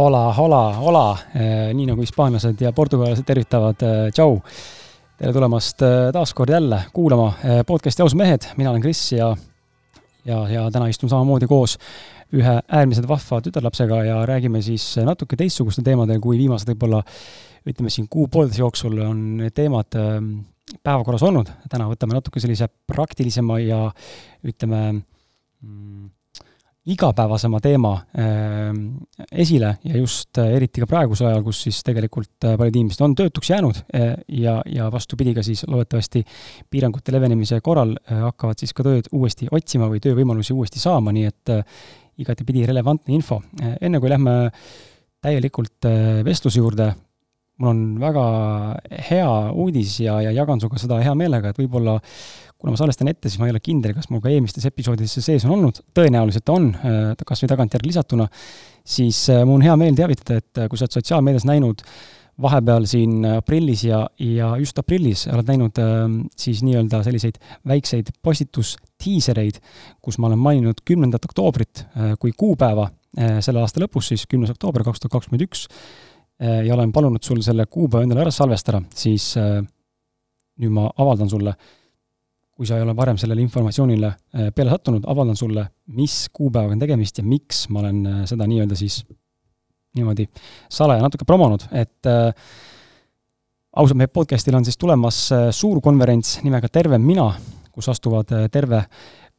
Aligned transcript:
Hola, 0.00 0.32
hola, 0.32 0.72
hola, 0.80 1.18
nii 1.76 1.84
nagu 1.90 2.00
hispaanlased 2.00 2.62
ja 2.64 2.70
portugallased 2.72 3.26
tervitavad, 3.28 3.82
tšau. 4.16 4.38
tere 5.20 5.32
tulemast 5.36 5.82
taas 6.14 6.30
kord 6.32 6.54
jälle 6.54 6.78
kuulama 6.96 7.26
podcast'i 7.68 8.00
Ausad 8.00 8.16
mehed, 8.16 8.46
mina 8.56 8.70
olen 8.70 8.80
Kris 8.80 9.02
ja, 9.12 9.26
ja, 10.24 10.38
ja 10.48 10.62
täna 10.72 10.86
istun 10.88 11.12
samamoodi 11.12 11.44
koos 11.50 11.74
ühe 12.32 12.54
äärmiselt 12.64 13.10
vahva 13.10 13.42
tütarlapsega 13.44 13.98
ja 14.06 14.22
räägime 14.30 14.62
siis 14.64 14.86
natuke 15.04 15.36
teistsugustel 15.36 15.84
teemadel, 15.84 16.22
kui 16.24 16.38
viimased 16.40 16.72
võib-olla 16.72 17.02
ütleme 17.68 17.92
siin 17.92 18.08
kuu-poolteise 18.08 18.62
jooksul 18.64 18.96
on 19.04 19.20
need 19.42 19.52
teemad 19.58 19.98
päevakorras 20.80 21.26
olnud. 21.28 21.52
täna 21.68 21.90
võtame 21.92 22.16
natuke 22.16 22.40
sellise 22.40 22.70
praktilisema 22.88 23.60
ja 23.60 23.82
ütleme 24.48 24.80
mm, 24.94 26.08
igapäevasema 26.90 27.60
teema 27.62 27.92
äh, 28.18 28.70
esile 29.32 29.74
ja 29.84 29.98
just 29.98 30.38
äh, 30.38 30.54
eriti 30.56 30.82
ka 30.82 30.88
praegusel 30.90 31.28
ajal, 31.30 31.44
kus 31.46 31.62
siis 31.66 31.80
tegelikult 31.86 32.46
äh, 32.46 32.56
paljud 32.58 32.78
inimesed 32.80 33.04
on 33.04 33.14
töötuks 33.18 33.50
jäänud 33.52 33.82
äh, 33.94 34.14
ja, 34.40 34.58
ja 34.66 34.90
vastupidi, 34.92 35.34
ka 35.36 35.44
siis 35.46 35.64
loodetavasti 35.68 36.24
piirangute 36.70 37.14
levenemise 37.14 37.60
korral 37.64 37.94
hakkavad 38.10 38.60
siis 38.60 38.74
ka 38.76 38.86
tööd 38.86 39.10
uuesti 39.12 39.48
otsima 39.50 39.90
või 39.90 40.02
töövõimalusi 40.02 40.56
uuesti 40.56 40.82
saama, 40.82 41.14
nii 41.14 41.28
et 41.30 41.52
igatepidi 42.20 42.66
relevantne 42.68 43.14
info. 43.16 43.40
Enne 43.80 44.00
kui 44.00 44.10
lähme 44.12 44.34
täielikult 45.24 45.88
vestluse 46.24 46.60
juurde, 46.60 46.90
mul 47.60 47.72
on 47.74 47.80
väga 48.00 48.26
hea 49.10 49.32
uudis 49.52 49.98
ja, 50.00 50.20
ja 50.24 50.32
jagan 50.32 50.62
sinuga 50.62 50.80
seda 50.80 51.00
hea 51.04 51.12
meelega, 51.18 51.52
et 51.52 51.60
võib-olla 51.60 51.98
kuna 52.60 52.74
ma 52.74 52.78
salvestan 52.78 53.08
ette, 53.08 53.30
siis 53.30 53.40
ma 53.40 53.48
ei 53.48 53.54
ole 53.54 53.62
kindel, 53.64 53.94
kas 53.96 54.10
mul 54.12 54.20
ka 54.22 54.30
eelmistes 54.32 54.66
episoodides 54.68 55.16
see 55.16 55.24
sees 55.24 55.46
on 55.48 55.54
olnud, 55.56 55.80
tõenäoliselt 55.96 56.52
on, 56.52 56.70
äh, 56.76 57.12
kas 57.26 57.44
või 57.44 57.52
tagantjärgi 57.54 57.88
lisatuna, 57.88 58.26
siis 58.84 59.22
äh, 59.32 59.42
mul 59.48 59.58
on 59.60 59.64
hea 59.64 59.76
meel 59.80 59.96
teavitada, 59.96 60.40
et 60.42 60.60
äh, 60.60 60.68
kui 60.68 60.80
sa 60.80 60.84
oled 60.84 60.98
sotsiaalmeedias 60.98 61.48
näinud 61.48 61.84
vahepeal 62.40 62.86
siin 62.88 63.24
aprillis 63.34 63.84
ja, 63.84 64.02
ja 64.24 64.52
just 64.60 64.78
aprillis 64.80 65.26
oled 65.28 65.48
näinud 65.50 65.76
siis 66.40 66.62
nii-öelda 66.64 67.02
selliseid 67.04 67.36
väikseid 67.68 68.14
postitustiisereid, 68.24 69.58
kus 70.00 70.16
ma 70.16 70.30
olen 70.30 70.40
maininud 70.40 70.80
kümnendat 70.88 71.28
oktoobrit 71.28 71.82
kui 72.22 72.32
kuupäeva 72.32 72.86
selle 73.44 73.60
aasta 73.60 73.82
lõpus, 73.82 74.08
siis 74.08 74.24
kümnes 74.30 74.54
oktoober 74.54 74.86
kaks 74.86 75.02
tuhat 75.02 75.18
kakskümmend 75.18 75.44
üks, 75.50 75.66
ja 76.40 76.74
olen 76.74 76.92
palunud 76.92 77.22
sul 77.22 77.42
selle 77.44 77.66
kuupäeva 77.66 78.06
endale 78.06 78.22
ära 78.22 78.30
salvestada, 78.32 78.80
siis 78.96 79.34
nüüd 79.36 80.72
ma 80.72 80.86
avaldan 80.96 81.28
sulle 81.28 81.52
äh, 81.52 81.68
kui 82.60 82.68
sa 82.68 82.76
ei 82.76 82.84
ole 82.84 82.92
varem 82.92 83.16
sellele 83.16 83.40
informatsioonile 83.40 84.08
äh, 84.10 84.48
peale 84.52 84.68
sattunud, 84.74 85.06
avaldan 85.08 85.38
sulle, 85.38 85.62
mis 85.96 86.26
kuupäevaga 86.28 86.74
on 86.76 86.82
tegemist 86.82 87.16
ja 87.16 87.22
miks 87.24 87.62
ma 87.72 87.80
olen 87.80 88.00
äh, 88.04 88.18
seda 88.28 88.44
nii-öelda 88.50 88.76
siis 88.76 88.98
niimoodi 89.96 90.26
salaja 90.68 91.00
natuke 91.00 91.24
promonud, 91.24 91.64
et 91.72 92.10
äh, 92.10 92.28
ausalt, 93.72 93.96
meie 93.96 94.12
podcastil 94.12 94.58
on 94.58 94.68
siis 94.68 94.76
tulemas 94.76 95.22
äh, 95.32 95.46
suur 95.56 95.80
konverents 95.80 96.36
nimega 96.44 96.68
Terve 96.68 97.00
mina, 97.00 97.30
kus 97.72 97.88
astuvad 97.88 98.36
äh, 98.36 98.44
terve 98.52 98.82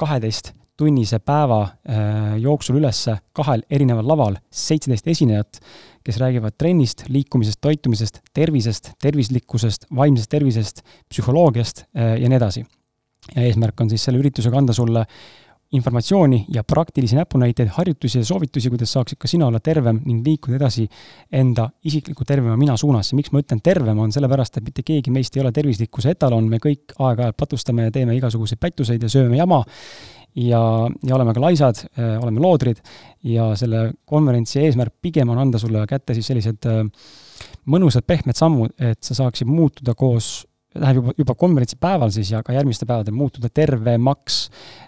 kaheteisttunnise 0.02 1.22
päeva 1.22 1.62
äh, 1.62 2.40
jooksul 2.42 2.82
üles 2.82 3.04
kahel 3.38 3.62
erineval 3.70 4.10
laval 4.16 4.42
seitseteist 4.50 5.14
esinejat, 5.14 5.62
kes 6.04 6.18
räägivad 6.22 6.58
trennist, 6.58 7.06
liikumisest, 7.10 7.62
toitumisest, 7.62 8.22
tervisest, 8.34 8.94
tervislikkusest, 9.02 9.90
vaimsest 9.96 10.32
tervisest, 10.32 10.84
psühholoogiast 11.10 11.86
äh, 11.96 12.16
ja 12.22 12.30
nii 12.30 12.40
edasi 12.42 12.66
ja 13.36 13.46
eesmärk 13.46 13.82
on 13.82 13.90
siis 13.92 14.04
selle 14.08 14.22
üritusega 14.22 14.58
anda 14.58 14.74
sulle 14.74 15.06
informatsiooni 15.72 16.46
ja 16.52 16.64
praktilisi 16.68 17.16
näpunäiteid, 17.16 17.70
harjutusi 17.72 18.18
ja 18.20 18.26
soovitusi, 18.26 18.70
kuidas 18.70 18.92
saaksid 18.92 19.18
ka 19.22 19.28
sina 19.28 19.48
olla 19.48 19.60
tervem 19.64 20.02
ning 20.06 20.26
liikuda 20.26 20.58
edasi 20.58 20.88
enda 21.32 21.70
isikliku 21.88 22.26
tervema 22.28 22.58
mina 22.60 22.76
suunas. 22.78 23.14
miks 23.14 23.32
ma 23.32 23.40
ütlen 23.40 23.62
tervem, 23.64 24.00
on 24.00 24.12
sellepärast, 24.12 24.58
et 24.58 24.66
mitte 24.68 24.84
keegi 24.84 25.12
meist 25.12 25.38
ei 25.38 25.42
ole 25.42 25.52
tervislikkuse 25.56 26.12
etalon, 26.12 26.50
me 26.50 26.60
kõik 26.60 26.92
aeg-ajalt 27.00 27.38
patustame 27.38 27.88
ja 27.88 27.92
teeme 27.92 28.16
igasuguseid 28.18 28.60
pättuseid 28.60 29.04
ja 29.04 29.10
sööme 29.10 29.40
jama 29.40 29.64
ja, 30.36 30.62
ja 31.04 31.16
oleme 31.16 31.34
ka 31.36 31.44
laisad, 31.44 31.84
äh, 31.98 32.16
oleme 32.22 32.44
loodrid 32.44 32.80
ja 33.28 33.52
selle 33.60 33.90
konverentsi 34.06 34.62
eesmärk 34.64 34.96
pigem 35.02 35.30
on 35.30 35.42
anda 35.42 35.60
sulle 35.60 35.84
kätte 35.90 36.16
siis 36.18 36.30
sellised 36.32 36.68
äh, 36.70 36.86
mõnusad 37.72 38.06
pehmed 38.08 38.38
sammud, 38.38 38.74
et 38.80 39.02
sa 39.04 39.18
saaksid 39.18 39.50
muutuda 39.50 39.96
koos 39.98 40.42
läheb 40.80 41.02
juba, 41.02 41.14
juba 41.20 41.36
konverentsi 41.36 41.76
päeval 41.82 42.14
siis 42.16 42.32
ja 42.32 42.40
ka 42.48 42.56
järgmistel 42.56 42.88
päevadel 42.88 43.16
muutuda 43.16 43.50
tervemaks. 43.52 44.38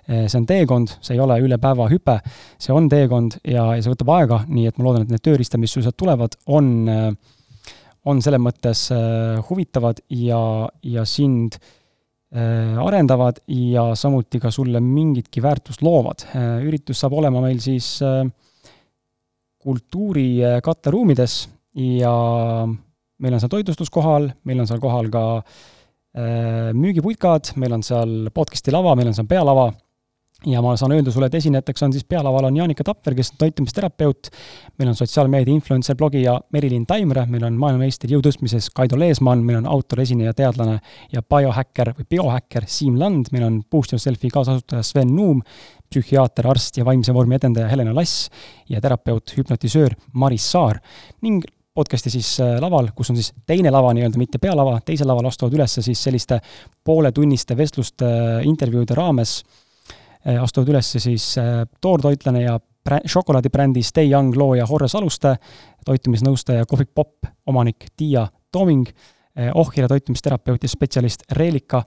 Eh, 0.08 0.26
see 0.32 0.40
on 0.40 0.46
teekond, 0.48 0.94
see 1.04 1.18
ei 1.18 1.24
ole 1.24 1.42
üle 1.44 1.58
päeva 1.60 1.90
hüpe, 1.92 2.18
see 2.62 2.72
on 2.76 2.88
teekond 2.92 3.36
ja, 3.44 3.66
ja 3.76 3.84
see 3.84 3.92
võtab 3.92 4.14
aega, 4.16 4.42
nii 4.48 4.70
et 4.70 4.80
ma 4.80 4.88
loodan, 4.88 5.04
et 5.04 5.12
need 5.12 5.26
tööriistad, 5.26 5.60
mis 5.60 5.76
sul 5.76 5.84
sealt 5.84 6.00
tulevad, 6.00 6.38
on, 6.56 6.88
on 8.08 8.24
selles 8.24 8.44
mõttes 8.44 8.86
huvitavad 9.50 10.00
ja, 10.08 10.40
ja 10.88 11.04
sind 11.04 11.60
arendavad 12.34 13.44
ja 13.48 13.92
samuti 13.94 14.40
ka 14.42 14.50
sulle 14.50 14.80
mingitki 14.82 15.42
väärtust 15.44 15.84
loovad. 15.86 16.24
üritus 16.66 17.04
saab 17.04 17.14
olema 17.20 17.44
meil 17.44 17.60
siis 17.62 18.00
kultuurikatteruumides 19.62 21.36
ja 21.78 22.16
meil 23.22 23.38
on 23.38 23.44
seal 23.44 23.54
toitlustus 23.54 23.94
kohal, 23.94 24.32
meil 24.50 24.64
on 24.64 24.72
seal 24.72 24.82
kohal 24.82 25.12
ka 25.14 25.24
Äh, 26.14 26.70
müügiputkad, 26.78 27.56
meil 27.58 27.74
on 27.74 27.82
seal 27.82 28.28
podcast'i 28.38 28.70
lava, 28.70 28.92
meil 28.94 29.08
on 29.10 29.16
seal 29.18 29.26
pealava 29.26 29.72
ja 30.46 30.62
ma 30.62 30.76
saan 30.78 30.92
öelda 30.96 31.12
sulle, 31.12 31.28
et 31.30 31.38
esinejateks 31.40 31.86
on 31.86 31.94
siis 31.94 32.06
pealaval 32.10 32.50
on 32.50 32.58
Jaanika 32.58 32.84
Tapper, 32.84 33.16
kes 33.16 33.34
on 33.34 33.40
toitumisterapeut, 33.44 34.30
meil 34.80 34.92
on 34.92 34.98
sotsiaalmeedia 34.98 35.54
influencer, 35.54 35.96
blogija 36.00 36.36
Merilin 36.56 36.86
Taimre, 36.90 37.26
meil 37.30 37.46
on 37.48 37.58
maailmameister 37.62 38.12
jõutõstmises 38.12 38.70
Kaido 38.76 39.00
Leesmann, 39.00 39.46
meil 39.46 39.62
on 39.62 39.70
autor, 39.70 40.04
esineja, 40.04 40.34
teadlane 40.38 40.80
ja 41.14 41.24
biohäkker 41.24 41.94
või 42.00 42.10
biohäkker 42.16 42.68
Siim 42.68 43.00
Land, 43.00 43.32
meil 43.36 43.48
on 43.48 43.64
Boost 43.72 43.96
Yourselfi 43.96 44.32
kaasasutaja 44.34 44.84
Sven 44.84 45.16
Nuum, 45.16 45.42
psühhiaater, 45.94 46.48
arst 46.50 46.78
ja 46.78 46.86
vaimse 46.86 47.14
vormi 47.14 47.38
edendaja 47.38 47.70
Helena 47.72 47.96
Lass 47.96 48.30
ja 48.70 48.82
terapeut, 48.82 49.36
hüpnotisöör 49.38 49.96
Maris 50.14 50.52
Saar. 50.52 50.82
Ning 51.22 51.44
podcast'i 51.74 52.12
siis 52.14 52.36
äh, 52.42 52.58
laval, 52.62 52.92
kus 52.96 53.10
on 53.10 53.18
siis 53.18 53.32
teine 53.50 53.72
lava 53.74 53.94
nii-öelda, 53.98 54.20
mitte 54.22 54.42
pealava, 54.42 54.78
teisel 54.86 55.10
laval 55.10 55.30
astuvad 55.30 55.56
üles 55.58 55.80
siis 55.82 56.04
selliste 56.06 56.40
pooletunniste 56.86 57.58
vestluste, 57.58 58.06
äh, 58.06 58.48
intervjuude 58.50 58.98
raames, 58.98 59.40
astuvad 60.42 60.70
üles 60.74 60.92
siis 60.98 61.26
toortoitlane 61.82 62.46
ja 62.46 62.60
brä-, 62.60 63.02
šokolaadibrändi 63.06 63.84
Stay 63.84 64.12
Young 64.12 64.36
looja 64.38 64.66
Horre 64.70 64.88
Saluste, 64.88 65.36
toitumisnõustaja 65.86 66.66
Kohvik 66.70 66.94
Popp 66.96 67.28
omanik 67.48 67.90
Tiia 67.98 68.28
Tooming, 68.52 68.88
ohjale 69.58 69.88
toitumisterapeut 69.90 70.64
ja 70.64 70.70
spetsialist 70.70 71.24
Reelika 71.32 71.82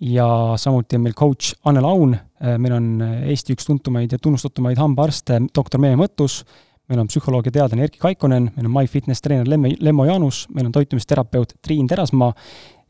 ja 0.00 0.28
samuti 0.56 0.96
on 0.96 1.02
meil 1.02 1.14
coach 1.14 1.54
Anne 1.64 1.80
Laun, 1.80 2.16
meil 2.58 2.76
on 2.76 3.02
Eesti 3.26 3.56
üks 3.56 3.66
tuntumaid 3.66 4.12
ja 4.12 4.20
tunnustatumaid 4.22 4.78
hambaarste, 4.78 5.40
doktor 5.56 5.80
Meelia 5.82 5.98
Mõttus, 5.98 6.42
meil 6.88 7.02
on 7.02 7.10
psühholoog 7.10 7.48
ja 7.48 7.54
teadlane 7.58 7.86
Erki 7.88 7.98
Kaikonen, 8.02 8.50
meil 8.56 8.68
on 8.68 8.74
MyFitness 8.74 9.24
treener 9.24 9.48
Lemme, 9.50 9.72
Lemmo 9.80 10.06
Jaanus, 10.06 10.44
meil 10.54 10.68
on 10.68 10.74
toitumisterapeut 10.76 11.56
Triin 11.62 11.88
Terasmaa 11.90 12.32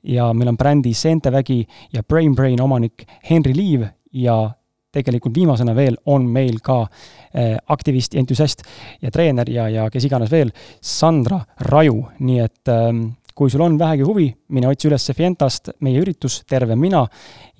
ja 0.06 0.32
meil 0.34 0.52
on 0.52 0.58
brändi 0.58 0.94
Seentevägi 0.94 1.62
ja 1.92 2.02
Brain 2.02 2.34
Brain 2.34 2.60
omanik 2.62 3.06
Henri 3.30 3.54
Liiv 3.56 3.86
ja 4.12 4.50
tegelikult 4.96 5.36
viimasena 5.36 5.76
veel 5.76 5.98
on 6.12 6.26
meil 6.32 6.58
ka 6.64 6.82
äh, 6.86 7.54
aktivist 7.72 8.16
ja 8.16 8.24
entusiast 8.24 8.64
ja 9.02 9.12
treener 9.12 9.50
ja, 9.52 9.68
ja 9.68 9.86
kes 9.92 10.08
iganes 10.08 10.32
veel, 10.32 10.52
Sandra 10.80 11.42
Raju, 11.70 12.02
nii 12.24 12.42
et 12.44 12.72
ähm, 12.72 13.06
kui 13.36 13.50
sul 13.52 13.60
on 13.60 13.74
vähegi 13.78 14.04
huvi, 14.06 14.26
mine 14.56 14.68
otsi 14.70 14.88
üles 14.88 15.10
Fientast 15.12 15.68
meie 15.84 16.00
üritus 16.00 16.38
Terve 16.48 16.76
mina 16.80 17.02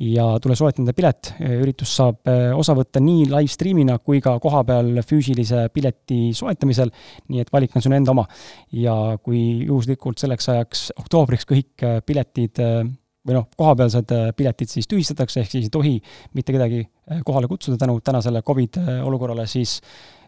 ja 0.01 0.25
tule 0.41 0.57
soeta 0.57 0.81
enda 0.81 0.95
pilet. 0.97 1.35
üritus 1.41 1.93
saab 1.99 2.31
eh, 2.33 2.49
osa 2.57 2.73
võtta 2.77 3.03
nii 3.05 3.27
live 3.29 3.53
stream'ina 3.53 3.99
kui 4.01 4.23
ka 4.25 4.39
kohapeal 4.41 5.03
füüsilise 5.05 5.67
pileti 5.75 6.33
soetamisel, 6.37 6.93
nii 7.29 7.45
et 7.45 7.53
valik 7.53 7.77
on 7.77 7.85
sinu 7.85 7.99
enda 7.99 8.15
oma. 8.17 8.25
ja 8.73 9.19
kui 9.23 9.67
juhuslikult 9.67 10.19
selleks 10.19 10.49
ajaks 10.55 10.87
oktoobriks 10.97 11.45
kõik 11.45 11.85
eh, 11.85 12.01
piletid 12.07 12.63
eh, 12.65 12.81
või 13.27 13.39
noh, 13.39 13.49
kohapealsed 13.59 14.13
piletid 14.37 14.71
siis 14.71 14.87
tühistatakse, 14.91 15.43
ehk 15.43 15.51
siis 15.51 15.67
ei 15.67 15.73
tohi 15.75 15.95
mitte 16.39 16.55
kedagi 16.55 16.85
kohale 17.27 17.49
kutsuda 17.51 17.79
tänu 17.81 17.99
tänasele 18.05 18.43
Covid 18.47 18.79
olukorrale, 19.03 19.47
siis, 19.51 19.81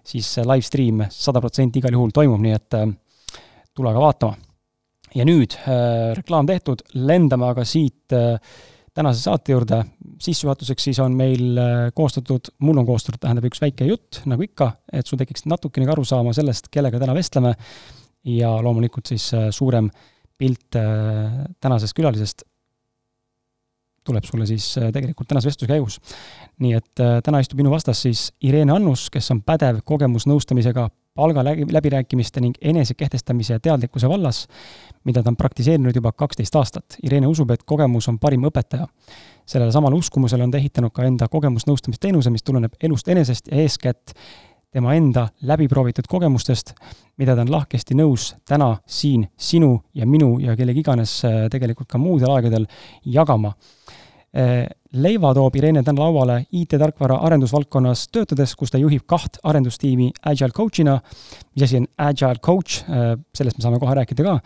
siis 0.06 0.33
live 0.43 0.67
stream 0.67 1.05
sada 1.11 1.41
protsenti 1.41 1.79
igal 1.83 1.95
juhul 1.95 2.11
toimub, 2.15 2.43
nii 2.43 2.56
et 2.56 2.79
tule 3.79 3.93
aga 3.93 4.03
vaatama. 4.03 4.39
Ja 5.17 5.25
nüüd 5.25 5.55
äh, 5.56 6.12
reklaam 6.19 6.49
tehtud, 6.49 6.83
lendame 7.09 7.49
aga 7.49 7.65
siit 7.65 8.12
äh, 8.12 8.37
tänase 8.99 9.23
saate 9.23 9.55
juurde. 9.55 9.85
sissejuhatuseks 10.19 10.89
siis 10.89 10.99
on 11.00 11.15
meil 11.17 11.59
äh, 11.59 11.89
koostatud, 11.95 12.50
mul 12.67 12.81
on 12.83 12.87
koostatud, 12.87 13.21
tähendab, 13.23 13.47
üks 13.49 13.62
väike 13.62 13.87
jutt, 13.89 14.21
nagu 14.27 14.45
ikka, 14.45 14.73
et 14.93 15.06
sul 15.06 15.21
tekiks 15.21 15.47
natukenegi 15.47 15.95
aru 15.95 16.05
saama 16.05 16.35
sellest, 16.37 16.69
kellega 16.75 17.00
täna 17.00 17.15
vestleme. 17.17 17.55
Ja 18.29 18.50
loomulikult 18.62 19.09
siis 19.09 19.31
äh, 19.37 19.49
suurem 19.55 19.89
pilt 20.39 20.77
äh, 20.77 21.47
tänasest 21.62 21.97
külalisest 21.97 22.45
tuleb 24.08 24.25
sulle 24.25 24.46
siis 24.49 24.70
äh, 24.81 24.93
tegelikult 24.94 25.28
tänase 25.28 25.50
vestluse 25.50 25.70
käigus. 25.72 26.00
nii 26.58 26.72
et 26.78 27.02
äh, 27.05 27.19
täna 27.25 27.43
istub 27.44 27.60
minu 27.60 27.70
vastas 27.70 28.02
siis 28.02 28.28
Irene 28.43 28.75
Annus, 28.75 29.08
kes 29.14 29.31
on 29.34 29.43
pädev 29.46 29.82
kogemusnõustamisega 29.84 30.88
palga 31.19 31.43
läbirääkimiste 31.44 32.40
ning 32.40 32.58
enesekehtestamise 32.62 33.56
ja 33.56 33.60
teadlikkuse 33.60 34.08
vallas, 34.08 34.44
mida 35.05 35.22
ta 35.22 35.32
on 35.32 35.37
praktiseerinud 35.37 35.96
juba 35.96 36.12
kaksteist 36.12 36.55
aastat. 36.60 36.99
Irene 37.02 37.26
usub, 37.26 37.50
et 37.50 37.64
kogemus 37.66 38.06
on 38.08 38.20
parim 38.22 38.46
õpetaja. 38.46 38.87
sellele 39.49 39.72
samale 39.72 39.96
uskumusele 39.96 40.44
on 40.44 40.50
ta 40.50 40.58
ehitanud 40.58 40.93
ka 40.93 41.06
enda 41.08 41.26
kogemusnõustamisteenuse, 41.32 42.31
mis 42.31 42.44
tuleneb 42.44 42.75
elust 42.84 43.08
enesest 43.08 43.49
ja 43.49 43.56
eeskätt 43.62 44.12
tema 44.72 44.94
enda 44.94 45.28
läbiproovitud 45.43 46.06
kogemustest, 46.08 46.75
mida 47.16 47.34
ta 47.34 47.43
on 47.46 47.52
lahkesti 47.52 47.96
nõus 47.96 48.34
täna 48.49 48.76
siin 48.87 49.25
sinu 49.37 49.78
ja 49.94 50.06
minu 50.06 50.37
ja 50.38 50.56
kellegi 50.56 50.84
iganes 50.84 51.22
äh, 51.25 51.46
tegelikult 51.50 51.88
ka 51.88 51.99
muudel 51.99 52.34
aegadel 52.34 52.69
jagama 53.04 53.54
leiva 54.92 55.32
toob 55.36 55.56
Irene 55.56 55.82
täna 55.84 56.04
lauale 56.04 56.38
IT-tarkvara 56.52 57.19
arendusvaldkonnas 57.26 58.06
töötades, 58.12 58.54
kus 58.56 58.72
ta 58.72 58.80
juhib 58.80 59.04
kaht 59.08 59.38
arendustiimi 59.44 60.10
Agile 60.25 60.52
coach'ina. 60.56 60.98
mis 61.54 61.62
asi 61.62 61.76
on 61.76 61.86
Agile 61.98 62.38
coach, 62.40 62.82
äh, 62.88 63.16
sellest 63.34 63.58
me 63.58 63.62
saame 63.62 63.78
kohe 63.78 63.94
rääkida 63.94 64.22
ka. 64.22 64.40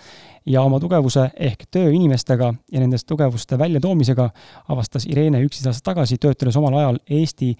ja 0.47 0.63
oma 0.63 0.81
tugevuse 0.81 1.31
ehk 1.37 1.67
töö 1.71 1.91
inimestega 1.91 2.55
ja 2.73 2.81
nendest 2.81 3.07
tugevuste 3.07 3.59
väljatoomisega 3.59 4.31
avastas 4.69 5.07
Irene 5.07 5.43
üksteist 5.43 5.67
aastat 5.67 5.85
tagasi, 5.95 6.19
töötades 6.19 6.57
omal 6.57 6.75
ajal 6.75 6.99
Eesti 7.11 7.57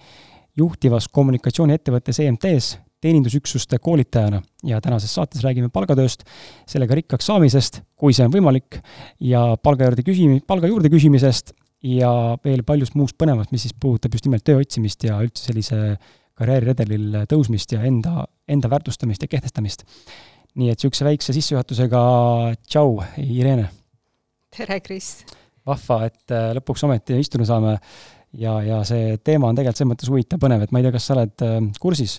juhtivas 0.57 1.07
kommunikatsiooniettevõttes 1.07 2.19
EMT-s 2.19 2.77
teenindusüksuste 3.01 3.79
koolitajana 3.79 4.41
ja 4.63 4.81
tänases 4.81 5.15
saates 5.15 5.43
räägime 5.43 5.69
palgatööst, 5.69 6.23
sellega 6.67 6.95
rikkaks 6.95 7.25
saamisest, 7.25 7.81
kui 7.99 8.13
see 8.15 8.25
on 8.27 8.31
võimalik, 8.31 8.79
ja 9.19 9.57
palga 9.63 9.89
juurde 9.89 10.05
küsimi-, 10.07 10.43
palga 10.47 10.71
juurde 10.71 10.91
küsimisest 10.93 11.51
ja 11.83 12.11
veel 12.43 12.63
paljust 12.65 12.95
muust 12.95 13.17
põnevast, 13.19 13.51
mis 13.51 13.67
siis 13.67 13.75
puudutab 13.75 14.15
just 14.15 14.27
nimelt 14.27 14.45
töö 14.47 14.61
otsimist 14.63 15.03
ja 15.03 15.19
üldse 15.23 15.49
sellise 15.49 15.79
karjääriredelil 16.39 17.23
tõusmist 17.29 17.75
ja 17.75 17.83
enda, 17.85 18.23
enda 18.49 18.71
väärtustamist 18.71 19.21
ja 19.25 19.29
kehtestamist. 19.29 19.83
nii 20.53 20.69
et 20.69 20.77
niisuguse 20.77 21.05
väikse 21.05 21.33
sissejuhatusega 21.33 22.01
tšau, 22.69 22.97
Irene! 23.17 23.69
tere, 24.53 24.79
Kris! 24.85 25.23
vahva, 25.67 26.03
et 26.09 26.33
äh, 26.33 26.51
lõpuks 26.57 26.83
ometi 26.87 27.19
istuda 27.19 27.45
saame 27.47 27.77
ja, 28.39 28.57
ja 28.63 28.81
see 28.87 29.17
teema 29.23 29.49
on 29.49 29.55
tegelikult 29.55 29.79
selles 29.79 29.91
mõttes 29.93 30.11
huvitav, 30.11 30.41
põnev, 30.41 30.65
et 30.65 30.73
ma 30.73 30.81
ei 30.81 30.87
tea, 30.87 30.95
kas 30.95 31.07
sa 31.07 31.15
oled 31.17 31.45
äh, 31.45 31.59
kursis, 31.83 32.17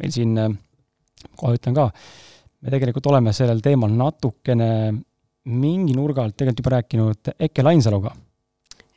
meil 0.00 0.14
siin, 0.14 0.36
äh, 0.38 0.54
kohe 1.38 1.58
ütlen 1.58 1.76
ka, 1.76 1.88
me 2.62 2.74
tegelikult 2.74 3.10
oleme 3.10 3.34
sellel 3.36 3.62
teemal 3.64 3.92
natukene 3.94 4.70
mingi 5.46 5.94
nurga 5.94 6.24
alt 6.26 6.36
tegelikult 6.38 6.62
juba 6.64 6.78
rääkinud 6.78 7.34
Eke 7.46 7.62
Lainsaluga 7.62 8.14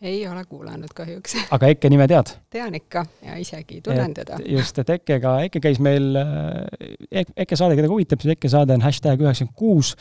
ei 0.02 0.28
ole 0.28 0.44
kuulanud 0.46 0.92
kahjuks. 0.96 1.36
aga 1.56 1.68
Eke 1.74 1.90
nime 1.92 2.08
tead? 2.08 2.32
tean 2.50 2.76
ikka 2.76 3.04
ja 3.26 3.36
isegi 3.40 3.82
tunnen 3.84 4.14
teda. 4.16 4.40
just, 4.56 4.80
et 4.80 4.90
Ekkega, 4.96 5.36
Eke 5.48 5.62
käis 5.64 5.80
meil 5.84 6.16
e, 6.16 7.24
Eke 7.36 7.58
saade, 7.60 7.76
keda 7.78 7.92
huvitab, 7.92 8.24
siis 8.24 8.38
Eke 8.38 8.52
saade 8.52 8.76
on 8.78 8.86
hashtag 8.86 9.22
üheksakümmend 9.22 9.58
kuus, 9.60 9.94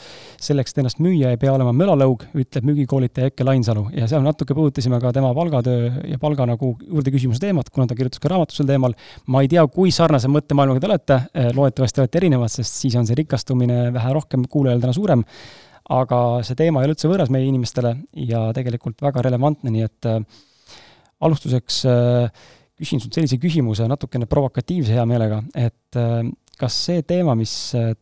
selleks, 0.43 0.75
et 0.75 0.83
ennast 0.85 1.03
müüa 1.03 1.35
ei 1.35 1.41
pea 1.41 1.53
olema 1.55 1.75
mölalõug, 1.77 2.25
ütleb 2.39 2.71
müügikoolitaja 2.71 3.33
Eke 3.33 3.47
Lainsalu 3.47 3.89
ja 3.97 4.09
seal 4.11 4.25
natuke 4.25 4.57
puudutasime 4.57 5.01
ka 5.03 5.13
tema 5.17 5.35
palgatöö 5.37 5.91
ja 6.09 6.19
palga 6.23 6.47
nagu 6.49 6.75
juurde 6.87 7.15
küsimuse 7.15 7.43
teemat, 7.43 7.73
kuna 7.75 7.89
ta 7.91 7.99
kirjutas 7.99 8.23
ka 8.23 8.33
raamatut 8.33 8.59
sel 8.59 8.71
teemal. 8.71 8.97
ma 9.27 9.43
ei 9.43 9.51
tea, 9.51 9.67
kui 9.73 9.93
sarnase 9.95 10.31
mõttemaailmaga 10.33 10.83
te 10.83 10.91
olete, 10.93 11.21
loodetavasti 11.57 12.05
olete 12.05 12.23
erinevad, 12.23 12.53
sest 12.53 12.83
siis 12.85 12.97
on 12.99 13.07
see 13.09 13.19
rikastumine 13.19 13.89
vähe 13.95 14.13
rohkem 14.15 14.47
kuulajal 14.51 14.85
täna 14.85 14.95
suurem 14.97 15.27
aga 15.89 16.21
see 16.45 16.59
teema 16.59 16.83
ei 16.83 16.89
ole 16.89 16.95
üldse 16.95 17.09
võõras 17.09 17.33
meie 17.33 17.49
inimestele 17.49 17.95
ja 18.29 18.49
tegelikult 18.57 19.01
väga 19.05 19.25
relevantne, 19.25 19.73
nii 19.73 19.85
et 19.87 20.09
äh, 20.09 20.19
alustuseks 21.25 21.81
äh, 21.89 22.49
küsin 22.79 23.01
sult 23.03 23.17
sellise 23.17 23.41
küsimuse, 23.41 23.89
natukene 23.91 24.29
provokatiivse 24.31 24.95
hea 24.95 25.07
meelega, 25.09 25.41
et 25.57 25.99
äh, 25.99 26.21
kas 26.59 26.77
see 26.89 27.05
teema, 27.07 27.37
mis 27.39 27.53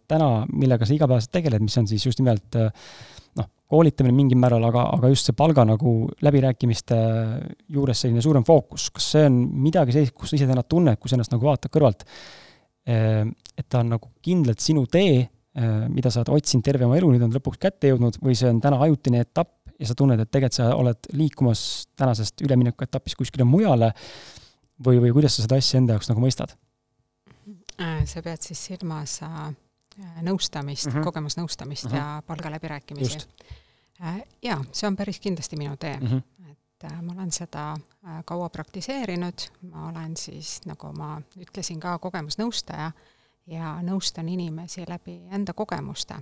täna, 0.09 0.31
millega 0.49 0.89
sa 0.89 0.95
igapäevaselt 0.97 1.35
tegeled, 1.35 1.63
mis 1.63 1.77
on 1.77 1.87
siis 1.91 2.07
just 2.09 2.23
nimelt 2.23 2.57
noh, 2.57 3.49
koolitamine 3.69 4.17
mingil 4.17 4.41
määral, 4.41 4.65
aga, 4.65 4.87
aga 4.97 5.11
just 5.13 5.29
see 5.29 5.37
palga 5.37 5.67
nagu 5.69 5.93
läbirääkimiste 6.25 6.97
juures 7.77 8.01
selline 8.01 8.25
suurem 8.25 8.47
fookus, 8.49 8.89
kas 8.97 9.11
see 9.13 9.27
on 9.29 9.37
midagi 9.67 9.93
sellist, 9.93 10.17
kus 10.17 10.33
sa 10.33 10.39
ise 10.39 10.49
täna 10.49 10.65
tunned, 10.65 10.97
kui 10.97 11.13
sa 11.13 11.19
ennast 11.19 11.37
nagu 11.37 11.45
vaatad 11.45 11.75
kõrvalt, 11.75 12.07
et 12.89 13.69
ta 13.69 13.83
on 13.83 13.93
nagu 13.93 14.09
kindlalt 14.25 14.65
sinu 14.65 14.87
tee 14.89 15.27
mida 15.89 16.11
sa 16.13 16.21
oled 16.21 16.35
otsinud 16.37 16.65
terve 16.65 16.85
oma 16.85 16.99
elu, 16.99 17.09
nüüd 17.15 17.23
on 17.25 17.33
lõpuks 17.33 17.61
kätte 17.61 17.89
jõudnud, 17.89 18.19
või 18.21 18.35
see 18.37 18.51
on 18.51 18.59
täna 18.61 18.77
ajutine 18.85 19.23
etapp 19.25 19.55
ja 19.81 19.89
sa 19.89 19.97
tunned, 19.97 20.21
et 20.21 20.31
tegelikult 20.31 20.59
sa 20.59 20.71
oled 20.77 21.09
liikumas 21.17 21.61
tänasest 21.97 22.43
üleminekuetapist 22.45 23.19
kuskile 23.19 23.47
mujale 23.49 23.93
või, 24.85 25.01
või 25.01 25.13
kuidas 25.17 25.37
sa 25.37 25.47
seda 25.47 25.59
asja 25.61 25.81
enda 25.81 25.97
jaoks 25.97 26.11
nagu 26.13 26.23
mõistad? 26.23 26.53
Äh, 27.81 28.05
sa 28.09 28.23
pead 28.25 28.45
siis 28.45 28.63
silmas 28.71 29.19
äh, 29.25 29.51
nõustamist 30.25 30.89
mm, 30.89 30.99
-hmm. 30.99 31.09
kogemusnõustamist 31.09 31.89
mm 31.89 31.91
-hmm. 31.91 31.97
ja 31.97 32.23
palgaläbirääkimisi. 32.27 33.19
jaa, 34.43 34.65
see 34.73 34.87
on 34.87 34.97
päris 34.97 35.21
kindlasti 35.21 35.57
minu 35.57 35.77
tee 35.77 35.97
mm. 36.01 36.07
-hmm. 36.07 36.51
et 36.51 37.03
ma 37.03 37.13
olen 37.13 37.33
seda 37.33 37.77
kaua 38.25 38.49
praktiseerinud, 38.49 39.49
ma 39.73 39.89
olen 39.89 40.17
siis, 40.17 40.61
nagu 40.67 40.93
ma 40.93 41.21
ütlesin 41.37 41.81
ka, 41.81 41.99
kogemusnõustaja 41.99 42.93
ja 43.47 43.77
nõustan 43.83 44.29
inimesi 44.29 44.85
läbi 44.89 45.21
enda 45.31 45.53
kogemuste. 45.53 46.15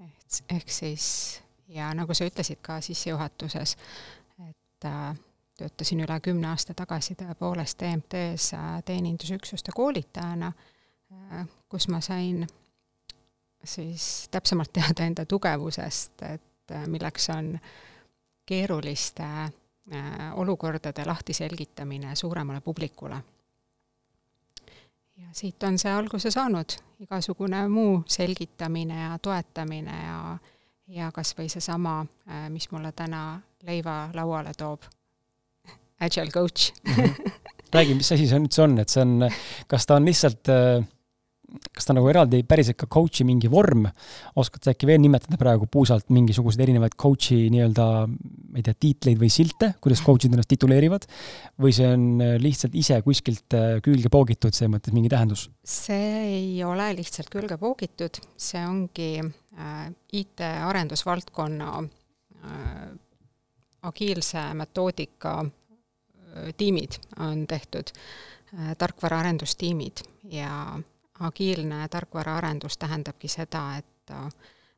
ehk, 0.00 0.42
ehk 0.50 0.70
siis 0.70 1.40
ja 1.68 1.94
nagu 1.94 2.14
sa 2.14 2.24
ütlesid 2.24 2.60
ka 2.62 2.80
sissejuhatuses, 2.80 3.76
et 4.48 4.84
äh, 4.84 5.16
töötasin 5.58 6.00
üle 6.04 6.20
kümne 6.20 6.48
aasta 6.52 6.74
tagasi 6.74 7.16
tõepoolest 7.18 7.82
EMT-s 7.82 8.52
äh, 8.54 8.70
teenindusüksuste 8.84 9.72
koolitajana 9.74 10.52
äh,, 10.52 11.46
kus 11.68 11.88
ma 11.88 12.00
sain 12.00 12.46
siis 13.64 14.28
täpsemalt 14.30 14.72
teada 14.72 15.04
enda 15.04 15.24
tugevusest, 15.26 16.22
et 16.22 16.76
äh, 16.76 16.86
milleks 16.86 17.30
on 17.30 17.56
keeruliste 18.46 19.24
olukordade 20.36 21.04
lahtiselgitamine 21.04 22.14
suuremale 22.16 22.60
publikule 22.60 23.16
ja 25.18 25.28
siit 25.32 25.62
on 25.62 25.78
see 25.78 25.92
alguse 25.92 26.30
saanud, 26.30 26.76
igasugune 27.00 27.64
muu 27.68 28.02
selgitamine 28.06 29.02
ja 29.02 29.18
toetamine 29.22 30.02
ja 30.04 30.38
ja 30.88 31.10
kas 31.12 31.34
või 31.36 31.50
seesama, 31.52 32.00
äh, 32.30 32.46
mis 32.50 32.70
mulle 32.72 32.92
täna 32.96 33.40
leiva 33.62 34.08
lauale 34.14 34.54
toob, 34.56 34.86
agile 36.00 36.30
coach 36.30 36.72
mm. 36.84 36.94
-hmm. 36.94 37.32
räägi, 37.74 37.94
mis 37.94 38.12
asi 38.12 38.28
see 38.28 38.38
üldse 38.38 38.62
on, 38.62 38.78
et 38.78 38.88
see 38.88 39.02
on, 39.02 39.30
kas 39.66 39.86
ta 39.86 39.98
on 40.00 40.08
lihtsalt 40.08 40.48
äh 40.48 40.86
kas 41.48 41.86
ta 41.88 41.94
nagu 41.96 42.08
eraldi 42.10 42.42
päriselt 42.46 42.76
ka 42.76 42.86
coach'i 42.92 43.24
mingi 43.26 43.48
vorm, 43.50 43.86
oskad 44.40 44.66
sa 44.66 44.72
äkki 44.74 44.88
veel 44.88 45.00
nimetada 45.00 45.38
praegu 45.40 45.68
puusalt 45.70 46.10
mingisuguseid 46.12 46.64
erinevaid 46.66 46.96
coach'i 47.00 47.46
nii-öelda, 47.54 47.86
ma 48.08 48.60
ei 48.60 48.66
tea, 48.66 48.76
tiitleid 48.86 49.20
või 49.20 49.30
silte, 49.32 49.70
kuidas 49.84 50.02
coach'id 50.04 50.34
ennast 50.34 50.50
tituleerivad, 50.52 51.06
või 51.62 51.72
see 51.76 51.88
on 51.88 52.04
äh, 52.24 52.34
lihtsalt 52.42 52.76
ise 52.78 52.98
kuskilt 53.06 53.56
äh, 53.56 53.78
külge 53.84 54.12
poogitud, 54.12 54.52
selles 54.56 54.74
mõttes 54.74 54.96
mingi 54.96 55.12
tähendus? 55.12 55.46
see 55.64 56.10
ei 56.26 56.50
ole 56.64 56.90
lihtsalt 56.98 57.32
külge 57.32 57.56
poogitud, 57.60 58.20
see 58.36 58.64
ongi 58.68 59.10
äh, 59.22 59.86
IT-arendusvaldkonna 60.20 61.72
agiilse 63.88 64.42
metoodika 64.54 65.32
tiimid 66.60 67.00
on 67.24 67.40
tehtud 67.50 67.90
tarkvaraarendustiimid 68.78 70.04
ja 70.30 70.52
agiilne 71.20 71.88
tarkvaraarendus 71.88 72.78
tähendabki 72.78 73.28
seda, 73.28 73.76
et 73.76 73.86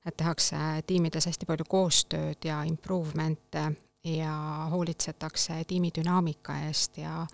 et 0.06 0.16
tehakse 0.16 0.56
tiimides 0.86 1.26
hästi 1.28 1.46
palju 1.46 1.64
koostööd 1.68 2.44
ja 2.44 2.62
improvement'e 2.64 3.66
ja 4.04 4.34
hoolitsetakse 4.72 5.64
tiimi 5.68 5.90
dünaamika 5.96 6.56
eest 6.66 6.98
ja 6.98 7.26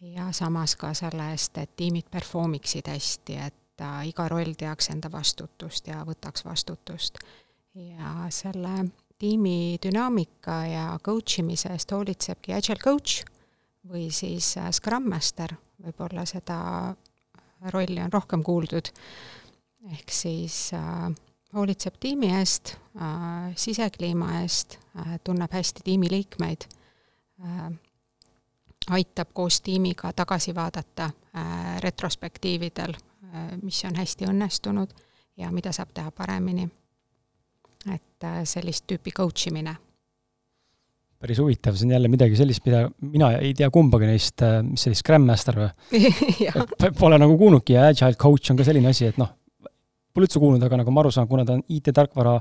ja 0.00 0.32
samas 0.32 0.76
ka 0.76 0.94
selle 0.94 1.30
eest, 1.32 1.58
et 1.58 1.76
tiimid 1.76 2.10
perform 2.10 2.54
iksid 2.58 2.88
hästi, 2.90 3.36
et 3.46 3.82
äh, 3.82 4.02
iga 4.08 4.28
roll 4.28 4.54
teaks 4.58 4.90
enda 4.92 5.10
vastutust 5.12 5.88
ja 5.88 6.04
võtaks 6.06 6.44
vastutust. 6.44 7.18
ja 7.74 8.26
selle 8.30 8.88
tiimi 9.18 9.78
dünaamika 9.84 10.66
ja 10.66 10.98
coach 11.04 11.38
imise 11.38 11.68
eest 11.72 11.92
hoolitsebki 11.92 12.52
agile 12.52 12.80
coach 12.84 13.24
või 13.88 14.10
siis 14.10 14.56
äh, 14.56 14.70
Scrum 14.70 15.08
Master, 15.08 15.56
võib-olla 15.82 16.24
seda 16.26 16.94
rolli 17.60 18.00
on 18.02 18.12
rohkem 18.12 18.42
kuuldud, 18.42 18.90
ehk 19.92 20.10
siis 20.12 20.70
äh, 20.74 21.14
hoolitseb 21.54 21.94
tiimi 22.00 22.30
eest 22.38 22.76
äh,, 22.96 23.52
sisekliima 23.56 24.40
eest 24.40 24.78
äh,, 24.98 25.18
tunneb 25.24 25.52
hästi 25.52 25.80
tiimiliikmeid 25.84 26.68
äh,, 27.44 27.72
aitab 28.90 29.32
koos 29.32 29.60
tiimiga 29.60 30.12
tagasi 30.12 30.54
vaadata 30.54 31.04
äh, 31.04 31.80
retrospektiividel 31.80 32.94
äh,, 32.94 33.58
mis 33.62 33.84
on 33.84 33.96
hästi 33.96 34.28
õnnestunud 34.30 34.94
ja 35.36 35.50
mida 35.52 35.72
saab 35.72 35.94
teha 35.94 36.10
paremini. 36.10 36.68
et 37.94 38.24
äh, 38.24 38.44
sellist 38.44 38.86
tüüpi 38.86 39.12
coach 39.12 39.46
imine 39.46 39.76
päris 41.26 41.42
huvitav, 41.42 41.76
see 41.76 41.88
on 41.88 41.96
jälle 41.96 42.10
midagi 42.12 42.38
sellist, 42.38 42.62
mida 42.68 42.86
mina 43.02 43.32
ei 43.40 43.52
tea 43.58 43.68
kumbagi 43.74 44.08
neist, 44.08 44.44
mis 44.68 44.84
see 44.84 44.92
oli, 44.92 45.00
Scrum 45.02 45.26
Master 45.26 45.58
või? 45.58 45.70
Pole 47.00 47.18
nagu 47.20 47.36
kuulnudki 47.40 47.76
ja 47.76 47.90
Agile 47.90 48.16
Coach 48.20 48.54
on 48.54 48.60
ka 48.60 48.66
selline 48.66 48.94
asi, 48.94 49.10
et 49.10 49.18
noh, 49.20 49.32
pole 50.14 50.28
üldse 50.28 50.40
kuulnud, 50.40 50.62
aga 50.62 50.80
nagu 50.80 50.94
ma 50.94 51.02
aru 51.02 51.12
saan, 51.14 51.28
kuna 51.30 51.44
ta 51.44 51.58
on 51.58 51.64
IT-tarkvara 51.68 52.38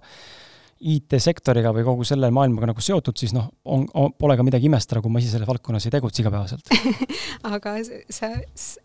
IT-sektoriga 0.75 1.71
või 1.71 1.85
kogu 1.87 2.03
selle 2.03 2.27
maailmaga 2.35 2.67
nagu 2.73 2.83
seotud, 2.83 3.15
siis 3.15 3.31
noh, 3.35 3.47
on, 3.71 3.85
on, 3.95 4.11
pole 4.19 4.35
ka 4.35 4.43
midagi 4.43 4.67
imestada, 4.67 4.99
kui 5.01 5.13
ma 5.13 5.21
ise 5.23 5.31
selles 5.31 5.47
valdkonnas 5.47 5.85
ei 5.87 5.93
tegutse 5.93 6.19
igapäevaselt 6.19 6.67
aga 7.55 7.75
sa, 8.11 8.29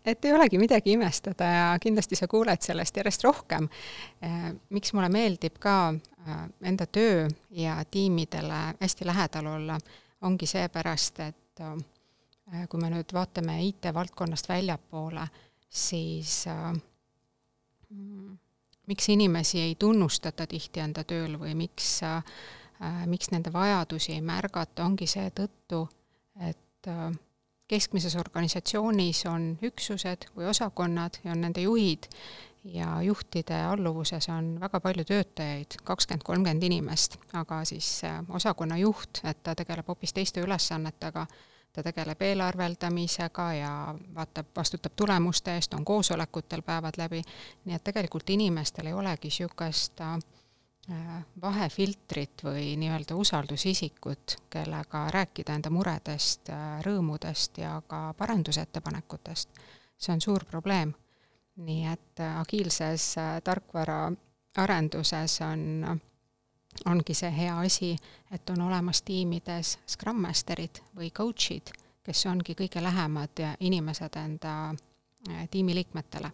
et 0.07 0.25
ei 0.25 0.31
olegi 0.31 0.59
midagi 0.61 0.95
imestada 0.95 1.49
ja 1.51 1.65
kindlasti 1.83 2.15
sa 2.15 2.29
kuuled 2.31 2.63
sellest 2.63 2.95
järjest 2.95 3.25
rohkem. 3.27 3.67
Eh, 4.23 4.45
miks 4.71 4.93
mulle 4.95 5.09
meeldib 5.11 5.59
ka 5.59 5.75
eh, 5.91 6.45
enda 6.71 6.87
töö 6.87 7.27
ja 7.59 7.75
tiimidele 7.91 8.61
hästi 8.79 9.07
lähedal 9.09 9.49
olla, 9.51 9.79
ongi 10.23 10.47
seepärast, 10.47 11.19
et 11.27 11.65
eh, 11.65 12.63
kui 12.71 12.79
me 12.79 12.93
nüüd 12.93 13.11
vaatame 13.13 13.57
IT-valdkonnast 13.67 14.47
väljapoole, 14.47 15.27
siis 15.67 16.45
mm, 16.47 18.39
miks 18.87 19.09
inimesi 19.09 19.61
ei 19.61 19.75
tunnustata 19.79 20.47
tihti 20.47 20.79
enda 20.79 21.03
tööl 21.03 21.37
või 21.39 21.55
miks 21.55 22.01
äh,, 22.03 22.23
miks 23.05 23.29
nende 23.31 23.53
vajadusi 23.53 24.15
ei 24.15 24.21
märgata, 24.25 24.85
ongi 24.85 25.07
seetõttu, 25.07 25.83
et 26.49 26.89
äh, 26.89 27.11
keskmises 27.71 28.15
organisatsioonis 28.19 29.25
on 29.31 29.51
üksused 29.63 30.31
või 30.35 30.49
osakonnad 30.51 31.21
ja 31.23 31.35
on 31.35 31.45
nende 31.45 31.61
juhid 31.61 32.09
ja 32.63 33.01
juhtide 33.01 33.57
alluvuses 33.65 34.27
on 34.29 34.55
väga 34.61 34.79
palju 34.79 35.05
töötajaid, 35.07 35.77
kakskümmend, 35.83 36.23
kolmkümmend 36.23 36.63
inimest, 36.63 37.17
aga 37.33 37.63
siis 37.65 38.03
äh, 38.07 38.19
osakonna 38.29 38.77
juht, 38.81 39.23
et 39.23 39.43
ta 39.43 39.55
tegeleb 39.55 39.87
hoopis 39.87 40.13
teiste 40.13 40.41
ülesannetega 40.41 41.25
ta 41.73 41.83
tegeleb 41.83 42.21
eelarveldamisega 42.21 43.53
ja 43.53 43.95
vaatab, 44.15 44.47
vastutab 44.55 44.93
tulemuste 44.95 45.55
eest, 45.55 45.73
on 45.73 45.85
koosolekutel 45.85 46.61
päevad 46.61 46.97
läbi, 46.97 47.21
nii 47.65 47.75
et 47.75 47.83
tegelikult 47.83 48.29
inimestel 48.29 48.91
ei 48.91 48.93
olegi 48.93 49.31
niisugust 49.31 50.01
äh, 50.01 50.17
vahefiltrit 51.41 52.43
või 52.43 52.75
nii-öelda 52.77 53.15
usaldusisikut, 53.15 54.35
kellega 54.49 55.05
rääkida 55.11 55.55
enda 55.55 55.69
muredest, 55.69 56.49
äh, 56.49 56.81
rõõmudest 56.85 57.61
ja 57.63 57.81
ka 57.87 58.13
parandusettepanekutest. 58.17 59.49
see 59.97 60.13
on 60.13 60.21
suur 60.21 60.45
probleem. 60.45 60.93
nii 61.55 61.87
et 61.87 62.19
äh, 62.19 62.39
agiilses 62.39 63.15
tarkvara 63.43 64.11
arenduses 64.57 65.41
on 65.41 66.01
ongi 66.85 67.13
see 67.13 67.31
hea 67.35 67.53
asi, 67.59 67.91
et 68.31 68.49
on 68.49 68.61
olemas 68.61 69.01
tiimides 69.05 69.77
Scrum 69.89 70.21
Masterid 70.25 70.81
või 70.97 71.11
coach'id, 71.15 71.73
kes 72.03 72.25
ongi 72.31 72.55
kõige 72.57 72.83
lähemad 72.83 73.43
inimesed 73.59 74.17
enda 74.21 74.55
äh, 74.71 75.45
tiimiliikmetele, 75.51 76.31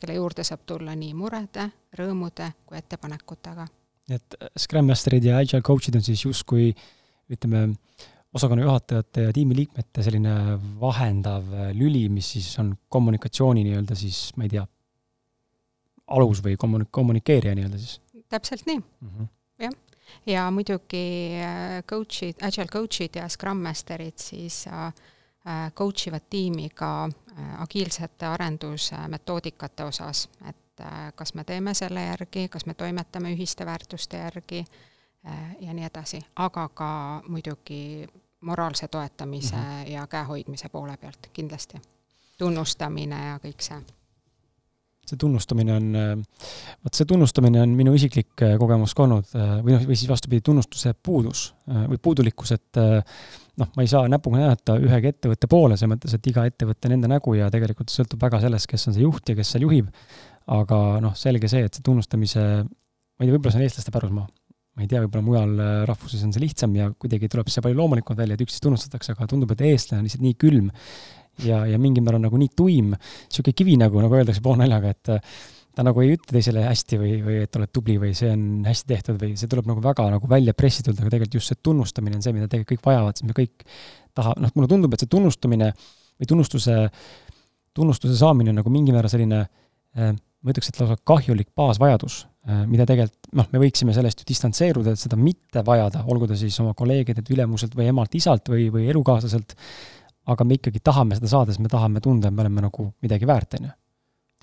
kelle 0.00 0.16
juurde 0.18 0.44
saab 0.46 0.64
tulla 0.66 0.94
nii 0.96 1.14
murede, 1.18 1.68
rõõmude 1.98 2.50
kui 2.66 2.78
ettepanekutega. 2.78 3.66
et 4.10 4.36
äh, 4.40 4.48
Scrum 4.58 4.86
Masterid 4.86 5.24
ja 5.24 5.38
Agile 5.38 5.62
coach'id 5.62 5.96
on 5.96 6.02
siis 6.02 6.24
justkui 6.24 6.72
ütleme, 7.30 7.74
osakonna 8.34 8.62
juhatajate 8.62 9.28
ja 9.28 9.32
tiimiliikmete 9.32 10.02
selline 10.02 10.58
vahendav 10.80 11.52
äh, 11.52 11.70
lüli, 11.76 12.08
mis 12.08 12.32
siis 12.36 12.58
on 12.58 12.74
kommunikatsiooni 12.88 13.64
nii-öelda 13.64 13.94
siis, 13.94 14.30
ma 14.36 14.48
ei 14.48 14.56
tea, 14.56 14.66
alus 16.14 16.42
või 16.44 16.56
kommunik-, 16.60 16.90
kommunikeerija 16.90 17.54
nii-öelda 17.54 17.78
siis? 17.78 18.00
täpselt 18.28 18.66
nii 18.66 18.78
mm. 18.78 19.08
-hmm 19.08 19.32
jah, 19.58 19.72
ja 20.26 20.50
muidugi 20.50 21.36
äh, 21.40 21.82
coach'id, 21.90 22.42
agile 22.42 22.66
coach'id 22.72 23.16
ja 23.16 23.28
Scrum 23.28 23.62
Masterid 23.62 24.18
siis 24.18 24.66
äh, 24.66 24.86
äh, 24.86 25.72
coach 25.74 26.08
ivad 26.08 26.26
tiimi 26.30 26.68
ka 26.74 27.08
agiilsete 27.58 28.26
arendusmetoodikate 28.26 29.84
osas, 29.84 30.28
et 30.48 30.82
kas 31.14 31.34
me 31.34 31.44
teeme 31.44 31.74
selle 31.74 32.04
järgi, 32.04 32.48
kas 32.48 32.66
me 32.66 32.74
toimetame 32.74 33.32
ühiste 33.34 33.66
väärtuste 33.66 34.18
järgi 34.18 34.64
ja 35.60 35.74
nii 35.74 35.84
edasi, 35.86 36.20
aga 36.36 36.68
ka 36.68 36.88
muidugi 37.28 38.06
moraalse 38.40 38.88
toetamise 38.88 39.56
mm 39.56 39.62
-hmm. 39.62 39.90
ja 39.90 40.06
käehoidmise 40.06 40.68
poole 40.68 40.96
pealt 40.96 41.30
kindlasti. 41.32 41.78
tunnustamine 42.38 43.26
ja 43.26 43.38
kõik 43.38 43.62
see 43.62 43.82
see 45.08 45.20
tunnustamine 45.20 45.74
on, 45.74 45.86
vot 46.84 46.96
see 46.96 47.08
tunnustamine 47.08 47.62
on 47.62 47.72
minu 47.76 47.94
isiklik 47.96 48.44
äh, 48.44 48.54
kogemus 48.60 48.94
ka 48.96 49.04
olnud 49.06 49.32
äh, 49.38 49.54
või 49.64 49.76
noh, 49.76 49.86
või 49.88 49.98
siis 49.98 50.10
vastupidi, 50.10 50.44
tunnustuse 50.44 50.94
puudus 50.94 51.46
äh, 51.70 51.84
või 51.90 52.00
puudulikkus, 52.02 52.54
et 52.56 52.80
noh, 52.80 53.70
ma 53.76 53.84
ei 53.84 53.90
saa 53.90 54.08
näpuga 54.10 54.40
näidata 54.40 54.78
ühegi 54.82 55.12
ettevõtte 55.12 55.50
poole, 55.50 55.78
selles 55.78 55.94
mõttes, 55.94 56.14
et 56.16 56.30
iga 56.30 56.46
ettevõte 56.48 56.90
on 56.90 56.96
enda 56.98 57.10
nägu 57.16 57.36
ja 57.38 57.50
tegelikult 57.54 57.92
sõltub 57.92 58.22
väga 58.24 58.42
sellest, 58.44 58.68
kes 58.70 58.88
on 58.90 58.96
see 58.96 59.04
juht 59.04 59.32
ja 59.32 59.36
kes 59.38 59.54
seal 59.54 59.66
juhib. 59.68 59.90
aga 60.54 60.78
noh, 61.00 61.14
selge 61.16 61.48
see, 61.48 61.64
et 61.64 61.72
see 61.72 61.84
tunnustamise, 61.84 62.40
ma 62.64 63.24
ei 63.24 63.28
tea, 63.28 63.36
võib-olla 63.36 63.54
see 63.54 63.62
on 63.62 63.68
eestlaste 63.68 63.92
pärusmaa. 63.94 64.26
ma 64.74 64.82
ei 64.82 64.88
tea, 64.90 65.00
võib-olla 65.04 65.24
mujal 65.24 65.52
rahvuses 65.88 66.24
on 66.26 66.32
see 66.34 66.42
lihtsam 66.42 66.74
ja 66.76 66.90
kuidagi 66.90 67.30
tuleb 67.30 67.48
see 67.48 67.62
palju 67.64 67.78
loomulikumalt 67.78 68.20
välja, 68.20 68.36
et 68.36 68.42
üksteist 68.44 68.64
tunnustatakse, 68.66 69.14
aga 69.14 69.28
tundub, 69.30 69.54
et 69.54 69.62
eestlane 69.70 70.02
on 70.02 70.08
lihtsalt 70.08 70.24
nii 70.26 70.36
külm 70.40 70.72
ja, 71.42 71.64
ja 71.66 71.80
mingil 71.82 72.04
määral 72.06 72.22
nagu 72.22 72.38
nii 72.40 72.52
tuim, 72.56 72.94
niisugune 72.94 73.56
kivi 73.58 73.76
nagu, 73.80 74.00
nagu 74.04 74.18
öeldakse 74.18 74.44
poolnaljaga, 74.44 74.92
et 74.94 75.12
äh, 75.16 75.36
ta 75.74 75.82
nagu 75.86 76.04
ei 76.04 76.14
ütle 76.14 76.36
teisele 76.36 76.62
hästi 76.68 77.00
või, 77.00 77.14
või 77.24 77.40
et 77.42 77.58
oled 77.58 77.72
tubli 77.74 77.96
või 77.98 78.12
see 78.14 78.30
on 78.30 78.62
hästi 78.66 78.90
tehtud 78.92 79.18
või 79.20 79.34
see 79.40 79.50
tuleb 79.50 79.66
nagu 79.70 79.82
väga 79.82 80.06
nagu 80.12 80.30
välja 80.30 80.54
pressitult, 80.54 81.00
aga 81.00 81.10
tegelikult 81.10 81.40
just 81.40 81.50
see 81.50 81.62
tunnustamine 81.66 82.20
on 82.20 82.22
see, 82.22 82.34
mida 82.36 82.46
tegelikult 82.50 82.78
kõik 82.78 82.90
vajavad, 82.92 83.18
sest 83.18 83.28
me 83.28 83.36
kõik 83.36 83.66
taha-, 84.14 84.36
noh, 84.42 84.54
mulle 84.54 84.70
tundub, 84.70 84.94
et 84.94 85.02
see 85.02 85.10
tunnustamine 85.10 85.72
või 85.74 86.30
tunnustuse, 86.30 86.76
tunnustuse 87.74 88.14
saamine 88.20 88.54
on 88.54 88.62
nagu 88.62 88.70
mingil 88.70 88.94
määral 88.94 89.10
selline 89.10 89.42
äh, 89.42 90.14
ma 90.44 90.52
ütleks, 90.52 90.68
et 90.68 90.78
lausa 90.80 90.96
kahjulik 91.08 91.50
baasvajadus, 91.56 92.20
äh, 92.46 92.62
mida 92.68 92.84
tegelikult 92.88 93.32
noh, 93.34 93.48
me 93.50 93.60
võiksime 93.64 93.94
sellest 93.96 94.20
ju 94.22 94.28
distantseeruda, 94.28 94.92
et 94.94 95.00
seda 95.00 95.16
mitte 95.18 95.64
vajada, 95.66 96.04
olgu 96.12 96.28
ta 96.30 96.36
siis 96.38 96.56
oma 96.62 96.74
kolleegidelt, 96.76 97.30
ülemuselt 97.32 97.74
või 97.78 97.88
emalt-isalt 97.90 98.52
või, 98.52 98.68
või 98.74 98.86
elukaaslaselt, 98.92 99.56
aga 100.32 100.44
me 100.44 100.58
ikkagi 100.58 100.80
tahame 100.84 101.18
seda 101.18 101.30
saada, 101.30 101.52
sest 101.52 101.62
me 101.62 101.70
tahame 101.72 102.00
tunda, 102.04 102.30
et 102.30 102.34
me 102.34 102.44
oleme 102.44 102.64
nagu 102.64 102.88
midagi 103.04 103.28
väärt, 103.28 103.58
on 103.58 103.68
ju. 103.68 103.76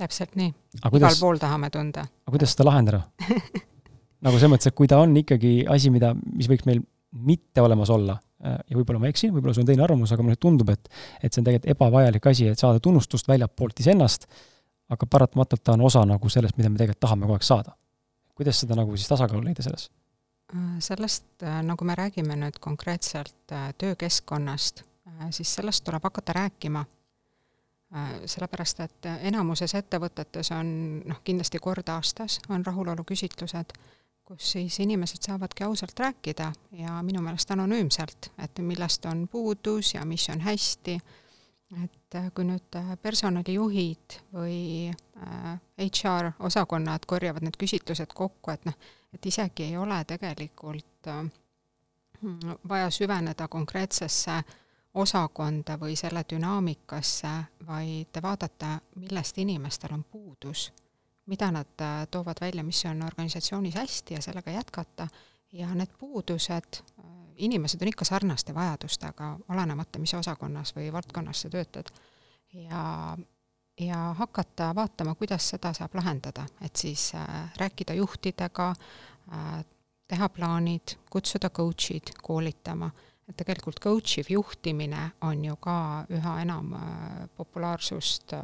täpselt 0.02 0.38
nii. 0.40 0.54
igal 0.94 1.20
pool 1.20 1.42
tahame 1.42 1.70
tunda. 1.74 2.06
aga 2.06 2.36
kuidas 2.36 2.56
seda 2.56 2.70
lahendada 2.70 3.04
nagu 4.26 4.38
selles 4.38 4.54
mõttes, 4.54 4.70
et 4.70 4.78
kui 4.78 4.90
ta 4.90 5.00
on 5.02 5.16
ikkagi 5.22 5.62
asi, 5.72 5.92
mida, 5.94 6.14
mis 6.14 6.50
võiks 6.52 6.68
meil 6.70 6.84
mitte 7.28 7.64
olemas 7.64 7.90
olla, 7.94 8.16
äh, 8.44 8.60
ja 8.70 8.78
võib-olla 8.78 9.02
ma 9.02 9.10
eksin, 9.12 9.34
võib-olla 9.36 9.56
sul 9.58 9.66
on 9.66 9.72
teine 9.72 9.86
arvamus, 9.86 10.14
aga 10.14 10.26
mulle 10.26 10.40
tundub, 10.42 10.70
et 10.74 10.92
et 11.22 11.32
see 11.32 11.42
on 11.42 11.48
tegelikult 11.48 11.74
ebavajalik 11.76 12.28
asi, 12.32 12.52
et 12.52 12.62
saada 12.62 12.84
tunnustust 12.84 13.28
väljapoolt 13.32 13.82
iseennast, 13.84 14.28
aga 14.92 15.08
paratamatult 15.08 15.64
ta 15.64 15.76
on 15.76 15.88
osa 15.88 16.06
nagu 16.08 16.30
sellest, 16.30 16.58
mida 16.60 16.70
me 16.70 16.80
tegelikult 16.80 17.02
tahame 17.08 17.28
kogu 17.28 17.40
aeg 17.40 17.48
saada. 17.48 17.76
kuidas 18.42 18.62
seda 18.64 18.78
nagu 18.78 18.96
siis 18.98 19.10
tasakaalu 19.10 19.44
leida 19.50 19.66
selles? 19.66 19.90
Äh, 20.54 20.78
sellest, 20.80 21.28
äh, 21.44 21.60
nagu 21.66 21.86
me 21.86 21.98
räägime 21.98 22.38
nüüd 22.38 22.62
konkreetselt 22.62 23.58
töökeskkonnast 23.78 24.86
siis 25.30 25.56
sellest 25.56 25.84
tuleb 25.84 26.04
hakata 26.04 26.34
rääkima. 26.34 26.86
Äh, 27.96 28.12
sellepärast, 28.26 28.80
et 28.80 29.08
enamuses 29.28 29.74
ettevõtetes 29.76 30.54
on 30.56 30.68
noh, 31.04 31.18
kindlasti 31.28 31.60
kord 31.60 31.90
aastas 31.92 32.38
on 32.48 32.64
rahuloluküsitlused, 32.66 33.74
kus 34.24 34.52
siis 34.54 34.78
inimesed 34.80 35.20
saavadki 35.28 35.66
ausalt 35.68 36.00
rääkida 36.00 36.54
ja 36.80 37.02
minu 37.04 37.20
meelest 37.22 37.52
anonüümselt, 37.52 38.30
et 38.40 38.62
millest 38.64 39.06
on 39.12 39.26
puudus 39.28 39.94
ja 39.98 40.06
mis 40.08 40.30
on 40.32 40.40
hästi, 40.46 40.96
et 41.84 42.16
äh, 42.16 42.32
kui 42.32 42.48
nüüd 42.48 42.80
personalijuhid 43.02 44.18
või 44.32 44.88
HR 45.82 46.32
osakonnad 46.40 47.04
korjavad 47.08 47.44
need 47.44 47.60
küsitlused 47.60 48.16
kokku, 48.16 48.56
et 48.56 48.72
noh, 48.72 48.80
et 49.12 49.26
isegi 49.26 49.68
ei 49.68 49.78
ole 49.78 50.00
tegelikult 50.08 51.12
vaja 52.70 52.90
süveneda 52.94 53.52
konkreetsesse 53.52 54.32
äh, 54.32 54.58
osakonda 54.94 55.78
või 55.80 55.96
selle 55.96 56.24
dünaamikasse, 56.30 57.32
vaid 57.68 58.22
vaadata, 58.22 58.80
millest 58.96 59.38
inimestel 59.38 59.94
on 59.94 60.04
puudus, 60.04 60.72
mida 61.26 61.52
nad 61.52 61.82
äh, 61.82 62.08
toovad 62.12 62.42
välja, 62.42 62.64
mis 62.64 62.84
on 62.86 63.04
organisatsioonis 63.04 63.76
hästi 63.76 64.14
ja 64.14 64.22
sellega 64.22 64.52
jätkata, 64.52 65.08
ja 65.52 65.74
need 65.76 65.94
puudused, 66.00 66.82
äh, 67.00 67.12
inimesed 67.36 67.82
on 67.82 67.88
ikka 67.88 68.06
sarnaste 68.06 68.56
vajadustega, 68.56 69.38
olenemata, 69.50 70.00
mis 70.00 70.14
osakonnas 70.14 70.76
või 70.76 70.92
valdkonnas 70.94 71.46
sa 71.46 71.50
töötad, 71.50 71.94
ja 72.54 73.18
ja 73.80 73.98
hakata 74.18 74.76
vaatama, 74.76 75.16
kuidas 75.16 75.48
seda 75.50 75.72
saab 75.74 75.96
lahendada, 75.96 76.44
et 76.62 76.76
siis 76.76 77.14
äh, 77.16 77.54
rääkida 77.58 77.94
juhtidega 77.94 78.70
äh,, 78.70 79.64
teha 80.08 80.30
plaanid, 80.30 80.98
kutsuda 81.10 81.50
coach'id 81.50 82.12
koolitama 82.22 82.92
et 83.32 83.38
tegelikult 83.40 83.80
coach 83.80 84.20
iv 84.20 84.32
juhtimine 84.36 85.12
on 85.28 85.46
ju 85.46 85.56
ka 85.64 85.76
üha 86.12 86.38
enam 86.44 86.74
äh, 86.76 87.30
populaarsust 87.38 88.36
äh, 88.36 88.42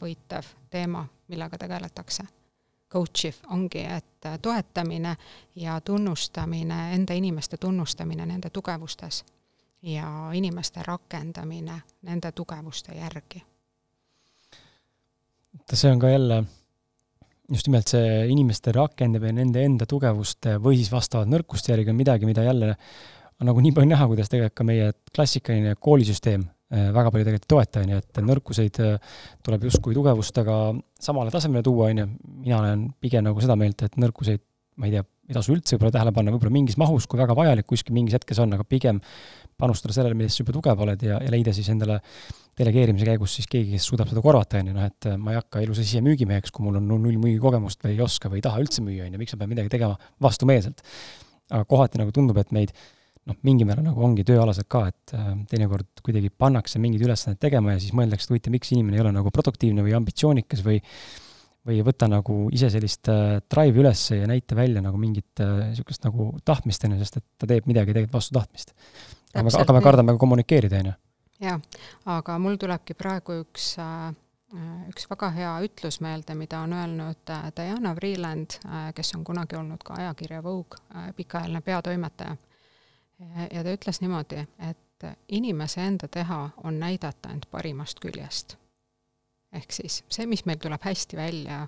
võitev 0.00 0.54
teema, 0.70 1.04
millega 1.28 1.58
tegeletakse. 1.58 2.26
Coach 2.90 3.26
iv 3.28 3.42
ongi, 3.54 3.84
et 3.86 4.30
toetamine 4.42 5.14
ja 5.56 5.76
tunnustamine, 5.80 6.80
enda 6.94 7.14
inimeste 7.14 7.56
tunnustamine 7.56 8.26
nende 8.26 8.50
tugevustes. 8.50 9.24
ja 9.82 10.30
inimeste 10.32 10.82
rakendamine 10.84 11.80
nende 12.02 12.32
tugevuste 12.32 12.92
järgi. 12.92 13.42
see 15.74 15.92
on 15.92 15.98
ka 15.98 16.08
jälle 16.08 16.44
just 17.50 17.66
nimelt 17.66 17.88
see 17.88 18.26
inimeste 18.28 18.72
rakendamine 18.72 19.32
nende 19.32 19.64
enda 19.64 19.86
tugevuste 19.86 20.58
või 20.62 20.76
siis 20.76 20.92
vastavalt 20.92 21.28
nõrkuste 21.28 21.72
järgi 21.72 21.90
on 21.90 21.96
midagi, 21.96 22.26
mida 22.26 22.42
jälle 22.42 22.76
on 23.40 23.48
nagu 23.48 23.62
nii 23.64 23.74
palju 23.76 23.90
näha, 23.90 24.08
kuidas 24.10 24.30
tegelikult 24.32 24.58
ka 24.60 24.66
meie 24.68 24.90
klassikaline 25.14 25.76
koolisüsteem 25.80 26.44
äh, 26.44 26.90
väga 26.94 27.12
palju 27.14 27.26
tegelikult 27.28 27.48
ei 27.48 27.54
toeta, 27.54 27.84
on 27.84 27.94
ju, 27.94 28.00
et 28.02 28.20
nõrkuseid 28.30 28.80
äh, 28.84 29.14
tuleb 29.46 29.64
justkui 29.70 29.96
tugevustega 29.96 30.58
samale 31.00 31.32
tasemele 31.34 31.64
tuua, 31.66 31.88
on 31.90 32.02
ju, 32.02 32.10
mina 32.44 32.60
olen 32.60 32.84
pigem 33.00 33.24
nagu 33.26 33.40
seda 33.42 33.56
meelt, 33.60 33.86
et 33.86 33.96
nõrkuseid, 34.00 34.44
ma 34.80 34.88
ei 34.88 34.96
tea, 34.96 35.06
ei 35.30 35.36
tasu 35.36 35.54
üldse 35.54 35.76
võib-olla 35.76 35.94
tähele 35.94 36.12
panna, 36.14 36.34
võib-olla 36.34 36.52
mingis 36.52 36.76
mahus, 36.80 37.06
kui 37.08 37.20
väga 37.20 37.36
vajalik 37.38 37.68
kuskil 37.70 37.96
mingis 37.96 38.18
hetkes 38.18 38.40
on, 38.42 38.52
aga 38.56 38.66
pigem 38.66 39.00
panustada 39.60 39.94
sellele, 39.94 40.16
milles 40.18 40.36
sa 40.36 40.42
juba 40.42 40.54
tugev 40.56 40.84
oled 40.84 41.02
ja, 41.04 41.20
ja 41.22 41.32
leida 41.32 41.54
siis 41.54 41.68
endale 41.72 42.00
delegeerimise 42.58 43.06
käigus 43.08 43.38
siis 43.38 43.48
keegi, 43.48 43.76
kes 43.76 43.88
suudab 43.88 44.10
seda 44.10 44.22
korvata, 44.24 44.60
on 44.60 44.70
ju, 44.72 44.76
noh 44.76 44.84
et 44.88 45.08
äh, 45.08 45.16
ma 45.20 45.32
ei 45.32 45.40
hakka 45.40 45.62
elu 45.64 45.76
sees 45.78 45.94
ise 45.94 46.04
müügimeheks, 46.04 46.52
kui 46.52 46.66
mul 46.66 46.80
on 46.80 46.88
null 46.90 47.16
müügikogemust 47.22 47.86
või 47.86 47.94
ei 47.94 48.04
oska 48.04 48.28
või 48.32 48.42
ei 48.42 48.46
taha 48.46 48.60
üldse 48.60 48.84
müüa, 48.84 49.06
on 49.06 49.16
ju, 49.16 49.20
miks 49.22 49.36
ma 49.36 49.42
pean 49.42 49.52
midagi 49.54 49.72
tegema 49.72 49.96
vastumeelselt. 50.20 50.82
aga 51.50 51.64
kohati 51.70 51.98
nagu 51.98 52.12
tundub, 52.14 52.36
et 52.42 52.52
meid 52.54 52.74
noh, 53.28 53.36
mingil 53.46 53.68
määral 53.68 53.84
nagu 53.90 54.04
ongi 54.04 54.24
tööalased 54.26 54.68
ka, 54.70 54.86
et 54.90 55.14
äh, 55.16 55.32
teinekord 55.50 56.04
kuidagi 56.04 56.32
pannakse 56.32 56.80
mingeid 56.82 57.04
ülesandeid 57.08 57.42
tegema 57.42 57.74
ja 57.74 57.82
siis 57.82 57.96
mõeldakse, 57.96 58.28
et 58.28 58.36
huvitav, 58.36 58.54
miks 58.56 58.72
inimene 58.72 58.98
ei 58.98 59.04
ole 59.04 59.12
nagu 59.16 59.32
produktiivne 59.34 59.84
või 59.86 59.96
ambitsioonikas 59.98 60.64
või 60.66 60.80
või 61.66 61.76
ei 61.76 61.84
võta 61.84 62.08
nagu 62.08 62.46
ise 62.54 62.70
sellist 62.72 63.10
äh, 63.12 63.36
drive'i 63.52 63.82
üles 63.82 64.06
ja 64.14 64.28
näita 64.28 64.56
välja 64.56 64.82
nagu 64.84 64.98
mingit 65.00 65.42
niisugust 65.42 66.02
äh, 66.02 66.08
nagu 66.08 66.30
tahtmist, 66.44 66.84
on 66.86 66.96
ju, 66.96 67.02
sest 67.04 67.20
et 67.20 67.26
ta 67.38 67.48
teeb 67.50 67.68
midagi 67.68 67.92
tegelikult 67.92 68.16
vastu 68.16 68.36
tahtmist. 68.38 68.74
aga, 69.34 69.52
aga 69.60 69.76
me 69.76 69.84
kardame 69.84 70.16
ka 70.16 70.22
kommunikeerida, 70.24 70.80
on 70.80 70.90
ju 70.90 70.96
jah, 71.44 71.60
aga 72.16 72.38
mul 72.40 72.56
tulebki 72.60 72.96
praegu 72.98 73.42
üks 73.44 73.74
äh, 73.82 74.10
üks 74.90 75.06
väga 75.10 75.30
hea 75.36 75.50
ütlus 75.66 76.00
meelde, 76.02 76.34
mida 76.34 76.64
on 76.64 76.72
öelnud 76.74 77.32
Diana 77.56 77.92
Vreeland, 77.94 78.56
kes 78.96 79.14
on 79.14 79.22
kunagi 79.22 79.54
olnud 79.54 79.84
ka 79.86 79.94
ajakirja 80.00 80.40
Vogue 80.42 81.04
pikaajaline 81.14 81.60
peatoimetaja. 81.62 82.34
Ja 83.50 83.64
ta 83.64 83.74
ütles 83.74 84.00
niimoodi, 84.00 84.46
et 84.70 85.06
inimese 85.28 85.84
enda 85.84 86.08
teha 86.08 86.50
on 86.64 86.80
näidata 86.80 87.30
end 87.32 87.48
parimast 87.50 88.00
küljest. 88.00 88.56
ehk 89.52 89.72
siis 89.72 90.04
see, 90.08 90.26
mis 90.26 90.44
meil 90.46 90.58
tuleb 90.62 90.82
hästi 90.84 91.16
välja, 91.16 91.66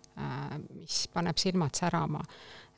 mis 0.75 1.09
paneb 1.13 1.37
silmad 1.37 1.75
särama, 1.75 2.21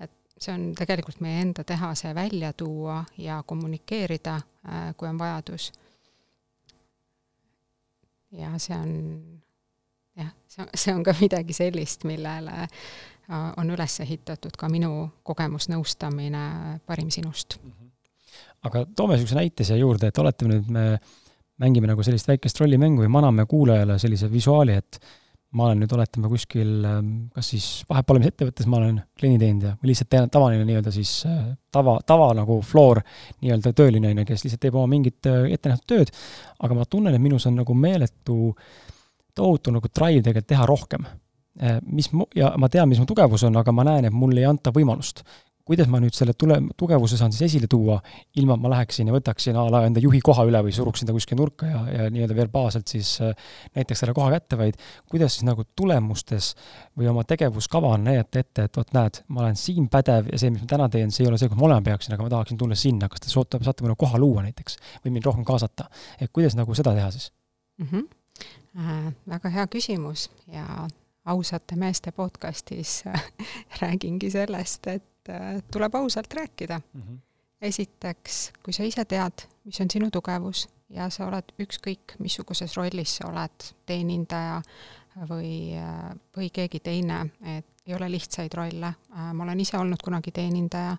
et 0.01 0.13
see 0.39 0.55
on 0.55 0.71
tegelikult 0.75 1.21
meie 1.21 1.43
enda 1.43 1.65
teha, 1.65 1.95
see 1.95 2.15
välja 2.15 2.53
tuua 2.53 3.05
ja 3.19 3.43
kommunikeerida, 3.47 4.41
kui 4.97 5.09
on 5.09 5.19
vajadus 5.19 5.73
ja 8.39 8.59
see 8.59 8.77
on 8.77 8.93
jah, 10.17 10.31
see, 10.49 10.67
see 10.75 10.95
on 10.95 11.05
ka 11.05 11.15
midagi 11.21 11.57
sellist, 11.57 12.05
millele 12.09 12.65
äh, 12.65 12.69
on 13.57 13.71
üles 13.75 13.99
ehitatud 14.05 14.57
ka 14.59 14.69
minu 14.73 15.09
kogemusnõustamine 15.27 16.45
Parim 16.87 17.11
sinust 17.11 17.59
mm. 17.63 17.71
-hmm. 17.71 17.84
Aga 18.65 18.87
toome 18.97 19.19
niisuguse 19.19 19.39
näite 19.39 19.67
siia 19.67 19.79
juurde, 19.81 20.09
et 20.09 20.19
oletame 20.23 20.57
nüüd, 20.57 20.71
me 20.73 20.87
mängime 21.63 21.91
nagu 21.91 22.03
sellist 22.07 22.29
väikest 22.29 22.59
rollimängu 22.63 23.05
või 23.05 23.13
maname 23.13 23.47
kuulajale 23.51 23.99
sellise 24.03 24.31
visuaali, 24.33 24.79
et 24.81 24.99
ma 25.55 25.69
olen 25.69 25.85
nüüd, 25.85 25.93
oletame, 25.95 26.29
kuskil 26.33 26.71
ähm, 26.89 27.11
kas 27.35 27.53
siis 27.53 27.67
vahepalvemisettevõttes 27.91 28.67
ma 28.71 28.81
olen 28.81 28.99
klienditeenindaja 29.21 29.77
või 29.79 29.93
lihtsalt 29.93 30.17
tavaline 30.35 30.67
nii-öelda 30.67 30.93
siis 30.95 31.13
äh, 31.31 31.45
tava, 31.75 31.97
tava 32.07 32.33
nagu 32.35 32.59
floor 32.67 33.01
nii-öelda 33.45 33.75
tööline, 33.77 34.11
on 34.11 34.23
ju, 34.23 34.29
kes 34.33 34.47
lihtsalt 34.47 34.65
teeb 34.65 34.79
oma 34.79 34.91
mingit 34.91 35.31
äh, 35.31 35.45
ettenähtud 35.55 35.87
tööd, 35.95 36.11
aga 36.59 36.79
ma 36.79 36.89
tunnen, 36.91 37.15
et 37.15 37.23
minus 37.23 37.47
on 37.51 37.61
nagu 37.61 37.77
meeletu, 37.79 38.55
tohutu 39.35 39.75
nagu 39.75 39.91
drive 39.91 40.25
tegelikult 40.25 40.51
teha 40.51 40.67
rohkem. 40.71 41.07
Äh, 41.63 41.79
mis 41.87 42.11
mu, 42.11 42.27
ja 42.35 42.51
ma 42.59 42.71
tean, 42.73 42.91
mis 42.91 43.03
mu 43.03 43.07
tugevus 43.07 43.47
on, 43.47 43.55
aga 43.63 43.75
ma 43.75 43.87
näen, 43.87 44.11
et 44.11 44.15
mulle 44.15 44.43
ei 44.43 44.51
anta 44.51 44.75
võimalust 44.75 45.23
kuidas 45.65 45.89
ma 45.89 45.99
nüüd 46.03 46.13
selle 46.17 46.35
tule, 46.37 46.59
tugevuse 46.77 47.17
saan 47.17 47.33
siis 47.33 47.47
esile 47.49 47.69
tuua, 47.71 47.97
ilma 48.41 48.57
et 48.57 48.63
ma 48.63 48.71
läheksin 48.75 49.09
ja 49.09 49.15
võtaksin 49.15 49.57
a 49.57 49.65
la 49.73 49.81
enda 49.89 50.03
juhi 50.03 50.21
koha 50.25 50.45
üle 50.49 50.61
või 50.67 50.75
suruksin 50.77 51.09
ta 51.09 51.15
kuskile 51.17 51.39
nurka 51.41 51.69
ja, 51.69 51.81
ja 51.89 52.09
nii-öelda 52.13 52.37
verbaalselt 52.37 52.91
siis 52.93 53.15
äh, 53.25 53.33
näiteks 53.77 54.05
selle 54.05 54.15
koha 54.17 54.29
kätte, 54.35 54.59
vaid 54.61 54.77
kuidas 55.11 55.39
siis 55.39 55.47
nagu 55.49 55.65
tulemustes 55.77 56.51
või 56.99 57.09
oma 57.13 57.25
tegevuskava 57.29 57.95
näidata 58.01 58.43
ette, 58.45 58.67
et 58.69 58.77
vot 58.77 58.93
näed, 58.97 59.23
ma 59.29 59.47
olen 59.47 59.57
siin 59.61 59.89
pädev 59.93 60.29
ja 60.33 60.41
see, 60.41 60.53
mis 60.53 60.65
ma 60.67 60.69
täna 60.75 60.91
teen, 60.93 61.15
see 61.15 61.25
ei 61.25 61.31
ole 61.31 61.41
see, 61.41 61.49
kus 61.53 61.61
ma 61.61 61.71
olema 61.71 61.87
peaksin, 61.89 62.17
aga 62.17 62.27
ma 62.27 62.35
tahaksin 62.35 62.61
tulla 62.61 62.77
sinna, 62.79 63.09
kas 63.09 63.25
te 63.25 63.33
saate, 63.33 63.63
saate 63.65 63.87
mulle 63.87 63.97
koha 64.01 64.21
luua 64.21 64.45
näiteks 64.45 64.77
või 65.07 65.17
mind 65.17 65.31
rohkem 65.31 65.49
kaasata. 65.49 65.89
et 66.21 66.33
kuidas 66.33 66.59
nagu 66.61 66.77
seda 66.77 66.93
teha 66.99 67.09
siis 67.15 67.33
mm? 67.79 67.89
-hmm. 67.89 68.13
Äh, 68.75 69.13
väga 69.31 69.49
hea 69.55 69.67
küsimus 69.71 70.31
ja 70.51 70.89
ausate 71.25 71.77
meeste 71.77 72.13
podcastis 72.13 73.05
räägingi 73.81 74.31
sellest, 74.31 74.87
et 74.87 75.14
äh, 75.29 75.63
tuleb 75.73 75.95
ausalt 75.95 76.35
rääkida 76.35 76.81
mm. 76.93 77.01
-hmm. 77.01 77.19
esiteks, 77.61 78.53
kui 78.63 78.73
sa 78.73 78.83
ise 78.83 79.05
tead, 79.05 79.47
mis 79.65 79.81
on 79.81 79.91
sinu 79.91 80.11
tugevus 80.11 80.69
ja 80.89 81.11
sa 81.11 81.27
oled 81.27 81.53
ükskõik, 81.61 82.19
missuguses 82.19 82.77
rollis 82.77 83.17
sa 83.17 83.29
oled, 83.29 83.75
teenindaja 83.87 84.63
või, 85.29 85.77
äh, 85.79 86.15
või 86.37 86.51
keegi 86.53 86.81
teine, 86.81 87.27
et 87.57 87.67
ei 87.87 87.95
ole 87.95 88.11
lihtsaid 88.11 88.55
rolle, 88.55 88.87
äh, 88.87 89.33
ma 89.33 89.45
olen 89.45 89.61
ise 89.61 89.79
olnud 89.79 90.03
kunagi 90.05 90.31
teenindaja 90.33 90.97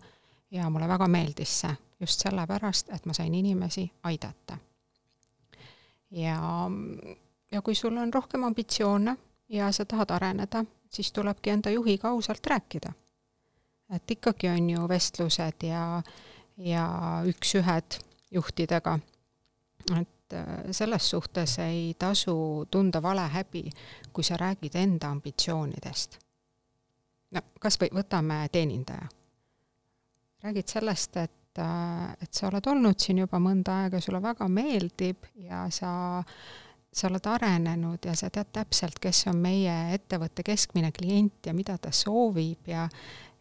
ja 0.52 0.70
mulle 0.70 0.88
väga 0.88 1.08
meeldis 1.08 1.60
see, 1.60 1.76
just 2.00 2.20
sellepärast, 2.20 2.90
et 2.90 3.06
ma 3.06 3.14
sain 3.14 3.34
inimesi 3.34 3.92
aidata. 4.04 4.58
ja, 6.12 6.70
ja 7.52 7.62
kui 7.62 7.76
sul 7.76 7.98
on 7.98 8.14
rohkem 8.14 8.44
ambitsioone 8.44 9.18
ja 9.50 9.72
sa 9.72 9.86
tahad 9.86 10.10
areneda, 10.10 10.66
siis 10.90 11.12
tulebki 11.12 11.50
enda 11.50 11.70
juhiga 11.70 12.10
ausalt 12.10 12.46
rääkida. 12.48 12.94
Et 13.90 14.12
ikkagi 14.12 14.50
on 14.50 14.70
ju 14.70 14.88
vestlused 14.90 15.64
ja, 15.68 16.02
ja 16.58 16.86
üks-ühed 17.28 18.00
juhtidega, 18.32 18.98
et 20.00 20.34
äh, 20.34 20.72
selles 20.72 21.10
suhtes 21.10 21.60
ei 21.60 21.96
tasu 22.00 22.66
tunda 22.72 23.02
valehäbi, 23.02 23.70
kui 24.14 24.24
sa 24.24 24.38
räägid 24.38 24.76
enda 24.76 25.10
ambitsioonidest. 25.14 26.20
no 27.32 27.42
kas 27.60 27.80
või 27.82 27.92
võtame 27.94 28.46
teenindaja. 28.52 29.08
räägid 30.44 30.68
sellest, 30.68 31.18
et, 31.18 31.60
äh, 31.60 32.14
et 32.22 32.34
sa 32.34 32.48
oled 32.48 32.68
olnud 32.68 33.00
siin 33.00 33.18
juba 33.18 33.40
mõnda 33.40 33.84
aega, 33.84 34.02
sulle 34.02 34.22
väga 34.22 34.48
meeldib 34.48 35.30
ja 35.36 35.68
sa 35.70 36.24
sa 36.96 37.10
oled 37.10 37.26
arenenud 37.28 38.06
ja 38.08 38.14
sa 38.16 38.30
tead 38.32 38.54
täpselt, 38.56 39.02
kes 39.04 39.26
on 39.28 39.42
meie 39.44 39.74
ettevõtte 39.98 40.46
keskmine 40.48 40.94
klient 40.96 41.50
ja 41.50 41.54
mida 41.54 41.76
ta 41.78 41.92
soovib 41.92 42.70
ja, 42.72 42.86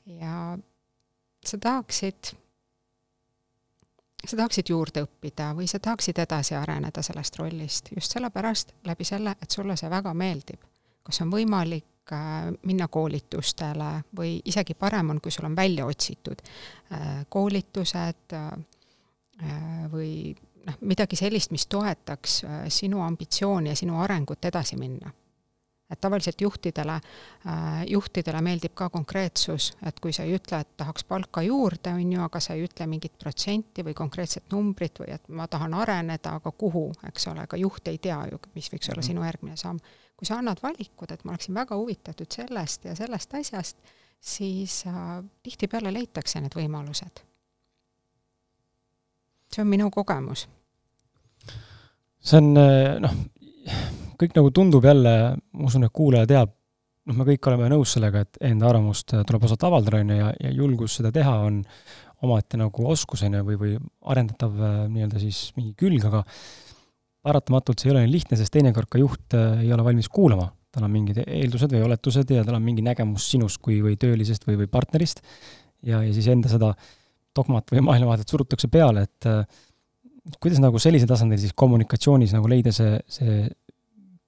ja 0.06 0.58
sa 1.46 1.58
tahaksid, 1.58 2.36
sa 4.26 4.36
tahaksid 4.36 4.68
juurde 4.68 5.04
õppida 5.04 5.52
või 5.56 5.66
sa 5.70 5.78
tahaksid 5.78 6.18
edasi 6.18 6.56
areneda 6.58 7.02
sellest 7.02 7.38
rollist 7.38 7.90
just 7.96 8.12
sellepärast, 8.12 8.74
läbi 8.84 9.04
selle, 9.04 9.36
et 9.42 9.50
sulle 9.50 9.76
see 9.76 9.90
väga 9.90 10.14
meeldib. 10.14 10.60
kas 11.04 11.20
on 11.20 11.30
võimalik 11.30 12.12
äh, 12.12 12.48
minna 12.62 12.88
koolitustele 12.88 14.04
või 14.16 14.40
isegi 14.44 14.74
parem 14.74 15.10
on, 15.10 15.20
kui 15.20 15.30
sul 15.30 15.44
on 15.44 15.56
välja 15.56 15.86
otsitud 15.86 16.40
äh, 16.92 17.26
koolitused 17.28 18.32
äh, 18.32 18.50
või 19.92 20.34
noh, 20.66 20.78
midagi 20.80 21.16
sellist, 21.16 21.50
mis 21.50 21.66
toetaks 21.66 22.44
sinu 22.68 23.02
ambitsiooni 23.02 23.68
ja 23.68 23.76
sinu 23.76 24.00
arengut 24.00 24.44
edasi 24.44 24.76
minna. 24.80 25.12
Et 25.90 26.00
tavaliselt 26.00 26.40
juhtidele, 26.40 26.94
äh, 27.46 27.82
juhtidele 27.86 28.40
meeldib 28.42 28.74
ka 28.74 28.88
konkreetsus, 28.90 29.72
et 29.86 30.00
kui 30.00 30.12
sa 30.12 30.24
ei 30.24 30.36
ütle, 30.38 30.60
et 30.60 30.76
tahaks 30.76 31.04
palka 31.04 31.42
juurde, 31.42 31.92
on 31.92 32.12
ju, 32.12 32.22
aga 32.24 32.40
sa 32.40 32.54
ei 32.54 32.64
ütle 32.64 32.86
mingit 32.90 33.18
protsenti 33.18 33.84
või 33.84 33.94
konkreetset 33.94 34.48
numbrit 34.52 34.98
või 35.00 35.12
et 35.14 35.28
ma 35.28 35.48
tahan 35.48 35.74
areneda, 35.74 36.38
aga 36.40 36.52
kuhu, 36.52 36.86
eks 37.08 37.28
ole, 37.32 37.46
ka 37.46 37.60
juht 37.60 37.88
ei 37.92 37.98
tea 37.98 38.22
ju, 38.30 38.40
mis 38.54 38.72
võiks 38.72 38.88
olla 38.88 39.00
-hmm. 39.00 39.06
sinu 39.06 39.24
järgmine 39.24 39.56
samm. 39.56 39.78
kui 40.16 40.26
sa 40.26 40.38
annad 40.38 40.62
valikud, 40.62 41.10
et 41.10 41.24
ma 41.24 41.32
oleksin 41.32 41.54
väga 41.54 41.76
huvitatud 41.76 42.26
sellest 42.30 42.84
ja 42.84 42.94
sellest 42.94 43.34
asjast, 43.34 43.76
siis 44.20 44.84
äh, 44.86 45.24
tihtipeale 45.42 45.92
leitakse 45.92 46.40
need 46.40 46.54
võimalused 46.54 47.24
see 49.54 49.62
on 49.62 49.68
minu 49.68 49.90
kogemus. 49.90 50.48
see 52.20 52.38
on 52.38 52.56
eh, 52.56 53.00
noh, 53.00 53.14
kõik 54.20 54.37
nagu 54.37 54.50
tundub 54.55 54.85
jälle, 54.85 55.14
ma 55.37 55.68
usun, 55.68 55.87
et 55.87 55.94
kuulaja 55.94 56.29
teab, 56.31 56.53
noh, 57.09 57.18
me 57.18 57.27
kõik 57.29 57.50
oleme 57.50 57.70
nõus 57.72 57.94
sellega, 57.96 58.24
et 58.24 58.40
enda 58.50 58.68
arvamust 58.70 59.14
tuleb 59.14 59.46
osata 59.48 59.68
avaldada, 59.70 60.00
on 60.03 60.12
ju, 60.14 60.18
ja, 60.22 60.33
ja 60.46 60.53
julgus 60.57 60.98
seda 61.00 61.12
teha 61.14 61.37
on 61.46 61.62
omaette 62.24 62.61
nagu 62.61 62.88
oskus, 62.88 63.24
on 63.27 63.38
ju, 63.38 63.46
või, 63.50 63.61
või 63.61 63.79
arendatav 64.14 64.59
eh, 64.59 64.77
nii-öelda 64.94 65.22
siis 65.22 65.46
mingi 65.59 65.74
külg, 65.79 66.05
aga 66.09 66.24
paratamatult 67.24 67.81
see 67.81 67.90
ei 67.90 67.94
ole 67.94 68.05
nii 68.05 68.14
lihtne, 68.14 68.38
sest 68.40 68.53
teinekord 68.55 68.90
ka 68.92 69.00
juht 69.00 69.37
eh, 69.37 69.64
ei 69.66 69.72
ole 69.77 69.85
valmis 69.87 70.09
kuulama, 70.12 70.48
tal 70.74 70.88
on 70.88 70.94
mingid 70.94 71.20
eeldused 71.24 71.72
või 71.72 71.85
oletused 71.87 72.31
ja 72.35 72.42
tal 72.46 72.59
on 72.59 72.64
mingi 72.64 72.83
nägemus 72.83 73.29
sinust 73.31 73.61
kui, 73.62 73.79
või 73.85 73.98
töölisest 74.00 74.48
või, 74.48 74.59
või 74.64 74.70
partnerist 74.72 75.20
ja, 75.85 76.00
ja 76.00 76.11
siis 76.16 76.27
enda 76.33 76.50
seda 76.50 76.72
äh, 76.72 76.92
dogmat 77.37 77.72
või 77.72 77.85
maailmavaadet 77.90 78.31
surutakse 78.31 78.70
peale, 78.72 79.07
et 79.09 80.38
kuidas 80.40 80.61
nagu 80.62 80.81
sellisel 80.81 81.11
tasandil 81.11 81.40
siis 81.40 81.55
kommunikatsioonis 81.57 82.33
nagu 82.37 82.48
leida 82.48 82.72
see, 82.72 82.96
see 83.12 83.42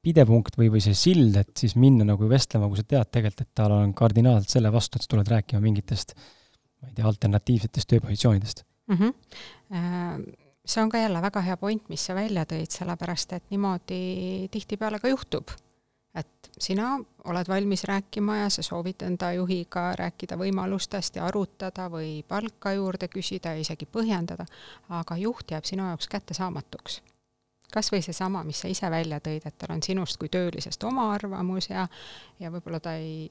pidepunkt 0.06 0.56
või, 0.60 0.70
või 0.76 0.84
see 0.84 0.94
sild, 0.96 1.36
et 1.40 1.52
siis 1.58 1.74
minna 1.74 2.06
nagu 2.06 2.30
vestlema, 2.30 2.70
kui 2.70 2.78
sa 2.78 2.86
tead 2.86 3.10
tegelikult, 3.10 3.42
et 3.42 3.52
tal 3.58 3.74
on 3.74 3.92
kardinaalselt 3.96 4.54
selle 4.54 4.72
vastu, 4.72 4.96
et 4.96 5.06
sa 5.06 5.14
tuled 5.16 5.34
rääkima 5.34 5.62
mingitest 5.64 6.14
ma 6.16 6.90
ei 6.90 6.96
tea, 6.96 7.06
alternatiivsetest 7.10 7.92
tööpositsioonidest 7.92 8.64
mm. 8.88 8.96
-hmm. 8.96 10.34
See 10.66 10.82
on 10.82 10.88
ka 10.90 10.98
jälle 10.98 11.20
väga 11.22 11.40
hea 11.46 11.56
point, 11.56 11.88
mis 11.88 12.06
sa 12.06 12.14
välja 12.14 12.42
tõid, 12.42 12.70
sellepärast 12.74 13.32
et 13.32 13.44
niimoodi 13.50 14.48
tihtipeale 14.50 14.98
ka 14.98 15.08
juhtub 15.08 15.50
et 16.16 16.50
sina 16.58 16.94
oled 17.24 17.48
valmis 17.48 17.84
rääkima 17.84 18.36
ja 18.36 18.50
sa 18.50 18.62
soovid 18.62 19.02
enda 19.04 19.32
juhiga 19.32 19.92
rääkida 19.98 20.38
võimalustest 20.40 21.16
ja 21.16 21.26
arutada 21.26 21.90
või 21.92 22.22
palka 22.28 22.72
juurde 22.72 23.08
küsida 23.12 23.52
ja 23.54 23.60
isegi 23.60 23.86
põhjendada, 23.86 24.46
aga 24.88 25.16
juht 25.20 25.50
jääb 25.50 25.68
sinu 25.68 25.88
jaoks 25.90 26.08
kättesaamatuks. 26.08 27.02
Kas 27.76 27.92
või 27.92 28.02
seesama, 28.04 28.42
mis 28.46 28.62
sa 28.64 28.70
ise 28.72 28.90
välja 28.90 29.20
tõid, 29.20 29.44
et 29.46 29.58
tal 29.58 29.76
on 29.76 29.84
sinust 29.84 30.18
kui 30.20 30.32
töölisest 30.32 30.84
oma 30.88 31.10
arvamus 31.14 31.70
ja 31.70 31.86
ja 32.40 32.50
võib-olla 32.52 32.80
ta 32.80 32.96
ei, 32.96 33.28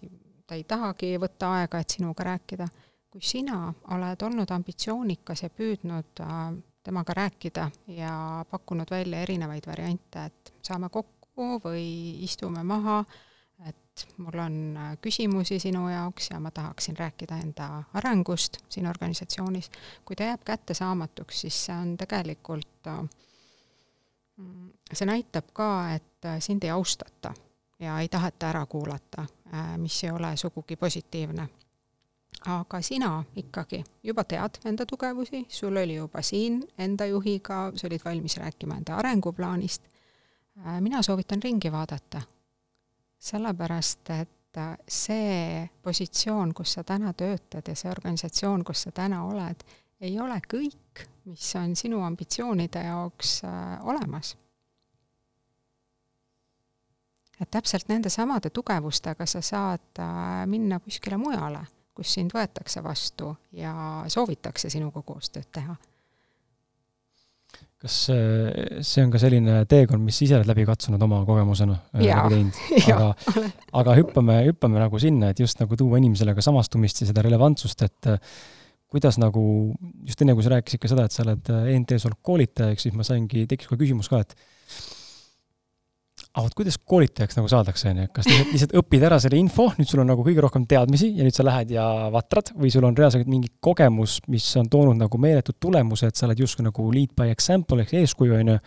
ta 0.47 0.55
ei 0.55 0.63
tahagi 0.63 1.15
võtta 1.21 1.55
aega, 1.60 1.81
et 1.81 1.97
sinuga 1.97 2.29
rääkida. 2.31 2.67
kui 3.15 3.23
sina 3.23 3.73
oled 3.95 4.21
olnud 4.27 4.49
ambitsioonikas 4.51 5.45
ja 5.45 5.49
püüdnud 5.49 6.19
äh, 6.21 6.55
temaga 6.84 7.13
rääkida 7.13 7.69
ja 7.88 8.45
pakkunud 8.49 8.91
välja 8.91 9.21
erinevaid 9.23 9.67
variante, 9.67 10.25
et 10.25 10.53
saame 10.62 10.89
kokku, 10.89 11.15
või 11.63 12.23
istume 12.23 12.63
maha, 12.63 13.03
et 13.67 14.05
mul 14.17 14.39
on 14.39 14.55
äh, 14.77 14.97
küsimusi 15.01 15.60
sinu 15.60 15.88
jaoks 15.89 16.29
ja 16.31 16.39
ma 16.39 16.51
tahaksin 16.51 16.97
rääkida 16.97 17.38
enda 17.43 17.84
arengust 17.93 18.58
siin 18.69 18.88
organisatsioonis. 18.88 19.71
kui 20.05 20.15
ta 20.15 20.23
jääb 20.23 20.43
kättesaamatuks, 20.45 21.41
siis 21.41 21.65
see 21.65 21.75
on 21.75 21.97
tegelikult, 21.97 22.88
äh, 22.88 23.03
see 24.93 25.06
näitab 25.06 25.52
ka, 25.54 25.69
et 25.95 26.26
äh, 26.26 26.39
sind 26.39 26.63
ei 26.63 26.69
austata 26.69 27.34
ja 27.80 28.00
ei 28.00 28.10
taheta 28.10 28.50
ära 28.50 28.65
kuulata, 28.65 29.26
mis 29.78 30.04
ei 30.04 30.12
ole 30.12 30.38
sugugi 30.38 30.76
positiivne. 30.76 31.48
Aga 32.45 32.82
sina 32.82 33.24
ikkagi 33.36 33.84
juba 34.04 34.24
tead 34.24 34.60
enda 34.65 34.86
tugevusi, 34.86 35.45
sul 35.50 35.78
oli 35.78 35.95
juba 35.95 36.21
siin 36.21 36.62
enda 36.78 37.06
juhiga, 37.06 37.71
sa 37.76 37.88
olid 37.88 38.02
valmis 38.06 38.38
rääkima 38.38 38.78
enda 38.78 38.95
arenguplaanist. 38.95 39.84
Äh, 40.65 40.82
mina 40.82 41.02
soovitan 41.02 41.43
ringi 41.43 41.71
vaadata, 41.71 42.21
sellepärast 43.19 44.10
et 44.10 44.58
äh, 44.58 44.78
see 44.88 45.69
positsioon, 45.82 46.54
kus 46.54 46.74
sa 46.78 46.84
täna 46.84 47.13
töötad 47.13 47.67
ja 47.67 47.76
see 47.76 47.91
organisatsioon, 47.91 48.63
kus 48.63 48.86
sa 48.86 48.91
täna 48.91 49.24
oled, 49.26 49.65
ei 50.02 50.19
ole 50.19 50.38
kõik, 50.54 50.78
mis 51.25 51.55
on 51.60 51.75
sinu 51.75 52.01
ambitsioonide 52.05 52.86
jaoks 52.88 53.41
äh, 53.43 53.88
olemas. 53.88 54.36
et 57.41 57.49
täpselt 57.51 57.89
nende 57.91 58.10
samade 58.10 58.49
tugevustega 58.49 59.25
sa 59.27 59.41
saad 59.43 59.99
minna 60.47 60.79
kuskile 60.79 61.17
mujale, 61.19 61.65
kus 61.93 62.13
sind 62.15 62.31
võetakse 62.31 62.84
vastu 62.84 63.34
ja 63.51 63.73
soovitakse 64.08 64.69
sinuga 64.71 65.01
koostööd 65.03 65.49
teha. 65.51 65.75
Kas 67.86 67.97
see 68.08 69.03
on 69.03 69.12
ka 69.13 69.19
selline 69.19 69.60
teekond, 69.69 70.01
mis 70.01 70.17
ise 70.23 70.38
oled 70.38 70.47
läbi 70.47 70.63
katsunud 70.65 71.01
oma 71.05 71.19
kogemusena 71.27 71.75
äh, 71.99 72.05
aga, 72.95 73.10
aga 73.81 73.95
hüppame, 73.99 74.38
hüppame 74.47 74.79
nagu 74.79 75.01
sinna, 75.01 75.34
et 75.34 75.41
just 75.43 75.60
nagu 75.60 75.75
tuua 75.77 75.99
inimesele 75.99 76.34
ka 76.38 76.45
samastumist 76.45 77.03
ja 77.03 77.10
seda 77.12 77.25
relevantsust, 77.27 77.84
et 77.86 78.10
äh, 78.10 78.31
kuidas 78.95 79.19
nagu, 79.19 79.45
just 80.08 80.21
enne 80.23 80.36
kui 80.38 80.45
sa 80.45 80.55
rääkisid 80.55 80.81
ka 80.81 80.91
seda, 80.91 81.08
et 81.08 81.15
sa 81.15 81.25
oled 81.25 81.49
äh, 81.51 81.71
ENT-s 81.75 82.08
olnud 82.08 82.21
koolitaja, 82.25 82.75
eks 82.75 82.88
siis 82.88 82.95
ma 82.95 83.05
saingi, 83.08 83.43
tekkis 83.49 83.67
kohe 83.67 83.81
küsimus 83.81 84.08
ka, 84.12 84.21
et 84.23 84.36
aga 86.36 86.43
vot 86.45 86.55
kuidas 86.55 86.77
koolitajaks 86.91 87.38
nagu 87.39 87.49
saadakse, 87.51 87.91
on 87.91 88.01
ju, 88.03 88.10
kas 88.15 88.27
lihtsalt, 88.27 88.75
õpid 88.79 89.05
ära 89.08 89.17
selle 89.23 89.39
info, 89.39 89.69
nüüd 89.77 89.89
sul 89.89 90.03
on 90.03 90.10
nagu 90.12 90.23
kõige 90.23 90.43
rohkem 90.43 90.67
teadmisi 90.67 91.10
ja 91.15 91.27
nüüd 91.27 91.36
sa 91.36 91.45
lähed 91.47 91.71
ja 91.75 91.86
vatrad? 92.12 92.51
Või 92.60 92.71
sul 92.73 92.88
on 92.88 92.95
reaalselt 92.97 93.29
mingi 93.31 93.51
kogemus, 93.63 94.17
mis 94.31 94.47
on 94.60 94.69
toonud 94.71 94.99
nagu 94.99 95.19
meeletud 95.21 95.60
tulemuse, 95.63 96.12
et 96.12 96.19
sa 96.19 96.27
oled 96.27 96.43
justkui 96.43 96.67
nagu 96.67 96.88
lead 96.91 97.15
by 97.15 97.31
example 97.31 97.84
ehk 97.84 97.95
eeskuju, 98.01 98.36
on 98.39 98.53
ju, 98.55 98.62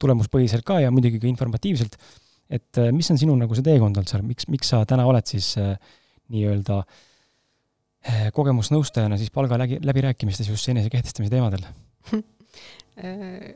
tulemuspõhiselt 0.00 0.64
ka 0.68 0.78
ja 0.84 0.92
muidugi 0.94 1.20
ka 1.20 1.28
informatiivselt. 1.28 1.96
et 2.48 2.78
äh, 2.80 2.92
mis 2.96 3.10
on 3.12 3.18
sinu 3.20 3.34
nagu 3.36 3.56
see 3.56 3.64
teekond 3.64 3.96
olnud 3.96 4.08
seal, 4.08 4.22
miks, 4.24 4.46
miks 4.48 4.70
sa 4.72 4.84
täna 4.88 5.04
oled 5.08 5.26
siis 5.28 5.50
äh, 5.60 5.74
nii-öelda 6.32 6.78
äh, 6.80 7.02
kogemusnõustajana 8.34 9.18
siis 9.20 9.32
palga 9.34 9.58
läbi, 9.60 9.80
läbirääkimistes 9.84 10.48
just 10.48 10.68
enesekehtestamise 10.72 11.34
teemadel 11.34 11.64
äh, 13.04 13.50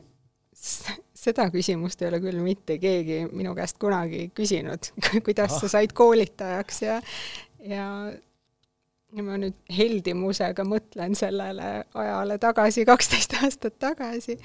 seda 1.23 1.47
küsimust 1.53 2.01
ei 2.03 2.09
ole 2.11 2.19
küll 2.23 2.41
mitte 2.43 2.77
keegi 2.81 3.23
minu 3.31 3.53
käest 3.57 3.79
kunagi 3.81 4.27
küsinud, 4.35 4.91
kuidas 5.25 5.55
ah. 5.55 5.63
sa 5.63 5.71
said 5.77 5.95
koolitajaks 5.97 6.83
ja, 6.85 6.99
ja 7.67 7.87
ja 9.13 9.23
ma 9.25 9.37
nüüd 9.39 9.55
heldimusega 9.73 10.65
mõtlen 10.67 11.15
sellele 11.17 11.69
ajale 11.99 12.37
tagasi, 12.41 12.85
kaksteist 12.87 13.35
aastat 13.43 13.77
tagasi, 13.81 14.37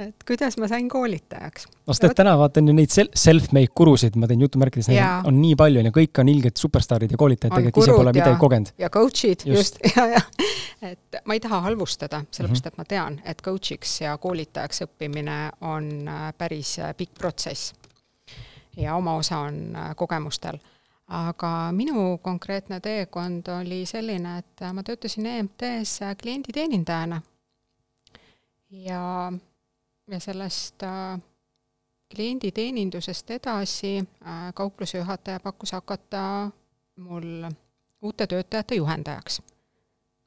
et 0.00 0.26
kuidas 0.26 0.56
ma 0.60 0.68
sain 0.70 0.88
koolitajaks. 0.92 1.68
no 1.86 1.96
sest, 1.96 2.08
et 2.10 2.16
täna 2.18 2.36
vaatan 2.40 2.70
ju 2.70 2.76
neid 2.76 2.92
self-made 2.92 3.72
gurusid, 3.76 4.16
ma 4.20 4.28
teen 4.30 4.44
jutumärkides, 4.46 4.90
neid 4.92 5.28
on 5.28 5.40
nii 5.40 5.56
palju, 5.58 5.84
ju, 5.86 5.94
kõik 6.00 6.22
on 6.22 6.32
ilged 6.32 6.60
superstaarid 6.60 7.12
ja 7.12 7.20
koolitajad 7.20 7.56
tegelikult 7.58 7.84
ise 7.84 7.96
pole 7.96 8.12
ja, 8.12 8.18
midagi 8.20 8.40
kogenud. 8.42 8.72
ja 8.80 8.92
coach'id, 8.92 9.46
just, 9.48 9.80
just., 9.82 9.96
ja, 9.96 10.06
ja 10.16 10.24
et 10.82 11.20
ma 11.24 11.36
ei 11.36 11.40
taha 11.40 11.60
halvustada, 11.68 12.24
sellepärast 12.30 12.64
-hmm. 12.64 12.68
et 12.68 12.78
ma 12.78 12.84
tean, 12.84 13.20
et 13.24 13.42
coach'iks 13.42 14.00
ja 14.00 14.16
koolitajaks 14.18 14.82
õppimine 14.86 15.38
on 15.60 16.08
äh, 16.08 16.32
päris 16.38 16.78
äh, 16.78 16.94
pikk 16.96 17.14
protsess. 17.18 17.74
ja 18.76 18.94
oma 18.96 19.16
osa 19.16 19.38
on 19.38 19.76
äh, 19.76 19.96
kogemustel 19.96 20.58
aga 21.06 21.72
minu 21.72 22.18
konkreetne 22.22 22.80
teekond 22.80 23.48
oli 23.60 23.84
selline, 23.86 24.38
et 24.38 24.64
ma 24.72 24.82
töötasin 24.82 25.26
EMT-s 25.26 26.00
klienditeenindajana. 26.22 27.20
ja, 28.70 29.32
ja 30.10 30.20
sellest 30.20 30.82
äh, 30.82 31.20
klienditeenindusest 32.14 33.30
edasi 33.30 33.98
äh, 33.98 34.54
kaupluse 34.54 34.98
juhataja 34.98 35.40
pakkus 35.40 35.72
hakata 35.72 36.50
mul 36.96 37.50
uute 38.02 38.26
töötajate 38.26 38.74
juhendajaks. 38.74 39.42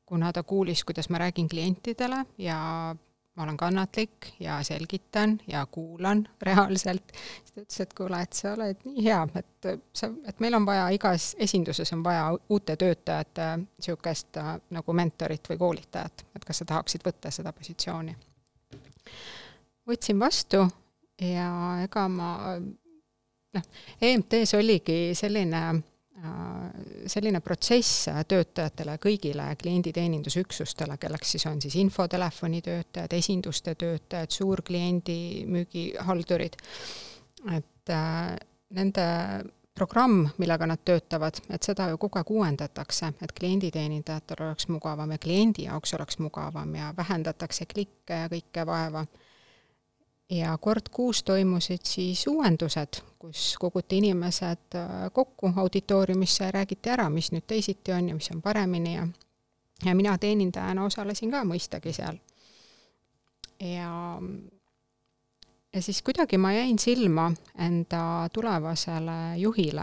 kuna 0.05 0.33
ta 0.33 0.43
kuulis, 0.43 0.83
kuidas 0.83 1.09
ma 1.09 1.17
räägin 1.17 1.49
klientidele 1.49 2.25
ja 2.37 2.95
ma 3.39 3.43
olen 3.43 3.57
kannatlik 3.57 4.33
ja 4.39 4.63
selgitan 4.63 5.39
ja 5.47 5.65
kuulan 5.71 6.27
reaalselt, 6.41 7.03
siis 7.13 7.51
ta 7.51 7.61
ütles, 7.61 7.79
et 7.79 7.93
kuule, 7.93 8.21
et 8.21 8.33
sa 8.33 8.51
oled 8.51 8.81
nii 8.83 9.03
hea, 9.05 9.19
et 9.39 9.67
sa, 9.95 10.09
et 10.27 10.41
meil 10.43 10.57
on 10.59 10.65
vaja 10.67 10.89
igas 10.91 11.29
esinduses 11.39 11.93
on 11.95 12.03
vaja 12.03 12.25
uute 12.49 12.75
töötajate 12.75 13.45
niisugust 13.61 14.41
äh, 14.43 14.49
nagu 14.75 14.93
mentorit 14.93 15.47
või 15.49 15.57
koolitajat, 15.61 16.25
et 16.35 16.45
kas 16.45 16.59
sa 16.59 16.67
tahaksid 16.73 17.05
võtta 17.07 17.31
seda 17.31 17.53
positsiooni. 17.55 18.15
võtsin 19.87 20.19
vastu 20.19 20.65
ja 21.23 21.53
ega 21.85 22.07
ma 22.11 22.33
noh, 22.59 23.71
EMT-s 24.01 24.53
oligi 24.59 24.99
selline 25.15 25.63
Äh, 25.71 25.83
selline 27.09 27.39
protsess 27.41 28.09
töötajatele, 28.27 28.97
kõigile 29.01 29.45
klienditeenindusüksustele, 29.61 30.97
kelleks 30.99 31.35
siis 31.35 31.45
on 31.49 31.61
siis 31.61 31.77
infotelefoni 31.79 32.61
töötajad, 32.65 33.13
esinduste 33.15 33.75
töötajad, 33.79 34.31
suurkliendi 34.33 35.45
müügihaldurid, 35.49 36.59
et 37.55 37.93
äh, 37.95 38.35
nende 38.75 39.07
programm, 39.79 40.25
millega 40.37 40.67
nad 40.67 40.81
töötavad, 40.85 41.39
et 41.49 41.63
seda 41.63 41.87
ju 41.89 41.97
kogu 42.01 42.19
aeg 42.19 42.31
uuendatakse, 42.35 43.13
et 43.23 43.31
klienditeenindajatel 43.37 44.43
oleks 44.49 44.67
mugavam 44.67 45.15
ja 45.15 45.17
kliendi 45.23 45.69
jaoks 45.69 45.95
oleks 45.95 46.19
mugavam 46.19 46.75
ja 46.75 46.91
vähendatakse 46.97 47.65
klikke 47.69 48.23
ja 48.25 48.27
kõike 48.31 48.65
vaeva 48.67 49.05
ja 50.29 50.57
kord 50.57 50.89
kuus 50.91 51.23
toimusid 51.23 51.83
siis 51.83 52.27
uuendused, 52.27 53.01
kus 53.19 53.55
koguti 53.59 53.97
inimesed 53.97 54.75
äh, 54.75 55.11
kokku 55.13 55.53
auditooriumisse 55.55 56.43
ja 56.43 56.51
räägiti 56.51 56.89
ära, 56.89 57.09
mis 57.09 57.31
nüüd 57.31 57.47
teisiti 57.47 57.91
on 57.93 58.09
ja 58.09 58.15
mis 58.15 58.31
on 58.35 58.41
paremini 58.41 58.95
ja 58.95 59.07
ja 59.85 59.95
mina 59.95 60.17
teenindajana 60.17 60.83
osalesin 60.85 61.31
ka 61.31 61.43
mõistagi 61.47 61.93
seal. 61.95 62.17
ja 63.59 64.19
ja 65.73 65.81
siis 65.81 66.01
kuidagi 66.01 66.37
ma 66.37 66.53
jäin 66.53 66.79
silma 66.79 67.31
enda 67.57 68.29
tulevasele 68.33 69.37
juhile 69.37 69.81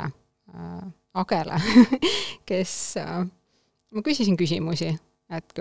äh,, 0.54 0.92
Agele 1.14 1.60
kes 2.48 2.96
äh,, 2.96 3.26
ma 3.94 4.02
küsisin 4.02 4.36
küsimusi, 4.36 4.98
et 5.30 5.54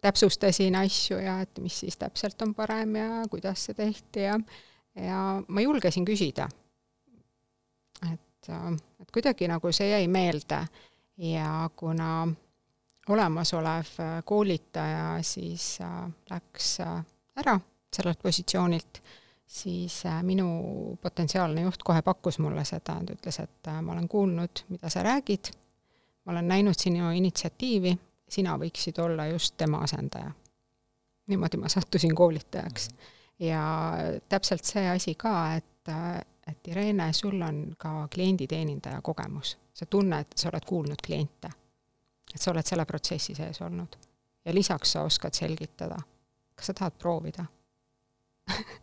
täpsustasin 0.00 0.76
asju 0.76 1.18
ja 1.18 1.40
et 1.40 1.58
mis 1.58 1.80
siis 1.80 1.96
täpselt 1.96 2.42
on 2.42 2.54
parem 2.54 2.96
ja 2.96 3.24
kuidas 3.30 3.64
see 3.64 3.74
tehti 3.74 4.28
ja 4.28 4.38
ja 4.96 5.42
ma 5.48 5.60
julgesin 5.60 6.04
küsida. 6.04 6.48
et, 8.12 8.48
et 9.00 9.10
kuidagi 9.12 9.48
nagu 9.48 9.72
see 9.72 9.88
jäi 9.90 10.08
meelde 10.08 10.60
ja 11.16 11.70
kuna 11.76 12.28
olemasolev 13.08 13.96
koolitaja 14.24 15.22
siis 15.22 15.78
äh, 15.80 16.10
läks 16.30 16.80
äh, 16.80 17.04
ära 17.36 17.60
sellelt 17.96 18.22
positsioonilt, 18.22 19.02
siis 19.46 20.06
äh, 20.06 20.22
minu 20.22 20.98
potentsiaalne 21.02 21.62
juht 21.66 21.82
kohe 21.84 22.02
pakkus 22.02 22.38
mulle 22.38 22.64
seda, 22.64 22.96
ta 23.04 23.16
ütles, 23.16 23.38
et 23.42 23.68
äh, 23.68 23.80
ma 23.82 23.92
olen 23.92 24.08
kuulnud, 24.08 24.64
mida 24.68 24.90
sa 24.90 25.02
räägid, 25.02 25.52
ma 26.24 26.32
olen 26.32 26.48
näinud 26.48 26.78
sinu 26.78 27.10
initsiatiivi, 27.10 27.96
sina 28.32 28.56
võiksid 28.58 28.98
olla 29.02 29.26
just 29.26 29.56
tema 29.56 29.82
asendaja. 29.84 30.30
niimoodi 31.26 31.56
ma 31.56 31.68
sattusin 31.68 32.14
koolitajaks. 32.14 32.88
ja 33.38 33.62
täpselt 34.28 34.64
see 34.64 34.88
asi 34.88 35.14
ka, 35.14 35.54
et, 35.54 35.92
et 36.46 36.68
Irene, 36.68 37.12
sul 37.12 37.42
on 37.42 37.74
ka 37.78 38.08
klienditeenindaja 38.14 39.02
kogemus. 39.02 39.58
sa 39.74 39.86
tunned, 39.86 40.26
sa 40.36 40.48
oled 40.48 40.64
kuulnud 40.66 41.02
kliente. 41.06 41.50
et 42.34 42.40
sa 42.40 42.50
oled 42.50 42.66
selle 42.66 42.84
protsessi 42.84 43.34
sees 43.34 43.60
olnud. 43.60 43.96
ja 44.44 44.54
lisaks 44.54 44.92
sa 44.92 45.02
oskad 45.02 45.34
selgitada. 45.34 45.98
kas 46.54 46.66
sa 46.66 46.74
tahad 46.74 46.92
proovida 46.98 47.44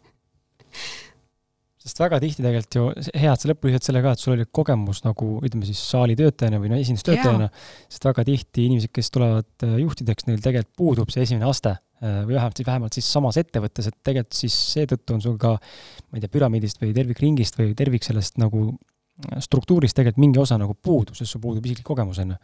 sest 1.89 1.99
väga 2.04 2.19
tihti 2.21 2.43
tegelikult 2.45 2.78
ju, 2.78 2.86
hea, 3.17 3.34
et 3.34 3.41
sa 3.41 3.49
lõppu 3.49 3.69
lisad 3.69 3.88
selle 3.88 4.02
ka, 4.06 4.13
et 4.13 4.21
sul 4.21 4.36
oli 4.36 4.45
kogemus 4.54 5.02
nagu 5.06 5.30
ütleme 5.45 5.67
siis 5.67 5.82
saali 5.91 6.15
töötajana 6.19 6.60
või 6.62 6.71
no 6.71 6.78
esindustöötajana, 6.80 7.49
sest 7.89 8.06
väga 8.06 8.25
tihti 8.28 8.65
inimesed, 8.69 8.93
kes 8.93 9.10
tulevad 9.15 9.65
äh, 9.65 9.78
juhtideks, 9.82 10.28
neil 10.30 10.43
tegelikult 10.43 10.75
puudub 10.78 11.13
see 11.13 11.25
esimene 11.25 11.47
aste 11.49 11.73
äh, 11.73 12.19
või 12.28 12.38
vähemalt 12.38 12.62
siis, 12.62 12.67
vähemalt 12.69 12.99
siis 12.99 13.10
samas 13.17 13.39
ettevõttes, 13.41 13.89
et 13.89 13.97
tegelikult 14.06 14.38
siis 14.38 14.60
seetõttu 14.75 15.17
on 15.17 15.25
sul 15.25 15.39
ka 15.41 15.56
ma 15.58 16.19
ei 16.19 16.25
tea, 16.25 16.34
püramiidist 16.38 16.84
või 16.84 16.93
tervikringist 16.97 17.58
või 17.60 17.73
tervik 17.80 18.06
sellest 18.06 18.38
nagu 18.41 18.67
äh, 18.69 19.39
struktuurist 19.45 19.97
tegelikult 19.97 20.21
mingi 20.21 20.43
osa 20.43 20.60
nagu 20.62 20.78
puudub, 20.78 21.17
sest 21.17 21.34
sul 21.34 21.43
puudub 21.43 21.65
isiklik 21.65 21.88
kogemus, 21.89 22.21
on 22.21 22.36
ju. 22.36 22.39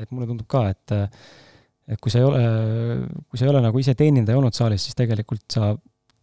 et 0.00 0.10
mulle 0.14 0.30
tundub 0.30 0.48
ka, 0.48 0.68
et 0.72 0.96
et 1.88 2.00
kui 2.04 2.12
sa 2.12 2.20
ei 2.20 2.24
ole, 2.28 2.40
kui 3.28 3.40
sa 3.40 3.46
ei 3.46 3.50
ole 3.52 3.62
nagu 3.64 3.80
ise 3.80 3.94
teenindaja 3.96 4.36
olnud 4.36 4.52
saalis, 4.56 4.82
siis 4.84 4.96
tegelikult 4.96 5.46
sa 5.52 5.70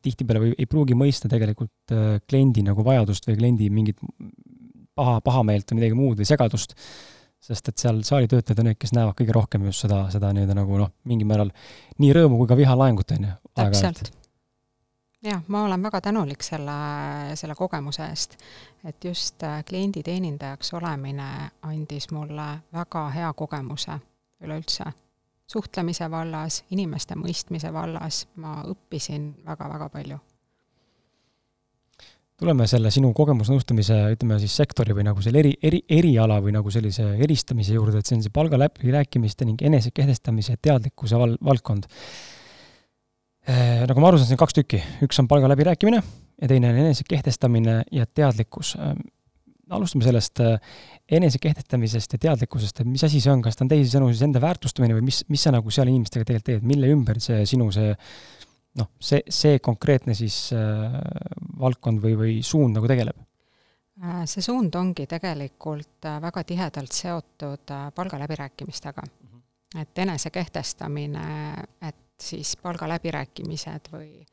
tihtipeale 0.05 0.41
või 0.43 0.53
ei 0.57 0.67
pruugi 0.69 0.97
mõista 0.97 1.29
tegelikult 1.31 1.93
äh, 1.93 2.17
kliendi 2.29 2.63
nagu 2.65 2.85
vajadust 2.85 3.27
või 3.29 3.39
kliendi 3.39 3.69
mingit 3.73 4.01
paha, 4.95 5.19
pahameelt 5.25 5.71
või 5.71 5.81
midagi 5.81 5.97
muud 5.97 6.19
või 6.21 6.27
segadust, 6.29 6.75
sest 7.45 7.69
et 7.69 7.81
seal 7.81 8.01
saali 8.07 8.29
töötajad 8.31 8.61
on 8.61 8.69
need, 8.71 8.79
kes 8.81 8.95
näevad 8.95 9.17
kõige 9.19 9.35
rohkem 9.35 9.65
just 9.69 9.85
seda, 9.85 10.05
seda 10.13 10.31
nii-öelda 10.33 10.57
nagu 10.57 10.79
noh, 10.81 10.93
mingil 11.09 11.29
määral 11.29 11.51
nii 12.01 12.13
rõõmu 12.15 12.39
kui 12.41 12.51
ka 12.51 12.57
viha 12.59 12.77
laengut, 12.77 13.15
on 13.17 13.27
ju. 13.27 13.33
täpselt. 13.59 14.11
jah, 15.25 15.43
ma 15.47 15.65
olen 15.67 15.85
väga 15.89 16.01
tänulik 16.09 16.43
selle, 16.45 16.75
selle 17.37 17.55
kogemuse 17.57 18.07
eest, 18.09 18.37
et 18.85 19.09
just 19.11 19.43
äh, 19.43 19.61
kliendi 19.67 20.03
teenindajaks 20.05 20.73
olemine 20.79 21.31
andis 21.67 22.11
mulle 22.15 22.51
väga 22.73 23.09
hea 23.17 23.33
kogemuse 23.33 23.99
üleüldse 24.43 24.91
suhtlemise 25.51 26.08
vallas, 26.12 26.63
inimeste 26.73 27.17
mõistmise 27.17 27.71
vallas 27.73 28.25
ma 28.41 28.62
õppisin 28.65 29.34
väga-väga 29.45 29.89
palju. 29.93 30.17
tuleme 32.36 32.65
selle 32.67 32.89
sinu 32.91 33.13
kogemusnõustamise, 33.15 33.95
ütleme 34.12 34.36
siis 34.41 34.55
sektori 34.60 34.91
või 34.91 35.05
nagu 35.08 35.21
selle 35.23 35.39
eri, 35.39 35.53
eri, 35.63 35.79
eriala 35.88 36.41
või 36.43 36.51
nagu 36.51 36.71
sellise 36.71 37.13
eristamise 37.23 37.77
juurde, 37.77 38.01
et 38.01 38.10
see 38.10 38.17
on 38.17 38.25
see 38.25 38.34
palga 38.34 38.60
läbirääkimiste 38.60 39.47
ning 39.47 39.62
enesekehtestamise 39.63 40.58
teadlikkuse 40.62 41.15
val-, 41.21 41.38
valdkond. 41.39 41.88
Äh, 43.47 43.86
nagu 43.88 44.03
ma 44.03 44.10
aru 44.10 44.19
saan, 44.19 44.27
siin 44.27 44.39
on 44.39 44.43
kaks 44.43 44.58
tükki, 44.58 44.81
üks 45.08 45.21
on 45.21 45.29
palga 45.31 45.47
läbirääkimine 45.53 46.01
ja 46.41 46.47
teine 46.51 46.73
on 46.73 46.81
enesekehtestamine 46.84 47.84
ja 47.91 48.05
teadlikkus 48.05 48.75
alustame 49.73 50.06
sellest 50.06 50.39
äh, 50.43 50.58
enesekehtestamisest 51.19 52.13
ja 52.13 52.21
teadlikkusest, 52.28 52.82
et 52.82 52.89
mis 52.89 53.04
asi 53.06 53.21
see 53.21 53.34
on, 53.34 53.41
kas 53.45 53.58
ta 53.58 53.65
on 53.65 53.71
teisisõnu 53.71 54.12
siis 54.12 54.25
enda 54.28 54.41
väärtustamine 54.43 54.97
või 54.97 55.08
mis, 55.10 55.23
mis 55.30 55.45
sa 55.45 55.54
nagu 55.56 55.73
seal 55.73 55.89
inimestega 55.91 56.25
tegelikult 56.25 56.51
teed, 56.51 56.67
mille 56.67 56.91
ümber 56.93 57.21
see 57.23 57.43
sinu 57.49 57.71
see 57.73 57.93
noh, 58.80 58.91
see, 58.99 59.21
see 59.30 59.60
konkreetne 59.63 60.15
siis 60.17 60.49
äh, 60.56 60.99
valdkond 61.60 62.04
või, 62.04 62.17
või 62.19 62.36
suund 62.45 62.78
nagu 62.78 62.89
tegeleb? 62.91 63.17
Äh, 64.04 64.23
see 64.30 64.43
suund 64.45 64.75
ongi 64.75 65.08
tegelikult 65.10 66.08
äh, 66.10 66.19
väga 66.23 66.43
tihedalt 66.47 66.95
seotud 66.95 67.75
palgaläbirääkimistega. 67.95 69.01
-hmm. 69.01 69.82
et 69.82 69.97
enesekehtestamine, 70.06 71.28
et 71.82 72.04
siis 72.21 72.56
palgaläbirääkimised 72.62 73.91
või 73.91 74.25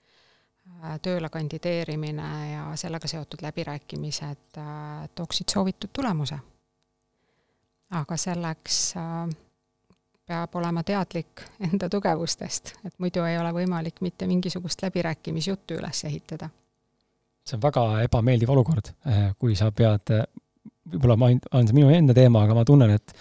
tööle 1.02 1.28
kandideerimine 1.32 2.28
ja 2.52 2.64
sellega 2.78 3.08
seotud 3.08 3.42
läbirääkimised 3.44 4.58
äh, 4.58 5.08
tooksid 5.14 5.52
soovitud 5.54 5.92
tulemuse. 5.92 6.38
aga 7.92 8.16
selleks 8.16 8.96
äh, 8.96 9.28
peab 10.26 10.54
olema 10.56 10.82
teadlik 10.82 11.44
enda 11.68 11.88
tugevustest, 11.92 12.74
et 12.84 12.94
muidu 12.98 13.24
ei 13.28 13.38
ole 13.38 13.52
võimalik 13.52 14.00
mitte 14.00 14.26
mingisugust 14.26 14.82
läbirääkimisjuttu 14.82 15.78
üles 15.80 16.04
ehitada. 16.04 16.50
see 17.46 17.56
on 17.58 17.62
väga 17.62 17.84
ebameeldiv 18.06 18.50
olukord, 18.54 18.92
kui 19.38 19.56
sa 19.58 19.70
pead, 19.74 20.12
võib-olla 20.92 21.16
ma, 21.18 21.30
on 21.58 21.66
see 21.66 21.74
minu 21.74 21.90
enda 21.90 22.14
teema, 22.14 22.44
aga 22.46 22.54
ma 22.54 22.64
tunnen, 22.64 22.90
et 22.94 23.14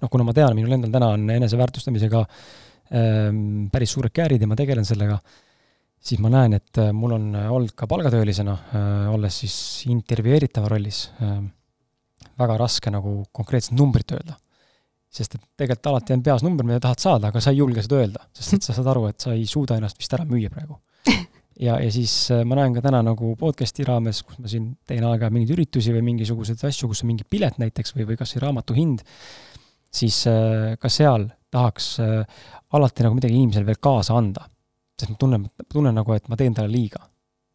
noh, 0.00 0.10
kuna 0.10 0.26
ma 0.26 0.34
tean, 0.34 0.56
minul 0.58 0.74
endal 0.74 0.94
täna 0.94 1.12
on 1.14 1.28
eneseväärtustamisega 1.30 2.24
ähm, 2.24 3.68
päris 3.72 3.94
suured 3.94 4.14
käärid 4.14 4.42
ja 4.42 4.50
ma 4.50 4.58
tegelen 4.58 4.86
sellega 4.88 5.20
siis 6.04 6.20
ma 6.22 6.30
näen, 6.32 6.56
et 6.58 6.80
äh, 6.80 6.90
mul 6.94 7.14
on 7.16 7.30
äh, 7.36 7.48
olnud 7.52 7.74
ka 7.76 7.88
palgatöölisena, 7.90 8.56
äh, 8.72 9.06
olles 9.12 9.40
siis 9.44 9.56
intervjueeritava 9.90 10.70
rollis, 10.72 11.08
väga 12.38 12.58
raske 12.58 12.90
nagu 12.94 13.20
konkreetset 13.34 13.74
numbrit 13.78 14.14
öelda. 14.14 14.38
sest 15.08 15.38
et 15.38 15.40
tegelikult 15.56 15.86
alati 15.88 16.12
on 16.12 16.22
peas 16.22 16.42
number, 16.44 16.66
mida 16.68 16.82
tahad 16.84 17.00
saada, 17.00 17.30
aga 17.30 17.40
sa 17.40 17.50
ei 17.50 17.62
julge 17.62 17.80
seda 17.82 17.96
öelda, 17.96 18.26
sest 18.36 18.58
et 18.58 18.66
sa 18.66 18.74
saad 18.76 18.90
aru, 18.92 19.06
et 19.08 19.24
sa 19.24 19.32
ei 19.32 19.46
suuda 19.48 19.78
ennast 19.78 19.96
vist 19.98 20.12
ära 20.12 20.26
müüa 20.28 20.50
praegu. 20.52 20.76
ja, 21.66 21.78
ja 21.80 21.88
siis 21.90 22.12
ma 22.44 22.58
näen 22.58 22.76
ka 22.76 22.82
täna 22.84 23.00
nagu 23.06 23.32
podcast'i 23.40 23.86
raames, 23.88 24.20
kus 24.22 24.36
ma 24.38 24.52
siin 24.52 24.68
teen 24.86 25.06
aeg-ajalt 25.08 25.34
mingeid 25.34 25.54
üritusi 25.56 25.94
või 25.96 26.04
mingisuguseid 26.10 26.60
asju, 26.68 26.90
kus 26.92 27.02
on 27.06 27.10
mingi 27.14 27.24
pilet 27.24 27.56
näiteks 27.58 27.96
või, 27.96 28.10
või 28.10 28.20
kas 28.20 28.36
või 28.36 28.44
raamatu 28.44 28.76
hind, 28.76 29.00
siis 29.88 30.20
ka 30.78 30.92
seal 30.92 31.24
tahaks 31.48 31.94
alati 32.76 33.08
nagu 33.08 33.16
midagi 33.16 33.40
inimesele 33.40 33.70
veel 33.70 33.80
kaasa 33.80 34.20
anda 34.20 34.44
sest 34.98 35.12
ma 35.12 35.18
tunnen, 35.20 35.46
tunnen 35.72 35.94
nagu, 35.94 36.14
et 36.16 36.28
ma 36.28 36.38
teen 36.38 36.56
talle 36.56 36.72
liiga. 36.72 37.04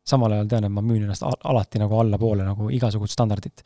samal 0.03 0.33
ajal 0.35 0.47
tean, 0.51 0.65
et 0.67 0.71
ma 0.75 0.81
müün 0.83 1.05
ennast 1.05 1.23
alati 1.23 1.79
nagu 1.79 1.95
allapoole 1.95 2.43
nagu 2.43 2.67
igasugust 2.75 3.13
standardit. 3.15 3.63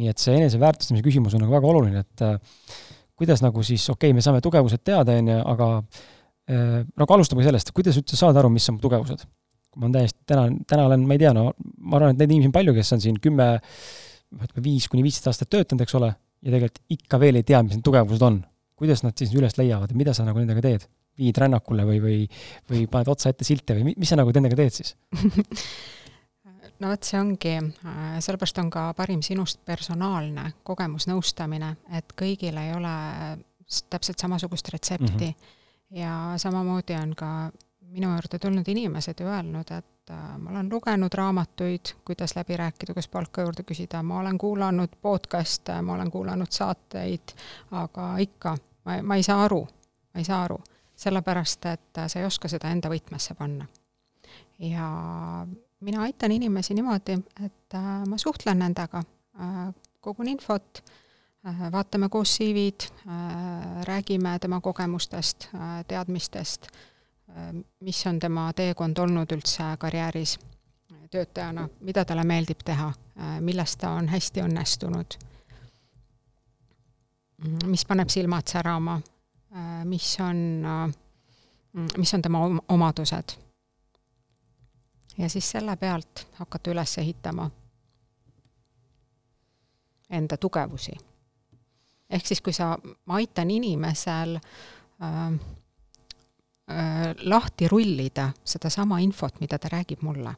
nii 0.00 0.08
et 0.08 0.18
see 0.18 0.36
eneseväärtustamise 0.38 1.04
küsimus 1.04 1.34
on 1.36 1.44
nagu 1.44 1.52
väga 1.52 1.68
oluline, 1.68 2.00
et 2.00 2.24
äh, 2.24 2.38
kuidas 3.16 3.42
nagu 3.44 3.62
siis, 3.62 3.84
okei 3.90 4.08
okay,, 4.08 4.16
me 4.16 4.24
saame 4.24 4.40
tugevused 4.44 4.80
teada, 4.84 5.18
on 5.20 5.28
ju, 5.28 5.38
aga 5.52 5.68
äh, 6.48 6.78
nagu 6.96 7.16
alustame 7.16 7.44
sellest, 7.44 7.74
kuidas 7.76 8.00
üldse 8.00 8.16
saada 8.16 8.40
aru, 8.40 8.52
mis 8.54 8.68
on 8.72 8.80
tugevused? 8.80 9.26
ma 9.76 9.88
olen 9.88 9.94
täiesti, 9.96 10.20
täna, 10.30 10.48
täna 10.70 10.88
olen, 10.88 11.04
ma 11.06 11.16
ei 11.16 11.20
tea, 11.24 11.32
no 11.34 11.48
ma 11.82 11.98
arvan, 11.98 12.14
et 12.14 12.20
neid 12.22 12.30
inimesi 12.30 12.50
on 12.50 12.54
palju, 12.54 12.74
kes 12.76 12.94
on 12.94 13.00
siin 13.02 13.16
kümme, 13.22 13.48
ütleme 14.34 14.64
viis 14.64 14.86
kuni 14.90 15.02
viisteist 15.04 15.32
aastat 15.32 15.50
töötanud, 15.50 15.82
eks 15.84 15.96
ole, 15.98 16.12
ja 16.44 16.52
tegelikult 16.52 16.82
ikka 16.94 17.20
veel 17.22 17.40
ei 17.40 17.46
tea, 17.46 17.62
mis 17.66 17.78
need 17.78 17.86
tugevused 17.86 18.24
on. 18.24 18.44
kuidas 18.74 19.04
nad 19.04 19.14
siis 19.18 19.30
üles 19.38 19.54
leiavad 19.54 19.92
ja 19.92 19.96
mida 19.96 20.12
sa 20.16 20.24
nagu 20.26 20.40
nendega 20.40 20.62
teed? 20.64 20.86
Viid 21.18 21.38
rännakule 21.38 21.86
või, 21.88 22.00
või, 22.02 22.20
või 22.70 22.86
paned 22.90 23.10
otsa 23.12 23.32
ette 23.32 23.46
silte 23.46 23.76
või 23.78 23.94
mis 23.94 24.10
sa 24.10 24.18
nagu 24.18 24.32
nendega 24.34 24.58
teed 24.58 24.80
siis 24.80 24.94
no 26.80 26.90
vot, 26.90 27.06
see 27.06 27.20
ongi, 27.20 27.54
äh, 27.86 28.04
sellepärast 28.24 28.60
on 28.62 28.70
ka 28.72 28.86
parim 28.96 29.22
sinust 29.24 29.62
personaalne 29.66 30.50
kogemusnõustamine, 30.66 31.74
et 31.96 32.16
kõigil 32.18 32.58
ei 32.60 32.72
ole 32.74 32.94
täpselt 33.90 34.20
samasugust 34.20 34.68
retsepti 34.74 35.30
mm. 35.30 35.30
-hmm. 35.30 36.00
ja 36.00 36.34
samamoodi 36.36 36.96
on 37.00 37.14
ka 37.16 37.30
minu 37.94 38.10
juurde 38.10 38.38
tulnud 38.38 38.68
inimesed 38.68 39.20
ju 39.20 39.26
öelnud, 39.26 39.70
et 39.70 40.10
äh, 40.10 40.38
ma 40.38 40.50
olen 40.50 40.68
lugenud 40.70 41.14
raamatuid, 41.14 41.94
kuidas 42.04 42.36
läbi 42.36 42.56
rääkida, 42.56 42.92
kuidas 42.92 43.08
palka 43.08 43.42
juurde 43.42 43.62
küsida, 43.62 44.02
ma 44.02 44.18
olen 44.18 44.38
kuulanud 44.38 44.98
podcast'e, 45.02 45.82
ma 45.82 45.94
olen 45.94 46.10
kuulanud 46.10 46.50
saateid, 46.50 47.36
aga 47.70 48.16
ikka, 48.18 48.56
ma, 48.84 49.02
ma 49.02 49.16
ei 49.16 49.22
saa 49.22 49.44
aru, 49.44 49.62
ma 50.14 50.20
ei 50.20 50.24
saa 50.24 50.42
aru 50.44 50.58
sellepärast 50.96 51.66
et 51.66 52.00
sa 52.06 52.20
ei 52.20 52.26
oska 52.26 52.48
seda 52.48 52.70
enda 52.70 52.90
võtmesse 52.92 53.34
panna. 53.34 53.66
ja 54.58 54.88
mina 55.84 56.02
aitan 56.02 56.32
inimesi 56.32 56.74
niimoodi, 56.74 57.12
et 57.44 57.74
äh, 57.74 58.06
ma 58.08 58.18
suhtlen 58.18 58.58
nendega, 58.58 59.02
äh, 59.40 59.74
kogun 60.00 60.28
infot, 60.28 60.82
äh, 61.46 61.72
vaatame 61.72 62.08
koos 62.08 62.38
CV-d, 62.38 62.88
räägime 63.84 64.38
tema 64.40 64.60
kogemustest, 64.60 65.48
teadmistest, 65.88 66.66
mis 67.80 68.06
on 68.06 68.18
tema 68.20 68.52
teekond 68.52 68.98
olnud 68.98 69.32
üldse 69.32 69.64
karjääris 69.78 70.38
töötajana, 71.10 71.68
mida 71.80 72.04
talle 72.04 72.24
meeldib 72.24 72.62
teha, 72.64 72.92
milles 73.40 73.76
ta 73.76 73.90
on 73.98 74.08
hästi 74.08 74.44
õnnestunud, 74.44 75.16
mis 77.66 77.84
paneb 77.88 78.12
silmad 78.12 78.48
särama 78.48 79.00
mis 79.84 80.16
on, 80.20 80.64
äh, 80.64 80.94
mis 81.96 82.14
on 82.14 82.22
tema 82.22 82.38
omadused. 82.68 83.36
ja 85.18 85.28
siis 85.28 85.50
selle 85.50 85.76
pealt 85.76 86.26
hakata 86.38 86.70
üles 86.70 86.98
ehitama 86.98 87.50
enda 90.10 90.36
tugevusi. 90.36 90.92
ehk 92.10 92.26
siis, 92.26 92.40
kui 92.40 92.52
sa, 92.52 92.78
ma 93.06 93.14
aitan 93.14 93.50
inimesel 93.50 94.36
äh, 94.36 95.32
äh, 96.70 97.14
lahti 97.22 97.68
rullida 97.68 98.32
sedasama 98.44 98.98
infot, 98.98 99.40
mida 99.40 99.58
ta 99.58 99.68
räägib 99.68 100.02
mulle. 100.02 100.34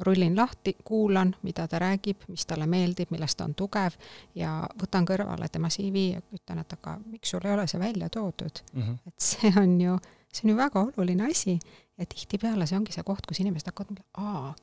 Rullin 0.00 0.36
lahti, 0.36 0.76
kuulan, 0.84 1.34
mida 1.42 1.66
ta 1.68 1.78
räägib, 1.78 2.24
mis 2.28 2.46
talle 2.46 2.66
meeldib, 2.66 3.10
milles 3.10 3.36
ta 3.36 3.44
on 3.44 3.54
tugev 3.54 3.96
ja 4.34 4.54
võtan 4.82 5.06
kõrvale 5.08 5.48
tema 5.52 5.68
CV 5.68 6.06
ja 6.14 6.22
ütlen, 6.34 6.62
et 6.62 6.72
aga 6.78 6.96
miks 7.06 7.30
sul 7.34 7.44
ei 7.44 7.54
ole 7.54 7.66
see 7.70 7.80
välja 7.80 8.08
toodud 8.08 8.62
mm. 8.72 8.82
-hmm. 8.82 8.98
et 9.06 9.20
see 9.20 9.52
on 9.56 9.80
ju, 9.80 9.98
see 10.32 10.46
on 10.46 10.54
ju 10.54 10.56
väga 10.56 10.86
oluline 10.86 11.30
asi 11.30 11.58
ja 11.98 12.06
tihtipeale 12.06 12.66
see 12.66 12.78
ongi 12.78 12.92
see 12.92 13.04
koht, 13.04 13.26
kus 13.26 13.40
inimesed 13.40 13.68
hakkavad 13.72 13.96
mõtlema, 13.96 14.26
aa, 14.26 14.54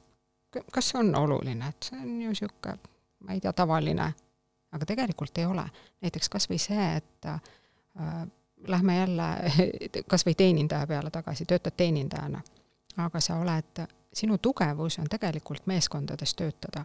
kas 0.71 0.89
see 0.89 0.99
on 0.99 1.15
oluline, 1.15 1.67
et 1.67 1.89
see 1.89 1.99
on 1.99 2.21
ju 2.21 2.31
niisugune, 2.33 2.77
ma 3.25 3.35
ei 3.35 3.41
tea, 3.43 3.53
tavaline, 3.53 4.13
aga 4.71 4.85
tegelikult 4.85 5.37
ei 5.37 5.45
ole. 5.45 5.65
näiteks 6.01 6.29
kas 6.29 6.49
või 6.49 6.59
see, 6.61 6.87
et 6.97 7.25
äh, 7.25 7.41
lähme 8.67 8.97
jälle 8.97 9.27
kas 10.11 10.25
või 10.25 10.35
teenindaja 10.35 10.87
peale 10.87 11.11
tagasi, 11.11 11.45
töötad 11.45 11.77
teenindajana, 11.77 12.41
aga 12.97 13.21
sa 13.21 13.37
oled, 13.41 13.85
sinu 14.17 14.37
tugevus 14.37 14.99
on 14.99 15.09
tegelikult 15.09 15.67
meeskondades 15.69 16.33
töötada, 16.35 16.83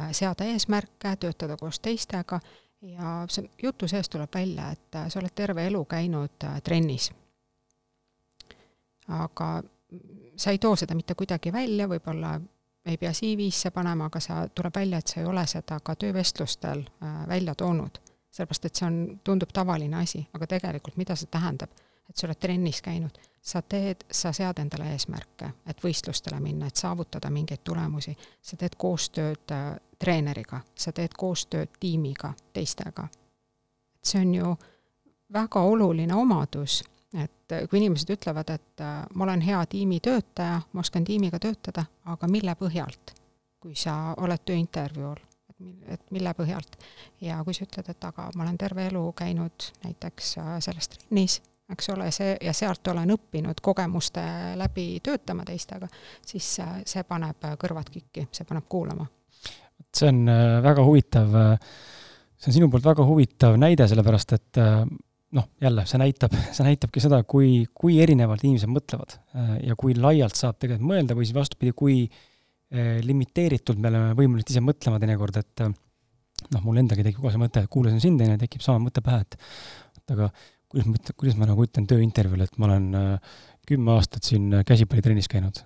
äh, 0.00 0.12
seada 0.12 0.44
eesmärke, 0.44 1.16
töötada 1.20 1.56
koos 1.56 1.80
teistega 1.80 2.40
ja 2.82 3.12
see 3.28 3.50
jutu 3.62 3.88
sees 3.88 4.08
tuleb 4.08 4.34
välja, 4.34 4.70
et 4.72 4.94
äh, 4.94 5.08
sa 5.08 5.20
oled 5.20 5.34
terve 5.34 5.66
elu 5.66 5.84
käinud 5.84 6.44
äh, 6.44 6.60
trennis. 6.62 7.12
aga 9.08 9.62
sa 10.36 10.50
ei 10.50 10.58
too 10.58 10.76
seda 10.76 10.94
mitte 10.94 11.14
kuidagi 11.14 11.52
välja, 11.52 11.86
võib-olla 11.88 12.40
ei 12.86 12.96
pea 12.98 13.12
CV-sse 13.12 13.70
panema, 13.70 14.08
aga 14.10 14.20
sa, 14.20 14.48
tuleb 14.54 14.74
välja, 14.74 14.98
et 14.98 15.06
sa 15.06 15.20
ei 15.20 15.26
ole 15.26 15.46
seda 15.46 15.78
ka 15.80 15.94
töövestlustel 15.94 16.82
välja 17.28 17.54
toonud 17.54 17.98
sellepärast 18.36 18.68
et 18.68 18.78
see 18.78 18.86
on, 18.86 18.96
tundub 19.24 19.52
tavaline 19.54 20.00
asi, 20.02 20.22
aga 20.36 20.48
tegelikult 20.56 20.98
mida 21.00 21.16
see 21.16 21.30
tähendab? 21.32 21.72
et 22.06 22.14
sa 22.14 22.28
oled 22.28 22.38
trennis 22.38 22.78
käinud, 22.86 23.16
sa 23.46 23.62
teed, 23.62 23.96
sa 24.10 24.32
sead 24.32 24.58
endale 24.58 24.88
eesmärke, 24.92 25.52
et 25.70 25.82
võistlustele 25.84 26.40
minna, 26.42 26.66
et 26.66 26.76
saavutada 26.76 27.30
mingeid 27.30 27.62
tulemusi, 27.64 28.16
sa 28.42 28.58
teed 28.58 28.74
koostööd 28.78 29.54
äh, 29.54 29.68
treeneriga, 29.98 30.60
sa 30.74 30.92
teed 30.92 31.14
koostööd 31.18 31.78
tiimiga, 31.80 32.32
teistega. 32.52 33.06
et 33.96 34.10
see 34.10 34.20
on 34.20 34.34
ju 34.34 34.56
väga 35.32 35.62
oluline 35.62 36.14
omadus, 36.14 36.82
et 37.14 37.54
äh, 37.54 37.68
kui 37.70 37.78
inimesed 37.78 38.10
ütlevad, 38.16 38.50
et 38.50 38.82
äh, 38.82 38.98
ma 39.14 39.28
olen 39.30 39.46
hea 39.46 39.62
tiimitöötaja, 39.66 40.60
ma 40.72 40.80
oskan 40.82 41.04
tiimiga 41.04 41.38
töötada, 41.38 41.86
aga 42.04 42.28
mille 42.28 42.58
põhjalt? 42.58 43.14
kui 43.60 43.74
sa 43.74 44.14
oled 44.22 44.42
tööintervjuul 44.46 45.22
et 45.88 46.10
mille 46.10 46.34
põhjalt. 46.34 46.76
ja 47.20 47.38
kui 47.44 47.54
sa 47.54 47.64
ütled, 47.64 47.88
et 47.88 48.04
aga 48.04 48.30
ma 48.34 48.44
olen 48.44 48.58
terve 48.58 48.86
elu 48.86 49.12
käinud 49.16 49.70
näiteks 49.84 50.34
selles 50.60 50.88
trennis, 50.92 51.40
eks 51.72 51.90
ole, 51.94 52.10
see, 52.14 52.36
ja 52.46 52.54
sealt 52.56 52.86
olen 52.92 53.10
õppinud 53.16 53.60
kogemuste 53.62 54.22
läbi 54.58 55.00
töötama 55.04 55.46
teistega, 55.46 55.88
siis 56.26 56.48
äh, 56.62 56.78
see 56.86 57.02
paneb 57.08 57.48
kõrvad 57.60 57.90
kikki, 57.92 58.28
see 58.32 58.48
paneb 58.48 58.68
kuulama. 58.68 59.06
see 59.94 60.12
on 60.12 60.22
äh, 60.30 60.60
väga 60.64 60.84
huvitav, 60.86 61.34
see 62.36 62.52
on 62.52 62.58
sinu 62.60 62.70
poolt 62.70 62.86
väga 62.86 63.06
huvitav 63.08 63.58
näide, 63.60 63.88
sellepärast 63.90 64.36
et 64.38 64.62
noh, 65.36 65.50
jälle, 65.60 65.84
see 65.90 66.00
näitab, 66.00 66.38
see 66.56 66.66
näitabki 66.66 67.02
seda, 67.02 67.22
kui, 67.28 67.66
kui 67.74 67.98
erinevalt 68.02 68.46
inimesed 68.46 68.70
mõtlevad 68.70 69.18
ja 69.66 69.76
kui 69.78 69.96
laialt 69.98 70.38
saab 70.38 70.60
tegelikult 70.60 70.90
mõelda 70.92 71.18
või 71.18 71.28
siis 71.28 71.36
vastupidi, 71.36 71.74
kui 71.76 72.04
äh, 72.06 72.26
limiteeritult 73.02 73.78
me 73.78 73.92
oleme 73.92 74.14
võimelised 74.18 74.54
ise 74.54 74.62
mõtlema 74.64 74.98
teinekord, 75.02 75.36
et 75.38 75.66
noh, 75.66 76.62
mul 76.64 76.80
endagi 76.82 77.04
tekib 77.06 77.22
kohe 77.22 77.34
see 77.34 77.42
mõte, 77.42 77.62
kuulasin 77.70 78.02
sind, 78.02 78.22
onju, 78.22 78.38
tekib 78.42 78.64
sama 78.64 78.82
mõte 78.86 79.02
pähe, 79.04 79.22
et 79.22 80.14
aga 80.14 80.30
kuidas 80.72 80.88
ma 80.88 80.98
ütlen, 80.98 81.16
kuidas 81.22 81.38
ma 81.40 81.48
nagu 81.50 81.66
ütlen 81.66 81.86
tööintervjuul, 81.90 82.44
et 82.46 82.58
ma 82.60 82.68
olen 82.70 82.88
äh, 82.98 83.38
kümme 83.66 83.96
aastat 83.96 84.26
siin 84.26 84.52
käsipallitrennis 84.66 85.28
käinud. 85.30 85.62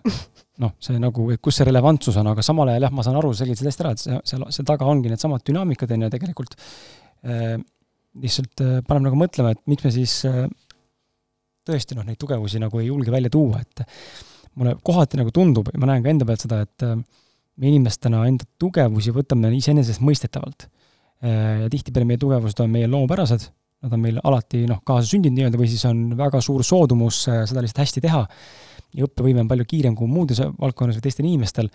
noh, 0.62 0.74
see 0.82 1.00
nagu, 1.00 1.26
et 1.32 1.40
kus 1.42 1.60
see 1.60 1.68
relevantsus 1.68 2.18
on, 2.20 2.30
aga 2.32 2.44
samal 2.44 2.68
ajal 2.72 2.88
jah, 2.88 2.94
ma 2.96 3.04
saan 3.04 3.18
aru, 3.20 3.32
selgitasid 3.36 3.70
hästi 3.70 3.84
ära, 3.84 3.92
et 3.96 4.02
see, 4.02 4.22
seal, 4.32 4.46
seal 4.52 4.66
taga 4.68 4.88
ongi 4.88 5.12
needsamad 5.12 5.44
dünaamikad, 5.46 5.94
on 5.96 6.04
ju, 6.04 6.10
tegelikult 6.16 6.56
äh, 7.24 7.54
lihtsalt 8.20 8.64
äh, 8.64 8.80
paneb 8.86 9.08
nagu 9.08 9.20
mõtlema, 9.20 9.54
et 9.54 9.62
miks 9.70 9.86
me 9.86 9.94
siis 9.94 10.18
äh, 10.28 10.44
tõesti 11.68 11.96
noh, 11.96 12.04
neid 12.08 12.20
tugevusi 12.20 12.60
nagu 12.60 12.80
ei 12.80 12.90
julge 12.90 13.12
välja 13.14 13.32
tuua, 13.32 13.62
et 13.62 13.84
mulle 14.58 14.76
kohati 14.84 15.20
nagu 15.20 15.32
tundub, 15.34 15.70
ma 15.78 15.90
näen 15.90 16.04
ka 16.04 16.12
enda 16.12 16.28
pealt 16.28 16.44
seda, 16.44 16.60
et 16.66 16.86
äh, 16.86 16.98
me 17.60 17.70
inimestena 17.70 18.24
enda 18.28 18.46
tugevusi 18.60 19.14
võtame 19.14 19.52
iseenesestmõistetavalt. 19.58 20.68
Äh, 21.20 21.64
ja 21.64 21.72
tihtipeale 21.72 22.08
meie 22.08 22.20
tugevused 22.20 22.60
on 22.64 22.72
meie 22.72 22.88
loomupärased, 22.90 23.48
nad 23.80 23.94
on 23.96 24.02
meil 24.02 24.18
alati 24.24 24.64
noh, 24.68 24.82
kaasasündinud 24.86 25.38
nii-öelda 25.38 25.60
või 25.60 25.70
siis 25.72 25.84
on 25.88 26.10
väga 26.18 26.42
suur 26.44 26.64
soodumus 26.66 27.22
äh, 27.32 27.42
seda 27.48 27.64
lihtsalt 27.64 27.84
hästi 27.84 28.04
teha. 28.04 28.24
Ja 28.96 29.06
õppevõime 29.06 29.44
on 29.44 29.50
palju 29.50 29.66
kiirem 29.70 29.94
kui 29.98 30.10
muudes 30.10 30.40
valdkonnas 30.42 30.98
või 30.98 31.04
teistel 31.04 31.28
inimestel, 31.28 31.68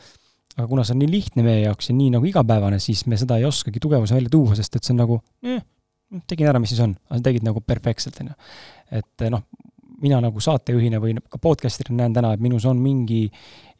aga 0.57 0.65
kuna 0.67 0.83
see 0.83 0.95
on 0.95 1.01
nii 1.03 1.11
lihtne 1.11 1.45
meie 1.45 1.61
jaoks 1.63 1.89
ja 1.89 1.95
nii 1.95 2.11
nagu 2.17 2.27
igapäevane, 2.27 2.79
siis 2.83 3.05
me 3.07 3.19
seda 3.19 3.39
ei 3.39 3.47
oskagi 3.47 3.79
tugevuse 3.83 4.17
välja 4.17 4.33
tuua, 4.33 4.57
sest 4.59 4.75
et 4.75 4.83
see 4.83 4.93
on 4.95 4.99
nagu 4.99 5.21
eh, 5.47 5.63
tegin 6.27 6.51
ära, 6.51 6.59
mis 6.59 6.73
siis 6.73 6.83
on, 6.83 6.97
aga 7.07 7.21
sa 7.21 7.27
tegid 7.29 7.47
nagu 7.47 7.63
perfektselt, 7.63 8.19
on 8.23 8.33
ju. 8.33 8.35
et 8.99 9.25
noh, 9.31 9.45
mina 10.03 10.19
nagu 10.23 10.43
saatejuhina 10.43 10.99
või 11.03 11.15
ka 11.31 11.39
podcaster'ina 11.41 12.03
näen 12.03 12.15
täna, 12.15 12.33
et 12.35 12.43
minus 12.43 12.67
on 12.69 12.79
mingi 12.83 13.25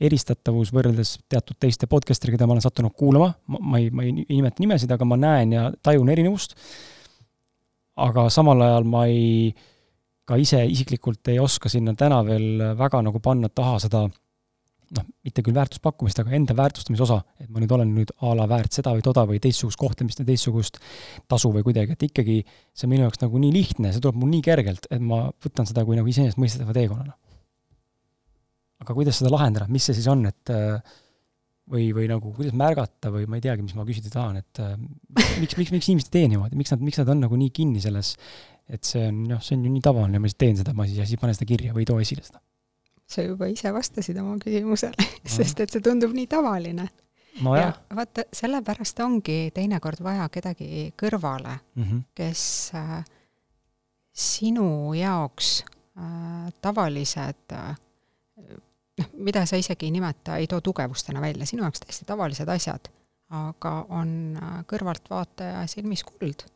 eristatavus 0.02 0.72
võrreldes 0.76 1.18
teatud 1.32 1.60
teiste 1.60 1.90
podcaster'iga, 1.92 2.38
keda 2.38 2.48
ma 2.48 2.56
olen 2.56 2.66
sattunud 2.66 2.96
kuulama, 2.98 3.34
ma 3.60 3.82
ei, 3.82 3.92
ma 3.92 4.08
ei 4.08 4.16
nimeta 4.16 4.64
nimesid, 4.64 4.92
aga 4.96 5.08
ma 5.08 5.20
näen 5.20 5.56
ja 5.56 5.70
tajun 5.84 6.12
erinevust, 6.12 6.56
aga 7.96 8.28
samal 8.34 8.62
ajal 8.66 8.86
ma 8.90 9.06
ei, 9.08 9.54
ka 10.28 10.38
ise 10.42 10.60
isiklikult 10.68 11.32
ei 11.32 11.40
oska 11.40 11.72
sinna 11.72 11.94
täna 11.98 12.22
veel 12.28 12.74
väga 12.78 13.02
nagu 13.06 13.22
panna 13.24 13.50
taha 13.50 13.80
seda 13.86 14.06
noh, 14.96 15.06
mitte 15.26 15.44
küll 15.46 15.56
väärtuspakkumist, 15.56 16.20
aga 16.22 16.34
enda 16.38 16.56
väärtustamise 16.58 17.06
osa, 17.06 17.20
et 17.42 17.50
ma 17.50 17.62
nüüd 17.62 17.74
olen 17.76 17.94
nüüd 17.96 18.12
a 18.26 18.34
la 18.38 18.48
väärt 18.50 18.76
seda 18.78 18.94
või 18.96 19.04
toda 19.06 19.26
või 19.30 19.40
teistsugust 19.44 19.80
kohtlemist 19.82 20.22
või 20.22 20.30
teistsugust 20.32 20.80
tasu 21.32 21.52
või 21.54 21.66
kuidagi, 21.66 21.96
et 21.96 22.06
ikkagi 22.10 22.42
see 22.46 22.88
on 22.88 22.94
minu 22.94 23.08
jaoks 23.08 23.22
nagu 23.24 23.42
nii 23.42 23.54
lihtne, 23.56 23.94
see 23.94 24.04
tuleb 24.04 24.20
mul 24.22 24.32
nii 24.34 24.44
kergelt, 24.46 24.90
et 24.92 25.02
ma 25.02 25.26
võtan 25.46 25.70
seda 25.70 25.86
kui 25.88 25.98
nagu 25.98 26.12
iseenesestmõistetava 26.12 26.76
teekonnana. 26.78 27.18
aga 28.86 28.94
kuidas 28.94 29.18
seda 29.22 29.32
lahendada, 29.34 29.70
mis 29.72 29.88
see 29.88 29.98
siis 29.98 30.08
on, 30.12 30.26
et 30.30 30.54
või, 31.72 31.90
või 31.98 32.10
nagu 32.12 32.34
kuidas 32.36 32.56
märgata 32.58 33.12
või 33.14 33.28
ma 33.30 33.40
ei 33.40 33.46
teagi, 33.46 33.66
mis 33.66 33.76
ma 33.78 33.86
küsida 33.88 34.12
tahan, 34.14 34.42
et 34.42 34.64
miks, 35.42 35.56
miks, 35.58 35.72
miks 35.74 35.88
inimesed 35.90 36.12
ei 36.12 36.20
tee 36.20 36.34
niimoodi, 36.34 36.60
miks 36.60 36.74
nad, 36.76 36.84
miks 36.86 37.00
nad 37.02 37.14
on 37.14 37.24
nagu 37.26 37.40
nii 37.40 37.54
kinni 37.56 37.82
selles, 37.84 38.16
et 38.70 38.86
see 38.86 39.08
on, 39.10 39.24
noh, 39.30 39.42
see 39.46 39.58
on 39.58 39.66
ju 39.66 39.72
nii 39.74 39.86
tavaline, 39.86 40.22
ma 40.22 40.30
lihtsalt 40.30 40.44
teen 40.46 40.60
seda, 40.62 40.76
ma 40.78 40.86
siis, 40.90 41.00
ja 41.02 41.08
siis 41.10 41.22
panen 41.22 41.38
seda 41.38 41.50
kirja 41.50 41.74
või 41.74 41.86
ei 41.86 41.90
too 41.90 42.02
esile 42.04 42.26
seda 42.26 42.42
sa 43.06 43.24
juba 43.26 43.48
ise 43.52 43.72
vastasid 43.74 44.18
oma 44.22 44.38
küsimusele 44.42 44.98
mm., 44.98 45.34
sest 45.38 45.62
et 45.62 45.74
see 45.74 45.84
tundub 45.86 46.14
nii 46.16 46.28
tavaline 46.30 46.88
no. 47.46 47.54
ja 47.58 47.70
vaata, 47.96 48.26
sellepärast 48.34 49.02
ongi 49.06 49.38
teinekord 49.56 50.02
vaja 50.06 50.28
kedagi 50.34 50.90
kõrvale 50.98 51.58
mm, 51.58 51.84
-hmm. 51.84 52.04
kes 52.18 52.44
äh, 52.78 53.04
sinu 54.12 54.94
jaoks 54.98 55.60
äh, 55.62 56.50
tavalised 56.62 57.54
äh, 57.54 57.76
noh, 59.02 59.12
mida 59.28 59.46
sa 59.46 59.60
isegi 59.60 59.90
ei 59.90 59.96
nimeta, 59.96 60.38
ei 60.38 60.48
too 60.48 60.62
tugevustena 60.62 61.22
välja, 61.22 61.46
sinu 61.46 61.64
jaoks 61.64 61.84
täiesti 61.84 62.06
tavalised 62.06 62.50
asjad, 62.50 62.90
aga 63.36 63.76
on 63.90 64.40
äh, 64.42 64.58
kõrvaltvaataja 64.72 65.66
silmis 65.72 66.04
kuld. 66.04 66.48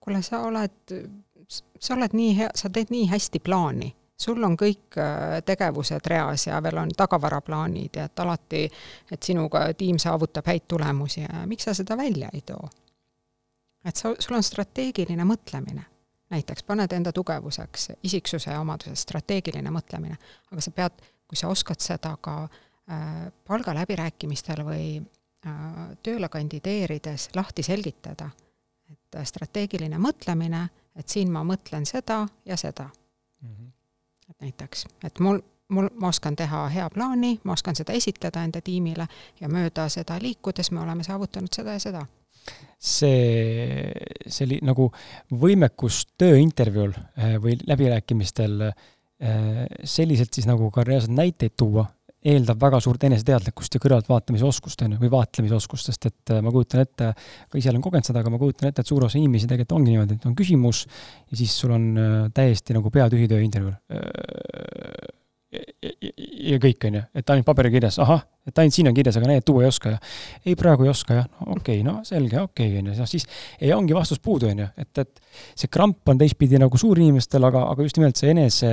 kuule, 0.00 0.22
sa 0.22 0.44
oled, 0.46 0.98
sa 1.80 1.94
oled 1.94 2.12
nii 2.14 2.34
hea, 2.38 2.50
sa 2.54 2.70
teed 2.70 2.92
nii 2.94 3.08
hästi 3.10 3.42
plaani 3.42 3.94
sul 4.18 4.42
on 4.44 4.56
kõik 4.56 4.96
äh, 5.00 5.42
tegevused 5.44 6.06
reas 6.08 6.46
ja 6.46 6.60
veel 6.62 6.78
on 6.80 6.92
tagavaraplaanid 6.96 7.96
ja 7.96 8.06
et 8.08 8.24
alati, 8.24 8.64
et 9.12 9.22
sinuga 9.22 9.66
tiim 9.76 9.98
saavutab 10.00 10.46
häid 10.48 10.64
tulemusi 10.68 11.20
ja 11.20 11.44
miks 11.46 11.68
sa 11.68 11.74
seda 11.76 11.96
välja 11.96 12.30
ei 12.32 12.40
too? 12.46 12.68
et 13.84 13.96
sa, 13.96 14.14
sul 14.18 14.36
on 14.36 14.42
strateegiline 14.42 15.24
mõtlemine. 15.24 15.84
näiteks 16.30 16.62
paned 16.66 16.92
enda 16.92 17.12
tugevuseks 17.12 17.90
isiksuse 18.02 18.56
omadused, 18.58 18.98
strateegiline 18.98 19.70
mõtlemine, 19.70 20.16
aga 20.50 20.60
sa 20.60 20.70
pead, 20.70 21.04
kui 21.28 21.36
sa 21.36 21.48
oskad 21.48 21.80
seda 21.82 22.16
ka 22.20 22.42
äh, 22.44 23.32
palgaläbirääkimistel 23.48 24.64
või 24.66 24.88
äh, 25.00 25.52
tööle 26.02 26.28
kandideerides 26.28 27.30
lahti 27.34 27.62
selgitada, 27.66 28.30
et 28.90 29.18
äh, 29.18 29.24
strateegiline 29.26 29.98
mõtlemine, 29.98 30.68
et 30.96 31.08
siin 31.08 31.32
ma 31.32 31.44
mõtlen 31.44 31.86
seda 31.86 32.26
ja 32.44 32.56
seda 32.56 32.88
mm. 32.88 33.48
-hmm 33.48 33.72
et 34.30 34.40
näiteks, 34.40 34.86
et 35.04 35.18
mul, 35.20 35.40
mul, 35.68 35.88
ma 36.00 36.10
oskan 36.10 36.36
teha 36.36 36.66
hea 36.74 36.88
plaani, 36.90 37.36
ma 37.44 37.54
oskan 37.54 37.76
seda 37.78 37.94
esitleda 37.96 38.42
enda 38.46 38.62
tiimile 38.64 39.08
ja 39.40 39.50
mööda 39.52 39.88
seda 39.92 40.18
liikudes 40.22 40.72
me 40.74 40.82
oleme 40.82 41.06
saavutanud 41.06 41.54
seda 41.54 41.76
ja 41.76 41.82
seda. 41.82 42.06
see, 42.78 43.92
see 44.26 44.44
oli 44.46 44.58
nagu 44.62 44.90
võimekus 45.30 46.04
tööintervjuul 46.18 46.92
või 47.42 47.56
läbirääkimistel 47.66 48.60
eh, 48.68 48.84
selliselt 49.16 50.34
siis 50.34 50.44
nagu 50.44 50.66
ka 50.70 50.82
reaalselt 50.84 51.14
näiteid 51.16 51.54
tuua, 51.56 51.86
eeldab 52.26 52.60
väga 52.60 52.80
suurt 52.82 53.04
eneseteadlikkust 53.06 53.76
ja 53.76 53.82
kõrvaltvaatamise 53.82 54.46
oskust, 54.48 54.82
on 54.84 54.96
ju, 54.96 55.00
või 55.02 55.10
vaatlemise 55.12 55.56
oskust, 55.58 55.90
sest 55.90 56.08
et 56.08 56.34
äh, 56.34 56.42
ma 56.44 56.52
kujutan 56.54 56.82
ette, 56.82 57.12
ka 57.50 57.60
ise 57.60 57.70
olen 57.72 57.84
kogenud 57.84 58.08
seda, 58.08 58.22
aga 58.22 58.32
ma 58.32 58.40
kujutan 58.40 58.70
ette, 58.70 58.82
et 58.82 58.90
suur 58.90 59.06
osa 59.06 59.20
inimesi 59.20 59.48
tegelikult 59.50 59.78
ongi 59.78 59.94
niimoodi, 59.94 60.18
et 60.18 60.26
on 60.28 60.34
küsimus 60.38 60.86
ja 60.86 61.38
siis 61.38 61.54
sul 61.60 61.74
on 61.76 61.92
äh, 62.00 62.16
täiesti 62.34 62.76
nagu 62.76 62.90
pea 62.94 63.08
tühi 63.12 63.28
töö 63.30 63.44
intervjuul 63.44 63.76
ja 66.46 66.58
kõik, 66.62 66.88
on 66.88 66.98
ju, 66.98 67.02
et 67.16 67.30
ainult 67.32 67.46
paberil 67.46 67.72
kirjas, 67.76 68.00
ahah, 68.02 68.24
et 68.48 68.58
ainult 68.60 68.74
siin 68.74 68.90
on 68.90 68.96
kirjas, 68.96 69.16
aga 69.20 69.30
need 69.30 69.44
tuua 69.46 69.64
ei 69.64 69.70
oska 69.70 69.92
ja 69.94 70.00
ei, 70.42 70.56
praegu 70.58 70.86
ei 70.86 70.90
oska 70.90 71.20
jah, 71.20 71.28
no 71.30 71.56
okei 71.56 71.80
okay,, 71.80 71.84
no 71.86 72.00
selge, 72.06 72.40
okei 72.42 72.72
okay,, 72.72 72.80
on 72.82 72.90
ju, 72.90 72.96
noh 72.98 73.10
siis 73.10 73.26
ei 73.60 73.70
ongi 73.76 73.94
vastus 73.96 74.20
puudu, 74.22 74.50
on 74.50 74.64
ju, 74.64 74.68
et, 74.82 74.90
et 75.04 75.22
see 75.54 75.70
kramp 75.72 76.10
on 76.10 76.18
teistpidi 76.20 76.60
nagu 76.60 76.80
suur 76.80 76.98
inimestel, 76.98 77.46
aga, 77.46 77.68
aga 77.70 77.86
just 77.86 78.00
nimelt 78.00 78.18
see 78.18 78.34
enese 78.34 78.72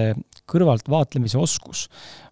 kõrvalt 0.50 0.90
vaatlemise 0.92 1.40
oskus 1.40 1.88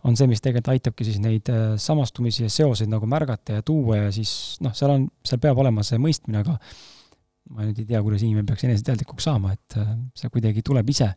on 0.07 0.17
see, 0.19 0.27
mis 0.29 0.43
tegelikult 0.43 0.73
aitabki 0.75 1.07
siis 1.07 1.19
neid 1.23 1.51
äh, 1.51 1.75
samastumisi 1.81 2.45
ja 2.47 2.53
seoseid 2.53 2.91
nagu 2.91 3.09
märgata 3.09 3.59
ja 3.59 3.65
tuua 3.65 4.05
ja 4.05 4.15
siis 4.15 4.57
noh, 4.63 4.75
seal 4.77 4.95
on, 4.95 5.05
seal 5.27 5.41
peab 5.43 5.61
olema 5.63 5.85
see 5.87 6.01
mõistmine, 6.01 6.43
aga 6.43 6.57
ma 7.51 7.67
nüüd 7.67 7.83
ei 7.83 7.87
tea, 7.89 8.01
kuidas 8.03 8.23
inimene 8.23 8.47
peaks 8.47 8.67
eneseteadlikuks 8.67 9.29
saama, 9.29 9.55
et 9.57 9.79
äh, 9.79 9.93
see 10.17 10.33
kuidagi 10.33 10.65
tuleb 10.65 10.91
ise 10.93 11.13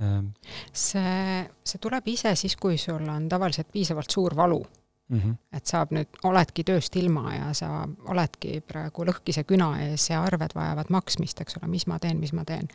Ähm. 0.00 0.30
see, 0.72 1.44
see 1.60 1.80
tuleb 1.82 2.06
ise 2.08 2.32
siis, 2.38 2.54
kui 2.56 2.78
sul 2.80 3.04
on 3.12 3.26
tavaliselt 3.28 3.68
piisavalt 3.72 4.08
suur 4.14 4.32
valu 4.38 4.62
mm. 5.10 5.18
-hmm. 5.18 5.34
et 5.52 5.66
saab 5.66 5.92
nüüd, 5.94 6.08
oledki 6.24 6.64
tööst 6.64 6.96
ilma 6.96 7.34
ja 7.34 7.52
sa 7.54 7.86
oledki 8.08 8.60
praegu 8.66 9.04
lõhkise 9.08 9.44
küna 9.44 9.70
ees 9.84 10.08
ja 10.10 10.22
arved 10.24 10.54
vajavad 10.54 10.90
maksmist, 10.90 11.40
eks 11.40 11.58
ole, 11.60 11.70
mis 11.70 11.86
ma 11.86 11.98
teen, 11.98 12.20
mis 12.20 12.32
ma 12.32 12.44
teen. 12.44 12.68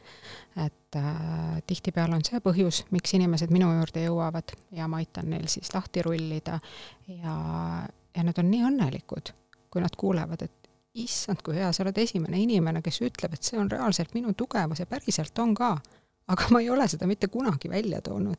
et 0.66 0.96
äh, 0.96 1.62
tihtipeale 1.68 2.16
on 2.16 2.26
see 2.26 2.40
põhjus, 2.40 2.84
miks 2.92 3.14
inimesed 3.14 3.52
minu 3.52 3.72
juurde 3.74 4.06
jõuavad 4.06 4.56
ja 4.72 4.88
ma 4.88 5.02
aitan 5.04 5.30
neil 5.30 5.48
siis 5.48 5.74
lahti 5.74 6.02
rullida 6.02 6.60
ja, 7.08 7.36
ja 8.16 8.24
nad 8.24 8.38
on 8.38 8.52
nii 8.52 8.64
õnnelikud, 8.70 9.34
kui 9.70 9.82
nad 9.82 9.96
kuulevad, 9.98 10.42
et 10.42 10.72
issand, 10.94 11.42
kui 11.44 11.56
hea, 11.56 11.72
sa 11.76 11.84
oled 11.84 11.98
esimene 11.98 12.40
inimene, 12.40 12.82
kes 12.82 13.02
ütleb, 13.02 13.34
et 13.34 13.44
see 13.44 13.60
on 13.60 13.72
reaalselt 13.72 14.14
minu 14.14 14.34
tugevus 14.34 14.80
ja 14.80 14.86
päriselt 14.86 15.40
on 15.40 15.54
ka 15.56 15.76
aga 16.28 16.48
ma 16.52 16.62
ei 16.62 16.70
ole 16.70 16.88
seda 16.90 17.08
mitte 17.08 17.28
kunagi 17.28 17.70
välja 17.70 18.02
toonud. 18.02 18.38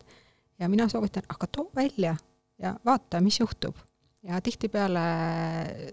ja 0.59 0.69
mina 0.69 0.89
soovitan, 0.89 1.23
aga 1.29 1.47
too 1.47 1.71
välja 1.77 2.17
ja 2.59 2.75
vaata, 2.85 3.21
mis 3.21 3.41
juhtub. 3.41 3.77
ja 4.23 4.41
tihtipeale 4.41 5.01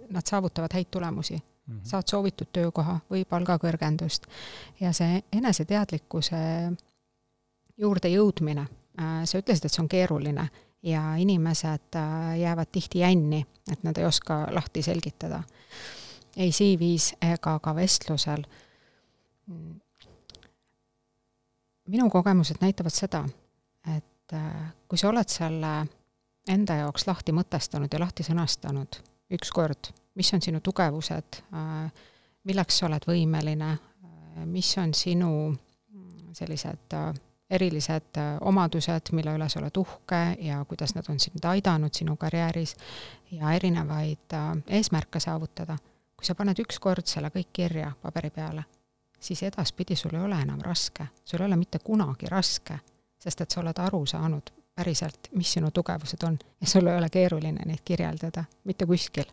nad 0.10 0.22
saavutavad 0.26 0.74
häid 0.74 0.88
tulemusi 0.92 1.36
mm. 1.36 1.78
-hmm. 1.78 1.82
saad 1.84 2.04
soovitud 2.10 2.48
töökoha 2.54 3.00
või 3.12 3.26
palgakõrgendust. 3.26 4.26
ja 4.80 4.94
see 4.94 5.24
eneseteadlikkuse 5.32 6.38
juurde 7.78 8.08
jõudmine, 8.08 8.68
äh, 9.00 9.24
sa 9.26 9.38
ütlesid, 9.38 9.66
et 9.66 9.72
see 9.72 9.84
on 9.84 9.90
keeruline 9.90 10.50
ja 10.84 11.16
inimesed 11.16 11.96
äh, 11.96 12.40
jäävad 12.40 12.68
tihti 12.72 13.00
jänni, 13.00 13.46
et 13.72 13.84
nad 13.84 13.98
ei 13.98 14.06
oska 14.06 14.48
lahti 14.52 14.82
selgitada. 14.82 15.44
ei 16.38 16.52
CV-s 16.52 17.14
ega 17.22 17.60
ka 17.60 17.76
vestlusel 17.76 18.44
minu 21.88 22.10
kogemused 22.10 22.62
näitavad 22.62 22.96
seda, 22.96 23.24
et 23.96 24.34
äh, 24.34 24.74
kui 24.88 24.98
sa 24.98 25.10
oled 25.10 25.30
selle 25.30 25.74
enda 26.48 26.76
jaoks 26.82 27.08
lahti 27.08 27.34
mõtestanud 27.36 27.94
ja 27.94 28.00
lahti 28.00 28.24
sõnastanud 28.24 29.00
ükskord, 29.34 29.92
mis 30.16 30.34
on 30.34 30.42
sinu 30.42 30.60
tugevused, 30.64 31.42
milleks 32.44 32.80
sa 32.80 32.88
oled 32.88 33.06
võimeline, 33.08 33.78
mis 34.50 34.72
on 34.78 34.94
sinu 34.98 35.30
mm, 35.50 36.34
sellised 36.36 36.98
erilised 37.54 38.20
omadused, 38.42 39.14
mille 39.14 39.34
üle 39.38 39.48
sa 39.50 39.60
oled 39.62 39.78
uhke 39.78 40.22
ja 40.42 40.64
kuidas 40.68 40.96
nad 40.98 41.10
on 41.10 41.20
sind 41.20 41.46
aidanud 41.46 41.94
sinu 41.94 42.16
karjääris? 42.18 42.76
Ja 43.32 43.52
erinevaid 43.54 44.36
eesmärke 44.68 45.20
saavutada, 45.20 45.78
kui 46.18 46.26
sa 46.26 46.36
paned 46.36 46.60
ükskord 46.66 47.10
selle 47.10 47.30
kõik 47.34 47.54
kirja 47.54 47.92
paberi 48.02 48.30
peale 48.34 48.66
siis 49.24 49.44
edaspidi 49.44 49.96
sul 49.96 50.14
ei 50.14 50.20
ole 50.20 50.36
enam 50.42 50.60
raske, 50.62 51.06
sul 51.26 51.40
ei 51.40 51.46
ole 51.46 51.56
mitte 51.56 51.80
kunagi 51.80 52.28
raske, 52.28 52.80
sest 53.20 53.42
et 53.42 53.52
sa 53.52 53.62
oled 53.62 53.80
aru 53.80 54.06
saanud 54.06 54.52
päriselt, 54.76 55.30
mis 55.36 55.54
sinu 55.54 55.72
tugevused 55.72 56.24
on 56.28 56.38
ja 56.62 56.68
sul 56.68 56.88
ei 56.88 56.98
ole 56.98 57.10
keeruline 57.10 57.66
neid 57.66 57.84
kirjeldada 57.86 58.44
mitte 58.64 58.86
kuskil. 58.86 59.26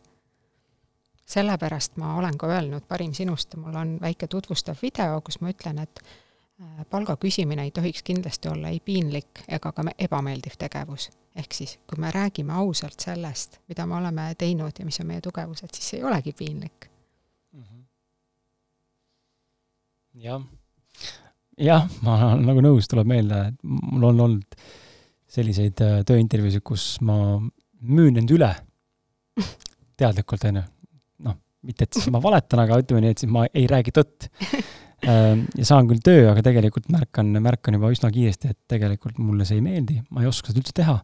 sellepärast 1.26 1.96
ma 1.96 2.16
olen 2.16 2.38
ka 2.38 2.46
öelnud 2.46 2.82
Parim 2.88 3.12
sinust, 3.14 3.56
mul 3.56 3.74
on 3.74 3.98
väike 4.00 4.26
tutvustav 4.26 4.76
video, 4.82 5.20
kus 5.20 5.40
ma 5.40 5.50
ütlen, 5.50 5.78
et 5.78 6.02
äh, 6.02 6.86
palga 6.90 7.16
küsimine 7.16 7.62
ei 7.62 7.70
tohiks 7.70 8.02
kindlasti 8.02 8.48
olla 8.48 8.68
ei 8.68 8.80
piinlik 8.80 9.44
ega 9.48 9.72
ka 9.72 9.84
ebameeldiv 9.98 10.58
tegevus. 10.58 11.10
ehk 11.36 11.52
siis, 11.54 11.78
kui 11.86 11.98
me 11.98 12.10
räägime 12.10 12.52
ausalt 12.52 13.00
sellest, 13.00 13.60
mida 13.68 13.86
me 13.86 13.96
oleme 13.96 14.34
teinud 14.38 14.72
ja 14.78 14.84
mis 14.84 15.00
on 15.00 15.06
meie 15.06 15.20
tugevused, 15.20 15.68
siis 15.72 15.90
see 15.90 15.98
ei 15.98 16.04
olegi 16.04 16.32
piinlik 16.32 16.90
jah, 20.14 20.42
jah, 21.58 21.88
ma 22.04 22.16
olen 22.32 22.46
nagu 22.48 22.62
nõus, 22.64 22.88
tuleb 22.90 23.08
meelde, 23.10 23.40
et 23.50 23.60
mul 23.62 24.08
on 24.10 24.24
olnud 24.26 24.58
selliseid 25.30 25.80
äh, 25.84 26.00
tööintervjuusid, 26.08 26.64
kus 26.66 26.84
ma 27.06 27.16
müün 27.80 28.18
end 28.20 28.32
üle 28.34 28.50
teadlikult, 30.00 30.44
on 30.50 30.60
ju. 30.60 30.66
noh, 31.28 31.38
mitte 31.66 31.86
et 31.86 31.98
siis 31.98 32.10
ma 32.12 32.22
valetan, 32.22 32.64
aga 32.64 32.80
ütleme 32.82 33.04
nii, 33.04 33.16
et 33.16 33.24
siis 33.24 33.32
ma 33.32 33.46
ei 33.50 33.66
räägi 33.70 33.96
tõtt. 33.96 34.30
Ähm, 35.08 35.46
ja 35.56 35.64
saan 35.64 35.86
küll 35.88 36.02
töö, 36.04 36.26
aga 36.28 36.42
tegelikult 36.44 36.90
märkan, 36.92 37.30
märkan 37.40 37.72
juba 37.72 37.88
üsna 37.88 38.10
kiiresti, 38.12 38.50
et 38.52 38.58
tegelikult 38.68 39.16
mulle 39.16 39.46
see 39.48 39.56
ei 39.56 39.62
meeldi, 39.64 39.94
ma 40.12 40.20
ei 40.20 40.28
oska 40.28 40.50
seda 40.50 40.60
üldse 40.60 40.74
teha. 40.76 40.98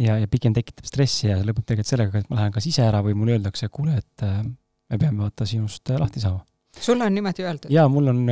ja, 0.00 0.14
ja 0.16 0.30
pigem 0.32 0.54
tekitab 0.56 0.88
stressi 0.88 1.26
ja 1.28 1.36
lõpeb 1.44 1.66
tegelikult 1.68 1.90
sellega, 1.90 2.22
et 2.22 2.30
ma 2.32 2.38
lähen 2.38 2.54
kas 2.54 2.70
ise 2.70 2.86
ära 2.86 3.02
või 3.04 3.12
mulle 3.12 3.34
öeldakse, 3.36 3.68
kuule, 3.68 3.98
et 4.00 4.24
äh, 4.24 4.38
me 4.40 4.96
peame 5.02 5.26
vaata 5.26 5.44
sinust 5.44 5.92
äh, 5.92 6.00
lahti 6.00 6.24
saama 6.24 6.40
sulle 6.80 7.04
on 7.04 7.12
niimoodi 7.12 7.44
öeldud? 7.44 7.68
jaa, 7.72 7.84
mul 7.92 8.08
on, 8.14 8.22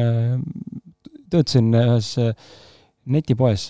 töötasin 1.28 1.68
ühes 1.76 2.14
netipoes 3.04 3.66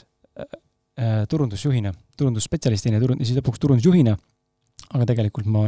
turundusjuhina, 1.31 1.93
turundusspetsialistina 2.19 2.99
ja 2.99 3.05
turund-, 3.05 3.25
siis 3.25 3.39
lõpuks 3.39 3.63
turundusjuhina, 3.63 4.17
aga 4.91 5.07
tegelikult 5.07 5.47
ma 5.53 5.67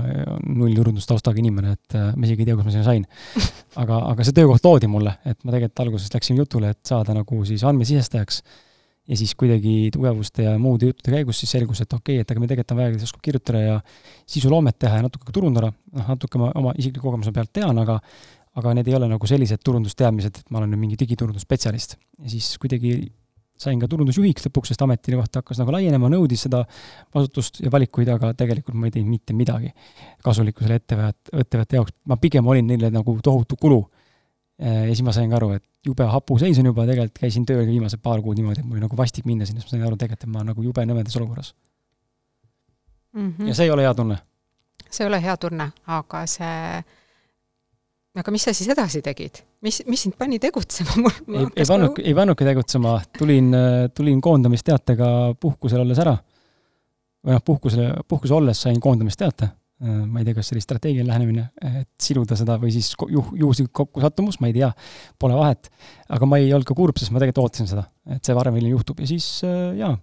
null 0.48 0.74
turundustaustaga 0.76 1.40
inimene, 1.42 1.76
et 1.76 1.96
ma 2.16 2.26
isegi 2.26 2.42
ei 2.42 2.50
tea, 2.50 2.58
kus 2.58 2.66
ma 2.66 2.74
sinna 2.74 2.88
sain. 2.88 3.06
aga, 3.82 4.02
aga 4.10 4.26
see 4.26 4.36
töökoht 4.36 4.66
loodi 4.66 4.90
mulle, 4.90 5.14
et 5.24 5.38
ma 5.44 5.54
tegelikult 5.54 5.86
alguses 5.86 6.12
läksin 6.14 6.40
jutule, 6.40 6.72
et 6.74 6.92
saada 6.92 7.14
nagu 7.16 7.44
siis 7.48 7.64
andmesisestajaks 7.68 8.42
ja 9.08 9.16
siis 9.18 9.34
kuidagi 9.34 9.90
tugevuste 9.94 10.44
ja 10.46 10.52
muude 10.62 10.90
juttude 10.90 11.16
käigus 11.16 11.40
siis 11.42 11.50
selgus, 11.56 11.80
et 11.82 11.92
okei 11.92 12.20
okay,, 12.20 12.22
et 12.22 12.30
aga 12.30 12.42
meil 12.42 12.50
tegelikult 12.52 12.74
on 12.74 12.82
vaja, 12.82 12.92
kes 12.94 13.08
oskab 13.08 13.24
kirjutada 13.24 13.62
ja 13.62 13.80
sisuloomet 14.30 14.78
teha 14.78 15.00
ja 15.00 15.06
natuke 15.06 15.26
ka 15.26 15.34
turundada, 15.34 15.72
noh, 15.72 16.12
natuke 16.14 16.38
ma 16.38 16.52
oma 16.58 16.74
isikliku 16.78 17.08
kogemuse 17.08 17.34
pealt 17.34 17.52
tean, 17.54 17.82
aga 17.82 17.98
aga 18.60 18.74
need 18.76 18.90
ei 18.90 18.96
ole 18.98 19.08
nagu 19.08 19.28
sellised 19.28 19.62
turundusteadmised, 19.64 20.42
et 20.42 20.50
ma 20.52 20.60
olen 20.60 20.74
nüüd 20.74 20.82
mingi 20.82 20.98
digiturundusspetsialist. 21.00 21.96
ja 22.20 22.32
siis 22.32 22.50
kuidagi 22.60 22.92
sain 23.58 23.80
ka 23.80 23.88
turundusjuhiks 23.90 24.46
lõpuks, 24.48 24.72
sest 24.72 24.82
ametikoht 24.84 25.36
hakkas 25.38 25.60
nagu 25.62 25.74
laienema, 25.74 26.10
nõudis 26.12 26.44
seda 26.46 26.62
vastutust 27.14 27.60
ja 27.62 27.70
valikuid, 27.72 28.10
aga 28.12 28.32
tegelikult 28.38 28.78
ma 28.78 28.88
ei 28.88 28.94
teinud 28.94 29.12
mitte 29.12 29.36
midagi 29.36 29.72
kasulikku 30.24 30.64
selle 30.64 30.80
ettevõtte, 30.80 31.34
ettevõtte 31.44 31.78
jaoks, 31.78 31.96
ma 32.10 32.18
pigem 32.20 32.48
olin 32.48 32.66
neile 32.72 32.90
nagu 32.94 33.18
tohutu 33.22 33.58
kulu. 33.60 33.82
ja 34.62 34.88
siis 34.90 35.02
ma 35.02 35.14
sain 35.14 35.30
ka 35.30 35.36
aru, 35.38 35.52
et 35.58 35.64
jube 35.86 36.06
hapu 36.06 36.38
seis 36.38 36.58
on 36.58 36.66
juba, 36.70 36.86
tegelikult 36.86 37.18
käisin 37.18 37.46
tööl 37.46 37.66
viimased 37.66 38.02
paar 38.02 38.22
kuud 38.22 38.38
niimoodi, 38.38 38.60
et 38.62 38.66
mul 38.66 38.78
oli 38.78 38.84
nagu 38.84 38.96
vastik 38.96 39.26
minna 39.26 39.46
sinna, 39.46 39.60
siis 39.60 39.70
ma 39.70 39.76
sain 39.76 39.86
aru 39.86 39.98
tegelikult, 39.98 40.28
et 40.28 40.34
ma 40.34 40.44
nagu 40.46 40.62
jube 40.62 40.84
nõmedas 40.86 41.16
olukorras 41.18 41.54
mm. 43.12 43.34
-hmm. 43.38 43.48
ja 43.48 43.54
see 43.54 43.64
ei 43.64 43.70
ole 43.70 43.82
hea 43.82 43.94
tunne. 43.94 44.18
see 44.90 45.04
ei 45.04 45.08
ole 45.08 45.22
hea 45.22 45.36
tunne, 45.36 45.70
aga 45.86 46.26
see 46.26 46.84
aga 48.20 48.30
mis 48.30 48.44
sa 48.44 48.54
siis 48.54 48.68
edasi 48.68 49.02
tegid? 49.02 49.42
Mis, 49.62 49.80
mis 49.88 50.04
sind 50.06 50.16
pani 50.18 50.38
tegutsema? 50.42 51.10
ei, 51.38 51.46
ei 51.56 51.66
pannud, 51.68 52.02
ei 52.02 52.14
pannudki 52.16 52.46
tegutsema, 52.48 52.98
tulin, 53.18 53.50
tulin 53.96 54.20
koondamisteatega 54.24 55.08
puhkusel 55.40 55.84
olles 55.84 56.02
ära. 56.02 56.14
või 57.22 57.36
noh, 57.36 57.42
puhkusele, 57.46 57.90
puhkusel 58.08 58.40
olles 58.40 58.62
sain 58.66 58.80
koondamisteate. 58.82 59.50
ma 59.82 60.20
ei 60.20 60.26
tea, 60.28 60.36
kas 60.36 60.46
see 60.46 60.54
oli 60.54 60.62
strateegiline 60.62 61.08
lähenemine, 61.08 61.48
et 61.80 61.88
siluda 61.98 62.36
seda 62.38 62.54
või 62.62 62.70
siis 62.70 62.92
juh-, 62.94 63.32
juhuslik 63.34 63.72
kokkusattumus, 63.74 64.38
ma 64.38 64.46
ei 64.46 64.54
tea, 64.54 64.68
pole 65.18 65.34
vahet. 65.34 65.72
aga 66.08 66.28
ma 66.30 66.38
ei 66.38 66.52
olnud 66.52 66.68
ka 66.68 66.76
kurb, 66.78 67.00
sest 67.02 67.10
ma 67.10 67.18
tegelikult 67.18 67.48
ootasin 67.48 67.70
seda, 67.70 67.88
et 68.14 68.22
see 68.22 68.36
varem 68.38 68.54
või 68.54 68.62
hiljem 68.62 68.76
juhtub 68.76 69.02
ja 69.02 69.10
siis 69.10 69.26
jaa 69.42 69.96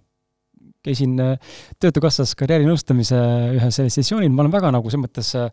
käisin 0.86 1.16
äh, 1.20 1.56
Töötukassas 1.80 2.36
karjäärinõustamise 2.40 3.18
sellisel 3.60 3.90
sessioonil, 4.00 4.32
ma 4.34 4.46
olen 4.46 4.54
väga 4.54 4.72
nagu 4.76 4.92
selles 4.92 5.06
mõttes 5.06 5.32
äh, 5.38 5.50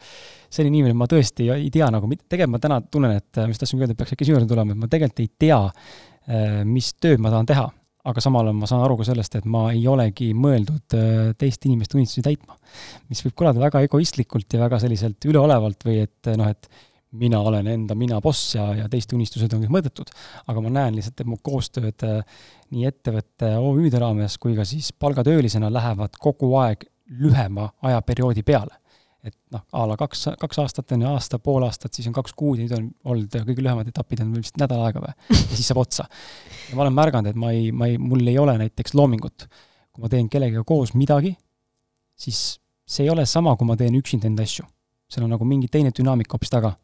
selline 0.52 0.80
inimene, 0.80 0.98
ma 0.98 1.08
tõesti 1.10 1.48
ei 1.54 1.70
tea 1.74 1.88
nagu, 1.92 2.10
tegelikult 2.22 2.54
ma 2.54 2.62
täna 2.62 2.78
tunnen, 2.84 3.16
et 3.18 3.42
äh, 3.42 3.48
mis 3.50 3.60
tahtsin 3.60 3.82
öelda, 3.82 3.96
peaks 3.98 4.14
äkki 4.14 4.30
juurde 4.30 4.48
tulema, 4.50 4.76
et 4.76 4.84
ma 4.84 4.90
tegelikult 4.92 5.24
ei 5.24 5.32
tea, 5.46 5.60
mis 6.66 6.88
tööd 6.98 7.20
ma 7.22 7.30
tahan 7.30 7.46
teha. 7.46 7.68
aga 8.06 8.22
samal 8.22 8.46
ajal 8.46 8.56
ma 8.58 8.66
saan 8.70 8.82
aru 8.82 8.96
ka 8.98 9.04
sellest, 9.06 9.34
et 9.38 9.44
ma 9.50 9.68
ei 9.70 9.84
olegi 9.90 10.32
mõeldud 10.34 10.94
teiste 11.38 11.68
inimeste 11.68 11.94
unistusi 11.98 12.22
täitma. 12.22 12.56
mis 13.10 13.22
võib 13.22 13.34
kõlada 13.38 13.62
väga 13.62 13.84
egoistlikult 13.86 14.54
ja 14.54 14.60
väga 14.64 14.80
selliselt 14.82 15.22
üleolevalt 15.26 15.86
või 15.86 16.00
et 16.02 16.30
noh, 16.34 16.50
et 16.50 16.66
mina 17.18 17.40
olen 17.40 17.66
enda 17.66 17.94
mina 17.94 18.20
boss 18.20 18.54
ja, 18.54 18.66
ja 18.74 18.88
teiste 18.90 19.14
unistused 19.14 19.52
on 19.54 19.62
kõik 19.62 19.74
mõõdetud. 19.76 20.10
aga 20.46 20.60
ma 20.64 20.72
näen 20.80 20.98
lihtsalt, 20.98 21.20
et 21.20 21.30
mu 21.30 21.38
koostööd 21.42 22.02
nii 22.74 22.88
ettevõtte 22.88 23.52
OÜ-de 23.60 24.00
raames 24.02 24.36
kui 24.42 24.56
ka 24.56 24.64
siis 24.68 24.92
palgatöölisena 24.92 25.70
lähevad 25.72 26.18
kogu 26.20 26.52
aeg 26.60 26.86
lühema 27.20 27.70
ajaperioodi 27.82 28.42
peale. 28.46 28.80
et 29.26 29.34
noh, 29.50 29.62
a 29.74 29.84
la 29.90 29.96
kaks, 29.98 30.20
kaks 30.38 30.58
aastat 30.62 30.92
on 30.94 31.00
ju, 31.02 31.08
aasta, 31.10 31.40
pool 31.42 31.64
aastat, 31.66 31.96
siis 31.96 32.06
on 32.06 32.14
kaks 32.14 32.30
kuud 32.38 32.60
ja 32.60 32.66
nüüd 32.66 32.74
on 32.76 32.84
olnud 33.10 33.32
kõige 33.48 33.64
lühemad 33.64 33.88
etapid 33.90 34.20
on 34.22 34.28
vist 34.36 34.54
nädal 34.60 34.84
aega 34.86 35.02
või, 35.02 35.14
ja 35.34 35.56
siis 35.56 35.66
saab 35.66 35.80
otsa. 35.82 36.06
ja 36.68 36.78
ma 36.78 36.84
olen 36.84 36.94
märganud, 36.94 37.32
et 37.32 37.40
ma 37.42 37.50
ei, 37.50 37.72
ma 37.74 37.88
ei, 37.90 37.98
mul 37.98 38.22
ei 38.22 38.38
ole 38.38 38.54
näiteks 38.60 38.94
loomingut. 38.94 39.48
kui 39.90 40.04
ma 40.04 40.12
teen 40.12 40.28
kellegagi 40.30 40.62
koos 40.68 40.94
midagi, 40.94 41.34
siis 42.14 42.60
see 42.86 43.08
ei 43.08 43.10
ole 43.10 43.26
sama, 43.26 43.56
kui 43.56 43.66
ma 43.66 43.74
teen 43.76 43.98
üksinda 43.98 44.30
enda 44.30 44.46
asju. 44.46 44.66
seal 45.10 45.26
on 45.26 45.34
nagu 45.34 45.44
mingi 45.44 45.68
teine 45.74 45.90
dünaamika 45.90 46.38
hoopis 46.38 46.54
taga 46.54 46.76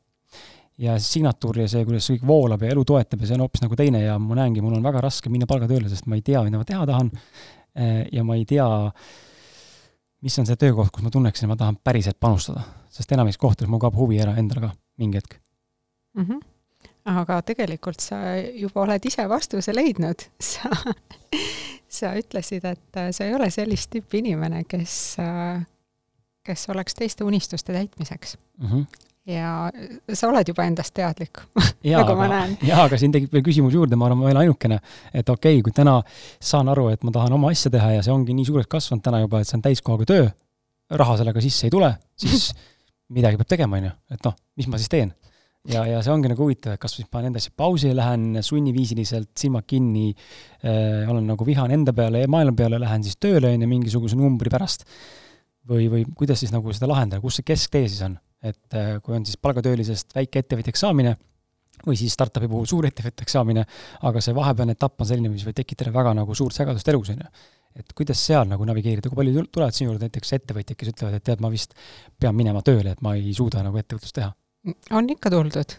ja 0.78 0.98
signatuur 1.00 1.58
ja 1.62 1.68
see, 1.68 1.84
kuidas 1.84 2.06
see 2.06 2.16
kõik 2.16 2.28
voolab 2.28 2.62
ja 2.64 2.70
elu 2.72 2.84
toetab 2.88 3.20
ja 3.20 3.28
see 3.28 3.36
on 3.36 3.44
hoopis 3.44 3.64
nagu 3.64 3.76
teine 3.78 4.04
ja 4.04 4.14
ma 4.20 4.38
näengi, 4.38 4.62
mul 4.64 4.76
on 4.78 4.86
väga 4.86 5.02
raske 5.04 5.32
minna 5.32 5.48
palgatööle, 5.50 5.90
sest 5.92 6.08
ma 6.10 6.18
ei 6.18 6.24
tea, 6.26 6.42
mida 6.46 6.60
ma 6.60 6.68
teha 6.68 6.86
tahan. 6.88 7.10
Ja 8.12 8.20
ma 8.28 8.34
ei 8.36 8.44
tea, 8.44 8.66
mis 10.20 10.34
on 10.38 10.48
see 10.48 10.58
töökoht, 10.60 10.90
kus 10.92 11.04
ma 11.04 11.12
tunneksin, 11.12 11.46
et 11.46 11.52
ma 11.54 11.56
tahan 11.56 11.78
päriselt 11.80 12.18
panustada, 12.20 12.66
sest 12.92 13.14
enamikes 13.16 13.40
kohtades 13.40 13.70
mul 13.72 13.80
kaob 13.80 13.96
huvi 13.96 14.20
ära 14.20 14.34
endal 14.36 14.66
ka 14.66 14.72
mingi 15.00 15.20
hetk 15.20 15.38
mm. 16.18 16.24
-hmm 16.24 16.48
aga 17.02 17.40
tegelikult 17.42 18.00
sa 18.00 18.36
juba 18.38 18.84
oled 18.84 19.04
ise 19.04 19.24
vastuse 19.28 19.74
leidnud, 19.74 20.22
sa, 20.52 20.70
sa 21.88 22.12
ütlesid, 22.18 22.64
et 22.64 23.00
sa 23.10 23.26
ei 23.26 23.34
ole 23.34 23.50
sellist 23.50 23.90
tüüpi 23.90 24.22
inimene, 24.22 24.62
kes, 24.68 25.16
kes 26.46 26.68
oleks 26.68 26.94
teiste 26.94 27.24
unistuste 27.24 27.72
täitmiseks 27.72 28.36
mm. 28.58 28.68
-hmm 28.68 29.01
ja 29.28 29.70
sa 30.12 30.28
oled 30.30 30.48
juba 30.50 30.66
endast 30.66 30.94
teadlik 30.96 31.42
nagu 31.84 32.16
ma 32.18 32.28
näen. 32.30 32.56
jaa, 32.66 32.86
aga 32.88 32.98
siin 32.98 33.14
tekib 33.14 33.34
veel 33.34 33.44
küsimus 33.46 33.74
juurde, 33.76 33.98
ma 33.98 34.08
arvan, 34.08 34.22
ma 34.22 34.30
ei 34.30 34.36
ole 34.36 34.44
ainukene, 34.46 34.80
et 35.12 35.28
okei 35.28 35.58
okay,, 35.58 35.64
kui 35.66 35.74
täna 35.76 36.00
saan 36.42 36.70
aru, 36.72 36.88
et 36.94 37.06
ma 37.06 37.14
tahan 37.14 37.36
oma 37.38 37.52
asja 37.54 37.70
teha 37.72 37.96
ja 37.98 38.04
see 38.04 38.14
ongi 38.14 38.34
nii 38.34 38.48
suureks 38.50 38.70
kasvanud 38.72 39.04
täna 39.04 39.22
juba, 39.22 39.42
et 39.42 39.50
see 39.50 39.58
on 39.60 39.66
täiskohaga 39.66 40.08
töö, 40.10 40.28
raha 41.02 41.18
sellega 41.22 41.44
sisse 41.44 41.68
ei 41.68 41.74
tule, 41.74 41.92
siis 42.18 42.50
midagi 43.16 43.38
peab 43.38 43.52
tegema, 43.54 43.78
on 43.78 43.90
ju, 43.90 43.98
et 44.16 44.26
noh, 44.26 44.34
mis 44.58 44.70
ma 44.72 44.82
siis 44.82 44.90
teen. 44.90 45.14
ja, 45.70 45.84
ja 45.86 46.02
see 46.02 46.10
ongi 46.10 46.32
nagu 46.32 46.42
huvitav, 46.42 46.74
et 46.74 46.82
kas 46.82 46.98
siis 46.98 47.06
panen 47.06 47.30
endasse 47.30 47.54
pausi, 47.54 47.94
lähen 47.94 48.42
sunniviisiliselt, 48.42 49.30
silmad 49.38 49.68
kinni 49.70 50.08
äh,, 50.10 51.06
olen 51.06 51.30
nagu 51.30 51.46
vihane 51.46 51.78
enda 51.78 51.94
peale 51.94 52.24
ja 52.24 52.30
maailma 52.30 52.58
peale, 52.58 52.82
lähen 52.82 53.06
siis 53.06 53.22
tööle, 53.22 53.54
on 53.54 53.62
ju, 53.62 53.70
mingisuguse 53.70 54.18
numbri 54.18 54.50
pärast. 54.50 54.82
või, 55.70 55.86
või 55.86 56.02
kuidas 56.18 56.42
siis 56.42 56.50
nagu 56.50 56.74
seda 56.74 56.90
lahendada, 56.90 57.22
kus 57.22 57.38
see 57.38 57.46
kesktee 57.46 57.86
siis 57.86 58.02
on? 58.02 58.18
Et 58.42 58.76
äh, 58.78 58.96
kui 59.02 59.14
on 59.16 59.26
siis 59.26 59.38
palgatöölisest 59.38 60.16
väikeettevõtjaks 60.16 60.82
saamine 60.82 61.14
või 61.86 61.96
siis 61.98 62.14
startup'i 62.14 62.48
puhul 62.50 62.66
suurettevõtjaks 62.70 63.36
saamine, 63.36 63.64
aga 64.06 64.22
see 64.22 64.34
vahepealne 64.36 64.76
etapp 64.76 65.02
on 65.02 65.08
selline, 65.08 65.30
mis 65.32 65.44
võib 65.46 65.56
tekitada 65.58 65.92
väga 65.94 66.14
nagu 66.18 66.34
suurt 66.38 66.54
segadust 66.54 66.88
elus, 66.92 67.10
on 67.14 67.22
ju. 67.24 67.30
et 67.82 67.94
kuidas 67.98 68.20
seal 68.22 68.46
nagu 68.50 68.66
navigeerida, 68.68 69.10
kui 69.10 69.18
palju 69.18 69.46
tulevad 69.50 69.76
sinu 69.76 69.90
juurde 69.90 70.08
näiteks 70.08 70.36
ettevõtjad, 70.38 70.78
kes 70.78 70.92
ütlevad, 70.92 71.16
et 71.18 71.26
tead, 71.26 71.42
ma 71.42 71.50
vist 71.52 71.74
pean 72.20 72.36
minema 72.38 72.62
tööle, 72.66 72.94
et 72.94 73.02
ma 73.02 73.16
ei 73.18 73.34
suuda 73.34 73.64
nagu 73.66 73.80
ettevõtlust 73.80 74.18
teha? 74.18 74.30
on 74.94 75.10
ikka 75.10 75.32
tuldud. 75.32 75.74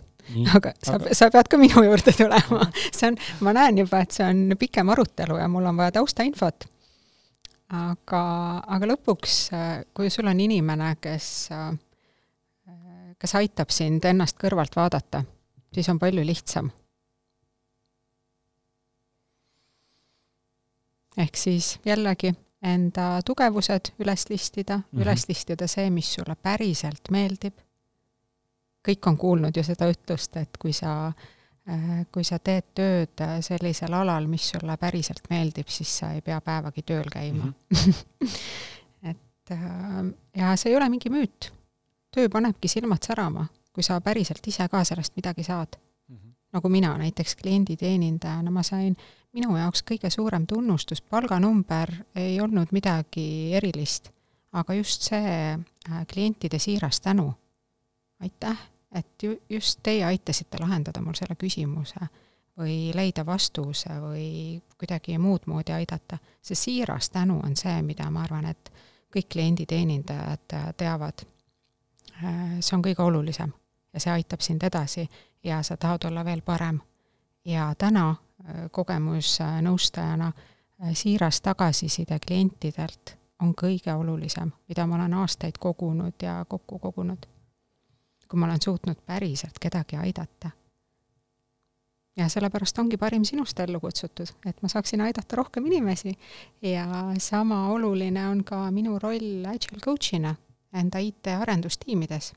aga 0.57 0.74
sa 0.84 0.97
aga..., 0.97 1.16
sa 1.16 1.30
pead 1.32 1.51
ka 1.51 1.59
minu 1.61 1.86
juurde 1.86 2.16
tulema. 2.18 2.68
see 2.89 3.11
on, 3.11 3.20
ma 3.47 3.55
näen 3.55 3.80
juba, 3.84 4.03
et 4.03 4.16
see 4.16 4.28
on 4.28 4.57
pikem 4.59 4.91
arutelu 4.91 5.39
ja 5.39 5.47
mul 5.51 5.72
on 5.72 5.80
vaja 5.80 5.99
taustainfot. 5.99 6.68
aga, 7.72 8.24
aga 8.76 8.91
lõpuks, 8.91 9.39
kui 9.95 10.11
sul 10.11 10.28
on 10.28 10.43
inimene, 10.43 10.95
kes 10.99 11.32
äh, 11.55 11.72
kes 13.24 13.38
aitab 13.40 13.72
sind 13.72 14.04
ennast 14.04 14.36
kõrvalt 14.36 14.76
vaadata, 14.76 15.24
siis 15.72 15.88
on 15.90 16.00
palju 16.00 16.26
lihtsam. 16.28 16.72
ehk 21.14 21.38
siis 21.38 21.78
jällegi 21.86 22.32
enda 22.66 23.22
tugevused 23.22 23.92
üles 24.02 24.24
listida 24.32 24.78
mm, 24.78 24.84
-hmm. 24.84 25.02
üles 25.04 25.28
listida 25.30 25.68
see, 25.68 25.90
mis 25.90 26.14
sulle 26.14 26.36
päriselt 26.36 27.12
meeldib. 27.12 27.54
kõik 28.88 29.08
on 29.08 29.18
kuulnud 29.18 29.56
ju 29.56 29.64
seda 29.64 29.88
ütlust, 29.88 30.36
et 30.38 30.58
kui 30.60 30.74
sa, 30.74 31.14
äh, 31.70 32.06
kui 32.12 32.24
sa 32.24 32.40
teed 32.40 32.74
tööd 32.76 33.24
sellisel 33.42 33.94
alal, 33.94 34.28
mis 34.28 34.50
sulle 34.50 34.78
päriselt 34.78 35.30
meeldib, 35.30 35.68
siis 35.68 35.98
sa 36.00 36.12
ei 36.12 36.22
pea 36.22 36.42
päevagi 36.42 36.82
tööl 36.82 37.08
käima 37.12 37.46
mm. 37.46 37.54
-hmm. 37.74 38.38
et 39.12 39.52
äh, 39.52 40.14
ja 40.36 40.56
see 40.56 40.72
ei 40.72 40.78
ole 40.78 40.90
mingi 40.90 41.10
müüt 41.10 41.54
töö 42.14 42.30
panebki 42.30 42.68
silmad 42.68 43.03
särama, 43.05 43.45
kui 43.74 43.84
sa 43.84 43.99
päriselt 44.01 44.47
ise 44.47 44.68
ka 44.70 44.84
sellest 44.84 45.16
midagi 45.16 45.43
saad 45.43 45.78
mm. 46.07 46.16
-hmm. 46.16 46.34
nagu 46.53 46.70
mina 46.70 46.97
näiteks 46.97 47.36
klienditeenindajana, 47.36 48.51
ma 48.51 48.64
sain, 48.64 48.95
minu 49.34 49.57
jaoks 49.57 49.84
kõige 49.91 50.09
suurem 50.09 50.47
tunnustus, 50.47 51.01
palganumber 51.01 51.91
ei 52.16 52.41
olnud 52.41 52.68
midagi 52.72 53.53
erilist, 53.53 54.09
aga 54.51 54.74
just 54.74 55.01
see 55.01 55.53
äh, 55.53 56.05
klientide 56.14 56.59
siiras 56.59 57.01
tänu. 57.01 57.34
aitäh, 58.20 58.57
et 58.91 59.24
ju-, 59.24 59.41
just 59.49 59.80
teie 59.84 60.05
aitasite 60.05 60.57
lahendada 60.59 61.01
mul 61.01 61.14
selle 61.14 61.36
küsimuse 61.36 62.07
või 62.57 62.91
leida 62.95 63.26
vastuse 63.26 63.89
või 64.01 64.61
kuidagi 64.78 65.18
muud 65.18 65.41
moodi 65.45 65.74
aidata. 65.74 66.18
see 66.41 66.55
siiras 66.55 67.09
tänu 67.09 67.39
on 67.43 67.55
see, 67.55 67.82
mida 67.82 68.09
ma 68.09 68.24
arvan, 68.24 68.45
et 68.45 68.72
kõik 69.16 69.28
klienditeenindajad 69.34 70.53
äh, 70.53 70.74
teavad 70.78 71.26
see 72.59 72.76
on 72.76 72.84
kõige 72.84 73.01
olulisem 73.01 73.51
ja 73.93 73.99
see 73.99 74.14
aitab 74.14 74.41
sind 74.41 74.64
edasi 74.64 75.07
ja 75.43 75.64
sa 75.64 75.78
tahad 75.78 76.05
olla 76.05 76.26
veel 76.26 76.41
parem. 76.41 76.80
ja 77.45 77.76
täna 77.78 78.09
äh, 78.09 78.72
kogemusnõustajana 78.72 80.28
äh, 80.28 80.93
siiras 80.93 81.41
tagasiside 81.41 82.20
klientidelt 82.20 83.18
on 83.41 83.53
kõige 83.61 83.93
olulisem, 83.93 84.51
mida 84.68 84.88
ma 84.88 84.95
olen 84.95 85.14
aastaid 85.14 85.57
kogunud 85.59 86.14
ja 86.22 86.45
kokku 86.49 86.80
kogunud. 86.80 87.26
kui 88.28 88.39
ma 88.39 88.45
olen 88.45 88.61
suutnud 88.61 88.97
päriselt 89.05 89.59
kedagi 89.59 89.95
aidata. 89.95 90.49
ja 92.18 92.30
sellepärast 92.30 92.80
ongi 92.80 92.97
parim 92.97 93.26
sinust 93.26 93.59
ellu 93.59 93.80
kutsutud, 93.80 94.28
et 94.45 94.61
ma 94.61 94.68
saaksin 94.68 95.01
aidata 95.01 95.36
rohkem 95.36 95.66
inimesi 95.66 96.18
ja 96.61 96.88
sama 97.18 97.68
oluline 97.68 98.28
on 98.28 98.43
ka 98.43 98.72
minu 98.72 98.99
roll 98.99 99.45
agile 99.45 99.80
coach'ina 99.86 100.36
enda 100.74 101.00
IT-arendustiimides. 101.00 102.34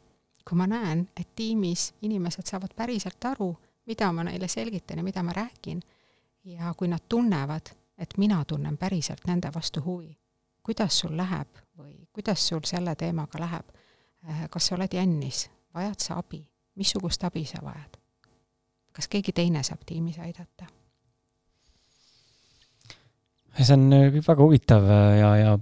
kui 0.48 0.56
ma 0.56 0.66
näen, 0.66 1.08
et 1.20 1.28
tiimis 1.36 1.94
inimesed 2.02 2.46
saavad 2.46 2.70
päriselt 2.76 3.24
aru, 3.24 3.56
mida 3.86 4.12
ma 4.12 4.22
neile 4.24 4.48
selgitan 4.48 4.98
ja 4.98 5.04
mida 5.04 5.22
ma 5.22 5.32
räägin, 5.32 5.80
ja 6.44 6.74
kui 6.76 6.88
nad 6.88 7.02
tunnevad, 7.08 7.72
et 7.98 8.14
mina 8.18 8.44
tunnen 8.44 8.78
päriselt 8.78 9.26
nende 9.26 9.50
vastu 9.54 9.82
huvi, 9.84 10.18
kuidas 10.62 10.98
sul 10.98 11.16
läheb 11.16 11.48
või 11.78 12.06
kuidas 12.12 12.48
sul 12.48 12.60
selle 12.64 12.94
teemaga 12.94 13.40
läheb, 13.40 13.68
äh, 14.30 14.48
kas 14.50 14.66
sa 14.66 14.74
oled 14.74 14.94
jännis, 14.94 15.50
vajad 15.74 15.98
sa 15.98 16.18
abi, 16.18 16.46
missugust 16.74 17.24
abi 17.24 17.44
sa 17.44 17.62
vajad? 17.62 17.96
kas 18.96 19.08
keegi 19.12 19.32
teine 19.32 19.62
saab 19.62 19.82
tiimis 19.86 20.18
aidata? 20.18 20.66
see 23.56 23.74
on 23.74 23.92
äh, 23.92 24.12
väga 24.28 24.42
huvitav 24.42 24.84
äh, 24.84 25.18
ja, 25.18 25.36
ja 25.36 25.58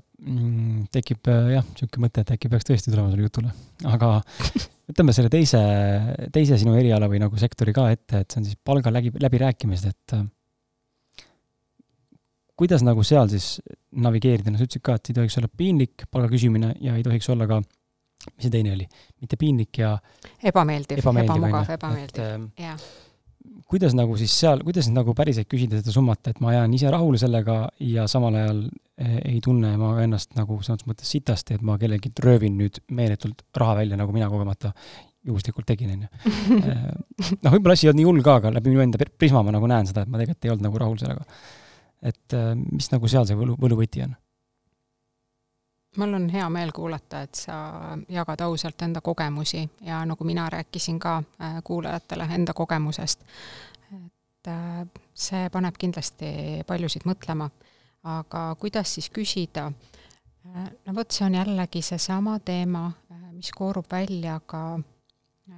tekib 0.95 1.29
äh, 1.29 1.51
jah, 1.57 1.67
niisugune 1.67 2.07
mõte, 2.07 2.23
et 2.25 2.33
äkki 2.35 2.51
peaks 2.53 2.69
tõesti 2.69 2.93
tulema 2.93 3.11
selle 3.13 3.27
jutule, 3.27 3.51
aga 3.91 4.11
võtame 4.89 5.15
selle 5.17 5.33
teise, 5.33 5.61
teise 6.33 6.59
sinu 6.61 6.77
eriala 6.81 7.09
või 7.11 7.21
nagu 7.23 7.41
sektori 7.41 7.75
ka 7.77 7.91
ette, 7.93 8.25
et 8.25 8.33
see 8.33 8.41
on 8.41 8.49
siis 8.49 8.59
palga 8.65 8.93
läbi, 8.95 9.13
läbirääkimised, 9.21 9.93
et 9.93 10.17
äh, 10.17 10.25
kuidas 12.57 12.85
nagu 12.87 13.05
seal 13.05 13.29
siis 13.33 13.59
navigeerida, 13.93 14.53
no 14.53 14.61
sa 14.61 14.69
ütlesid 14.69 14.85
ka, 14.87 14.99
et 14.99 15.13
ei 15.13 15.19
tohiks 15.21 15.41
olla 15.41 15.51
piinlik 15.53 16.07
palga 16.11 16.33
küsimine 16.33 16.75
ja 16.85 16.97
ei 16.97 17.05
tohiks 17.07 17.29
olla 17.35 17.49
ka, 17.51 17.61
mis 18.33 18.47
see 18.47 18.55
teine 18.55 18.73
oli, 18.79 18.89
mitte 19.21 19.41
piinlik 19.41 19.83
ja 19.83 19.97
ebameeldiv, 20.41 21.05
ebamugav, 21.05 21.75
ebameeldiv, 21.77 22.31
ähm, 22.31 22.53
jah 22.61 22.81
kuidas 23.75 23.99
nagu 23.99 24.15
siis 24.21 24.39
seal, 24.39 24.63
kuidas 24.65 24.87
nagu 24.95 25.15
päriselt 25.19 25.51
küsida 25.51 25.83
seda 25.83 25.93
summat, 25.95 26.31
et 26.31 26.41
ma 26.45 26.55
jään 26.55 26.79
ise 26.79 26.95
rahule 26.95 27.19
sellega 27.21 27.59
ja 27.83 28.07
samal 28.11 28.39
ajal 28.39 28.65
Eh, 28.95 29.17
ei 29.27 29.41
tunne 29.43 29.73
ma 29.75 29.89
ennast 30.05 30.37
nagu 30.39 30.61
sõnas 30.63 30.85
mõttes 30.87 31.09
sitasti, 31.11 31.57
et 31.57 31.63
ma 31.67 31.75
kellelgi 31.81 32.13
röövin 32.23 32.55
nüüd 32.55 32.77
meeletult 32.95 33.41
raha 33.59 33.81
välja, 33.81 33.97
nagu 33.99 34.13
mina 34.15 34.29
kogemata 34.31 34.71
juhuslikult 35.27 35.67
tegin, 35.67 35.97
on 35.97 36.05
ju. 36.05 36.11
Eh, 36.71 36.85
noh, 37.43 37.51
võib-olla 37.57 37.75
asi 37.75 37.89
ei 37.89 37.91
olnud 37.91 37.99
nii 37.99 38.07
hull 38.07 38.23
ka, 38.23 38.37
aga 38.39 38.53
läbi 38.55 38.71
minu 38.71 38.85
enda 38.85 39.09
prisma 39.19 39.43
ma 39.43 39.57
nagu 39.57 39.67
näen 39.67 39.91
seda, 39.91 40.05
et 40.05 40.13
ma 40.13 40.21
tegelikult 40.21 40.47
ei 40.47 40.53
olnud 40.55 40.67
nagu 40.69 40.83
rahul 40.85 41.01
sellega. 41.03 41.27
et 42.07 42.37
eh, 42.39 42.53
mis 42.55 42.87
nagu 42.93 43.11
seal 43.11 43.27
see 43.27 43.41
võlu, 43.41 43.59
võluvõti 43.59 44.05
on? 44.07 44.15
Mul 45.97 46.15
on 46.15 46.29
hea 46.31 46.49
meel 46.51 46.73
kuulata, 46.73 47.23
et 47.23 47.35
sa 47.35 47.97
jagad 48.09 48.41
ausalt 48.41 48.83
enda 48.83 49.01
kogemusi 49.01 49.69
ja 49.81 50.05
nagu 50.05 50.25
mina 50.25 50.49
rääkisin 50.51 50.99
ka 50.99 51.23
kuulajatele 51.65 52.29
enda 52.35 52.53
kogemusest, 52.53 53.21
et 53.95 54.51
see 55.15 55.49
paneb 55.51 55.77
kindlasti 55.79 56.35
paljusid 56.67 57.07
mõtlema 57.09 57.51
aga 58.05 58.57
kuidas 58.61 58.95
siis 58.95 59.11
küsida? 59.11 59.71
no 60.87 60.95
vot, 60.95 61.11
see 61.11 61.25
on 61.27 61.35
jällegi 61.39 61.81
seesama 61.83 62.39
teema, 62.45 62.91
mis 63.33 63.51
koorub 63.57 63.87
välja 63.91 64.37
ka 64.47 64.63
äh, 64.77 65.57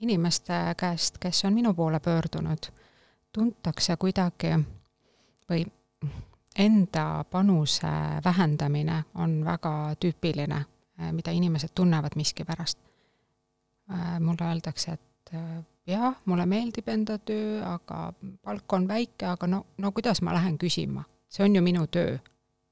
inimeste 0.00 0.60
käest, 0.78 1.18
kes 1.18 1.44
on 1.44 1.54
minu 1.54 1.74
poole 1.74 2.00
pöördunud. 2.00 2.70
tuntakse 3.32 3.96
kuidagi 3.96 4.54
või 5.50 5.66
enda 6.58 7.24
panuse 7.30 7.92
vähendamine 8.24 9.04
on 9.14 9.44
väga 9.44 9.94
tüüpiline, 10.00 10.64
äh, 11.00 11.12
mida 11.12 11.30
inimesed 11.30 11.74
tunnevad 11.74 12.16
miskipärast. 12.16 12.78
Äh, 13.90 14.20
mulle 14.20 14.48
öeldakse, 14.48 14.92
et 14.92 15.32
jah, 15.86 16.14
mulle 16.24 16.46
meeldib 16.46 16.88
enda 16.88 17.18
töö, 17.18 17.58
aga 17.66 18.12
palk 18.42 18.72
on 18.72 18.88
väike, 18.88 19.26
aga 19.26 19.46
no, 19.46 19.64
no 19.78 19.92
kuidas 19.92 20.22
ma 20.22 20.34
lähen 20.34 20.58
küsima, 20.58 21.04
see 21.28 21.44
on 21.44 21.56
ju 21.56 21.62
minu 21.62 21.86
töö. 21.86 22.18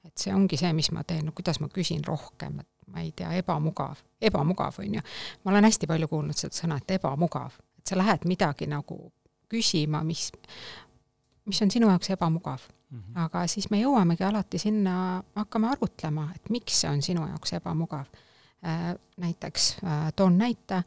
et 0.02 0.18
see 0.18 0.32
ongi 0.34 0.56
see, 0.58 0.72
mis 0.74 0.88
ma 0.90 1.04
teen, 1.06 1.28
no 1.28 1.32
kuidas 1.32 1.60
ma 1.62 1.68
küsin 1.70 2.00
rohkem, 2.02 2.56
et 2.58 2.88
ma 2.90 3.04
ei 3.04 3.12
tea, 3.16 3.28
ebamugav, 3.38 4.00
ebamugav, 4.20 4.80
on 4.82 4.94
ju. 4.94 5.02
ma 5.44 5.50
olen 5.52 5.64
hästi 5.64 5.86
palju 5.86 6.08
kuulnud 6.10 6.38
seda 6.38 6.56
sõna, 6.56 6.78
et 6.82 6.96
ebamugav, 6.96 7.54
et 7.78 7.86
sa 7.86 7.98
lähed 8.00 8.26
midagi 8.26 8.66
nagu 8.66 8.98
küsima, 9.52 10.02
mis, 10.02 10.32
mis 11.44 11.62
on 11.62 11.70
sinu 11.70 11.88
jaoks 11.88 12.10
ebamugav 12.10 12.60
mm. 12.90 12.98
-hmm. 12.98 13.20
aga 13.24 13.46
siis 13.46 13.70
me 13.70 13.80
jõuamegi 13.80 14.24
alati 14.24 14.58
sinna, 14.58 15.22
hakkame 15.34 15.68
arutlema, 15.68 16.28
et 16.34 16.50
miks 16.50 16.80
see 16.80 16.90
on 16.90 17.02
sinu 17.02 17.26
jaoks 17.28 17.52
ebamugav. 17.52 18.06
Äh, 18.66 18.94
näiteks 19.16 19.76
äh, 19.84 20.12
toon 20.16 20.38
näite, 20.38 20.82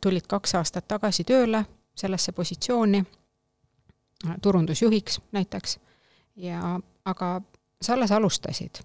tulid 0.00 0.26
kaks 0.28 0.54
aastat 0.54 0.88
tagasi 0.88 1.24
tööle 1.24 1.64
sellesse 1.96 2.32
positsiooni, 2.32 3.04
äh, 4.28 4.34
turundusjuhiks 4.42 5.20
näiteks, 5.32 5.78
ja 6.36 6.80
aga 7.04 7.40
sa 7.82 7.92
alles 7.92 8.12
alustasid 8.12 8.84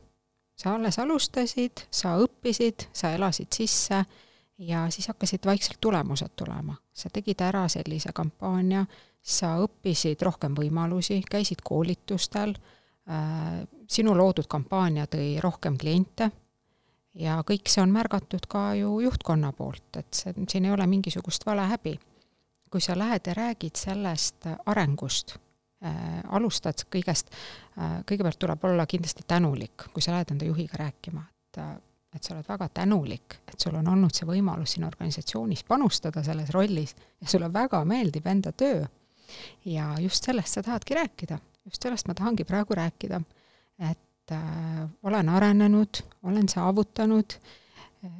sa 0.59 0.75
alles 0.75 0.99
alustasid, 0.99 1.85
sa 1.91 2.17
õppisid, 2.19 2.89
sa 2.93 3.13
elasid 3.15 3.47
sisse 3.55 4.03
ja 4.59 4.89
siis 4.89 5.07
hakkasid 5.07 5.45
vaikselt 5.45 5.77
tulemused 5.81 6.29
tulema. 6.35 6.75
sa 6.93 7.09
tegid 7.09 7.41
ära 7.41 7.67
sellise 7.67 8.11
kampaania, 8.13 8.85
sa 9.21 9.55
õppisid 9.63 10.21
rohkem 10.21 10.55
võimalusi, 10.55 11.21
käisid 11.31 11.63
koolitustel, 11.63 12.53
äh, 13.09 13.63
sinu 13.87 14.15
loodud 14.17 14.47
kampaania 14.47 15.07
tõi 15.07 15.39
rohkem 15.41 15.77
kliente 15.77 16.31
ja 17.13 17.39
kõik 17.47 17.71
see 17.71 17.83
on 17.83 17.91
märgatud 17.91 18.47
ka 18.47 18.73
ju 18.79 18.99
juhtkonna 18.99 19.51
poolt, 19.53 19.97
et 19.97 20.13
see, 20.13 20.33
siin 20.49 20.65
ei 20.65 20.71
ole 20.71 20.87
mingisugust 20.87 21.45
valehäbi. 21.45 21.99
kui 22.69 22.81
sa 22.81 22.93
lähed 22.97 23.25
ja 23.25 23.33
räägid 23.33 23.75
sellest 23.75 24.45
arengust 24.65 25.37
äh, 25.83 26.19
alustad 26.29 26.83
kõigest 26.91 27.31
äh,, 27.79 28.03
kõigepealt 28.05 28.39
tuleb 28.39 28.63
olla 28.63 28.85
kindlasti 28.85 29.23
tänulik, 29.27 29.89
kui 29.93 30.01
sa 30.01 30.11
lähed 30.11 30.31
enda 30.31 30.45
juhiga 30.45 30.77
rääkima, 30.77 31.23
et 31.23 31.57
et 32.15 32.23
sa 32.23 32.33
oled 32.33 32.47
väga 32.47 32.69
tänulik, 32.73 33.37
et 33.47 33.59
sul 33.59 33.75
on 33.77 33.87
olnud 33.87 34.13
see 34.15 34.27
võimalus 34.27 34.73
siin 34.75 34.87
organisatsioonis 34.87 35.63
panustada 35.67 36.23
selles 36.25 36.49
rollis 36.55 36.95
ja 37.21 37.29
sulle 37.29 37.51
väga 37.53 37.83
meeldib 37.85 38.27
enda 38.27 38.51
töö. 38.51 38.85
ja 39.65 39.93
just 39.99 40.23
sellest 40.23 40.53
sa 40.53 40.63
tahadki 40.63 40.95
rääkida, 40.97 41.39
just 41.65 41.83
sellest 41.83 42.07
ma 42.07 42.13
tahangi 42.17 42.43
praegu 42.43 42.73
rääkida, 42.73 43.21
et 43.91 44.31
äh, 44.31 44.89
olen 45.03 45.29
arenenud, 45.29 46.01
olen 46.23 46.49
saavutanud 46.49 47.33
äh, 48.05 48.11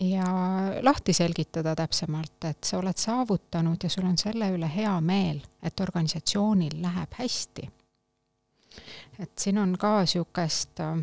ja 0.00 0.24
lahti 0.80 1.12
selgitada 1.12 1.74
täpsemalt, 1.74 2.44
et 2.44 2.64
sa 2.64 2.78
oled 2.78 2.96
saavutanud 2.96 3.82
ja 3.82 3.90
sul 3.90 4.06
on 4.06 4.18
selle 4.18 4.52
üle 4.54 4.70
hea 4.70 4.94
meel, 5.00 5.42
et 5.62 5.80
organisatsioonil 5.80 6.78
läheb 6.82 7.18
hästi. 7.18 7.70
et 9.18 9.38
siin 9.38 9.58
on 9.58 9.74
ka 9.78 9.98
niisugust 10.00 10.80
äh, 10.80 11.02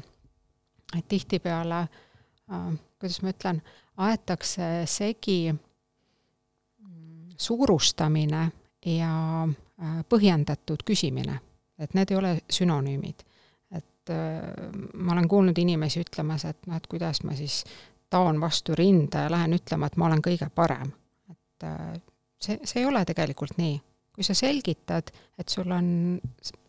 et 0.97 1.07
tihtipeale 1.07 1.79
äh,, 1.79 2.69
kuidas 2.99 3.21
ma 3.21 3.33
ütlen, 3.33 3.61
aetakse 3.97 4.69
segi 4.85 5.51
mm, 5.53 7.35
suurustamine 7.37 8.43
ja 8.85 9.13
äh, 9.43 9.99
põhjendatud 10.09 10.83
küsimine, 10.87 11.39
et 11.79 11.93
need 11.97 12.11
ei 12.11 12.17
ole 12.19 12.33
sünonüümid. 12.51 13.25
et 13.71 14.09
äh, 14.09 14.71
ma 14.93 15.13
olen 15.13 15.27
kuulnud 15.27 15.57
inimesi 15.57 16.03
ütlemas, 16.05 16.45
et 16.45 16.67
noh, 16.67 16.75
et 16.75 16.87
kuidas 16.87 17.23
ma 17.23 17.35
siis 17.35 17.63
taon 18.09 18.41
vastu 18.41 18.75
rinda 18.75 19.27
ja 19.27 19.31
lähen 19.31 19.53
ütlema, 19.53 19.87
et 19.87 19.97
ma 19.97 20.07
olen 20.07 20.23
kõige 20.25 20.49
parem. 20.55 20.91
et 21.29 21.63
äh, 21.63 22.01
see, 22.41 22.59
see 22.63 22.81
ei 22.81 22.89
ole 22.89 23.05
tegelikult 23.05 23.57
nii. 23.57 23.79
kui 24.19 24.23
sa 24.23 24.33
selgitad, 24.35 25.11
et 25.37 25.49
sul 25.49 25.71
on, 25.71 26.19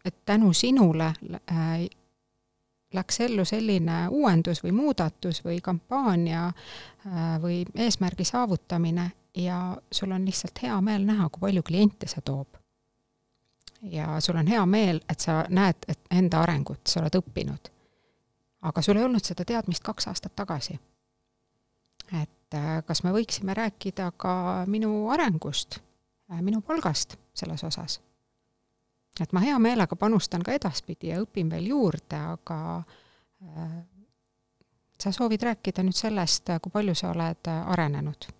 et 0.04 0.16
tänu 0.24 0.52
sinule 0.52 1.12
äh, 1.50 1.88
läks 2.93 3.20
ellu 3.20 3.45
selline 3.45 4.09
uuendus 4.09 4.62
või 4.64 4.72
muudatus 4.72 5.45
või 5.45 5.61
kampaania 5.62 6.47
äh, 6.47 7.43
või 7.43 7.64
eesmärgi 7.74 8.24
saavutamine 8.24 9.11
ja 9.36 9.76
sul 9.93 10.11
on 10.11 10.24
lihtsalt 10.24 10.62
hea 10.62 10.80
meel 10.80 11.07
näha, 11.07 11.28
kui 11.28 11.41
palju 11.41 11.62
kliente 11.62 12.09
see 12.11 12.22
toob. 12.24 12.49
ja 13.82 14.20
sul 14.20 14.36
on 14.36 14.47
hea 14.47 14.66
meel, 14.66 15.01
et 15.09 15.20
sa 15.20 15.45
näed 15.49 15.76
et 15.88 16.01
enda 16.11 16.43
arengut, 16.43 16.80
sa 16.86 17.01
oled 17.01 17.14
õppinud. 17.22 17.70
aga 18.62 18.82
sul 18.82 18.97
ei 18.97 19.05
olnud 19.05 19.24
seda 19.24 19.45
teadmist 19.45 19.82
kaks 19.82 20.09
aastat 20.09 20.36
tagasi 20.36 20.78
et 22.12 22.55
äh, 22.55 22.82
kas 22.86 23.05
me 23.05 23.12
võiksime 23.14 23.55
rääkida 23.55 24.11
ka 24.18 24.64
minu 24.70 25.09
arengust, 25.14 25.78
äh, 26.32 26.41
minu 26.43 26.61
palgast 26.61 27.16
selles 27.34 27.64
osas. 27.64 28.01
Et 29.20 29.32
ma 29.36 29.42
hea 29.44 29.58
meelega 29.58 29.96
panustan 29.96 30.44
ka 30.46 30.54
edaspidi 30.56 31.11
ja 31.11 31.20
õpin 31.22 31.50
veel 31.52 31.70
juurde, 31.72 32.20
aga 32.34 32.58
äh, 32.80 33.72
sa 35.00 35.12
soovid 35.12 35.42
rääkida 35.48 35.84
nüüd 35.84 35.96
sellest, 35.96 36.52
kui 36.62 36.72
palju 36.72 36.94
sa 36.98 37.14
oled 37.14 37.50
arenenud? 37.50 38.30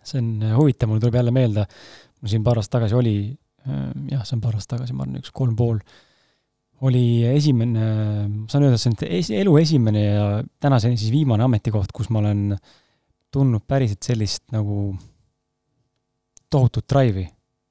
see 0.00 0.20
on 0.20 0.54
huvitav, 0.56 0.88
mul 0.88 1.00
tuleb 1.00 1.18
jälle 1.18 1.32
meelde, 1.34 1.66
mul 2.20 2.30
siin 2.32 2.44
paar 2.44 2.58
aastat 2.58 2.78
tagasi 2.78 2.96
oli, 2.96 3.16
jah, 4.08 4.22
see 4.24 4.36
on 4.38 4.40
paar 4.40 4.56
aastat 4.56 4.78
tagasi, 4.78 4.94
ma 4.96 5.04
arvan, 5.04 5.18
üks 5.20 5.32
kolm 5.36 5.52
pool 5.58 5.82
oli 6.88 7.26
esimene, 7.28 7.86
saan 8.48 8.64
öelda, 8.64 8.78
see 8.80 8.92
on 8.94 9.40
elu 9.42 9.56
esimene 9.60 10.04
ja 10.04 10.28
tänaseni 10.62 10.96
siis 10.96 11.12
viimane 11.12 11.44
ametikoht, 11.44 11.92
kus 11.92 12.08
ma 12.08 12.22
olen 12.22 12.56
tundnud 13.30 13.66
päriselt 13.68 14.02
sellist 14.02 14.46
nagu 14.54 14.94
tohutut 16.50 16.88
drive'i. 16.88 17.28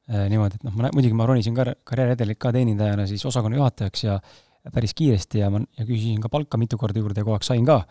Niimoodi, 0.10 0.60
et 0.60 0.68
noh, 0.68 0.76
ma 0.78 0.91
muidugi 0.95 1.18
ma 1.18 1.28
ronisin 1.30 1.57
ka 1.57 1.68
karjääriredelit 1.88 2.39
ka 2.41 2.53
teenindajana 2.55 3.05
siis 3.10 3.26
osakonna 3.30 3.60
juhatajaks 3.60 4.05
ja 4.07 4.20
päris 4.74 4.95
kiiresti 4.97 5.43
ja 5.43 5.49
ma, 5.53 5.62
ja 5.78 5.86
küsisin 5.86 6.22
ka 6.24 6.32
palka 6.34 6.57
mitu 6.62 6.78
korda 6.78 7.01
juurde 7.01 7.22
ja 7.22 7.28
kogu 7.28 7.38
aeg 7.38 7.45
sain 7.47 7.68
ka, 7.68 7.82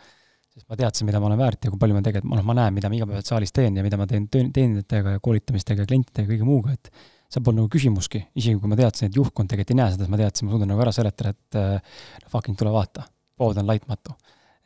sest 0.54 0.66
ma 0.68 0.78
teadsin, 0.78 1.06
mida 1.08 1.20
ma 1.22 1.30
olen 1.30 1.40
väärt 1.40 1.64
ja 1.64 1.72
kui 1.72 1.80
palju 1.80 1.96
ma 1.96 2.02
tegelikult, 2.04 2.34
noh, 2.34 2.46
ma 2.46 2.56
näen, 2.58 2.74
mida 2.76 2.90
ma 2.90 2.98
igapäevaselt 2.98 3.30
saalis 3.32 3.54
teen 3.54 3.78
ja 3.78 3.84
mida 3.86 4.00
ma 4.00 4.08
teen 4.10 4.26
teenindajatega 4.32 5.16
ja 5.16 5.22
koolitamistega 5.22 5.84
ja 5.84 5.90
klientidega 5.90 6.26
ja 6.26 6.32
kõige 6.34 6.48
muuga, 6.48 6.74
et 6.74 6.90
see 7.28 7.44
polnud 7.44 7.66
nagu 7.66 7.72
küsimustki, 7.72 8.22
isegi 8.40 8.60
kui 8.60 8.70
ma 8.72 8.78
teadsin, 8.78 9.10
et 9.10 9.16
juhtkond 9.18 9.50
tegelikult 9.52 9.74
ei 9.74 9.78
näe 9.82 9.92
seda, 9.94 10.06
siis 10.06 10.12
ma 10.12 10.20
teadsin, 10.20 10.48
ma 10.48 10.54
suudan 10.54 10.72
nagu 10.72 10.84
ära 10.84 10.94
seletada, 10.96 11.34
et 11.36 11.58
äh, 11.60 11.96
fucking 12.32 12.56
tule 12.58 12.72
vaata, 12.72 13.04
pood 13.38 13.60
on 13.60 13.68
laitmatu. 13.68 14.16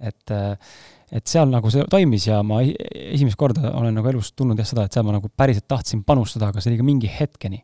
Et, 0.02 0.32
äh, 0.34 0.72
et 1.12 1.28
seal 1.28 1.50
nagu 1.52 1.70
see 1.72 1.84
toimis 1.92 2.26
ja 2.28 2.40
ma 2.46 2.62
esimest 2.64 3.38
korda 3.40 3.74
olen 3.78 3.94
nagu 3.98 4.10
elus 4.12 4.32
tundnud 4.36 4.58
jah 4.60 4.68
seda, 4.68 4.86
et 4.86 4.96
seal 4.96 5.06
ma 5.06 5.18
nagu 5.18 5.30
päriselt 5.30 5.68
tahtsin 5.70 6.02
panustada, 6.08 6.50
aga 6.50 6.62
see 6.62 6.72
oli 6.72 6.82
ka 6.82 6.88
mingi 6.88 7.12
hetkeni. 7.20 7.62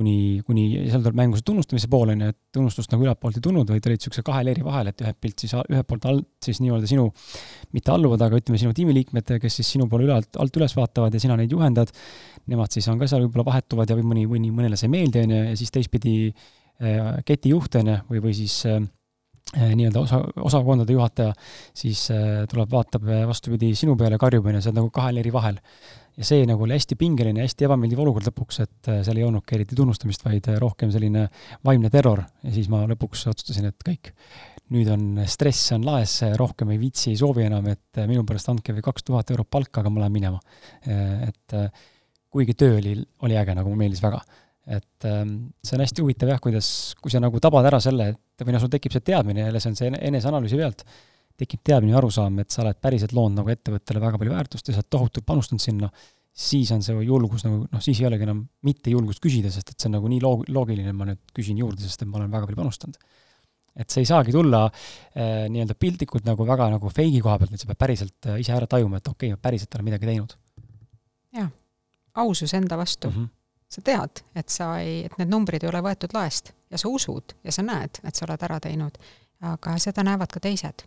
Kuni, 0.00 0.40
kuni 0.46 0.62
seal 0.88 1.02
tuleb 1.02 1.16
mängu 1.18 1.36
see 1.36 1.44
tunnustamise 1.44 1.88
pool, 1.90 2.12
on 2.12 2.22
ju, 2.22 2.28
et 2.32 2.36
tunnustust 2.54 2.92
nagu 2.92 3.02
ülaltpoolt 3.04 3.36
ei 3.36 3.42
tulnud, 3.44 3.68
vaid 3.68 3.88
olid 3.88 3.98
niisuguse 3.98 4.22
kahe 4.24 4.44
leeri 4.46 4.62
vahel, 4.64 4.88
et 4.88 5.02
ühelt 5.02 5.18
pilt 5.20 5.42
siis, 5.42 5.52
ühelt 5.58 5.88
poolt 5.90 6.06
alt 6.08 6.46
siis 6.46 6.60
nii-öelda 6.62 6.88
sinu, 6.88 7.08
mitte 7.76 7.92
alluvad, 7.92 8.22
aga 8.24 8.38
ütleme, 8.38 8.60
sinu 8.62 8.72
tiimiliikmed, 8.76 9.34
kes 9.42 9.58
siis 9.60 9.72
sinu 9.74 9.90
poole 9.90 10.06
ülalt, 10.06 10.38
alt 10.40 10.56
üles 10.56 10.76
vaatavad 10.78 11.18
ja 11.18 11.20
sina 11.20 11.36
neid 11.36 11.52
juhendad, 11.52 11.90
nemad 12.48 12.72
siis 12.72 12.88
on 12.88 13.02
ka 13.02 13.10
seal 13.10 13.26
võib-olla 13.26 13.50
vahetuvad 13.50 13.92
ja 13.92 13.98
või 13.98 14.06
mõni, 14.14 14.24
mõni, 14.30 14.54
mõnele 14.62 14.78
see 14.78 14.88
ei 14.88 14.94
meeldi, 14.94 15.26
on 15.26 15.34
ju, 15.36 15.42
ja 15.50 15.58
siis 15.58 15.74
teistpidi 15.74 16.14
äh, 16.30 17.20
ketijuht, 17.26 17.82
on 17.82 17.92
ju, 17.92 18.00
või, 18.14 18.24
või 18.30 18.38
siis 18.40 18.56
äh 18.70 18.80
nii-öelda 19.56 20.04
osa, 20.04 20.20
osakondade 20.46 20.94
juhataja, 20.94 21.32
siis 21.74 22.04
äh, 22.14 22.44
tuleb, 22.50 22.70
vaatab 22.70 23.08
vastupidi 23.26 23.72
sinu 23.78 23.96
peale, 23.98 24.18
karjub, 24.20 24.46
on 24.46 24.58
ju, 24.58 24.62
sa 24.62 24.70
oled 24.70 24.82
nagu 24.82 24.92
kahe 24.94 25.16
leeri 25.16 25.32
vahel 25.34 25.58
ja 26.20 26.26
see 26.26 26.44
nagu 26.48 26.64
oli 26.66 26.76
hästi 26.76 26.96
pingeline, 27.00 27.44
hästi 27.44 27.66
ebameeldiv 27.66 28.02
olukord 28.02 28.26
lõpuks, 28.28 28.60
et 28.64 28.90
äh, 28.90 29.00
seal 29.06 29.20
ei 29.20 29.26
olnudki 29.26 29.56
eriti 29.56 29.78
tunnustamist, 29.78 30.24
vaid 30.26 30.50
äh, 30.50 30.58
rohkem 30.60 30.92
selline 30.92 31.26
vaimne 31.66 31.90
terror 31.92 32.24
ja 32.44 32.54
siis 32.54 32.68
ma 32.72 32.82
lõpuks 32.90 33.24
otsustasin, 33.30 33.70
et 33.70 33.86
kõik, 33.86 34.12
nüüd 34.74 34.90
on 34.92 35.22
stress 35.30 35.72
on 35.76 35.86
laes, 35.86 36.18
rohkem 36.38 36.74
ei 36.74 36.82
viitsi, 36.82 37.12
ei 37.12 37.20
soovi 37.20 37.46
enam, 37.46 37.70
et 37.72 38.02
äh, 38.02 38.08
minu 38.10 38.26
pärast 38.28 38.52
andke 38.52 38.76
või 38.76 38.84
kaks 38.90 39.06
tuhat 39.06 39.32
eurot 39.32 39.50
palka, 39.50 39.80
aga 39.80 39.92
ma 39.92 40.04
lähen 40.04 40.18
minema. 40.18 40.40
et 40.84 41.54
kuigi 42.30 42.54
töö 42.54 42.78
oli, 42.78 42.94
oli 43.26 43.36
äge, 43.38 43.54
nagu 43.56 43.70
mulle 43.70 43.86
meeldis 43.86 44.02
väga. 44.02 44.20
Et 44.70 45.06
ähm, 45.08 45.34
see 45.64 45.74
on 45.74 45.82
hästi 45.82 46.04
huvitav 46.04 46.30
jah, 46.30 46.40
kuidas, 46.42 46.68
kui 47.02 47.10
sa 47.10 47.18
nagu 47.22 47.40
tabad 47.42 47.66
ära 47.66 47.80
selle, 47.82 48.12
et 48.14 48.44
või 48.44 48.54
noh, 48.54 48.62
sul 48.62 48.70
tekib 48.70 48.94
see 48.94 49.02
teadmine, 49.02 49.48
jälle 49.48 49.62
see 49.62 49.72
on 49.72 49.78
see 49.80 49.90
eneseanalüüsi 50.10 50.60
pealt, 50.60 50.84
tekib 51.40 51.62
teadmine 51.66 51.96
ja 51.96 51.98
arusaam, 51.98 52.38
et 52.42 52.54
sa 52.54 52.62
oled 52.62 52.78
päriselt 52.78 53.14
loonud 53.16 53.40
nagu 53.40 53.50
ettevõttele 53.50 54.02
väga 54.02 54.20
palju 54.20 54.34
väärtust 54.34 54.70
ja 54.70 54.76
sa 54.76 54.82
oled 54.82 54.90
tohutult 54.94 55.26
panustanud 55.26 55.64
sinna, 55.64 55.90
siis 56.30 56.70
on 56.74 56.84
see 56.86 57.02
julgus 57.06 57.42
nagu 57.46 57.64
noh, 57.64 57.82
siis 57.82 57.98
ei 58.02 58.06
olegi 58.06 58.26
enam 58.28 58.44
mitte 58.66 58.92
julgust 58.92 59.22
küsida, 59.24 59.50
sest 59.50 59.72
et 59.72 59.80
see 59.80 59.90
on 59.90 59.96
nagu 59.98 60.12
nii 60.12 60.20
loog-, 60.22 60.46
loogiline, 60.54 60.94
ma 60.96 61.08
nüüd 61.08 61.34
küsin 61.36 61.58
juurde, 61.58 61.82
sest 61.82 62.04
et 62.04 62.10
ma 62.10 62.20
olen 62.20 62.30
väga 62.30 62.46
palju 62.46 62.60
panustanud. 62.60 63.00
et 63.80 63.90
see 63.90 64.02
ei 64.02 64.08
saagi 64.08 64.32
tulla 64.34 64.64
äh, 64.66 65.48
nii-öelda 65.50 65.74
piltlikult 65.78 66.26
nagu 66.26 66.46
väga 66.46 66.70
nagu 66.72 66.90
feigi 66.94 67.20
koha 67.22 67.36
pealt, 67.40 67.52
vaid 67.54 67.62
sa 67.62 67.68
pead 67.70 67.82
päriselt 67.82 68.30
äh, 68.30 68.38
ise 68.42 68.54
ära 68.54 68.70
tajuma, 68.70 69.02
et 69.02 69.10
okei 69.10 69.30
okay,, 69.30 69.38
ma 69.38 69.48
päriselt 69.48 69.74
olen 69.74 69.90
midagi 69.90 70.10
teinud. 70.10 70.34
jah, 71.38 71.50
ausus 72.22 72.54
enda 72.54 72.78
vastu 72.78 73.10
mm. 73.10 73.16
-hmm. 73.16 73.39
Sa 73.70 73.82
tead, 73.86 74.22
et 74.34 74.48
sa 74.48 74.72
ei, 74.82 75.04
et 75.06 75.16
need 75.18 75.30
numbrid 75.30 75.62
ei 75.62 75.70
ole 75.70 75.82
võetud 75.84 76.14
laest 76.16 76.52
ja 76.70 76.78
sa 76.78 76.90
usud 76.90 77.36
ja 77.44 77.52
sa 77.54 77.62
näed, 77.62 78.00
et 78.04 78.14
sa 78.14 78.26
oled 78.26 78.42
ära 78.42 78.58
teinud, 78.60 78.98
aga 79.46 79.76
seda 79.78 80.04
näevad 80.06 80.32
ka 80.32 80.40
teised. 80.40 80.86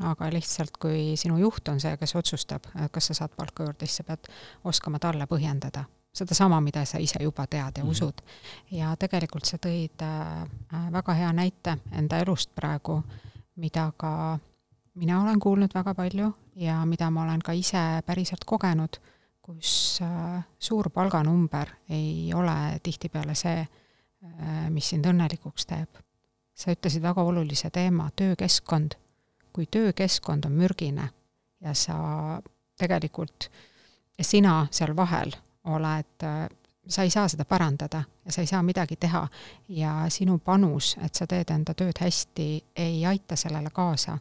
aga 0.00 0.30
lihtsalt, 0.32 0.76
kui 0.80 1.16
sinu 1.20 1.36
juht 1.38 1.68
on 1.68 1.80
see, 1.80 1.96
kes 2.00 2.14
otsustab, 2.16 2.64
kas 2.90 3.10
sa 3.10 3.14
saad 3.14 3.34
palka 3.36 3.66
juurde, 3.66 3.86
siis 3.86 4.00
sa 4.00 4.04
pead 4.08 4.30
oskama 4.64 4.98
talle 4.98 5.26
põhjendada 5.28 5.84
sedasama, 6.12 6.60
mida 6.60 6.84
sa 6.84 6.98
ise 6.98 7.22
juba 7.22 7.46
tead 7.46 7.76
ja 7.76 7.84
mm 7.84 7.88
-hmm. 7.88 7.90
usud. 7.90 8.22
ja 8.70 8.96
tegelikult 8.96 9.44
sa 9.44 9.56
tõid 9.56 10.02
äh, 10.02 10.92
väga 10.92 11.12
hea 11.14 11.32
näite 11.32 11.78
enda 11.92 12.18
elust 12.18 12.50
praegu, 12.54 13.02
mida 13.56 13.92
ka 13.96 14.38
mina 14.94 15.22
olen 15.22 15.40
kuulnud 15.40 15.74
väga 15.74 15.94
palju 15.94 16.32
ja 16.56 16.84
mida 16.86 17.10
ma 17.10 17.22
olen 17.22 17.40
ka 17.40 17.52
ise 17.52 18.02
päriselt 18.06 18.44
kogenud, 18.44 18.96
kus 19.42 19.98
äh, 20.02 20.42
suur 20.58 20.90
palganumber 20.90 21.68
ei 21.88 22.32
ole 22.34 22.80
tihtipeale 22.82 23.34
see, 23.34 23.60
äh, 23.60 24.70
mis 24.70 24.88
sind 24.92 25.06
õnnelikuks 25.06 25.66
teeb. 25.66 26.00
sa 26.60 26.74
ütlesid 26.74 27.00
väga 27.02 27.22
olulise 27.22 27.70
teema, 27.70 28.10
töökeskkond. 28.16 28.94
kui 29.52 29.66
töökeskkond 29.66 30.44
on 30.44 30.52
mürgine 30.52 31.08
ja 31.60 31.74
sa 31.74 32.42
tegelikult, 32.78 33.50
sina 34.20 34.66
seal 34.70 34.96
vahel 34.96 35.32
oled, 35.64 36.26
sa 36.88 37.02
ei 37.02 37.10
saa 37.10 37.28
seda 37.28 37.44
parandada 37.44 38.04
ja 38.24 38.32
sa 38.32 38.40
ei 38.40 38.46
saa 38.46 38.62
midagi 38.62 38.96
teha 38.96 39.28
ja 39.68 40.04
sinu 40.08 40.38
panus, 40.38 40.96
et 41.02 41.14
sa 41.14 41.26
teed 41.26 41.50
enda 41.50 41.74
tööd 41.74 41.98
hästi, 42.00 42.48
ei 42.76 43.06
aita 43.06 43.36
sellele 43.36 43.70
kaasa. 43.70 44.18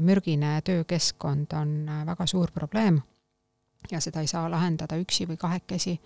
mürgine 0.00 0.60
töökeskkond 0.60 1.52
on 1.52 1.90
väga 2.06 2.26
suur 2.26 2.50
probleem 2.52 3.00
ja 3.90 4.00
seda 4.00 4.20
ei 4.20 4.26
saa 4.30 4.50
lahendada 4.50 4.98
üksi 5.00 5.26
või 5.28 5.36
kahekesi, 5.40 6.00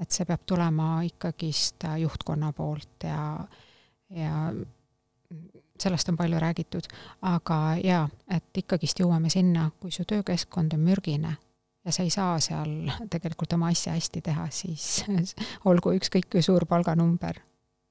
et 0.00 0.10
see 0.10 0.26
peab 0.26 0.42
tulema 0.46 1.02
ikkagist 1.06 1.86
juhtkonna 1.98 2.52
poolt 2.52 3.06
ja, 3.06 3.38
ja 4.10 4.52
sellest 5.80 6.08
on 6.08 6.16
palju 6.16 6.40
räägitud, 6.40 6.88
aga 7.22 7.76
jaa, 7.84 8.04
et 8.30 8.62
ikkagist 8.62 9.00
jõuame 9.00 9.30
sinna, 9.30 9.70
kui 9.80 9.92
su 9.94 10.04
töökeskkond 10.08 10.74
on 10.76 10.84
mürgine, 10.86 11.36
ja 11.84 11.92
sa 11.92 12.02
ei 12.02 12.10
saa 12.10 12.38
seal 12.40 12.90
tegelikult 13.10 13.52
oma 13.52 13.72
asja 13.72 13.94
hästi 13.96 14.22
teha, 14.24 14.46
siis 14.50 15.04
olgu 15.70 15.94
ükskõik 15.98 16.30
kui 16.32 16.42
suur 16.42 16.66
palganumber, 16.66 17.40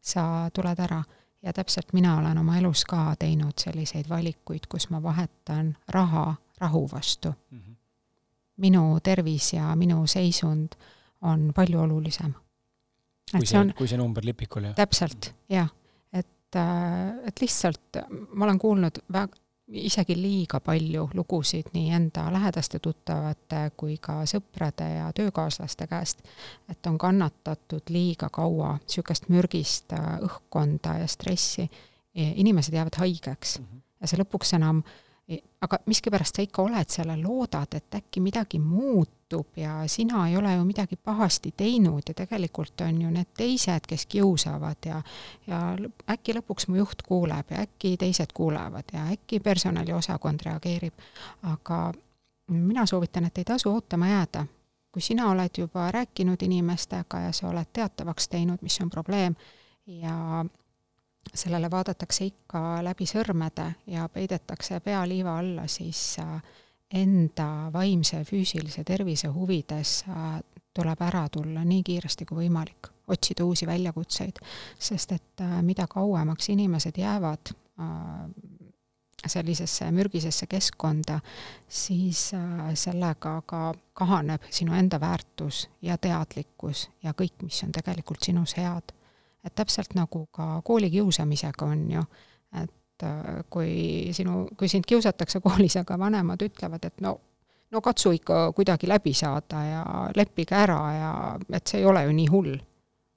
sa 0.02 0.50
tuled 0.54 0.80
ära. 0.80 1.04
ja 1.44 1.54
täpselt 1.54 1.94
mina 1.94 2.18
olen 2.18 2.38
oma 2.38 2.58
elus 2.58 2.86
ka 2.88 3.16
teinud 3.20 3.60
selliseid 3.60 4.10
valikuid, 4.10 4.68
kus 4.72 4.90
ma 4.90 5.04
vahetan 5.04 5.76
raha 5.88 6.36
rahu 6.60 6.90
vastu 6.92 7.34
mm. 7.52 7.60
-hmm. 7.60 7.73
Minu 8.58 9.00
tervis 9.04 9.54
ja 9.54 9.76
minu 9.76 10.08
seisund 10.08 10.76
on 11.22 11.52
palju 11.56 11.80
olulisem. 11.80 12.34
kui 13.32 13.46
see, 13.50 13.62
kui 13.78 13.88
see 13.90 13.98
number 13.98 14.26
lipikul, 14.26 14.70
jah? 14.70 14.76
täpselt, 14.78 15.32
jah. 15.50 15.70
et, 16.14 16.56
äh, 16.56 17.24
et 17.28 17.42
lihtsalt 17.42 18.04
ma 18.34 18.46
olen 18.46 18.60
kuulnud 18.60 19.00
väga, 19.14 19.40
isegi 19.74 20.16
liiga 20.20 20.60
palju 20.60 21.08
lugusid 21.16 21.72
nii 21.74 21.94
enda 21.96 22.28
lähedaste 22.34 22.80
tuttavate 22.84 23.62
kui 23.80 23.96
ka 23.98 24.20
sõprade 24.30 24.90
ja 24.98 25.08
töökaaslaste 25.16 25.88
käest, 25.88 26.22
et 26.70 26.86
on 26.86 27.00
kannatatud 27.02 27.90
liiga 27.90 28.30
kaua 28.30 28.76
niisugust 28.84 29.32
mürgist 29.34 29.96
äh, 29.98 30.20
õhkkonda 30.28 31.00
ja 31.02 31.08
stressi, 31.08 31.70
inimesed 32.14 32.76
jäävad 32.76 33.00
haigeks 33.02 33.60
mm. 33.60 33.66
-hmm. 33.66 33.82
ja 34.02 34.08
see 34.08 34.20
lõpuks 34.22 34.54
enam 34.60 34.84
aga 35.62 35.80
miskipärast 35.86 36.36
sa 36.36 36.44
ikka 36.44 36.62
oled 36.62 36.90
seal 36.92 37.08
ja 37.08 37.16
loodad, 37.18 37.78
et 37.78 37.96
äkki 37.96 38.20
midagi 38.20 38.60
muutub 38.60 39.58
ja 39.58 39.88
sina 39.88 40.28
ei 40.28 40.38
ole 40.38 40.54
ju 40.54 40.66
midagi 40.68 40.96
pahasti 40.96 41.54
teinud 41.58 42.02
ja 42.08 42.14
tegelikult 42.14 42.82
on 42.82 43.02
ju 43.02 43.12
need 43.12 43.32
teised, 43.38 43.88
kes 43.88 44.06
kiusavad 44.06 44.86
ja 44.86 45.02
ja 45.48 45.62
äkki 46.12 46.36
lõpuks 46.36 46.68
mu 46.68 46.76
juht 46.82 47.06
kuuleb 47.08 47.52
ja 47.56 47.64
äkki 47.64 47.96
teised 47.98 48.34
kuulevad 48.34 48.92
ja 48.94 49.06
äkki 49.16 49.40
personaliosakond 49.40 50.44
reageerib. 50.46 50.94
aga 51.44 51.94
mina 52.48 52.86
soovitan, 52.86 53.26
et 53.26 53.38
ei 53.38 53.44
tasu 53.44 53.72
ootama 53.72 54.08
jääda. 54.08 54.46
kui 54.92 55.02
sina 55.02 55.30
oled 55.32 55.50
juba 55.58 55.92
rääkinud 55.92 56.42
inimestega 56.42 57.20
ja 57.20 57.32
sa 57.32 57.48
oled 57.48 57.66
teatavaks 57.74 58.28
teinud, 58.28 58.62
mis 58.62 58.80
on 58.82 58.90
probleem 58.90 59.36
ja 59.88 60.46
sellele 61.34 61.72
vaadatakse 61.72 62.26
ikka 62.26 62.84
läbi 62.84 63.08
sõrmede 63.10 63.70
ja 63.88 64.08
peidetakse 64.10 64.80
pea 64.84 65.04
liiva 65.08 65.38
alla, 65.40 65.68
siis 65.68 66.20
äh, 66.20 66.36
enda 66.94 67.70
vaimse 67.74 68.22
ja 68.22 68.28
füüsilise 68.28 68.84
tervise 68.84 69.32
huvides 69.34 70.04
äh, 70.10 70.40
tuleb 70.74 71.02
ära 71.02 71.28
tulla 71.30 71.64
nii 71.66 71.84
kiiresti 71.84 72.26
kui 72.26 72.44
võimalik, 72.44 72.90
otsida 73.08 73.46
uusi 73.46 73.68
väljakutseid, 73.70 74.42
sest 74.80 75.12
et 75.18 75.46
äh, 75.46 75.60
mida 75.62 75.88
kauemaks 75.88 76.50
inimesed 76.54 76.98
jäävad 76.98 77.56
sellisesse 79.26 79.88
mürgisesse 79.92 80.46
keskkonda, 80.46 81.16
siis 81.68 82.20
sellega 82.78 83.32
ka 83.50 83.62
kahaneb 83.98 84.46
sinu 84.54 84.76
enda 84.78 85.00
väärtus 85.02 85.64
ja 85.82 85.98
teadlikkus 85.98 86.84
ja 87.04 87.16
kõik, 87.18 87.42
mis 87.42 87.64
on 87.66 87.72
tegelikult 87.74 88.22
sinus 88.22 88.54
head 88.60 88.94
et 89.44 89.56
täpselt 89.56 89.96
nagu 89.96 90.26
ka 90.32 90.62
koolikiusamisega 90.64 91.66
on 91.66 91.92
ju, 91.92 92.04
et 92.62 93.04
äh, 93.04 93.44
kui 93.50 94.10
sinu, 94.12 94.48
kui 94.58 94.68
sind 94.68 94.88
kiusatakse 94.88 95.40
koolis, 95.40 95.78
aga 95.82 96.00
vanemad 96.00 96.42
ütlevad, 96.46 96.86
et 96.86 97.02
no 97.02 97.20
no 97.74 97.82
katsu 97.82 98.12
ikka 98.12 98.52
kuidagi 98.54 98.88
läbi 98.88 99.14
saada 99.14 99.64
ja 99.66 99.86
leppige 100.16 100.56
ära 100.56 100.80
ja 100.94 101.40
et 101.54 101.68
see 101.68 101.82
ei 101.82 101.86
ole 101.86 102.04
ju 102.04 102.14
nii 102.14 102.28
hull. 102.28 102.56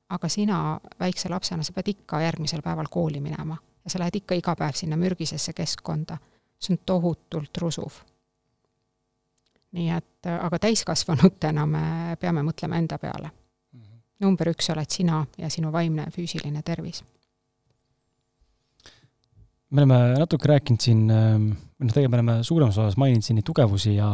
aga 0.08 0.28
sina 0.28 0.80
väikse 1.00 1.28
lapsena, 1.28 1.64
sa 1.66 1.72
pead 1.74 1.88
ikka 1.90 2.20
järgmisel 2.22 2.62
päeval 2.62 2.86
kooli 2.90 3.20
minema 3.20 3.56
ja 3.84 3.90
sa 3.90 3.98
lähed 3.98 4.14
ikka 4.14 4.34
iga 4.38 4.54
päev 4.56 4.74
sinna 4.74 4.96
mürgisesse 4.96 5.52
keskkonda. 5.52 6.18
see 6.58 6.74
on 6.74 6.78
tohutult 6.86 7.58
rusuv. 7.58 7.92
nii 9.72 9.90
et, 9.90 10.26
aga 10.40 10.58
täiskasvanutena 10.58 11.66
me 11.66 12.16
peame 12.20 12.42
mõtlema 12.42 12.78
enda 12.78 12.98
peale 12.98 13.30
number 14.22 14.50
üks 14.52 14.70
oled 14.72 14.92
sina 14.92 15.20
ja 15.40 15.50
sinu 15.52 15.72
vaimne 15.74 16.06
ja 16.06 16.14
füüsiline 16.14 16.62
tervis. 16.66 17.02
me 19.70 19.82
oleme 19.82 19.98
natuke 20.20 20.48
rääkinud 20.48 20.80
siin, 20.80 21.02
ähm, 21.10 21.50
või 21.76 21.88
noh, 21.88 21.92
tegelikult 21.92 22.12
me 22.12 22.18
oleme 22.20 22.36
suuremas 22.46 22.78
osas 22.78 22.96
maininud 22.96 23.26
siin 23.26 23.36
neid 23.36 23.46
tugevusi 23.48 23.96
ja 23.96 24.12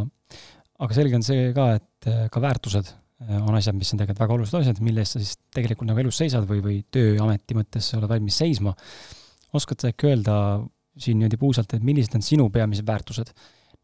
aga 0.83 0.97
selge 0.97 1.19
on 1.19 1.27
see 1.27 1.51
ka, 1.55 1.67
et 1.77 2.09
äh, 2.11 2.25
ka 2.33 2.41
väärtused 2.43 2.89
äh, 2.89 3.37
on 3.37 3.55
asjad, 3.59 3.77
mis 3.79 3.93
on 3.93 4.01
tegelikult 4.01 4.25
väga 4.25 4.37
olulised 4.39 4.59
asjad, 4.63 4.81
mille 4.83 5.05
eest 5.05 5.19
sa 5.19 5.23
siis 5.23 5.37
tegelikult 5.55 5.91
nagu 5.91 6.03
elus 6.03 6.19
seisad 6.25 6.49
või, 6.49 6.65
või 6.65 6.79
tööameti 6.91 7.59
mõttes 7.59 7.93
oled 7.99 8.11
valmis 8.11 8.41
seisma. 8.43 8.75
oskad 9.53 9.85
sa 9.85 9.93
äkki 9.93 10.09
öelda 10.09 10.37
siin 10.99 11.21
niimoodi 11.21 11.39
puusalt, 11.41 11.77
et 11.77 11.85
millised 11.85 12.17
on 12.17 12.25
sinu 12.25 12.49
peamised 12.51 12.89
väärtused, 12.89 13.31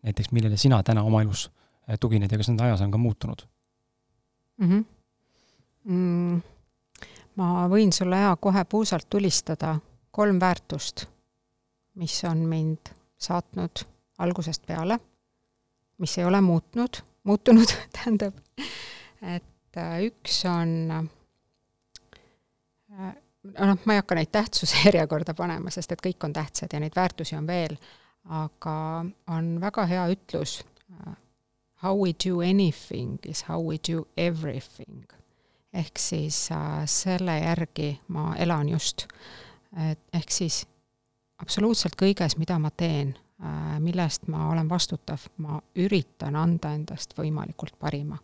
näiteks 0.08 0.32
millele 0.32 0.56
sina 0.56 0.80
täna 0.82 1.04
oma 1.04 1.22
elus 1.22 1.50
äh, 1.86 2.00
tugined 2.00 2.32
ja 2.32 2.40
kas 2.40 2.48
nende 2.48 2.64
ajas 2.64 2.80
on 2.80 2.90
ka 2.90 2.98
muutunud 2.98 3.44
mm? 4.56 4.70
-hmm 4.70 4.86
mm,? 5.88 6.40
ma 7.38 7.66
võin 7.70 7.92
sulle 7.94 8.18
hea 8.18 8.32
kohe 8.40 8.64
puusalt 8.64 9.06
tulistada 9.10 9.76
kolm 10.10 10.40
väärtust, 10.40 11.06
mis 11.94 12.16
on 12.26 12.38
mind 12.50 12.90
saatnud 13.18 13.84
algusest 14.18 14.66
peale, 14.66 14.98
mis 15.98 16.18
ei 16.18 16.24
ole 16.26 16.40
muutnud, 16.40 17.00
muutunud 17.22 17.74
tähendab, 17.94 18.34
et 19.22 19.78
äh, 19.78 20.00
üks 20.08 20.42
on 20.50 20.74
äh, 20.90 21.06
noh, 23.58 23.78
ma 23.84 23.94
ei 23.94 24.02
hakka 24.02 24.18
neid 24.18 24.32
tähtsuse 24.34 24.82
järjekorda 24.86 25.34
panema, 25.38 25.70
sest 25.74 25.94
et 25.94 26.02
kõik 26.04 26.26
on 26.26 26.34
tähtsad 26.34 26.74
ja 26.74 26.82
neid 26.82 26.96
väärtusi 26.96 27.38
on 27.38 27.46
veel, 27.46 27.78
aga 28.42 28.74
on 29.34 29.54
väga 29.62 29.86
hea 29.90 30.08
ütlus, 30.16 30.58
äh, 30.98 31.14
how 31.82 31.94
we 31.94 32.12
do 32.26 32.42
anything 32.42 33.22
is 33.26 33.44
how 33.48 33.62
we 33.62 33.78
do 33.78 34.06
everything 34.16 35.06
ehk 35.72 35.98
siis 35.98 36.50
äh, 36.52 36.82
selle 36.86 37.38
järgi 37.38 37.98
ma 38.08 38.34
elan 38.36 38.68
just. 38.68 39.06
et 39.90 40.00
ehk 40.12 40.30
siis 40.32 40.62
absoluutselt 41.38 41.96
kõiges, 42.00 42.38
mida 42.38 42.56
ma 42.58 42.70
teen, 42.70 43.12
äh, 43.44 43.76
millest 43.80 44.28
ma 44.32 44.48
olen 44.48 44.68
vastutav, 44.68 45.28
ma 45.44 45.60
üritan 45.76 46.36
anda 46.36 46.72
endast 46.74 47.14
võimalikult 47.18 47.78
parima. 47.78 48.18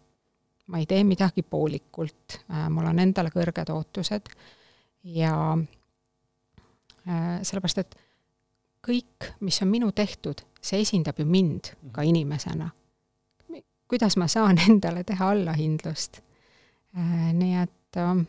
ma 0.66 0.78
ei 0.80 0.86
tee 0.86 1.04
midagi 1.04 1.42
poolikult, 1.42 2.40
äh, 2.50 2.68
mul 2.70 2.88
on 2.88 2.98
endale 2.98 3.30
kõrged 3.30 3.70
ootused 3.70 4.32
ja 5.04 5.34
sellepärast, 7.04 7.78
et 7.82 7.96
kõik, 8.80 9.26
mis 9.44 9.58
on 9.60 9.68
minu 9.68 9.90
tehtud, 9.92 10.40
see 10.56 10.80
esindab 10.80 11.18
ju 11.20 11.26
mind 11.28 11.74
ka 11.92 12.02
inimesena. 12.02 12.70
kuidas 13.88 14.16
ma 14.16 14.28
saan 14.28 14.58
endale 14.68 15.04
teha 15.04 15.28
allahindlust 15.30 16.22
nii 17.32 17.54
et 17.62 17.96
ähm, 17.96 18.20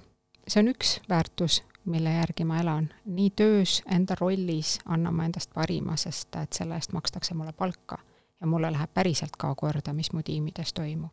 see 0.48 0.60
on 0.60 0.72
üks 0.74 1.00
väärtus, 1.10 1.64
mille 1.86 2.10
järgi 2.10 2.46
ma 2.46 2.60
elan. 2.60 2.90
nii 3.06 3.30
töös, 3.30 3.82
enda 3.86 4.16
rollis 4.20 4.80
annan 4.86 5.14
ma 5.14 5.26
endast 5.26 5.54
parima, 5.54 5.98
sest 5.98 6.36
et 6.42 6.54
selle 6.54 6.76
eest 6.76 6.94
makstakse 6.94 7.34
mulle 7.34 7.54
palka 7.54 7.98
ja 8.42 8.48
mulle 8.48 8.72
läheb 8.72 8.90
päriselt 8.94 9.38
ka 9.38 9.56
korda, 9.56 9.94
mis 9.94 10.12
mu 10.14 10.24
tiimides 10.24 10.74
toimub. 10.74 11.12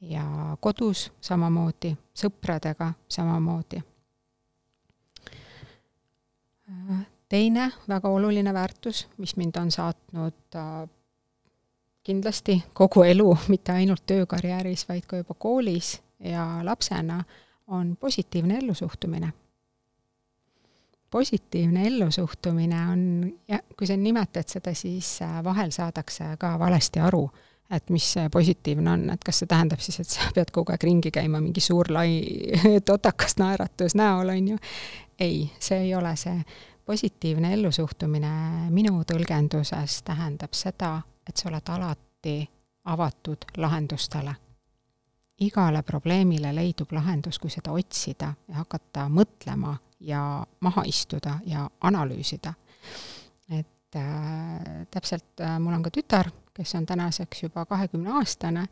ja 0.00 0.56
kodus 0.60 1.12
samamoodi, 1.20 1.96
sõpradega 2.14 2.92
samamoodi. 3.08 3.82
teine 7.28 7.72
väga 7.88 8.08
oluline 8.08 8.54
väärtus, 8.54 9.08
mis 9.16 9.36
mind 9.36 9.56
on 9.56 9.70
saatnud 9.70 10.56
kindlasti 12.02 12.62
kogu 12.72 13.02
elu, 13.02 13.36
mitte 13.48 13.72
ainult 13.72 14.06
töökarjääris, 14.06 14.88
vaid 14.88 15.06
ka 15.06 15.16
juba 15.16 15.34
koolis 15.34 16.00
ja 16.24 16.60
lapsena, 16.62 17.24
on 17.70 17.96
positiivne 18.00 18.58
ellusuhtumine. 18.58 19.32
positiivne 21.10 21.86
ellusuhtumine 21.86 22.88
on, 22.88 23.32
kui 23.78 23.86
sa 23.86 23.96
nimetad 23.96 24.46
seda, 24.46 24.74
siis 24.74 25.22
äh, 25.22 25.44
vahel 25.44 25.70
saadakse 25.70 26.24
ka 26.38 26.58
valesti 26.58 27.00
aru, 27.00 27.30
et 27.70 27.90
mis 27.90 28.12
see 28.12 28.28
positiivne 28.28 28.90
on, 28.90 29.10
et 29.10 29.24
kas 29.24 29.42
see 29.42 29.50
tähendab 29.50 29.82
siis, 29.82 30.00
et 30.00 30.08
sa 30.08 30.30
pead 30.34 30.50
kogu 30.54 30.72
aeg 30.74 30.84
ringi 30.86 31.10
käima 31.14 31.40
mingi 31.42 31.62
suur 31.62 31.90
lai 31.90 32.20
totakas 32.90 33.38
naeratus 33.42 33.94
näol, 33.98 34.28
on 34.28 34.48
ju. 34.48 34.58
ei, 35.18 35.50
see 35.58 35.86
ei 35.86 35.94
ole 35.94 36.16
see. 36.16 36.42
positiivne 36.86 37.52
ellusuhtumine 37.54 38.30
minu 38.70 39.04
tõlgenduses 39.06 40.00
tähendab 40.02 40.54
seda, 40.58 40.96
et 41.28 41.36
sa 41.36 41.48
oled 41.48 41.68
alati 41.70 42.38
avatud 42.84 43.44
lahendustele. 43.56 44.34
Igale 45.40 45.82
probleemile 45.82 46.52
leidub 46.54 46.92
lahendus, 46.92 47.38
kui 47.38 47.50
seda 47.50 47.72
otsida 47.72 48.34
ja 48.48 48.60
hakata 48.60 49.08
mõtlema 49.08 49.76
ja 50.00 50.44
maha 50.60 50.84
istuda 50.86 51.38
ja 51.46 51.68
analüüsida. 51.80 52.54
et 53.50 53.96
äh, 53.96 54.86
täpselt 54.90 55.40
äh, 55.40 55.58
mul 55.58 55.74
on 55.74 55.82
ka 55.82 55.90
tütar, 55.90 56.30
kes 56.54 56.74
on 56.74 56.86
tänaseks 56.86 57.42
juba 57.42 57.64
kahekümneaastane, 57.66 58.66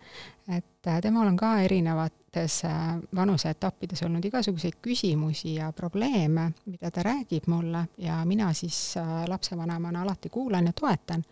et 0.49 0.87
äh, 0.87 1.01
temal 1.01 1.27
on 1.27 1.37
ka 1.37 1.59
erinevates 1.61 2.65
äh, 2.65 2.99
vanuseetappides 3.15 4.03
olnud 4.03 4.25
igasuguseid 4.25 4.79
küsimusi 4.83 5.55
ja 5.55 5.73
probleeme, 5.73 6.53
mida 6.67 6.91
ta 6.91 7.03
räägib 7.03 7.47
mulle 7.47 7.89
ja 7.99 8.25
mina 8.25 8.53
siis 8.53 8.97
äh, 8.97 9.25
lapsevanemana 9.29 10.03
alati 10.03 10.29
kuulan 10.29 10.67
ja 10.67 10.73
toetan 10.73 11.25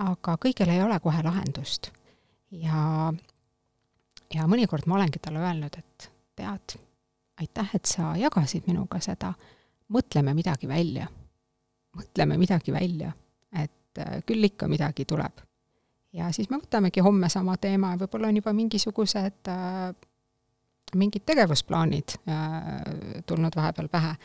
aga 0.00 0.36
kõigil 0.40 0.70
ei 0.72 0.82
ole 0.82 0.98
kohe 1.00 1.22
lahendust. 1.24 1.90
ja, 2.50 3.12
ja 4.34 4.46
mõnikord 4.48 4.86
ma 4.86 4.98
olengi 4.98 5.20
talle 5.22 5.42
öelnud, 5.42 5.78
et 5.78 6.08
tead, 6.36 6.76
aitäh, 7.40 7.74
et 7.76 7.88
sa 7.88 8.12
jagasid 8.18 8.68
minuga 8.70 9.00
seda, 9.04 9.32
mõtleme 9.92 10.34
midagi 10.34 10.68
välja. 10.68 11.08
mõtleme 11.96 12.38
midagi 12.40 12.72
välja, 12.72 13.12
et 13.52 13.98
äh, 13.98 14.22
küll 14.26 14.44
ikka 14.44 14.68
midagi 14.68 15.04
tuleb. 15.04 15.40
ja 16.12 16.32
siis 16.32 16.50
me 16.50 16.56
võtamegi 16.56 17.00
homme 17.00 17.28
sama 17.28 17.56
teema 17.56 17.92
ja 17.92 17.98
võib-olla 18.00 18.28
on 18.28 18.36
juba 18.36 18.52
mingisugused 18.52 19.48
äh, 19.48 19.94
mingid 20.96 21.24
tegevusplaanid 21.26 22.16
äh, 22.28 23.22
tulnud 23.26 23.56
vahepeal 23.56 23.88
pähe. 23.88 24.16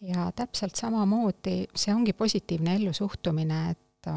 ja 0.00 0.32
täpselt 0.36 0.74
samamoodi, 0.76 1.66
see 1.74 1.94
ongi 1.94 2.12
positiivne 2.12 2.74
ellusuhtumine, 2.76 3.70
et 3.70 4.10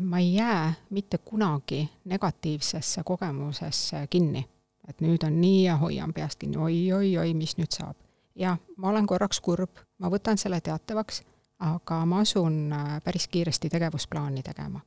ma 0.00 0.18
ei 0.18 0.34
jää 0.34 0.72
mitte 0.90 1.18
kunagi 1.18 1.90
negatiivsesse 2.04 3.02
kogemusesse 3.04 4.06
kinni. 4.10 4.48
et 4.88 5.00
nüüd 5.00 5.22
on 5.26 5.40
nii 5.40 5.64
ja 5.64 5.76
hoian 5.76 6.12
peast 6.12 6.38
kinni 6.38 6.56
oi, 6.56 6.92
oi, 6.92 7.18
oi, 7.18 7.34
mis 7.34 7.56
nüüd 7.56 7.70
saab. 7.70 7.96
jah, 8.34 8.58
ma 8.76 8.88
olen 8.88 9.06
korraks 9.06 9.40
kurb, 9.40 9.70
ma 9.98 10.10
võtan 10.10 10.38
selle 10.38 10.60
teatavaks, 10.60 11.22
aga 11.58 12.04
ma 12.06 12.20
asun 12.20 12.72
äh, 12.72 13.00
päris 13.04 13.28
kiiresti 13.28 13.68
tegevusplaani 13.68 14.42
tegema. 14.42 14.80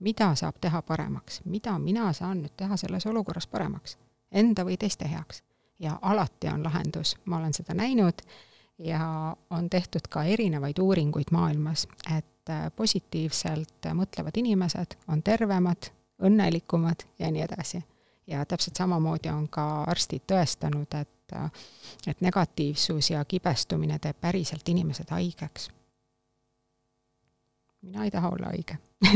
mida 0.00 0.34
saab 0.34 0.54
teha 0.60 0.82
paremaks, 0.82 1.40
mida 1.44 1.78
mina 1.78 2.12
saan 2.12 2.42
nüüd 2.42 2.56
teha 2.56 2.76
selles 2.76 3.06
olukorras 3.06 3.46
paremaks, 3.46 3.98
enda 4.32 4.64
või 4.64 4.76
teiste 4.76 5.08
heaks. 5.08 5.42
ja 5.78 5.98
alati 6.02 6.48
on 6.48 6.64
lahendus, 6.64 7.16
ma 7.24 7.36
olen 7.36 7.52
seda 7.54 7.74
näinud 7.74 8.22
ja 8.78 9.36
on 9.50 9.70
tehtud 9.70 10.08
ka 10.08 10.24
erinevaid 10.24 10.78
uuringuid 10.78 11.30
maailmas, 11.32 11.88
et 12.16 12.26
äh, 12.50 12.70
positiivselt 12.76 13.88
mõtlevad 13.94 14.36
inimesed 14.36 14.96
on 15.08 15.22
tervemad, 15.22 15.90
õnnelikumad 16.22 17.06
ja 17.18 17.30
nii 17.30 17.42
edasi. 17.42 17.82
ja 18.26 18.44
täpselt 18.44 18.76
samamoodi 18.76 19.28
on 19.28 19.48
ka 19.48 19.82
arstid 19.82 20.22
tõestanud, 20.32 20.94
et 21.00 21.32
äh, 21.36 21.50
et 22.06 22.20
negatiivsus 22.20 23.10
ja 23.10 23.24
kibestumine 23.24 23.98
teeb 23.98 24.16
päriselt 24.20 24.68
inimesed 24.68 25.10
haigeks. 25.10 25.70
mina 27.82 28.04
ei 28.04 28.10
taha 28.10 28.28
olla 28.28 28.46
haige 28.46 28.78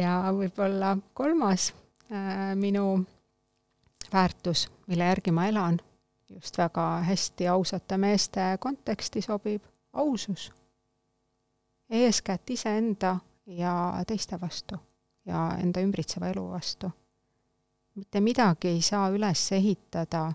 ja 0.00 0.18
võib-olla 0.32 0.96
kolmas 1.14 1.72
äh, 2.12 2.54
minu 2.54 3.04
väärtus, 4.12 4.70
mille 4.86 5.04
järgi 5.04 5.30
ma 5.30 5.46
elan 5.46 5.80
just 6.34 6.58
väga 6.58 7.02
hästi 7.06 7.48
ausate 7.48 7.98
meeste 7.98 8.40
konteksti 8.60 9.22
sobib 9.22 9.62
ausus. 9.92 10.52
Eeskätt 11.92 12.50
iseenda 12.50 13.16
ja 13.46 14.02
teiste 14.06 14.40
vastu 14.40 14.78
ja 15.26 15.52
enda 15.60 15.80
ümbritseva 15.80 16.32
elu 16.32 16.48
vastu. 16.50 16.90
mitte 17.94 18.20
midagi 18.20 18.68
ei 18.68 18.82
saa 18.82 19.10
üles 19.12 19.52
ehitada 19.52 20.26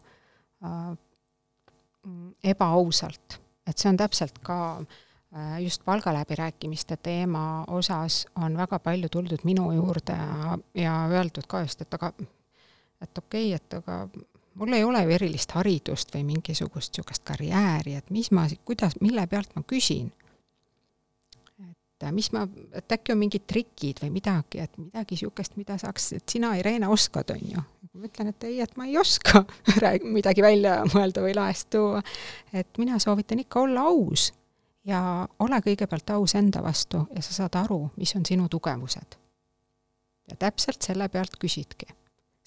äh, 0.63 0.97
ebaausalt, 2.43 3.39
et 3.67 3.77
see 3.77 3.89
on 3.89 3.97
täpselt 3.97 4.39
ka 4.39 4.59
äh, 4.77 5.57
just 5.63 5.85
palgaläbirääkimiste 5.85 6.97
teema 6.97 7.63
osas 7.67 8.27
on 8.35 8.57
väga 8.57 8.79
palju 8.79 9.09
tuldud 9.09 9.43
minu 9.43 9.71
juurde 9.71 10.13
ja, 10.13 10.57
ja 10.75 10.97
öeldud 11.09 11.47
ka 11.47 11.61
just, 11.65 11.81
et 11.81 11.93
aga 11.93 12.13
et 13.01 13.17
okei 13.17 13.55
okay,, 13.55 13.55
et 13.55 13.73
aga 13.73 14.07
mul 14.57 14.73
ei 14.73 14.83
ole 14.83 15.03
ju 15.03 15.13
erilist 15.17 15.51
haridust 15.57 16.13
või 16.15 16.23
mingisugust 16.31 16.93
niisugust 16.93 17.25
karjääri, 17.27 17.97
et 17.97 18.09
mis 18.13 18.31
ma, 18.31 18.47
kuidas, 18.65 18.97
mille 19.01 19.27
pealt 19.27 19.53
ma 19.55 19.63
küsin. 19.67 20.11
Et 21.97 22.13
mis 22.13 22.29
ma, 22.35 22.43
et 22.77 22.95
äkki 22.97 23.13
on 23.13 23.19
mingid 23.21 23.47
trikid 23.49 24.01
või 24.03 24.11
midagi, 24.19 24.61
et 24.63 24.77
midagi 24.77 25.17
niisugust, 25.17 25.57
mida 25.57 25.77
saaks, 25.81 26.11
et 26.19 26.29
sina, 26.29 26.53
Irene, 26.59 26.89
oskad, 26.93 27.33
on 27.33 27.53
ju. 27.53 27.63
ma 27.97 28.09
ütlen, 28.09 28.31
et 28.33 28.47
ei, 28.49 28.59
et 28.61 28.75
ma 28.77 28.85
ei 28.85 28.97
oska 29.01 29.43
midagi 30.17 30.45
välja 30.45 30.79
mõelda 30.93 31.23
või 31.25 31.35
laest 31.37 31.71
tuua. 31.73 32.03
et 32.53 32.77
mina 32.77 32.99
soovitan 32.99 33.41
ikka 33.41 33.65
olla 33.65 33.87
aus 33.89 34.31
ja 34.85 35.01
ole 35.39 35.61
kõigepealt 35.65 36.15
aus 36.15 36.35
enda 36.37 36.61
vastu 36.63 37.07
ja 37.15 37.21
sa 37.21 37.33
saad 37.41 37.57
aru, 37.63 37.87
mis 37.97 38.15
on 38.15 38.25
sinu 38.25 38.49
tugevused. 38.49 39.17
ja 40.29 40.35
täpselt 40.35 40.81
selle 40.81 41.09
pealt 41.09 41.39
küsidki 41.39 41.87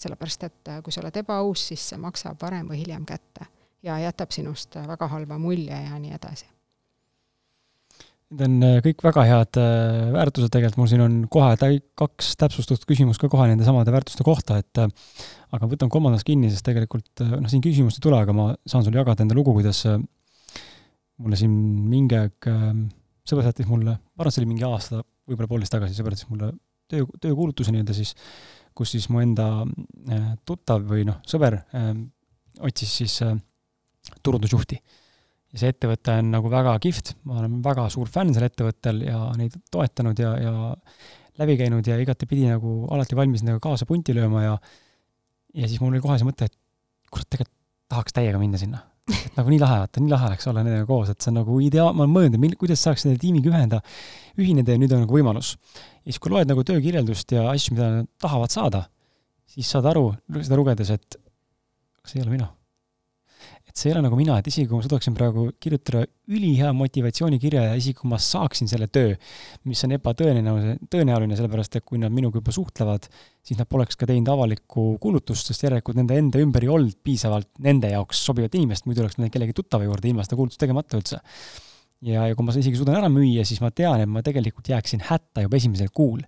sellepärast 0.00 0.44
et 0.48 0.68
äh, 0.68 0.82
kui 0.82 0.92
sa 0.92 1.02
oled 1.02 1.16
ebaaus, 1.20 1.66
siis 1.70 1.90
see 1.92 2.00
maksab 2.00 2.40
varem 2.42 2.70
või 2.70 2.80
hiljem 2.80 3.04
kätte 3.08 3.46
ja 3.84 3.98
jätab 4.00 4.32
sinust 4.34 4.76
äh, 4.80 4.88
väga 4.88 5.08
halva 5.12 5.38
mulje 5.38 5.76
ja 5.76 5.98
nii 5.98 6.14
edasi. 6.16 6.48
Need 8.30 8.46
on 8.46 8.66
äh, 8.66 8.76
kõik 8.84 9.02
väga 9.02 9.24
head 9.26 9.58
väärtused 10.14 10.52
tegelikult, 10.54 10.78
mul 10.78 10.90
siin 10.92 11.02
on 11.02 11.16
kohe 11.32 11.50
täi-, 11.58 11.80
kaks 11.98 12.36
täpsustatud 12.38 12.86
küsimust 12.86 13.22
ka 13.22 13.30
kohe 13.32 13.48
nende 13.50 13.66
samade 13.66 13.90
väärtuste 13.94 14.26
kohta, 14.26 14.60
et 14.62 14.80
aga 14.80 15.70
võtan 15.70 15.90
kolmandast 15.90 16.26
kinni, 16.28 16.52
sest 16.52 16.66
tegelikult 16.68 17.24
noh, 17.26 17.50
siin 17.50 17.64
küsimust 17.64 17.98
ei 17.98 18.06
tule, 18.06 18.20
aga 18.22 18.36
ma 18.36 18.52
saan 18.70 18.86
sulle 18.86 19.02
jagada 19.02 19.26
enda 19.26 19.34
lugu, 19.34 19.56
kuidas 19.56 19.82
mulle 21.20 21.36
siin 21.40 21.52
mingi 21.90 22.16
aeg 22.20 22.50
sõber 23.26 23.48
saatis 23.48 23.66
mulle, 23.68 23.98
ma 23.98 24.22
arvan, 24.22 24.34
see 24.34 24.44
oli 24.44 24.52
mingi 24.54 24.66
aasta, 24.68 25.02
võib-olla 25.28 25.50
poolteist 25.50 25.74
tagasi, 25.74 25.98
sõber 25.98 26.14
saatis 26.14 26.30
mulle 26.30 26.54
töö, 26.90 27.10
töökuulutuse 27.26 27.74
nii-öelda 27.74 27.98
siis 27.98 28.14
äh, 28.14 28.60
kus 28.76 28.94
siis 28.94 29.08
mu 29.10 29.20
enda 29.22 29.46
äh, 30.10 30.32
tuttav 30.46 30.84
või 30.88 31.04
noh, 31.08 31.20
sõber 31.28 31.60
äh, 31.76 31.92
otsis 32.66 32.92
siis 33.02 33.18
äh, 33.26 33.36
turundusjuhti. 34.24 34.78
Ja 35.50 35.62
see 35.62 35.72
ettevõte 35.72 36.18
on 36.20 36.30
nagu 36.34 36.50
väga 36.52 36.76
kihvt, 36.82 37.14
ma 37.26 37.40
olen 37.40 37.58
väga 37.64 37.88
suur 37.92 38.10
fänn 38.10 38.34
sellel 38.34 38.50
ettevõttel 38.50 39.02
ja 39.06 39.24
neid 39.38 39.56
toetanud 39.72 40.20
ja, 40.22 40.34
ja 40.38 40.54
läbi 41.40 41.56
käinud 41.60 41.86
ja 41.86 41.98
igatepidi 42.00 42.46
nagu 42.50 42.84
alati 42.94 43.18
valmis 43.18 43.42
nendega 43.42 43.62
kaasa 43.64 43.88
punti 43.88 44.14
lööma 44.16 44.44
ja 44.44 44.54
ja 45.54 45.66
siis 45.66 45.80
mul 45.82 45.94
oli 45.94 46.02
kohe 46.04 46.18
see 46.20 46.28
mõte, 46.28 46.46
et 46.46 46.56
kurat, 47.10 47.26
tegelikult 47.30 47.56
tahaks 47.90 48.14
täiega 48.14 48.38
minna 48.38 48.60
sinna. 48.60 48.84
et 49.10 49.34
nagu 49.34 49.50
nii 49.50 49.58
lahe, 49.58 49.80
vaata, 49.82 50.02
nii 50.02 50.12
lahe 50.12 50.28
oleks 50.28 50.46
olla 50.46 50.62
nendega 50.62 50.86
koos, 50.86 51.10
et 51.10 51.24
see 51.24 51.32
on 51.32 51.40
nagu 51.40 51.56
idea-, 51.64 51.88
ma 51.90 52.04
olen 52.04 52.12
mõelnud, 52.14 52.54
kuidas 52.60 52.84
saaks 52.86 53.02
selle 53.06 53.18
tiimiga 53.18 53.50
ühenda, 53.50 53.80
ühineda 54.38 54.76
ja 54.76 54.82
nüüd 54.82 54.94
on 54.94 55.02
nagu 55.06 55.16
võimalus 55.16 55.56
ja 55.56 56.12
siis, 56.12 56.20
kui 56.22 56.30
loed 56.30 56.50
nagu 56.50 56.62
töökirjeldust 56.66 57.34
ja 57.34 57.48
asju, 57.50 57.74
mida 57.74 57.90
nad 57.96 58.10
tahavad 58.22 58.54
saada, 58.54 58.84
siis 59.50 59.72
saad 59.72 59.88
aru, 59.90 60.12
seda 60.38 60.60
lugedes, 60.60 60.94
et 60.94 61.18
kas 62.04 62.14
ei 62.14 62.22
ole 62.22 62.36
mina. 62.36 62.52
Et 63.70 63.78
see 63.80 63.90
ei 63.90 63.94
ole 63.94 64.02
nagu 64.04 64.18
mina, 64.18 64.36
et 64.40 64.50
isegi 64.50 64.68
kui 64.68 64.78
ma 64.78 64.84
suudaksin 64.84 65.14
praegu 65.16 65.46
kirjutada 65.62 66.04
ülihea 66.30 66.72
motivatsioonikirja 66.76 67.68
ja 67.70 67.78
isegi 67.78 68.00
kui 68.00 68.10
ma 68.10 68.18
saaksin 68.22 68.70
selle 68.70 68.90
töö, 68.92 69.14
mis 69.70 69.82
on 69.86 69.96
ebatõenäoline, 69.96 70.76
tõenäoline, 70.92 71.38
sellepärast 71.38 71.80
et 71.80 71.86
kui 71.86 72.02
nad 72.02 72.14
minuga 72.14 72.42
juba 72.42 72.54
suhtlevad, 72.54 73.08
siis 73.46 73.58
nad 73.60 73.70
poleks 73.70 73.98
ka 73.98 74.10
teinud 74.10 74.28
avalikku 74.34 74.92
kuulutust, 75.02 75.50
sest 75.50 75.66
järelikult 75.66 75.98
nende 76.02 76.18
enda 76.18 76.42
ümber 76.42 76.66
ei 76.66 76.74
olnud 76.74 77.00
piisavalt 77.06 77.50
nende 77.64 77.94
jaoks 77.94 78.26
sobivat 78.28 78.54
inimest, 78.58 78.86
muidu 78.90 79.06
oleks 79.06 79.18
nad 79.22 79.32
kellegi 79.32 79.56
tuttava 79.56 79.88
juurde 79.88 80.12
ilma 80.12 80.26
seda 80.26 80.38
kuulutust 80.38 80.62
tegemata 80.62 81.00
üldse 81.00 81.22
ja, 82.06 82.24
ja 82.28 82.36
kui 82.36 82.46
ma 82.46 82.54
isegi 82.56 82.78
suudan 82.78 82.96
ära 82.98 83.10
müüa, 83.12 83.44
siis 83.46 83.60
ma 83.62 83.70
tean, 83.74 84.00
et 84.02 84.10
ma 84.10 84.22
tegelikult 84.24 84.70
jääksin 84.72 85.02
hätta 85.08 85.44
juba 85.44 85.58
esimesel 85.58 85.90
kuul. 85.94 86.20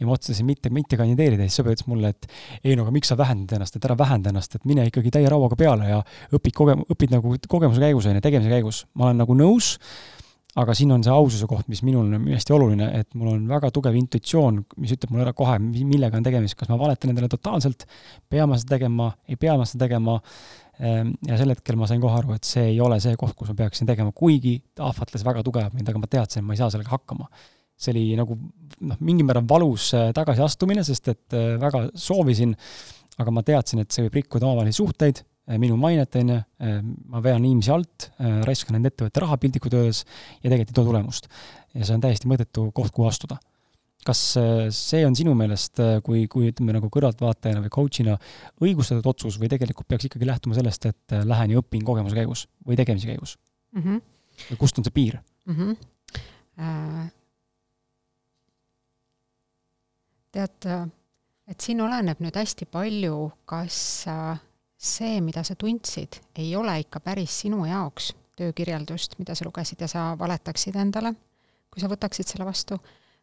ja 0.00 0.08
ma 0.08 0.16
otsustasin 0.16 0.46
mitte, 0.48 0.72
mitte 0.74 0.98
kandideerida, 1.00 1.46
siis 1.46 1.60
sõber 1.60 1.76
ütles 1.76 1.88
mulle, 1.90 2.12
et 2.14 2.28
ei 2.62 2.76
no 2.78 2.86
aga 2.86 2.94
miks 2.94 3.12
sa 3.12 3.18
vähendad 3.18 3.58
ennast, 3.58 3.76
et 3.76 3.88
ära 3.88 3.96
vähenda 3.98 4.32
ennast, 4.32 4.56
et 4.56 4.68
mine 4.68 4.86
ikkagi 4.88 5.12
täie 5.14 5.28
rauaga 5.28 5.58
peale 5.58 5.90
ja 5.90 6.02
õpid 6.32 6.56
kogem-, 6.56 6.86
õpid 6.88 7.12
nagu 7.16 7.34
kogemuse 7.48 7.82
käigus, 7.82 8.08
on 8.08 8.16
ju, 8.16 8.24
tegemise 8.24 8.52
käigus. 8.52 8.86
ma 8.94 9.10
olen 9.10 9.20
nagu 9.24 9.36
nõus, 9.36 9.74
aga 10.58 10.74
siin 10.74 10.92
on 10.94 11.04
see 11.04 11.12
aususe 11.12 11.46
koht, 11.50 11.68
mis 11.70 11.82
minul 11.86 12.08
on 12.16 12.30
hästi 12.32 12.54
oluline, 12.56 12.88
et 12.98 13.12
mul 13.18 13.34
on 13.34 13.42
väga 13.50 13.70
tugev 13.74 13.96
intuitsioon, 13.98 14.62
mis 14.80 14.94
ütleb 14.96 15.12
mulle 15.12 15.26
ära 15.28 15.34
kohe, 15.36 15.58
millega 15.60 16.18
on 16.18 16.24
tegemist, 16.26 16.56
kas 16.58 16.70
ma 16.72 16.78
valetan 16.80 17.12
endale 17.12 17.28
totaalselt, 17.30 17.84
pean 18.32 18.48
ma 18.50 18.58
seda 18.58 18.78
tegema, 18.78 19.12
ei 19.28 19.36
pea 19.38 19.58
ma 19.60 19.68
seda 19.68 19.84
tegema 19.84 20.16
ja 20.78 21.38
sel 21.38 21.50
hetkel 21.50 21.78
ma 21.78 21.88
sain 21.90 22.02
kohe 22.02 22.14
aru, 22.20 22.36
et 22.38 22.46
see 22.46 22.68
ei 22.72 22.80
ole 22.82 23.00
see 23.02 23.16
koht, 23.18 23.34
kus 23.38 23.50
ma 23.50 23.56
peaksin 23.64 23.88
tegema, 23.88 24.12
kuigi 24.14 24.58
ta 24.78 24.86
ahvatles 24.92 25.24
väga 25.26 25.42
tugevalt 25.46 25.74
mind, 25.74 25.90
aga 25.90 26.02
ma 26.02 26.10
teadsin, 26.10 26.42
et 26.42 26.46
ma 26.46 26.54
ei 26.54 26.60
saa 26.60 26.70
sellega 26.74 26.94
hakkama. 26.94 27.26
see 27.78 27.92
oli 27.92 28.04
nagu 28.18 28.34
noh, 28.34 28.98
mingil 29.06 29.26
määral 29.26 29.44
valus 29.46 29.92
äh, 29.94 30.08
tagasiastumine, 30.14 30.82
sest 30.86 31.12
et 31.12 31.36
äh, 31.36 31.52
väga 31.62 31.84
soovisin, 31.94 32.56
aga 33.22 33.34
ma 33.34 33.44
teadsin, 33.46 33.84
et 33.84 33.94
see 33.94 34.06
võib 34.06 34.18
rikkuda 34.18 34.48
omavahelisi 34.48 34.80
suhteid, 34.80 35.20
äh, 35.46 35.60
minu 35.62 35.76
mainet, 35.78 36.18
on 36.18 36.32
ju, 36.34 36.40
ma 37.12 37.22
vean 37.22 37.44
inimesi 37.46 37.70
alt, 37.74 38.08
raiskan 38.46 38.74
nende 38.74 38.90
ettevõtte 38.90 39.22
raha 39.22 39.38
piltlikult 39.38 39.78
öeldes 39.78 40.02
ja 40.02 40.48
tegelikult 40.48 40.72
ei 40.74 40.78
too 40.80 40.88
tulemust. 40.90 41.30
ja 41.74 41.86
see 41.86 41.94
on 41.94 42.02
täiesti 42.02 42.30
mõttetu 42.30 42.66
koht, 42.74 42.90
kuhu 42.94 43.06
astuda 43.06 43.38
kas 44.06 44.20
äh, 44.38 44.68
see 44.74 45.02
on 45.06 45.16
sinu 45.18 45.34
meelest, 45.38 45.80
äh, 45.82 45.98
kui, 46.04 46.26
kui 46.30 46.50
ütleme 46.52 46.74
nagu 46.76 46.90
kõrvaltvaatajana 46.92 47.62
või 47.64 47.72
coach'ina 47.74 48.16
õigustatud 48.62 49.06
otsus 49.10 49.38
või 49.40 49.50
tegelikult 49.52 49.88
peaks 49.90 50.08
ikkagi 50.08 50.28
lähtuma 50.28 50.56
sellest, 50.58 50.86
et 50.90 51.16
äh, 51.16 51.24
lähen 51.26 51.54
ja 51.54 51.62
õpin 51.62 51.84
kogemuse 51.86 52.18
käigus 52.18 52.46
või 52.66 52.78
tegemise 52.78 53.10
käigus 53.10 53.36
mm? 53.74 53.82
-hmm. 53.82 54.02
või 54.52 54.60
kust 54.62 54.78
on 54.78 54.86
see 54.86 54.94
piir 54.94 55.20
mm? 55.46 55.56
-hmm. 55.56 55.78
Äh, 56.58 57.10
tead, 60.34 60.66
et 61.46 61.60
siin 61.62 61.80
oleneb 61.80 62.18
nüüd 62.18 62.34
hästi 62.34 62.66
palju, 62.66 63.30
kas 63.46 63.76
see, 64.78 65.20
mida 65.22 65.44
sa 65.46 65.54
tundsid, 65.54 66.18
ei 66.34 66.50
ole 66.56 66.80
ikka 66.82 67.00
päris 67.00 67.36
sinu 67.44 67.62
jaoks 67.66 68.12
töökirjeldust, 68.38 69.14
mida 69.18 69.34
sa 69.34 69.46
lugesid 69.46 69.80
ja 69.80 69.88
sa 69.90 70.04
valetaksid 70.18 70.76
endale, 70.78 71.14
kui 71.70 71.82
sa 71.82 71.90
võtaksid 71.90 72.26
selle 72.26 72.46
vastu 72.46 72.78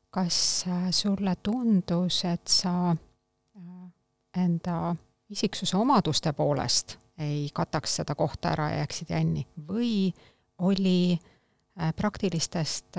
kas 0.09 0.65
äh, 0.67 0.91
sulle 0.91 1.35
tundus, 1.43 2.23
et 2.25 2.47
sa 2.47 2.91
äh, 2.91 4.43
enda 4.43 4.95
isiksuse 5.29 5.77
omaduste 5.77 6.33
poolest 6.33 6.97
ei 7.17 7.49
kataks 7.53 7.95
seda 8.01 8.15
kohta 8.15 8.51
ära 8.51 8.69
ja 8.69 8.77
jääksid 8.83 9.09
jänni? 9.09 9.47
Või 9.67 10.13
oli 10.57 11.15
äh, 11.15 11.93
praktilistest 11.95 12.97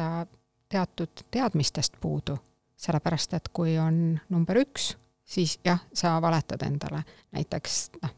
teatud 0.68 1.24
teadmistest 1.30 1.96
puudu, 2.00 2.36
sellepärast 2.76 3.34
et 3.38 3.48
kui 3.48 3.78
on 3.78 4.18
number 4.28 4.60
üks, 4.60 4.96
siis 5.24 5.58
jah, 5.64 5.80
sa 5.94 6.16
valetad 6.22 6.62
endale, 6.66 7.02
näiteks 7.32 7.78
noh, 8.02 8.12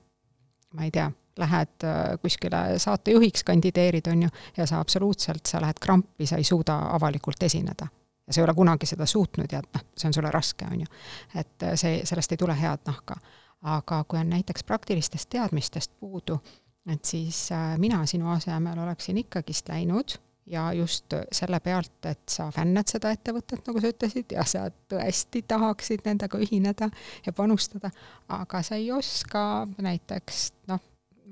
ma 0.75 0.89
ei 0.89 0.91
tea, 0.91 1.11
lähed 1.39 1.87
kuskile 2.23 2.81
saatejuhiks, 2.83 3.45
kandideerid, 3.47 4.09
on 4.11 4.25
ju, 4.27 4.31
ja 4.57 4.67
sa 4.67 4.81
absoluutselt, 4.83 5.47
sa 5.47 5.61
lähed 5.63 5.79
krampi, 5.81 6.27
sa 6.27 6.41
ei 6.41 6.45
suuda 6.45 6.81
avalikult 6.97 7.43
esineda 7.47 7.87
ja 8.29 8.37
sa 8.37 8.41
ei 8.41 8.45
ole 8.45 8.55
kunagi 8.55 8.87
seda 8.87 9.07
suutnud 9.09 9.53
ja 9.53 9.63
noh, 9.65 9.85
see 9.97 10.11
on 10.11 10.15
sulle 10.15 10.31
raske, 10.35 10.69
on 10.71 10.85
ju. 10.85 10.95
et 11.35 11.67
äh, 11.67 11.75
see, 11.81 12.01
sellest 12.09 12.37
ei 12.37 12.41
tule 12.45 12.57
head 12.61 12.85
nahka. 12.87 13.19
aga 13.63 14.05
kui 14.09 14.21
on 14.21 14.31
näiteks 14.31 14.65
praktilistest 14.65 15.29
teadmistest 15.35 15.91
puudu, 16.01 16.39
et 16.87 17.05
siis 17.05 17.49
äh, 17.53 17.75
mina 17.79 18.05
sinu 18.07 18.31
asemel 18.31 18.79
oleksin 18.79 19.19
ikkagist 19.19 19.69
läinud 19.69 20.19
ja 20.51 20.73
just 20.73 21.15
selle 21.33 21.61
pealt, 21.61 22.07
et 22.07 22.23
sa 22.31 22.49
fännad 22.55 22.89
seda 22.89 23.11
ettevõtet, 23.13 23.65
nagu 23.67 23.81
sa 23.83 23.91
ütlesid, 23.93 24.33
ja 24.33 24.45
sa 24.49 24.69
tõesti 24.91 25.43
tahaksid 25.49 26.07
nendega 26.07 26.41
ühineda 26.41 26.89
ja 27.27 27.35
panustada, 27.37 27.91
aga 28.33 28.63
sa 28.65 28.79
ei 28.79 28.91
oska 28.93 29.43
näiteks 29.77 30.47
noh, 30.71 30.81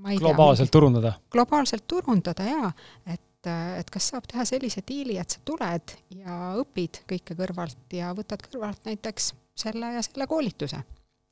ma 0.03 0.12
ei 0.12 0.20
globaalselt 0.20 0.70
tea, 0.70 0.78
turundada? 0.78 1.14
globaalselt 1.32 1.86
turundada 1.88 2.49
jaa, 2.51 2.72
et 3.07 3.22
et, 3.47 3.80
et 3.80 3.90
kas 3.90 4.11
saab 4.12 4.26
teha 4.30 4.44
sellise 4.49 4.82
diili, 4.88 5.18
et 5.18 5.30
sa 5.30 5.40
tuled 5.44 5.94
ja 6.18 6.36
õpid 6.61 7.03
kõike 7.09 7.36
kõrvalt 7.38 7.97
ja 7.97 8.12
võtad 8.16 8.42
kõrvalt 8.47 8.84
näiteks 8.88 9.32
selle 9.57 9.94
ja 9.97 10.03
selle 10.05 10.26
koolituse, 10.26 10.82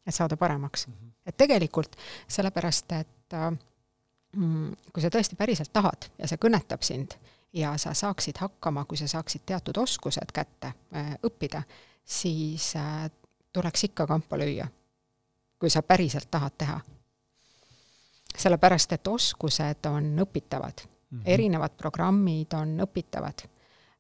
et 0.07 0.15
saada 0.15 0.37
paremaks 0.37 0.87
mm. 0.87 0.95
-hmm. 0.95 1.13
et 1.27 1.37
tegelikult 1.37 1.97
sellepärast, 2.29 2.93
et 2.93 3.39
mm, 4.37 4.73
kui 4.93 5.03
sa 5.03 5.11
tõesti 5.11 5.37
päriselt 5.37 5.73
tahad 5.73 6.11
ja 6.19 6.29
see 6.29 6.41
kõnetab 6.41 6.83
sind 6.83 7.19
ja 7.53 7.77
sa 7.79 7.95
saaksid 7.95 8.39
hakkama, 8.39 8.85
kui 8.85 8.97
sa 8.97 9.09
saaksid 9.09 9.43
teatud 9.47 9.77
oskused 9.77 10.33
kätte 10.33 10.73
äh, 10.95 11.15
õppida, 11.27 11.63
siis 12.05 12.77
äh, 12.77 13.11
tuleks 13.53 13.85
ikka 13.85 14.07
kampa 14.07 14.39
lüüa, 14.39 14.67
kui 15.59 15.71
sa 15.71 15.83
päriselt 15.83 16.31
tahad 16.31 16.53
teha. 16.59 16.81
sellepärast, 18.39 18.93
et 18.93 19.07
oskused 19.07 19.87
on 19.87 20.19
õpitavad 20.19 20.94
mm, 21.15 21.21
-hmm. 21.21 21.35
erinevad 21.35 21.77
programmid 21.79 22.55
on 22.59 22.77
õpitavad. 22.87 23.47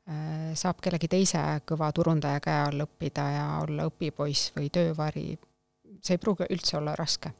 Äh, 0.08 0.52
saab 0.54 0.82
kellegi 0.84 1.08
teise 1.08 1.40
kõva 1.64 1.92
turundaja 1.92 2.40
käe 2.40 2.60
all 2.66 2.84
õppida 2.84 3.30
ja 3.32 3.46
olla 3.62 3.86
õpipoiss 3.88 4.52
või 4.56 4.68
töövari, 4.70 5.38
see 6.02 6.18
ei 6.18 6.18
pruugi 6.18 6.50
üldse 6.50 6.76
olla 6.76 6.96
raske. 6.96 7.32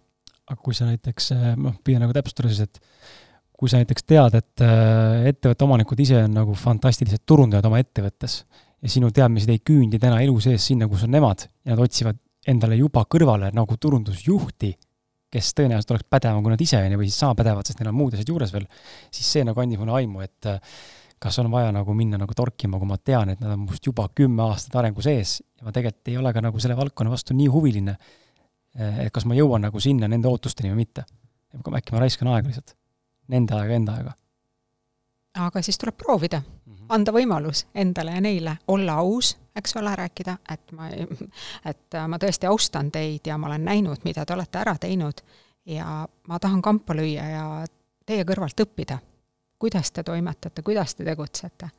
aga 0.46 0.60
kui 0.60 0.74
sa 0.74 0.84
näiteks, 0.84 1.30
noh, 1.56 1.74
püüan 1.84 2.02
nagu 2.04 2.12
täpsustada 2.12 2.48
siis, 2.48 2.60
et 2.60 2.80
kui 3.56 3.68
sa 3.68 3.78
näiteks 3.80 4.04
tead, 4.04 4.34
et 4.34 4.60
äh, 4.64 5.26
ettevõtte 5.30 5.64
omanikud 5.64 6.00
ise 6.00 6.18
on 6.24 6.34
nagu 6.34 6.54
fantastilised 6.58 7.22
turundajad 7.26 7.64
oma 7.64 7.78
ettevõttes 7.80 8.42
ja 8.84 8.90
sinu 8.92 9.10
teadmised 9.14 9.48
ei 9.48 9.62
küündi 9.64 10.00
täna 10.00 10.20
elu 10.20 10.34
sees 10.44 10.66
sinna, 10.68 10.88
kus 10.90 11.06
on 11.06 11.14
nemad 11.14 11.46
ja 11.64 11.72
nad 11.72 11.84
otsivad 11.86 12.18
endale 12.50 12.76
juba 12.76 13.06
kõrvale 13.08 13.48
nagu 13.56 13.76
turundusjuhti, 13.80 14.74
kes 15.34 15.54
tõenäoliselt 15.58 15.94
oleks 15.94 16.06
pädevam 16.10 16.44
kui 16.44 16.52
nad 16.52 16.62
ise, 16.62 16.78
on 16.78 16.94
ju, 16.94 17.00
või 17.00 17.08
siis 17.10 17.22
sama 17.24 17.34
pädevad, 17.38 17.66
sest 17.66 17.80
neil 17.80 17.90
on 17.90 17.96
muud 17.98 18.14
asjad 18.14 18.30
juures 18.30 18.52
veel, 18.54 18.68
siis 19.14 19.30
see 19.36 19.46
nagu 19.46 19.62
andis 19.62 19.80
mulle 19.80 19.96
aimu, 19.98 20.22
et 20.22 20.50
äh, 20.50 20.76
kas 21.22 21.38
on 21.42 21.50
vaja 21.50 21.72
nagu 21.74 21.94
minna 21.96 22.20
nagu 22.20 22.36
torkima, 22.36 22.78
kui 22.80 22.90
ma 22.90 22.98
tean, 23.00 23.32
et 23.32 23.42
nad 23.42 23.56
on 23.56 23.64
must 23.64 23.86
juba 23.86 24.06
kümme 24.14 24.44
aastat 24.46 24.76
arengu 24.80 25.02
sees 25.04 25.38
ja 25.42 25.66
ma 25.66 25.74
tegelikult 25.74 26.12
ei 26.12 26.18
ole 26.20 26.34
ka 26.36 26.42
nagu 26.44 26.62
selle 26.62 26.76
valdkonna 26.78 27.12
vastu 27.12 27.36
nii 27.36 27.50
huviline, 27.50 27.96
äh, 28.78 29.04
et 29.06 29.14
kas 29.14 29.26
ma 29.26 29.38
jõuan 29.38 29.66
nagu 29.66 29.82
sinna 29.82 30.10
nende 30.10 30.30
ootusteni 30.30 30.70
või 30.72 30.84
mitte. 30.84 31.06
äkki 31.54 31.94
ma 31.94 32.02
raiskan 32.02 32.30
aega 32.34 32.50
lihtsalt, 32.50 32.76
nende 33.34 33.58
aega, 33.58 33.80
enda 33.80 33.98
aega. 33.98 34.14
aga 35.48 35.62
siis 35.62 35.78
tuleb 35.80 35.98
proovida. 35.98 36.42
Anda 36.88 37.12
võimalus 37.12 37.66
endale 37.74 38.14
ja 38.16 38.20
neile 38.20 38.56
olla 38.68 39.00
aus 39.00 39.36
eks 39.56 39.76
ole, 39.76 39.96
rääkida, 39.96 40.36
et 40.50 40.72
ma, 40.72 40.88
et 41.64 41.96
ma 42.08 42.18
tõesti 42.18 42.48
austan 42.50 42.90
teid 42.90 43.26
ja 43.26 43.38
ma 43.38 43.46
olen 43.46 43.64
näinud, 43.64 44.02
mida 44.04 44.24
te 44.26 44.34
olete 44.34 44.58
ära 44.58 44.74
teinud 44.80 45.22
ja 45.66 46.02
ma 46.28 46.38
tahan 46.38 46.62
kampa 46.62 46.96
lüüa 46.96 47.28
ja 47.30 47.44
teie 48.06 48.24
kõrvalt 48.26 48.60
õppida, 48.66 48.98
kuidas 49.58 49.92
te 49.92 50.02
toimetate, 50.02 50.62
kuidas 50.62 50.94
te 50.94 51.06
tegutsete. 51.06 51.70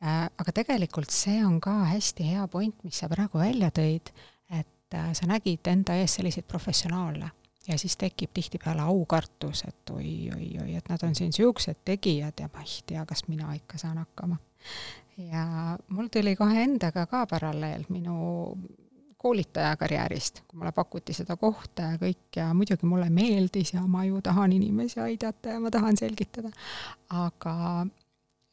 Äh, 0.00 0.26
aga 0.26 0.52
tegelikult 0.52 1.12
see 1.12 1.42
on 1.44 1.60
ka 1.60 1.84
hästi 1.92 2.30
hea 2.32 2.46
point, 2.48 2.76
mis 2.84 2.98
sa 3.02 3.08
praegu 3.08 3.38
välja 3.38 3.70
tõid, 3.70 4.10
et 4.50 4.96
äh, 4.96 5.12
sa 5.16 5.28
nägid 5.28 5.66
enda 5.68 5.96
ees 6.00 6.18
selliseid 6.18 6.48
professionaale 6.48 7.30
ja 7.68 7.78
siis 7.78 7.96
tekib 7.96 8.30
tihtipeale 8.34 8.82
aukartus, 8.82 9.64
et 9.68 9.90
oi-oi-oi, 9.90 10.74
et 10.76 10.88
nad 10.88 11.02
on 11.02 11.14
siin 11.14 11.32
niisugused 11.32 11.82
tegijad 11.84 12.40
ja 12.40 12.48
ma 12.54 12.64
ei 12.64 12.78
tea, 12.86 13.04
kas 13.06 13.26
mina 13.28 13.52
ikka 13.54 13.78
saan 13.78 13.98
hakkama. 13.98 14.36
Ja 15.18 15.78
mul 15.88 16.08
tuli 16.08 16.36
kohe 16.36 16.62
endaga 16.62 17.06
ka 17.06 17.26
paralleel 17.26 17.84
minu 17.88 18.56
koolitaja 19.20 19.76
karjäärist, 19.76 20.40
kui 20.48 20.58
mulle 20.58 20.72
pakuti 20.72 21.12
seda 21.12 21.36
kohta 21.36 21.90
ja 21.92 21.98
kõik 22.00 22.36
ja 22.36 22.46
muidugi 22.56 22.88
mulle 22.88 23.10
meeldis 23.12 23.74
ja 23.74 23.82
ma 23.86 24.04
ju 24.08 24.22
tahan 24.24 24.52
inimesi 24.56 25.00
aidata 25.00 25.56
ja 25.56 25.60
ma 25.60 25.70
tahan 25.70 25.96
selgitada, 26.00 26.48
aga 27.12 27.56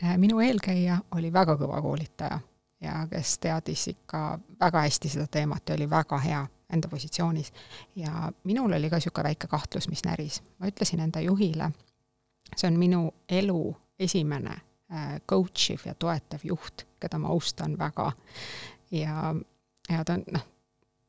äh, 0.03 0.17
minu 0.19 0.41
eelkäija 0.43 0.99
oli 1.15 1.31
väga 1.33 1.55
kõva 1.55 1.79
koolitaja 1.81 2.41
ja 2.83 2.99
kes 3.09 3.37
teadis 3.39 3.87
ikka 3.93 4.39
väga 4.59 4.83
hästi 4.89 5.09
seda 5.15 5.27
teemat 5.31 5.69
ja 5.69 5.79
oli 5.79 5.89
väga 5.89 6.19
hea 6.25 6.43
enda 6.73 6.87
positsioonis. 6.87 7.53
ja 7.95 8.31
minul 8.43 8.73
oli 8.73 8.89
ka 8.89 8.95
niisugune 8.95 9.23
väike 9.23 9.47
kahtlus, 9.47 9.89
mis 9.89 10.05
näris. 10.05 10.41
ma 10.59 10.67
ütlesin 10.67 10.99
enda 10.99 11.19
juhile, 11.19 11.71
see 12.55 12.67
on 12.67 12.79
minu 12.79 13.11
elu 13.29 13.75
esimene 13.99 14.61
Äh, 14.93 15.21
coach 15.29 15.71
iv 15.71 15.81
ja 15.85 15.93
toetav 15.99 16.39
juht, 16.43 16.85
keda 16.99 17.17
ma 17.19 17.27
austan 17.27 17.73
väga. 17.77 18.11
ja, 18.91 19.35
ja 19.89 20.03
ta 20.05 20.13
on, 20.13 20.21
noh, 20.31 20.45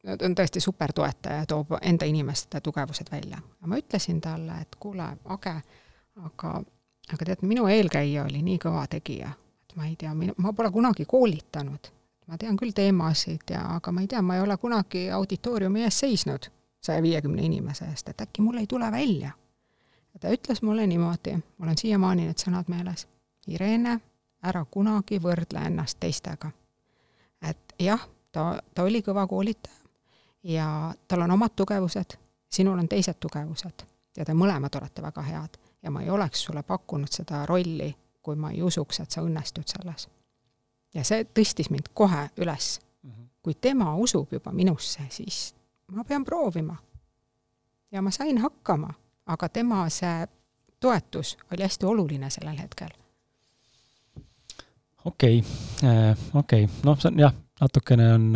ta 0.02 0.16
on 0.26 0.34
tõesti 0.34 0.58
super 0.60 0.90
toetaja, 0.92 1.44
toob 1.46 1.76
enda 1.78 2.08
inimeste 2.10 2.60
tugevused 2.60 3.06
välja. 3.12 3.38
ma 3.66 3.78
ütlesin 3.78 4.18
talle, 4.20 4.56
et 4.60 4.74
kuule, 4.82 5.06
Age, 5.24 5.54
aga, 6.26 6.50
aga 7.12 7.28
tead, 7.28 7.46
minu 7.46 7.68
eelkäija 7.70 8.24
oli 8.24 8.42
nii 8.42 8.58
kõva 8.66 8.82
tegija, 8.90 9.30
et 9.62 9.76
ma 9.78 9.86
ei 9.86 9.94
tea, 9.96 10.10
ma 10.36 10.52
pole 10.52 10.74
kunagi 10.74 11.06
koolitanud. 11.06 11.92
Ma 12.28 12.38
tean 12.38 12.56
küll 12.56 12.74
teemasid 12.76 13.50
ja, 13.50 13.64
aga 13.76 13.92
ma 13.92 14.04
ei 14.04 14.08
tea, 14.08 14.22
ma 14.22 14.36
ei 14.36 14.44
ole 14.44 14.56
kunagi 14.56 15.08
auditooriumi 15.10 15.82
ees 15.86 16.00
seisnud 16.04 16.50
saja 16.80 17.02
viiekümne 17.02 17.42
inimese 17.42 17.88
eest, 17.90 18.08
et 18.08 18.20
äkki 18.20 18.42
mul 18.42 18.60
ei 18.60 18.66
tule 18.66 18.90
välja. 18.92 19.30
ja 20.14 20.20
ta 20.20 20.32
ütles 20.32 20.62
mulle 20.62 20.86
niimoodi, 20.86 21.38
mul 21.58 21.68
on 21.68 21.78
siiamaani 21.78 22.26
need 22.26 22.44
sõnad 22.44 22.68
meeles 22.68 23.06
Irene, 23.48 24.00
ära 24.44 24.64
kunagi 24.70 25.18
võrdle 25.22 25.64
ennast 25.66 26.00
teistega. 26.00 26.50
et 27.42 27.74
jah, 27.78 28.08
ta, 28.32 28.62
ta 28.74 28.82
oli 28.82 29.02
kõva 29.02 29.26
koolitaja 29.26 29.76
ja 30.42 30.94
tal 31.08 31.22
on 31.22 31.30
omad 31.30 31.56
tugevused, 31.56 32.18
sinul 32.50 32.78
on 32.78 32.88
teised 32.88 33.18
tugevused 33.20 33.86
ja 34.16 34.24
te 34.24 34.34
mõlemad 34.34 34.76
olete 34.80 35.02
väga 35.02 35.22
head 35.22 35.58
ja 35.82 35.90
ma 35.90 36.02
ei 36.02 36.10
oleks 36.10 36.42
sulle 36.42 36.62
pakkunud 36.62 37.10
seda 37.10 37.46
rolli, 37.46 37.94
kui 38.22 38.36
ma 38.36 38.50
ei 38.50 38.62
usuks, 38.62 39.00
et 39.00 39.10
sa 39.10 39.22
õnnestud 39.22 39.66
selles. 39.66 40.08
Ja 40.98 41.06
see 41.06 41.24
tõstis 41.34 41.70
mind 41.70 41.92
kohe 41.94 42.28
üles. 42.36 42.78
-hmm. 43.06 43.28
kui 43.42 43.54
tema 43.54 43.94
usub 43.96 44.32
juba 44.32 44.52
minusse, 44.52 45.06
siis 45.10 45.54
ma 45.92 46.04
pean 46.04 46.24
proovima. 46.24 46.76
ja 47.92 48.02
ma 48.02 48.10
sain 48.10 48.38
hakkama, 48.38 48.90
aga 49.26 49.48
tema 49.48 49.88
see 49.88 50.26
toetus 50.80 51.36
oli 51.52 51.62
hästi 51.62 51.86
oluline 51.86 52.30
sellel 52.30 52.58
hetkel. 52.58 52.90
okei 55.04 55.38
okay., 55.38 55.90
äh, 55.90 56.18
okei 56.34 56.64
okay., 56.64 56.74
noh, 56.84 56.98
see 57.00 57.12
on 57.12 57.18
jah, 57.18 57.34
natukene 57.60 58.12
on, 58.14 58.26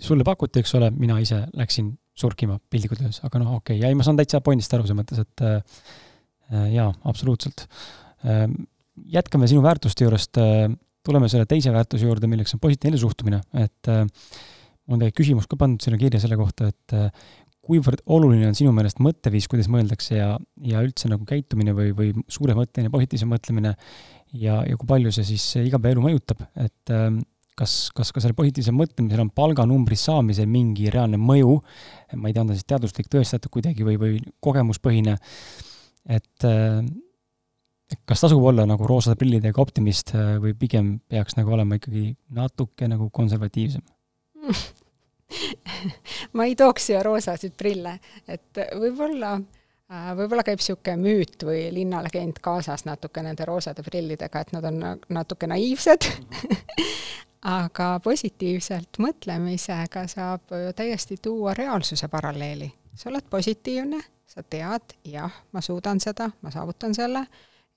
sulle 0.00 0.24
pakuti, 0.24 0.60
eks 0.60 0.74
ole, 0.74 0.90
mina 0.90 1.18
ise 1.18 1.46
läksin 1.56 1.92
surkima 2.18 2.58
piltlikult 2.70 3.00
öeldes, 3.00 3.22
aga 3.24 3.38
noh, 3.42 3.54
okei 3.58 3.76
okay., 3.76 3.82
ja 3.82 3.88
ei, 3.88 3.94
ma 3.98 4.06
saan 4.06 4.18
täitsa 4.18 4.40
pointist 4.44 4.74
aru, 4.74 4.86
selles 4.86 4.98
mõttes, 4.98 5.22
et 5.22 5.46
äh, 5.46 5.62
äh 6.52 6.74
jaa, 6.74 6.90
absoluutselt 7.04 7.66
äh,. 8.26 8.44
jätkame 9.06 9.46
sinu 9.46 9.62
väärtuste 9.62 10.04
juurest 10.04 10.38
äh,, 10.42 10.68
tuleme 11.06 11.28
selle 11.30 11.48
teise 11.48 11.72
väärtuse 11.74 12.08
juurde, 12.08 12.30
milleks 12.30 12.54
on 12.56 12.62
positiivne 12.62 13.00
suhtumine, 13.00 13.42
et 13.56 13.90
äh, 13.92 14.04
mul 14.88 14.96
on 14.96 15.02
tegelikult 15.02 15.20
küsimus 15.22 15.48
ka 15.50 15.58
pandud 15.60 15.84
sinna 15.84 16.00
kirja 16.00 16.20
selle 16.22 16.38
kohta, 16.40 16.70
et 16.72 16.96
äh, 16.96 17.08
kuivõrd 17.68 18.02
oluline 18.08 18.48
on 18.48 18.56
sinu 18.56 18.72
meelest 18.76 19.00
mõtteviis, 19.04 19.48
kuidas 19.50 19.68
mõeldakse 19.72 20.16
ja, 20.16 20.28
ja 20.64 20.84
üldse 20.84 21.10
nagu 21.12 21.26
käitumine 21.28 21.74
või, 21.76 21.90
või 21.96 22.12
suuremõtteline 22.32 22.92
positiivsem 22.92 23.28
mõtlemine 23.28 23.74
ja, 24.32 24.62
ja 24.64 24.78
kui 24.78 24.88
palju 24.88 25.12
see 25.12 25.26
siis 25.34 25.44
igapäevaelu 25.60 26.06
mõjutab, 26.06 26.46
et 26.56 26.94
ähm, 26.94 27.20
kas, 27.58 27.74
kas 27.96 28.12
ka 28.14 28.22
sellel 28.22 28.38
positiivsel 28.38 28.76
mõtlemisel 28.76 29.24
on 29.24 29.32
palganumbris 29.36 30.06
saamisel 30.08 30.48
mingi 30.50 30.88
reaalne 30.94 31.20
mõju, 31.20 31.58
ma 32.16 32.30
ei 32.30 32.36
tea, 32.36 32.46
on 32.46 32.52
ta 32.52 32.56
siis 32.56 32.68
teaduslik, 32.72 33.10
tõestatud 33.12 33.52
kuidagi 33.52 33.86
või, 33.86 33.98
või 34.00 34.22
kogemuspõhine, 34.44 35.18
et 36.16 36.48
äh, 36.48 36.80
kas 38.08 38.20
tasub 38.20 38.42
olla 38.44 38.66
nagu 38.68 38.86
roosade 38.86 39.16
prillidega 39.16 39.60
optimist 39.62 40.14
äh, 40.16 40.36
või 40.42 40.54
pigem 40.58 40.98
peaks 41.08 41.38
nagu 41.38 41.52
olema 41.56 41.78
ikkagi 41.78 42.10
natuke 42.36 42.88
nagu 42.88 43.10
konservatiivsem? 43.14 43.84
Ma 46.36 46.48
ei 46.48 46.56
tooks 46.56 46.88
siia 46.88 47.02
roosasid 47.04 47.54
prille, 47.58 47.98
et 48.28 48.60
võib-olla 48.80 49.34
äh, 49.36 50.10
võib-olla 50.18 50.44
käib 50.46 50.60
niisugune 50.60 50.96
müüt 51.00 51.44
või 51.48 51.68
linnalegend 51.74 52.40
kaasas 52.44 52.84
natuke 52.88 53.22
nende 53.24 53.46
roosade 53.48 53.84
prillidega, 53.86 54.40
et 54.40 54.54
nad 54.56 54.68
on 54.68 54.84
natuke 55.08 55.48
naiivsed. 55.50 56.08
Aga 57.58 58.00
positiivselt 58.02 58.98
mõtlemisega 58.98 60.08
saab 60.10 60.50
ju 60.50 60.72
täiesti 60.76 61.20
tuua 61.22 61.54
reaalsuse 61.54 62.08
paralleeli. 62.10 62.72
sa 62.98 63.10
oled 63.12 63.28
positiivne, 63.30 64.00
sa 64.26 64.42
tead, 64.42 64.96
jah, 65.06 65.32
ma 65.52 65.60
suudan 65.62 66.00
seda, 66.02 66.30
ma 66.42 66.50
saavutan 66.50 66.94
selle, 66.94 67.22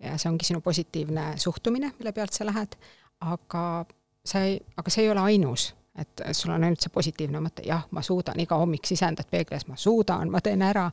ja 0.01 0.17
see 0.17 0.31
ongi 0.31 0.45
sinu 0.45 0.61
positiivne 0.61 1.33
suhtumine, 1.37 1.91
mille 1.99 2.11
pealt 2.11 2.33
sa 2.33 2.45
lähed, 2.45 2.75
aga 3.21 3.85
sa 4.25 4.41
ei, 4.45 4.59
aga 4.77 4.89
see 4.89 5.05
ei 5.05 5.11
ole 5.11 5.19
ainus 5.19 5.71
et 5.95 6.21
sul 6.31 6.51
on 6.51 6.63
ainult 6.63 6.81
see 6.81 6.93
positiivne 6.93 7.39
mõte, 7.43 7.63
jah, 7.67 7.83
ma 7.91 8.01
suudan, 8.01 8.39
iga 8.39 8.55
hommik 8.55 8.87
sisendad 8.87 9.27
peeglis, 9.31 9.65
ma 9.67 9.75
suudan, 9.77 10.31
ma 10.31 10.39
teen 10.41 10.61
ära, 10.63 10.85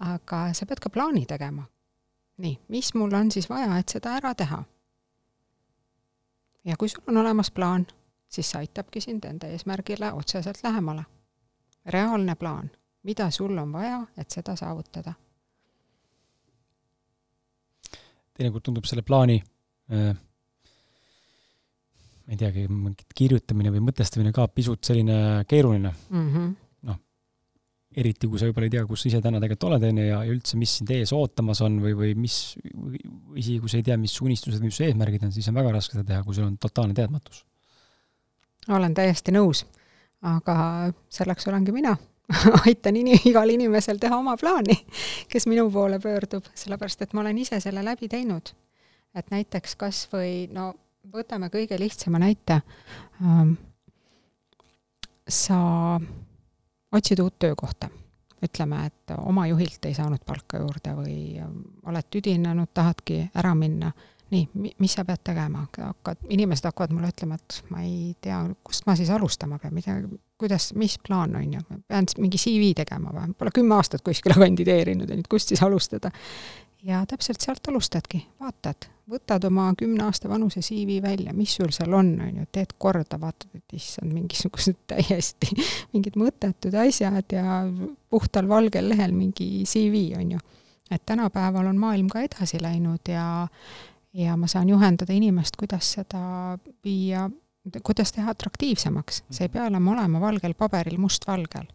aga 0.00 0.40
sa 0.56 0.66
pead 0.66 0.80
ka 0.80 0.90
plaani 0.90 1.26
tegema. 1.28 1.66
nii, 2.38 2.58
mis 2.68 2.94
mul 2.94 3.12
on 3.14 3.30
siis 3.34 3.48
vaja, 3.50 3.78
et 3.78 3.88
seda 3.88 4.16
ära 4.16 4.34
teha? 4.34 4.62
ja 6.64 6.76
kui 6.76 6.88
sul 6.88 7.02
on 7.08 7.16
olemas 7.16 7.50
plaan, 7.50 7.86
siis 8.28 8.50
see 8.50 8.58
aitabki 8.58 9.00
sind 9.00 9.24
enda 9.24 9.46
eesmärgile 9.46 10.12
otseselt 10.12 10.62
lähemale. 10.62 11.04
reaalne 11.86 12.34
plaan, 12.34 12.70
mida 13.02 13.30
sul 13.30 13.58
on 13.58 13.72
vaja, 13.72 14.06
et 14.16 14.30
seda 14.30 14.56
saavutada. 14.56 15.12
Teinekord 18.38 18.64
tundub 18.64 18.86
selle 18.88 19.02
plaani 19.06 19.42
äh 19.92 20.16
ma 22.28 22.36
ei 22.36 22.40
teagi, 22.42 22.66
kirjutamine 23.16 23.70
või 23.72 23.86
mõtestamine 23.86 24.34
ka 24.36 24.44
pisut 24.52 24.84
selline 24.84 25.46
keeruline 25.48 25.88
mm. 25.88 26.26
-hmm. 26.26 26.50
noh, 26.90 26.98
eriti 27.96 28.28
kui 28.28 28.40
sa 28.40 28.50
võib-olla 28.50 28.68
ei 28.68 28.74
tea, 28.74 28.82
kus 28.90 29.04
sa 29.04 29.08
ise 29.08 29.20
täna 29.24 29.40
tegelikult 29.40 29.70
oled, 29.70 29.86
on 29.88 30.00
ju, 30.02 30.04
ja, 30.10 30.18
ja 30.28 30.34
üldse, 30.34 30.58
mis 30.60 30.74
sind 30.76 30.92
ees 30.92 31.14
ootamas 31.16 31.62
on 31.64 31.80
või, 31.80 31.94
või 31.96 32.10
mis, 32.26 32.36
isegi 33.32 33.56
kui 33.62 33.72
sa 33.72 33.80
ei 33.80 33.86
tea, 33.88 33.96
mis 33.96 34.18
unistused 34.20 34.60
või 34.60 34.68
mis 34.68 34.82
eesmärgid 34.90 35.24
on, 35.24 35.32
siis 35.32 35.48
on 35.48 35.56
väga 35.56 35.72
raske 35.78 35.96
seda 35.96 36.04
teha, 36.12 36.20
kui 36.26 36.36
sul 36.36 36.50
on 36.50 36.60
totaalne 36.60 36.98
teadmatus. 36.98 37.46
olen 38.68 38.94
täiesti 38.94 39.32
nõus, 39.32 39.64
aga 40.20 40.92
selleks 41.08 41.48
olengi 41.48 41.72
mina 41.72 41.96
aitan 42.66 42.96
in-, 42.96 43.14
igal 43.24 43.50
inimesel 43.50 44.00
teha 44.00 44.18
oma 44.18 44.36
plaani, 44.40 44.76
kes 45.30 45.46
minu 45.48 45.68
poole 45.72 46.00
pöördub, 46.02 46.48
sellepärast 46.54 47.02
et 47.06 47.14
ma 47.16 47.24
olen 47.24 47.38
ise 47.44 47.60
selle 47.64 47.84
läbi 47.84 48.08
teinud. 48.08 48.54
et 49.16 49.30
näiteks 49.32 49.74
kas 49.80 50.04
või 50.12 50.46
no 50.52 50.74
võtame 51.12 51.48
kõige 51.50 51.78
lihtsama 51.80 52.20
näite. 52.20 52.60
Sa 55.28 55.56
otsid 56.92 57.20
uut 57.20 57.38
töökohta, 57.38 57.88
ütleme, 58.44 58.84
et 58.86 59.16
oma 59.18 59.46
juhilt 59.48 59.88
ei 59.88 59.96
saanud 59.96 60.22
palka 60.26 60.60
juurde 60.60 60.94
või 60.96 61.16
oled 61.88 62.08
tüdinenud, 62.12 62.70
tahadki 62.74 63.24
ära 63.34 63.54
minna, 63.58 63.90
nii, 64.30 64.74
mis 64.78 64.94
sa 64.96 65.04
pead 65.08 65.22
tegema, 65.24 65.64
hakkad, 65.78 66.22
inimesed 66.34 66.68
hakkavad 66.68 66.92
mulle 66.94 67.10
ütlema, 67.12 67.38
et 67.38 67.58
ma 67.72 67.82
ei 67.84 68.12
tea, 68.20 68.42
kust 68.66 68.86
ma 68.88 68.96
siis 68.98 69.10
alustama 69.14 69.58
pean, 69.62 69.74
mida, 69.76 69.96
kuidas, 70.40 70.70
mis 70.78 70.98
plaan 71.04 71.36
on 71.38 71.56
ju, 71.56 71.64
pean 71.88 72.08
mingi 72.20 72.40
CV 72.40 72.72
tegema 72.76 73.14
või, 73.14 73.32
pole 73.38 73.54
kümme 73.54 73.78
aastat 73.78 74.04
kuskile 74.06 74.38
kandideerinud, 74.44 75.08
on 75.08 75.20
ju, 75.20 75.26
et 75.26 75.32
kust 75.32 75.54
siis 75.54 75.64
alustada? 75.64 76.12
Ja 76.86 77.00
täpselt 77.10 77.42
sealt 77.42 77.66
alustadki, 77.72 78.20
vaatad, 78.38 78.86
võtad 79.10 79.42
oma 79.48 79.66
kümne 79.78 80.04
aasta 80.04 80.28
vanuse 80.30 80.60
CV 80.62 81.00
välja, 81.02 81.32
mis 81.34 81.56
sul 81.58 81.72
seal 81.74 81.94
on, 81.96 82.12
on 82.22 82.36
ju, 82.42 82.46
teed 82.54 82.76
korda, 82.78 83.18
vaatad, 83.18 83.50
et 83.58 83.74
issand, 83.74 84.12
mingisugused 84.14 84.78
täiesti 84.92 85.50
mingid 85.94 86.20
mõttetud 86.20 86.76
asjad 86.78 87.34
ja 87.34 87.62
puhtal 88.10 88.48
valgel 88.50 88.92
lehel 88.92 89.16
mingi 89.16 89.64
CV, 89.66 90.10
on 90.20 90.36
ju. 90.36 90.46
et 90.90 91.02
tänapäeval 91.06 91.66
on 91.72 91.80
maailm 91.80 92.08
ka 92.12 92.22
edasi 92.24 92.62
läinud 92.62 93.10
ja 93.10 93.48
ja 94.18 94.36
ma 94.36 94.48
saan 94.50 94.68
juhendada 94.68 95.14
inimest, 95.14 95.56
kuidas 95.56 95.92
seda 95.98 96.20
viia, 96.84 97.28
kuidas 97.82 98.12
teha 98.12 98.34
atraktiivsemaks, 98.34 99.22
see 99.30 99.46
ei 99.46 99.52
pea 99.54 99.68
olema 99.70 99.94
olema 99.94 100.20
valgel 100.20 100.54
paberil 100.58 100.98
mustvalgel. 100.98 101.68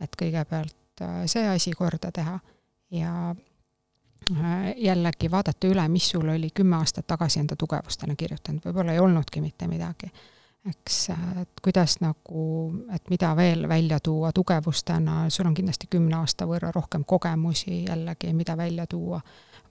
et 0.00 0.16
kõigepealt 0.22 1.02
äh, 1.02 1.22
see 1.30 1.46
asi 1.48 1.72
korda 1.72 2.10
teha 2.12 2.40
ja 2.90 3.34
Äh, 4.30 4.74
jällegi 4.76 5.30
vaadata 5.30 5.68
üle, 5.70 5.84
mis 5.88 6.08
sul 6.10 6.28
oli 6.28 6.48
kümme 6.54 6.76
aastat 6.80 7.06
tagasi 7.06 7.38
enda 7.38 7.54
tugevustena 7.56 8.16
kirjutanud, 8.18 8.64
võib-olla 8.64 8.96
ei 8.96 8.98
olnudki 8.98 9.40
mitte 9.40 9.68
midagi. 9.70 10.10
Eks, 10.68 11.08
et 11.42 11.60
kuidas 11.62 11.98
nagu, 12.00 12.42
et 12.94 13.10
mida 13.10 13.32
veel 13.36 13.68
välja 13.68 13.98
tuua 14.00 14.32
tugevustena, 14.32 15.30
sul 15.30 15.46
on 15.46 15.54
kindlasti 15.54 15.86
kümne 15.90 16.16
aasta 16.16 16.46
võrra 16.46 16.72
rohkem 16.74 17.04
kogemusi 17.04 17.84
jällegi, 17.84 18.32
mida 18.34 18.56
välja 18.56 18.86
tuua, 18.86 19.20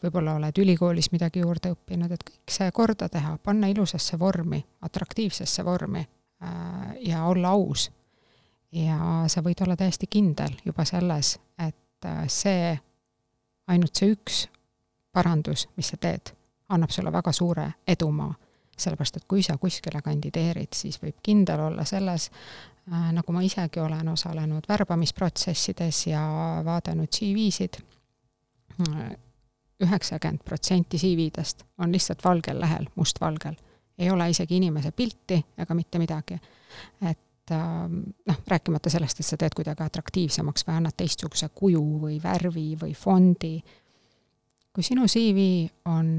võib-olla 0.04 0.36
oled 0.40 0.62
ülikoolis 0.62 1.12
midagi 1.12 1.44
juurde 1.44 1.74
õppinud, 1.76 2.12
et 2.12 2.24
kõik 2.24 2.56
see 2.58 2.72
korda 2.72 3.10
teha, 3.10 3.38
panna 3.44 3.68
ilusasse 3.72 4.20
vormi, 4.20 4.62
atraktiivsesse 4.82 5.66
vormi 5.66 6.02
äh, 6.02 6.96
ja 7.10 7.26
olla 7.26 7.56
aus. 7.56 7.92
ja 8.72 9.24
sa 9.28 9.42
võid 9.42 9.62
olla 9.64 9.76
täiesti 9.76 10.08
kindel 10.12 10.58
juba 10.66 10.86
selles, 10.86 11.38
et 11.60 12.06
äh, 12.06 12.26
see 12.28 12.76
ainult 13.68 13.96
see 13.96 14.12
üks 14.12 14.46
parandus, 15.16 15.68
mis 15.78 15.88
sa 15.94 15.98
teed, 15.98 16.34
annab 16.70 16.92
sulle 16.92 17.12
väga 17.12 17.32
suure 17.32 17.70
edumaa. 17.88 18.34
Sellepärast, 18.78 19.18
et 19.18 19.28
kui 19.28 19.44
sa 19.44 19.58
kuskile 19.58 20.02
kandideerid, 20.04 20.74
siis 20.76 20.98
võib 21.02 21.18
kindel 21.24 21.62
olla 21.70 21.86
selles 21.88 22.30
äh,, 22.30 23.12
nagu 23.16 23.36
ma 23.36 23.44
isegi 23.46 23.80
olen 23.80 24.10
osalenud 24.12 24.68
värbamisprotsessides 24.70 26.06
ja 26.12 26.24
vaadanud 26.66 27.12
CV-sid, 27.12 27.80
üheksakümmend 29.86 30.44
protsenti 30.44 31.00
CV-dest 31.00 31.64
on 31.80 31.92
lihtsalt 31.92 32.24
valgel 32.24 32.60
lehel, 32.60 32.90
mustvalgel. 32.96 33.56
ei 33.98 34.10
ole 34.12 34.30
isegi 34.30 34.58
inimese 34.58 34.92
pilti 34.92 35.40
ega 35.58 35.74
mitte 35.74 36.00
midagi. 36.00 36.40
et 37.02 37.52
ähm, 37.52 38.00
noh, 38.28 38.38
rääkimata 38.48 38.90
sellest, 38.90 39.20
et 39.20 39.26
sa 39.26 39.38
teed 39.38 39.56
kuidagi 39.56 39.84
atraktiivsemaks 39.84 40.68
või 40.68 40.76
annad 40.76 40.96
teistsuguse 40.98 41.50
kuju 41.56 41.84
või 42.02 42.20
värvi 42.24 42.76
või 42.82 42.94
fondi 42.96 43.56
kui 44.76 44.84
sinu 44.84 45.08
CV 45.08 45.64
on, 45.88 46.10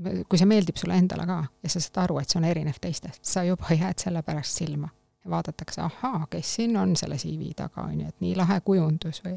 kui 0.00 0.40
see 0.40 0.48
meeldib 0.48 0.78
sulle 0.80 0.96
endale 0.98 1.26
ka 1.28 1.38
ja 1.62 1.70
sa 1.70 1.80
saad 1.82 2.02
aru, 2.06 2.18
et 2.20 2.32
see 2.32 2.40
on 2.40 2.48
erinev 2.48 2.78
teistest, 2.80 3.22
sa 3.28 3.44
juba 3.46 3.76
jääd 3.76 4.00
selle 4.02 4.22
pärast 4.26 4.62
silma. 4.62 4.88
ja 5.24 5.30
vaadatakse, 5.30 5.80
ahaa, 5.80 6.26
kes 6.30 6.54
siin 6.54 6.76
on 6.76 6.96
selle 6.98 7.16
CV 7.16 7.52
taga, 7.56 7.84
on 7.86 8.00
ju, 8.00 8.08
et 8.08 8.24
nii 8.24 8.34
lahe 8.36 8.60
kujundus 8.66 9.22
või 9.24 9.36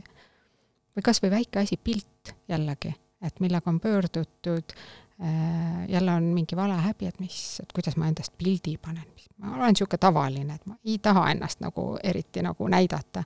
või 0.95 1.03
kas 1.03 1.19
või 1.22 1.32
väike 1.34 1.60
asi, 1.61 1.77
pilt 1.77 2.32
jällegi, 2.49 2.94
et 3.22 3.40
millega 3.44 3.69
on 3.69 3.80
pöördutud 3.84 4.73
äh, 4.73 5.84
jälle 5.91 6.14
on 6.14 6.32
mingi 6.34 6.56
vale 6.56 6.77
häbi, 6.88 7.10
et 7.11 7.19
mis, 7.19 7.60
et 7.61 7.73
kuidas 7.76 7.99
ma 7.99 8.07
endast 8.07 8.34
pildi 8.38 8.77
panen, 8.82 9.06
ma 9.44 9.57
olen 9.57 9.76
niisugune 9.76 10.02
tavaline, 10.02 10.56
et 10.56 10.65
ma 10.65 10.77
ei 10.86 10.98
taha 11.03 11.27
ennast 11.36 11.61
nagu 11.61 11.98
eriti 12.03 12.41
nagu 12.41 12.68
näidata. 12.72 13.23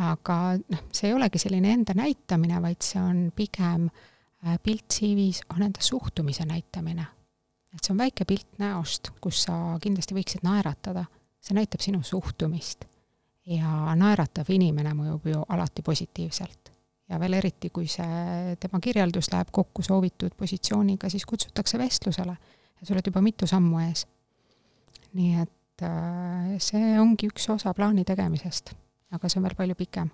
aga 0.00 0.36
noh, 0.68 0.84
see 0.92 1.08
ei 1.08 1.16
olegi 1.16 1.40
selline 1.40 1.72
enda 1.72 1.94
näitamine, 1.96 2.60
vaid 2.62 2.84
see 2.84 3.00
on 3.00 3.32
pigem 3.34 3.88
äh, 3.88 4.04
pilt 4.62 4.92
CV-s 4.92 5.46
on 5.54 5.62
enda 5.62 5.82
suhtumise 5.82 6.44
näitamine. 6.44 7.06
et 7.74 7.84
see 7.84 7.92
on 7.92 7.98
väike 7.98 8.24
pilt 8.24 8.58
näost, 8.58 9.10
kus 9.20 9.42
sa 9.48 9.76
kindlasti 9.82 10.14
võiksid 10.16 10.44
naeratada, 10.46 11.04
see 11.40 11.54
näitab 11.54 11.80
sinu 11.80 12.02
suhtumist. 12.02 12.84
ja 13.46 13.94
naeratav 13.94 14.48
inimene 14.50 14.94
mõjub 14.94 15.28
ju 15.32 15.42
alati 15.48 15.82
positiivselt 15.82 16.72
ja 17.08 17.20
veel 17.20 17.38
eriti, 17.38 17.70
kui 17.70 17.86
see 17.90 18.56
tema 18.60 18.80
kirjeldus 18.82 19.30
läheb 19.32 19.50
kokku 19.54 19.84
soovitud 19.86 20.34
positsiooniga, 20.36 21.10
siis 21.10 21.26
kutsutakse 21.26 21.78
vestlusele 21.78 22.36
ja 22.36 22.86
sa 22.86 22.94
oled 22.94 23.06
juba 23.06 23.22
mitu 23.24 23.46
sammu 23.46 23.80
ees. 23.86 24.06
nii 25.16 25.40
et 25.40 25.84
äh, 25.86 26.56
see 26.60 26.96
ongi 27.00 27.30
üks 27.30 27.48
osa 27.52 27.72
plaani 27.74 28.04
tegemisest, 28.04 28.74
aga 29.16 29.28
see 29.28 29.40
on 29.40 29.46
veel 29.46 29.58
palju 29.58 29.78
pikem. 29.78 30.10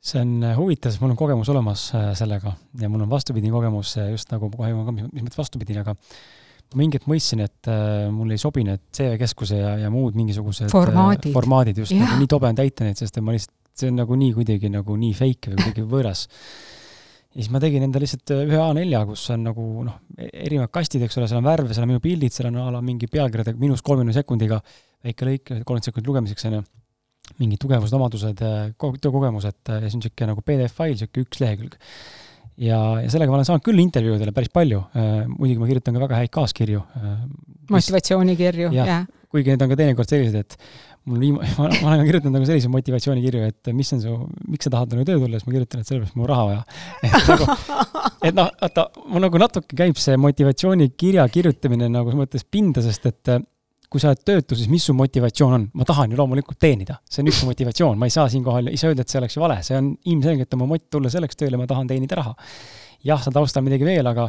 See 0.00 0.20
on 0.22 0.36
äh, 0.42 0.56
huvitav, 0.56 0.92
sest 0.92 1.02
mul 1.02 1.12
on 1.12 1.20
kogemus 1.20 1.50
olemas 1.52 1.86
äh, 1.96 2.10
sellega. 2.18 2.54
Ja 2.80 2.88
mul 2.88 3.04
on 3.04 3.10
vastupidine 3.10 3.52
kogemus 3.52 3.96
just 4.10 4.32
nagu 4.32 4.48
kohe 4.54 4.72
jõuan 4.72 4.88
ka, 4.88 4.94
mis 4.96 5.24
mõttes 5.26 5.40
vastupidine, 5.40 5.84
aga 5.84 5.96
ma 6.70 6.80
mingi 6.80 7.00
hetk 7.00 7.08
mõistsin, 7.10 7.42
et 7.44 7.68
äh, 7.70 8.08
mul 8.14 8.32
ei 8.32 8.40
sobi 8.40 8.64
need 8.66 8.82
CV-keskuse 8.96 9.60
ja, 9.60 9.74
ja 9.84 9.92
muud 9.92 10.16
mingisugused 10.18 10.70
formaadid, 10.72 11.32
formaadid 11.34 11.82
just, 11.82 11.96
nagu 11.98 12.20
nii 12.20 12.30
tobe 12.30 12.48
on 12.48 12.58
täita 12.58 12.86
neid, 12.86 13.00
sest 13.00 13.18
ma 13.24 13.34
lihtsalt 13.34 13.56
see 13.80 13.90
on 13.90 14.00
nagu 14.00 14.18
nii 14.18 14.34
kuidagi 14.36 14.70
nagu 14.72 14.96
nii 14.98 15.14
fake 15.16 15.52
või 15.52 15.60
kuidagi 15.60 15.86
võõras. 15.88 16.26
ja 17.30 17.38
siis 17.38 17.50
ma 17.54 17.60
tegin 17.62 17.86
endale 17.86 18.04
lihtsalt 18.04 18.34
ühe 18.34 18.60
A4, 18.60 19.02
kus 19.08 19.24
on 19.34 19.46
nagu 19.46 19.66
noh, 19.86 19.98
erinevad 20.18 20.72
kastid, 20.74 21.04
eks 21.06 21.18
ole, 21.20 21.28
seal 21.30 21.40
on 21.40 21.48
värve, 21.48 21.72
seal 21.74 21.86
on 21.86 21.92
minu 21.92 22.02
pildid, 22.04 22.34
seal 22.34 22.50
on 22.50 22.60
a 22.62 22.68
la 22.74 22.82
mingi 22.84 23.08
pealkirjadega 23.10 23.60
miinus 23.60 23.84
kolmekümne 23.86 24.16
sekundiga 24.16 24.60
väike 25.06 25.28
lõik, 25.28 25.44
kolmkümmend 25.48 25.88
sekundit 25.88 26.10
lugemiseks, 26.10 26.46
on 26.50 26.58
ju, 26.58 26.64
mingid 27.38 27.60
tugevused, 27.62 27.94
omadused, 27.96 28.42
töökogemused 28.80 29.60
ja 29.70 29.78
siis 29.84 29.96
on 29.96 30.02
niisugune 30.02 30.32
nagu 30.32 30.44
PDF-fail, 30.46 30.96
niisugune 30.96 31.26
üks 31.26 31.40
lehekülg. 31.42 31.78
ja, 32.60 32.80
ja 33.04 33.08
sellega 33.12 33.32
ma 33.32 33.40
olen 33.40 33.48
saanud 33.48 33.64
küll 33.66 33.82
intervjuudele 33.82 34.34
päris 34.36 34.52
palju, 34.52 34.82
muidugi 35.36 35.62
ma 35.62 35.70
kirjutan 35.70 35.96
ka 35.96 36.04
väga 36.06 36.20
häid 36.20 36.34
kaaskirju. 36.34 36.84
motivatsioonikirju, 37.70 38.72
jah. 38.76 39.06
kuigi 39.30 39.52
need 39.52 39.62
on 39.62 39.70
ka 39.70 39.78
teinekord 39.78 40.10
sellised, 40.10 40.40
et 40.40 40.90
mul 41.08 41.20
viima-, 41.22 41.46
ma, 41.58 41.68
olen 41.94 42.06
kirjutanud 42.08 42.36
nagu 42.38 42.48
selliseid 42.48 42.72
motivatsioonikirju, 42.74 43.44
et 43.50 43.70
mis 43.76 43.92
on 43.96 44.02
su, 44.02 44.16
miks 44.50 44.68
sa 44.68 44.74
tahad 44.74 44.94
nagu 44.94 45.06
tööle 45.08 45.22
tulla, 45.24 45.40
siis 45.40 45.48
ma 45.48 45.54
kirjutan, 45.56 45.82
et 45.82 45.90
sellepärast 45.90 46.18
mul 46.18 46.28
raha 46.30 46.46
vaja. 46.48 46.62
et 47.06 47.30
nagu, 47.30 47.48
et 48.28 48.36
noh, 48.36 48.50
vaata, 48.60 48.86
mul 49.06 49.24
nagu 49.26 49.42
natuke 49.42 49.78
käib 49.80 50.00
see 50.00 50.18
motivatsioonikirja 50.20 51.26
kirjutamine 51.32 51.90
nagu 51.92 52.14
mõttes 52.18 52.44
pinda, 52.44 52.84
sest 52.84 53.08
et 53.10 53.32
äh, 53.32 53.42
kui 53.90 54.02
sa 54.02 54.12
oled 54.12 54.22
töötu, 54.22 54.56
siis 54.58 54.70
mis 54.70 54.84
su 54.86 54.94
motivatsioon 54.94 55.56
on? 55.56 55.66
ma 55.74 55.86
tahan 55.88 56.12
ju 56.12 56.18
loomulikult 56.20 56.60
teenida, 56.62 57.00
see 57.10 57.24
on 57.24 57.30
üks 57.32 57.42
motivatsioon, 57.48 57.98
ma 57.98 58.06
ei 58.06 58.14
saa 58.14 58.28
siinkohal, 58.30 58.70
saa 58.78 58.92
öelda, 58.92 59.06
et 59.06 59.12
see 59.12 59.20
oleks 59.20 59.36
ju 59.36 59.42
vale, 59.42 59.58
see 59.66 59.78
on 59.78 59.92
ilmselgelt 60.12 60.58
oma 60.58 60.68
mott 60.70 60.86
tulla 60.94 61.10
selleks 61.12 61.38
tööle, 61.40 61.58
ma 61.58 61.66
tahan 61.70 61.90
teenida 61.90 62.20
raha. 62.20 62.36
jah, 63.06 63.22
seal 63.24 63.34
taustal 63.34 63.66
midagi 63.66 63.88
veel, 63.88 64.06
aga 64.06 64.28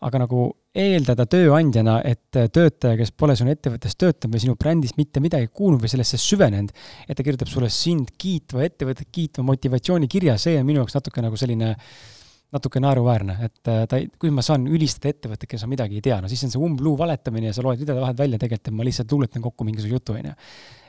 aga 0.00 0.22
nagu 0.22 0.44
eeldada 0.80 1.26
tööandjana, 1.28 1.98
et 2.08 2.32
töötaja, 2.32 2.96
kes 2.96 3.10
pole 3.12 3.34
sinu 3.36 3.52
ettevõttes 3.52 3.98
töötanud 4.00 4.36
või 4.36 4.44
sinu 4.44 4.54
brändist 4.60 4.96
mitte 5.00 5.20
midagi 5.20 5.50
kuulnud 5.52 5.82
või 5.82 5.90
sellesse 5.92 6.20
süvenenud, 6.20 6.72
et 7.04 7.18
ta 7.18 7.26
kirjutab 7.26 7.50
sulle 7.50 7.68
sind 7.74 8.14
kiitva, 8.20 8.64
ettevõtet 8.64 9.10
kiitva 9.12 9.44
motivatsioonikirja, 9.50 10.38
see 10.40 10.56
on 10.60 10.68
minu 10.68 10.80
jaoks 10.80 10.96
natuke 10.96 11.24
nagu 11.24 11.40
selline 11.40 11.74
natuke 12.54 12.82
naeruväärne, 12.82 13.36
et 13.46 13.70
äh, 13.70 13.84
ta 13.90 13.98
ei, 14.00 14.08
kui 14.20 14.32
ma 14.34 14.42
saan 14.42 14.66
ülistada 14.70 15.12
ettevõtteid, 15.14 15.50
kes 15.52 15.64
on 15.66 15.70
midagi 15.70 16.00
ei 16.00 16.04
tea, 16.04 16.18
no 16.22 16.30
siis 16.30 16.42
on 16.46 16.52
see 16.52 16.62
umbluu 16.62 16.96
valetamine 16.98 17.50
ja 17.50 17.56
sa 17.56 17.62
loed 17.64 17.78
ridade 17.78 18.02
vahelt 18.02 18.18
välja 18.18 18.40
tegelikult, 18.42 18.72
et 18.72 18.78
ma 18.80 18.86
lihtsalt 18.86 19.14
luuletan 19.14 19.44
kokku 19.44 19.66
mingisuguse 19.68 19.94
jutu, 20.00 20.16
on 20.18 20.30
ju. 20.32 20.36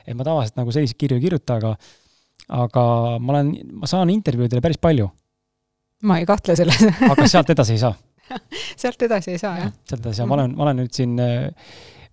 et 0.06 0.18
ma 0.18 0.26
tavaliselt 0.26 0.58
nagu 0.58 0.74
selliseid 0.74 0.98
kirju 0.98 1.20
ei 1.20 1.26
kirjuta, 1.26 1.60
aga 1.60 1.76
aga 2.62 2.84
ma 3.22 3.36
olen, 3.36 3.52
ma 3.78 3.90
saan 3.90 4.10
intervjuudele 4.10 4.64
päris 4.64 4.80
palju. 4.82 5.06
ma 6.08 6.18
ei 6.18 6.26
kahtle 6.26 6.56
selles 6.58 6.82
aga 6.82 7.28
sealt 7.30 7.54
edasi 7.54 7.76
ei 7.76 7.82
saa 7.84 7.94
sealt 8.82 9.02
edasi 9.06 9.36
ei 9.36 9.38
saa, 9.38 9.56
jah? 9.60 9.74
sealt 9.86 10.02
edasi 10.02 10.24
ja 10.24 10.26
ma 10.26 10.40
olen, 10.40 10.56
ma 10.58 10.66
olen 10.66 10.82
nüüd 10.82 10.96
siin 10.96 11.14
äh, 11.22 11.46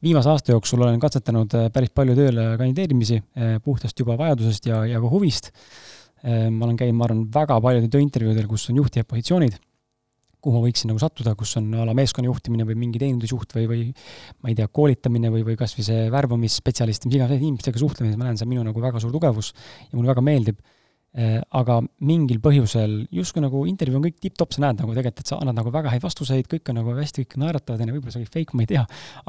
viimase 0.05 0.29
aasta 0.29 0.53
jooksul 0.53 0.85
olen 0.85 1.01
katsetanud 1.01 1.57
äh, 1.57 1.69
päris 1.73 1.89
palju 1.95 2.13
tööle 2.17 2.51
kandideerimisi 2.61 3.23
puhtast 3.65 3.97
juba 3.99 4.17
vajadusest 4.19 4.69
ja, 4.69 4.83
ja 4.85 5.01
ka 5.01 5.09
huvist. 5.09 5.49
Ma 6.23 6.65
olen 6.65 6.77
käinud, 6.79 6.97
ma 6.99 7.07
arvan, 7.07 7.25
väga 7.33 7.59
paljudel 7.63 7.91
tööintervjuudel, 7.93 8.47
kus 8.49 8.69
on 8.71 8.79
juhtivad 8.81 9.07
positsioonid, 9.07 9.59
kuhu 10.39 10.55
ma 10.55 10.63
võiksin 10.63 10.91
nagu 10.91 10.99
sattuda, 11.03 11.35
kus 11.39 11.55
on 11.59 11.69
a 11.75 11.85
la 11.87 11.95
meeskonna 11.97 12.27
juhtimine 12.27 12.65
või 12.67 12.77
mingi 12.79 12.99
teenindusjuht 13.01 13.55
või, 13.55 13.67
või 13.71 13.85
ma 14.43 14.51
ei 14.51 14.57
tea, 14.59 14.67
koolitamine 14.71 15.31
või, 15.33 15.45
või 15.47 15.59
kas 15.59 15.75
või 15.77 15.87
see 15.87 16.09
värbamisspetsialist, 16.11 17.07
mis 17.07 17.19
iganes 17.19 17.39
inimestega 17.39 17.81
suhtlemine, 17.81 18.19
ma 18.19 18.29
näen, 18.29 18.39
see 18.39 18.47
on 18.47 18.53
minu 18.55 18.67
nagu 18.67 18.83
väga 18.83 19.03
suur 19.03 19.15
tugevus 19.15 19.53
ja 19.53 19.95
mulle 19.95 20.13
väga 20.13 20.23
meeldib 20.23 20.59
Äh, 20.59 20.78
aga 21.09 21.79
mingil 22.05 22.37
põhjusel 22.43 22.91
justkui 23.17 23.41
nagu 23.41 23.63
intervjuu 23.65 23.97
on 23.97 24.03
kõik 24.05 24.19
tipp-topp, 24.21 24.53
sa 24.53 24.61
näed 24.61 24.83
nagu 24.83 24.93
tegelikult, 24.93 25.23
et 25.23 25.31
sa 25.31 25.39
annad 25.41 25.57
nagu 25.57 25.71
väga 25.73 25.89
häid 25.95 26.03
vastuseid, 26.05 26.45
kõik 26.51 26.69
on 26.69 26.77
nagu 26.77 26.93
hästi, 26.93 27.23
kõik 27.25 27.39
naeratavad, 27.41 27.81
onju, 27.81 27.95
võib-olla 27.95 28.13
see 28.13 28.21
oli 28.21 28.29
fake, 28.29 28.53
ma 28.53 28.65
ei 28.65 28.69
tea, 28.69 28.83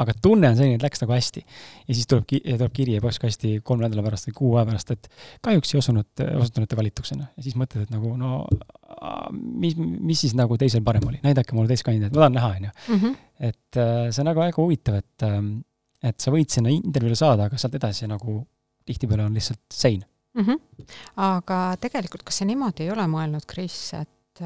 aga 0.05 0.15
tunne 0.21 0.51
on 0.53 0.59
selline, 0.59 0.77
et 0.77 0.85
läks 0.85 1.01
nagu 1.01 1.15
hästi. 1.17 1.45
ja 1.87 1.97
siis 1.97 2.11
tuleb, 2.11 2.27
tuleb 2.29 2.75
kiri 2.77 2.99
postkasti 3.01 3.55
kolme 3.65 3.87
nädala 3.87 4.05
pärast 4.05 4.29
või 4.29 4.37
kuu 4.43 4.53
aja 4.59 4.67
pärast, 4.69 4.93
et 4.93 5.09
kahjuks 5.49 5.73
ei 5.73 5.81
osunud, 5.81 6.25
osutunute 6.43 6.81
valituks, 6.83 7.15
onju. 7.17 7.31
ja 7.33 7.47
siis 7.49 7.57
mõtled, 7.57 7.89
et 7.89 7.97
nagu 7.97 8.13
no 8.21 8.45
mis, 9.33 9.81
mis 9.81 10.21
siis 10.27 10.37
nagu 10.37 10.61
teisel 10.61 10.85
parem 10.85 11.09
oli, 11.09 11.23
näidake 11.25 11.57
mulle 11.57 11.73
teist 11.73 11.89
kandidaati, 11.89 12.13
ma 12.13 12.27
tahan 12.27 12.39
näha, 12.39 12.53
onju. 12.61 12.77
Mhm. 12.93 13.19
et 13.41 13.81
äh, 13.81 14.07
see 14.13 14.21
on 14.21 14.33
nagu 14.35 14.45
väga 14.45 14.61
huvitav, 14.61 15.01
et, 15.01 15.25
ähm, 15.25 15.53
et 16.05 16.21
sa 16.21 16.33
võid 16.35 16.53
sinna 16.53 16.69
intervjuule 16.77 17.17
saada, 17.17 17.49
aga 17.49 17.57
sealt 17.57 17.81
edasi 17.81 18.09
nagu 18.11 18.43
tihtipeale 18.85 19.25
on 19.25 19.37
lihtsalt 19.37 19.65
sein 19.73 20.05
mm. 20.35 20.45
-hmm. 20.45 20.87
aga 21.17 21.77
tegelikult, 21.81 22.23
kas 22.23 22.39
sa 22.39 22.45
niimoodi 22.45 22.83
ei 22.83 22.91
ole 22.91 23.07
mõelnud, 23.07 23.47
Kris, 23.47 23.95
et, 23.95 24.43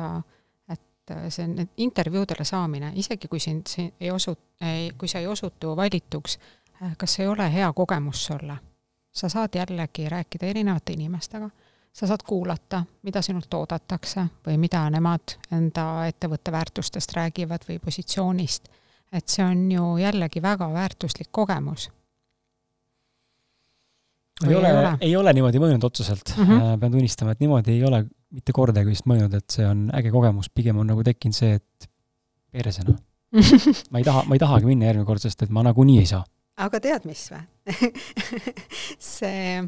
et 0.69 1.15
see, 1.29 1.47
need 1.47 1.69
intervjuudele 1.77 2.45
saamine, 2.45 2.93
isegi 2.95 3.29
kui 3.29 3.41
sind 3.41 3.67
see 3.67 3.93
ei 4.01 4.11
osu-, 4.11 4.39
kui 4.99 5.09
sa 5.09 5.19
ei 5.19 5.27
osutu 5.27 5.77
valituks, 5.77 6.39
kas 6.97 7.19
ei 7.21 7.27
ole 7.27 7.53
hea 7.53 7.73
kogemus 7.73 8.27
sulle? 8.27 8.57
sa 9.15 9.29
saad 9.29 9.55
jällegi 9.55 10.09
rääkida 10.09 10.47
erinevate 10.47 10.93
inimestega, 10.93 11.51
sa 11.93 12.07
saad 12.07 12.25
kuulata, 12.27 12.83
mida 13.03 13.23
sinult 13.23 13.55
oodatakse 13.55 14.25
või 14.47 14.57
mida 14.59 14.81
nemad 14.91 15.37
enda 15.53 16.07
ettevõtte 16.11 16.53
väärtustest 16.53 17.15
räägivad 17.15 17.63
või 17.69 17.79
positsioonist. 17.79 18.69
et 19.13 19.29
see 19.29 19.45
on 19.45 19.73
ju 19.73 19.97
jällegi 19.97 20.43
väga 20.43 20.73
väärtuslik 20.73 21.29
kogemus 21.31 21.91
ei 24.43 24.55
ole, 24.59 24.75
ei 25.01 25.17
ole 25.17 25.33
niimoodi 25.37 25.63
mõjunud 25.63 25.85
otseselt. 25.87 26.35
Mm, 26.37 26.45
-hmm. 26.45 26.79
pean 26.81 26.93
tunnistama, 26.93 27.35
et 27.35 27.41
niimoodi 27.41 27.77
ei 27.77 27.85
ole 27.87 28.05
mitte 28.35 28.53
kordagi 28.53 28.91
vist 28.91 29.07
mõjunud, 29.07 29.35
et 29.39 29.51
see 29.51 29.67
on 29.67 29.89
äge 29.95 30.11
kogemus, 30.15 30.51
pigem 30.51 30.79
on 30.83 30.91
nagu 30.91 31.05
tekkinud 31.07 31.37
see, 31.37 31.59
et 31.61 31.91
perse 32.55 32.87
noh 32.87 32.99
ma 33.91 33.99
ei 33.99 34.07
taha, 34.07 34.25
ma 34.29 34.37
ei 34.37 34.43
tahagi 34.43 34.69
minna 34.69 34.87
järgmine 34.91 35.07
kord, 35.09 35.23
sest 35.23 35.43
et 35.43 35.55
ma 35.55 35.65
nagunii 35.67 35.99
ei 36.03 36.07
saa. 36.07 36.23
aga 36.65 36.81
tead, 36.83 37.07
mis 37.09 37.23
või 37.33 37.43
see 39.15 39.65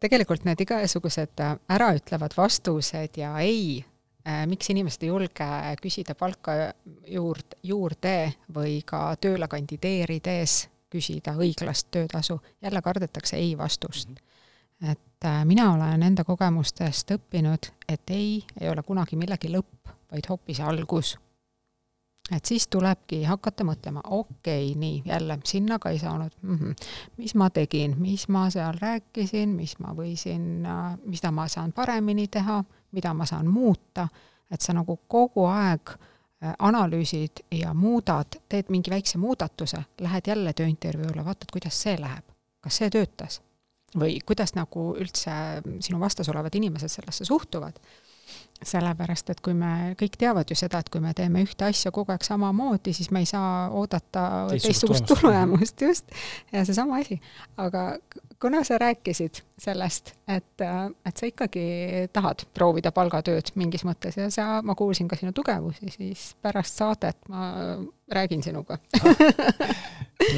tegelikult 0.00 0.44
need 0.44 0.60
igasugused 0.60 1.40
äraütlevad 1.72 2.36
vastused 2.36 3.16
ja 3.16 3.32
ei, 3.40 3.80
äh, 4.28 4.44
miks 4.48 4.70
inimesed 4.72 5.06
ei 5.06 5.12
julge 5.12 5.48
küsida 5.80 6.16
palka 6.18 6.56
juurde, 7.08 7.60
juurde 7.64 8.16
või 8.52 8.80
ka 8.84 9.08
tööle 9.20 9.48
kandideerides 9.48 10.66
küsida 10.90 11.34
õiglast 11.36 11.88
töötasu, 11.90 12.40
jälle 12.62 12.82
kardetakse 12.82 13.36
ei 13.36 13.58
vastust. 13.58 14.08
Mhm. 14.08 14.90
et 14.90 15.24
äh, 15.24 15.44
mina 15.44 15.72
olen 15.72 16.02
enda 16.02 16.24
kogemustest 16.24 17.10
õppinud, 17.10 17.70
et 17.88 18.10
ei, 18.10 18.44
ei 18.60 18.68
ole 18.68 18.82
kunagi 18.82 19.16
millegi 19.16 19.48
lõpp, 19.48 19.88
vaid 20.12 20.28
hoopis 20.28 20.60
algus. 20.60 21.16
et 22.36 22.44
siis 22.44 22.68
tulebki 22.68 23.24
hakata 23.24 23.64
mõtlema, 23.64 24.00
okei 24.04 24.70
okay,, 24.70 24.78
nii, 24.80 25.02
jälle, 25.06 25.38
sinna 25.44 25.78
ka 25.78 25.90
ei 25.90 25.98
saanud 25.98 26.32
mm, 26.42 26.58
-hmm. 26.58 26.74
mis 27.16 27.34
ma 27.34 27.50
tegin, 27.50 27.94
mis 27.98 28.28
ma 28.28 28.50
seal 28.50 28.74
rääkisin, 28.80 29.48
mis 29.48 29.78
ma 29.78 29.94
võisin, 29.94 30.66
äh, 30.66 30.98
mida 31.04 31.30
ma 31.30 31.48
saan 31.48 31.72
paremini 31.72 32.28
teha, 32.28 32.64
mida 32.92 33.14
ma 33.14 33.26
saan 33.26 33.46
muuta, 33.46 34.08
et 34.50 34.60
sa 34.60 34.72
nagu 34.72 35.00
kogu 35.08 35.46
aeg 35.46 35.88
äh, 35.88 35.96
Äh, 35.98 36.15
analüüsid 36.58 37.44
ja 37.54 37.74
muudad, 37.74 38.38
teed 38.48 38.70
mingi 38.72 38.90
väikse 38.90 39.18
muudatuse, 39.18 39.82
lähed 40.00 40.30
jälle 40.30 40.52
tööintervjuule, 40.52 41.24
vaatad, 41.24 41.50
kuidas 41.52 41.82
see 41.82 41.98
läheb. 42.00 42.24
kas 42.60 42.82
see 42.82 42.90
töötas? 42.90 43.40
või 43.96 44.18
kuidas 44.26 44.52
nagu 44.56 44.90
üldse 45.00 45.32
sinu 45.80 46.00
vastas 46.00 46.28
olevad 46.28 46.54
inimesed 46.54 46.90
sellesse 46.92 47.24
suhtuvad? 47.24 47.78
Sellepärast, 48.64 49.30
et 49.30 49.40
kui 49.44 49.54
me, 49.56 49.94
kõik 50.00 50.16
teavad 50.18 50.48
ju 50.48 50.56
seda, 50.56 50.80
et 50.80 50.88
kui 50.92 51.02
me 51.04 51.12
teeme 51.16 51.42
ühte 51.44 51.66
asja 51.68 51.92
kogu 51.94 52.14
aeg 52.14 52.24
samamoodi, 52.24 52.94
siis 52.96 53.10
me 53.12 53.20
ei 53.24 53.28
saa 53.28 53.68
oodata 53.76 54.46
teistsugust 54.52 55.06
tulemust, 55.10 55.82
just. 55.84 56.14
ja 56.52 56.64
seesama 56.64 57.00
asi. 57.02 57.20
aga 57.60 57.98
kuna 58.40 58.64
sa 58.64 58.78
rääkisid 58.80 59.42
sellest, 59.60 60.14
et, 60.28 60.64
et 61.06 61.16
sa 61.16 61.28
ikkagi 61.28 61.66
tahad 62.16 62.46
proovida 62.56 62.92
palgatööd 62.96 63.52
mingis 63.60 63.84
mõttes 63.88 64.16
ja 64.16 64.30
sa, 64.32 64.48
ma 64.64 64.74
kuulsin 64.78 65.08
ka 65.08 65.20
sinu 65.20 65.36
tugevusi, 65.36 65.92
siis 65.92 66.32
pärast 66.42 66.80
saadet 66.80 67.28
ma 67.28 67.52
räägin 68.12 68.44
sinuga 68.44 68.80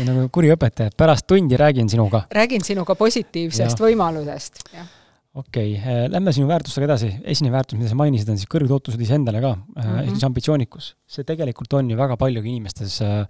nagu 0.08 0.28
kuri 0.34 0.52
õpetaja, 0.54 0.94
pärast 0.96 1.26
tundi 1.30 1.56
räägin 1.56 1.88
sinuga. 1.88 2.26
räägin 2.34 2.66
sinuga 2.66 2.98
positiivsest 2.98 3.78
ja. 3.78 3.84
võimalusest, 3.86 4.64
jah 4.74 4.97
okei 5.38 5.72
okay., 5.78 6.04
äh, 6.04 6.04
lähme 6.10 6.34
sinu 6.34 6.50
väärtustega 6.50 6.88
edasi. 6.88 7.10
esimene 7.22 7.54
väärtus, 7.54 7.78
mida 7.78 7.90
sa 7.90 7.98
mainisid, 7.98 8.30
on 8.32 8.38
siis 8.40 8.50
kõrged 8.50 8.74
ootused 8.74 9.02
iseendale 9.02 9.42
ka 9.44 9.54
mm, 9.54 9.74
-hmm. 9.80 9.98
ehk 10.04 10.14
siis 10.16 10.28
ambitsioonikus. 10.28 10.94
see 11.06 11.26
tegelikult 11.28 11.74
on 11.78 11.90
ju 11.90 11.98
väga 11.98 12.16
paljugi 12.16 12.54
inimestes, 12.54 13.00
äh, 13.06 13.26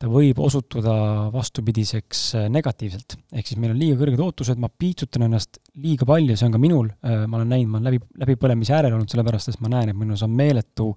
ta 0.00 0.08
võib 0.08 0.38
osutuda 0.40 0.94
vastupidiseks 1.32 2.22
negatiivselt. 2.48 3.18
ehk 3.32 3.46
siis 3.46 3.60
meil 3.60 3.74
on 3.74 3.78
liiga 3.78 4.00
kõrged 4.00 4.24
ootused, 4.26 4.58
ma 4.58 4.68
piitsutan 4.68 5.28
ennast 5.28 5.60
liiga 5.76 6.08
palju, 6.08 6.36
see 6.36 6.48
on 6.48 6.56
ka 6.56 6.58
minul, 6.58 6.88
ma 7.02 7.36
olen 7.36 7.52
näinud, 7.54 7.70
ma 7.70 7.78
olen 7.78 7.92
läbi, 7.92 8.00
läbipõlemise 8.24 8.74
äärel 8.74 8.96
olnud, 8.96 9.12
sellepärast 9.12 9.52
et 9.52 9.60
ma 9.60 9.68
näen, 9.76 9.92
et 9.92 9.96
minus 9.96 10.24
on 10.24 10.30
meeletu 10.30 10.94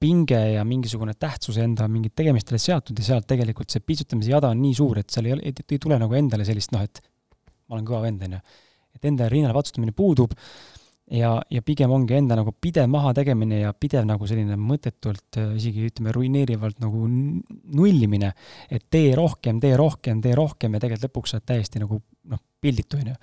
pinge 0.00 0.40
ja 0.56 0.64
mingisugune 0.66 1.14
tähtsus 1.14 1.56
enda 1.62 1.86
mingit 1.88 2.12
tegemistele 2.18 2.58
seatud 2.58 2.98
ja 2.98 3.04
sealt 3.04 3.26
tegelikult 3.30 3.70
see 3.70 3.80
piitsutamise 3.80 4.34
jada 4.34 4.50
on 4.50 4.60
nii 4.60 4.74
suur, 4.74 4.98
et 4.98 5.08
seal 5.08 5.30
ei, 5.30 5.38
ei, 5.40 5.54
ei 5.70 5.78
tule 5.78 5.96
nagu 6.02 6.18
endale 6.18 6.44
sellist 6.44 6.74
noh, 6.74 6.82
et 6.82 7.00
ma 7.68 7.78
olen 7.78 7.86
kõva 7.86 8.02
vend, 8.02 8.26
on 8.26 8.34
ju 8.34 8.42
et 8.94 9.10
enda 9.10 9.28
rinnale 9.32 9.56
patsutamine 9.56 9.94
puudub 9.96 10.34
ja, 11.12 11.34
ja 11.50 11.62
pigem 11.64 11.92
ongi 11.92 12.16
enda 12.16 12.36
nagu 12.38 12.54
pidev 12.60 12.88
mahategemine 12.92 13.60
ja 13.64 13.72
pidev 13.76 14.06
nagu 14.08 14.26
selline 14.28 14.56
mõttetult 14.60 15.38
äh, 15.40 15.52
isegi 15.58 15.88
ütleme, 15.90 16.14
ruineerivalt 16.16 16.80
nagu 16.82 17.04
nullimine, 17.08 18.32
et 18.70 18.86
tee 18.92 19.12
rohkem, 19.18 19.60
tee 19.62 19.76
rohkem, 19.80 20.22
tee 20.24 20.34
rohkem 20.38 20.76
ja 20.76 20.82
tegelikult 20.82 21.08
lõpuks 21.10 21.34
sa 21.34 21.40
oled 21.40 21.48
täiesti 21.52 21.82
nagu 21.82 22.00
noh, 22.32 22.42
pilditu, 22.64 23.00
on 23.00 23.12
ju. 23.12 23.16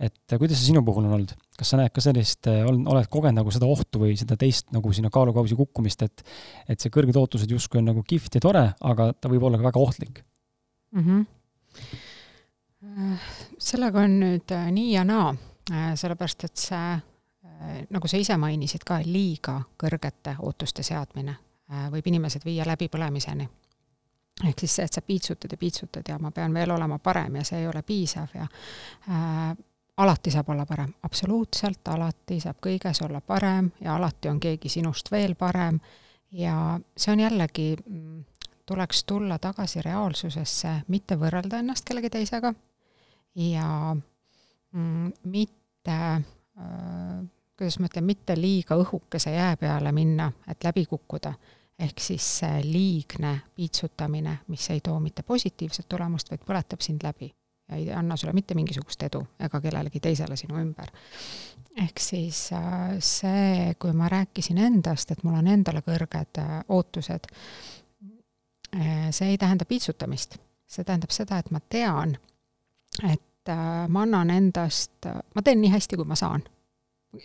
et 0.00 0.32
äh, 0.32 0.40
kuidas 0.40 0.60
see 0.60 0.70
sinu 0.70 0.84
puhul 0.86 1.06
on 1.08 1.18
olnud, 1.18 1.34
kas 1.58 1.74
sa 1.74 1.80
näed 1.80 1.92
ka 1.94 2.04
sellist, 2.04 2.48
äh, 2.50 2.62
oled 2.64 3.10
kogenud 3.12 3.42
nagu 3.42 3.52
seda 3.54 3.68
ohtu 3.68 4.04
või 4.04 4.16
seda 4.20 4.38
teist 4.40 4.70
nagu 4.74 4.94
sinna 4.96 5.12
kaalukausi 5.12 5.58
kukkumist, 5.58 6.06
et 6.08 6.24
et 6.70 6.80
see 6.80 6.92
kõrged 6.92 7.18
ootused 7.20 7.50
justkui 7.52 7.82
on 7.82 7.92
nagu 7.92 8.04
kihvt 8.06 8.40
ja 8.40 8.44
tore, 8.44 8.64
aga 8.80 9.12
ta 9.12 9.32
võib 9.32 9.44
olla 9.48 9.60
ka 9.60 9.68
väga 9.68 9.84
ohtlik 9.84 10.24
mm? 10.96 11.04
-hmm 11.04 12.08
sellega 13.58 14.00
on 14.00 14.18
nüüd 14.20 14.52
äh, 14.56 14.70
nii 14.72 14.92
ja 14.94 15.04
naa, 15.04 15.34
äh, 15.72 15.92
sellepärast 15.94 16.44
et 16.48 16.56
see, 16.56 16.92
äh, 16.96 17.80
nagu 17.90 18.08
sa 18.08 18.16
ise 18.16 18.36
mainisid 18.40 18.84
ka, 18.88 19.00
liiga 19.04 19.60
kõrgete 19.80 20.38
ootuste 20.40 20.82
seadmine 20.86 21.36
võib 21.90 22.06
inimesed 22.10 22.42
viia 22.42 22.64
läbipõlemiseni. 22.66 23.48
ehk 24.48 24.58
siis 24.58 24.72
see, 24.74 24.84
et 24.84 24.92
sa 24.92 25.02
piitsutad 25.06 25.52
ja 25.52 25.58
piitsutad 25.58 26.08
ja 26.08 26.18
ma 26.18 26.30
pean 26.30 26.54
veel 26.54 26.70
olema 26.70 26.98
parem 26.98 27.36
ja 27.36 27.44
see 27.44 27.60
ei 27.60 27.68
ole 27.68 27.82
piisav 27.82 28.32
ja 28.34 28.46
äh, 29.08 29.56
alati 29.96 30.30
saab 30.30 30.48
olla 30.48 30.66
parem, 30.66 30.92
absoluutselt 31.02 31.88
alati 31.88 32.40
saab 32.40 32.56
kõiges 32.66 33.02
olla 33.04 33.20
parem 33.20 33.70
ja 33.80 33.96
alati 33.96 34.28
on 34.28 34.40
keegi 34.40 34.68
sinust 34.68 35.10
veel 35.10 35.34
parem 35.34 35.78
ja 36.32 36.80
see 36.96 37.12
on 37.12 37.20
jällegi, 37.20 37.76
mm, 37.86 38.24
tuleks 38.66 39.04
tulla 39.04 39.38
tagasi 39.38 39.82
reaalsusesse, 39.82 40.74
mitte 40.88 41.16
võrrelda 41.20 41.58
ennast 41.58 41.84
kellegi 41.84 42.10
teisega 42.10 42.54
ja 43.34 43.96
mm, 44.72 45.12
mitte 45.24 45.96
äh, 45.96 47.28
kuidas 47.60 47.76
ma 47.78 47.90
ütlen, 47.90 48.06
mitte 48.08 48.34
liiga 48.40 48.76
õhukese 48.80 49.34
jää 49.34 49.56
peale 49.60 49.92
minna, 49.92 50.30
et 50.48 50.64
läbi 50.64 50.86
kukkuda. 50.88 51.34
ehk 51.80 52.00
siis 52.00 52.24
see 52.38 52.60
liigne 52.64 53.40
piitsutamine, 53.56 54.38
mis 54.48 54.70
ei 54.70 54.80
too 54.84 54.98
mitte 55.00 55.22
positiivset 55.22 55.86
tulemust, 55.88 56.30
vaid 56.30 56.42
põletab 56.44 56.80
sind 56.80 57.04
läbi 57.04 57.30
ja 57.68 57.76
ei 57.76 57.92
anna 57.92 58.16
sulle 58.16 58.32
mitte 58.32 58.54
mingisugust 58.54 59.02
edu 59.02 59.22
ega 59.40 59.60
kellelegi 59.60 60.00
teisele 60.00 60.36
sinu 60.36 60.56
ümber. 60.60 60.88
ehk 61.76 62.00
siis 62.00 62.52
äh, 62.52 62.96
see, 62.98 63.74
kui 63.78 63.92
ma 63.92 64.08
rääkisin 64.08 64.58
endast, 64.58 65.10
et 65.10 65.22
mul 65.24 65.36
on 65.36 65.46
endale 65.46 65.84
kõrged 65.84 66.40
äh, 66.40 66.56
ootused, 66.68 67.28
see 69.10 69.28
ei 69.28 69.38
tähenda 69.38 69.64
piitsutamist, 69.64 70.36
see 70.66 70.84
tähendab 70.84 71.10
seda, 71.10 71.38
et 71.38 71.50
ma 71.50 71.60
tean, 71.60 72.16
et 73.02 73.48
äh, 73.48 73.88
ma 73.88 74.02
annan 74.02 74.30
endast, 74.30 75.06
ma 75.34 75.42
teen 75.42 75.60
nii 75.60 75.72
hästi, 75.72 75.96
kui 75.96 76.08
ma 76.08 76.18
saan. 76.18 76.42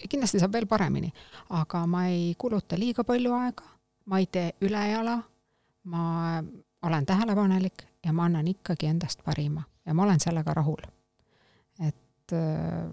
kindlasti 0.10 0.40
saab 0.42 0.54
veel 0.54 0.66
paremini, 0.66 1.12
aga 1.54 1.86
ma 1.86 2.08
ei 2.10 2.34
kuluta 2.38 2.78
liiga 2.80 3.04
palju 3.06 3.34
aega, 3.38 3.66
ma 4.06 4.20
ei 4.20 4.26
tee 4.26 4.56
ülejala, 4.66 5.20
ma 5.84 6.06
olen 6.86 7.06
tähelepanelik 7.06 7.86
ja 8.06 8.14
ma 8.14 8.26
annan 8.26 8.48
ikkagi 8.48 8.90
endast 8.90 9.22
parima 9.26 9.64
ja 9.86 9.94
ma 9.94 10.04
olen 10.04 10.20
sellega 10.20 10.54
rahul. 10.54 10.82
et 11.80 12.34
äh, 12.34 12.90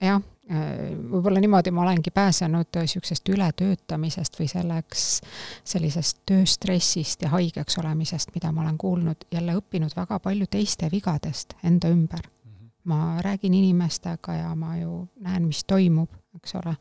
jah, 0.00 0.22
võib-olla 0.52 1.40
niimoodi 1.40 1.70
ma 1.70 1.82
olengi 1.82 2.10
pääsenud 2.10 2.76
niisugusest 2.76 3.28
ületöötamisest 3.28 4.38
või 4.40 4.48
selleks, 4.50 5.20
sellisest 5.64 6.22
tööstressist 6.28 7.22
ja 7.22 7.32
haigeks 7.32 7.78
olemisest, 7.78 8.34
mida 8.34 8.52
ma 8.52 8.64
olen 8.66 8.78
kuulnud, 8.78 9.26
jälle 9.32 9.56
õppinud 9.56 9.96
väga 9.96 10.18
palju 10.20 10.46
teiste 10.50 10.90
vigadest 10.92 11.56
enda 11.64 11.88
ümber. 11.88 12.28
Mhm. 12.44 12.68
ma 12.84 13.22
räägin 13.22 13.54
inimestega 13.54 14.34
ja 14.34 14.54
ma 14.54 14.76
ju 14.76 15.08
näen, 15.20 15.46
mis 15.46 15.64
toimub, 15.64 16.10
eks 16.36 16.54
ole, 16.54 16.76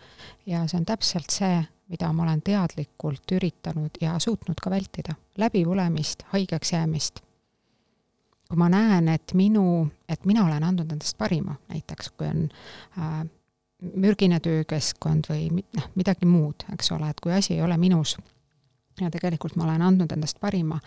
ja 0.45 0.68
see 0.68 0.80
on 0.80 0.85
täpselt 0.85 1.30
see, 1.30 1.64
mida 1.88 2.14
ma 2.14 2.23
olen 2.23 2.41
teadlikult 2.41 3.31
üritanud 3.31 4.02
ja 4.02 4.19
suutnud 4.19 4.60
ka 4.61 4.69
vältida. 4.69 5.15
läbipõlemist, 5.38 6.26
haigeks 6.34 6.73
jäämist 6.73 7.22
kui 8.52 8.57
ma 8.60 8.68
näen, 8.68 9.07
et 9.07 9.31
minu, 9.34 9.88
et 10.10 10.26
mina 10.27 10.43
olen 10.43 10.64
andnud 10.64 10.89
endast 10.91 11.15
parima, 11.18 11.56
näiteks 11.69 12.10
kui 12.18 12.27
on 12.27 12.49
äh, 12.99 13.22
mürgine 13.81 14.39
töökeskkond 14.39 15.29
või 15.29 15.49
noh, 15.49 15.87
midagi 15.95 16.27
muud, 16.29 16.65
eks 16.73 16.91
ole, 16.91 17.09
et 17.09 17.19
kui 17.19 17.33
asi 17.33 17.55
ei 17.55 17.61
ole 17.65 17.77
minus 17.81 18.17
ja 19.01 19.09
tegelikult 19.11 19.55
ma 19.55 19.65
olen 19.65 19.81
andnud 19.81 20.11
endast 20.11 20.39
parima, 20.39 20.79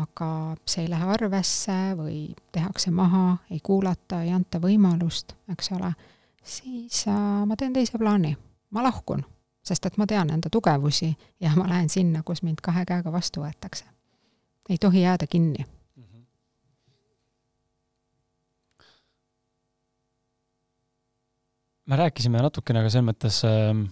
aga 0.00 0.28
see 0.66 0.84
ei 0.84 0.90
lähe 0.90 1.06
arvesse 1.14 1.76
või 1.98 2.18
tehakse 2.52 2.90
maha, 2.90 3.36
ei 3.50 3.60
kuulata, 3.62 4.22
ei 4.24 4.32
anta 4.32 4.58
võimalust, 4.62 5.36
eks 5.52 5.70
ole, 5.76 5.92
siis 6.42 7.04
äh, 7.08 7.44
ma 7.46 7.56
teen 7.56 7.76
teise 7.76 7.98
plaani, 8.00 8.34
ma 8.74 8.82
lahkun, 8.86 9.24
sest 9.64 9.86
et 9.86 9.98
ma 10.00 10.06
tean 10.06 10.32
enda 10.34 10.50
tugevusi 10.50 11.12
ja 11.40 11.52
ma 11.56 11.68
lähen 11.68 11.88
sinna, 11.92 12.22
kus 12.22 12.42
mind 12.42 12.64
kahe 12.64 12.84
käega 12.88 13.12
vastu 13.12 13.44
võetakse. 13.44 13.84
ei 14.68 14.78
tohi 14.80 15.02
jääda 15.02 15.26
kinni 15.26 15.66
me 21.90 21.98
rääkisime 22.00 22.40
natukene 22.42 22.84
ka 22.84 22.92
selles 22.92 23.08
mõttes 23.08 23.42
ähm, 23.48 23.84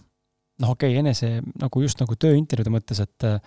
noh, 0.62 0.72
okei 0.74 0.92
okay,, 0.92 1.02
enese 1.02 1.34
nagu 1.60 1.82
just 1.84 2.00
nagu 2.02 2.16
tööintervjuude 2.20 2.72
mõttes, 2.72 3.02
et 3.04 3.26
äh, 3.28 3.38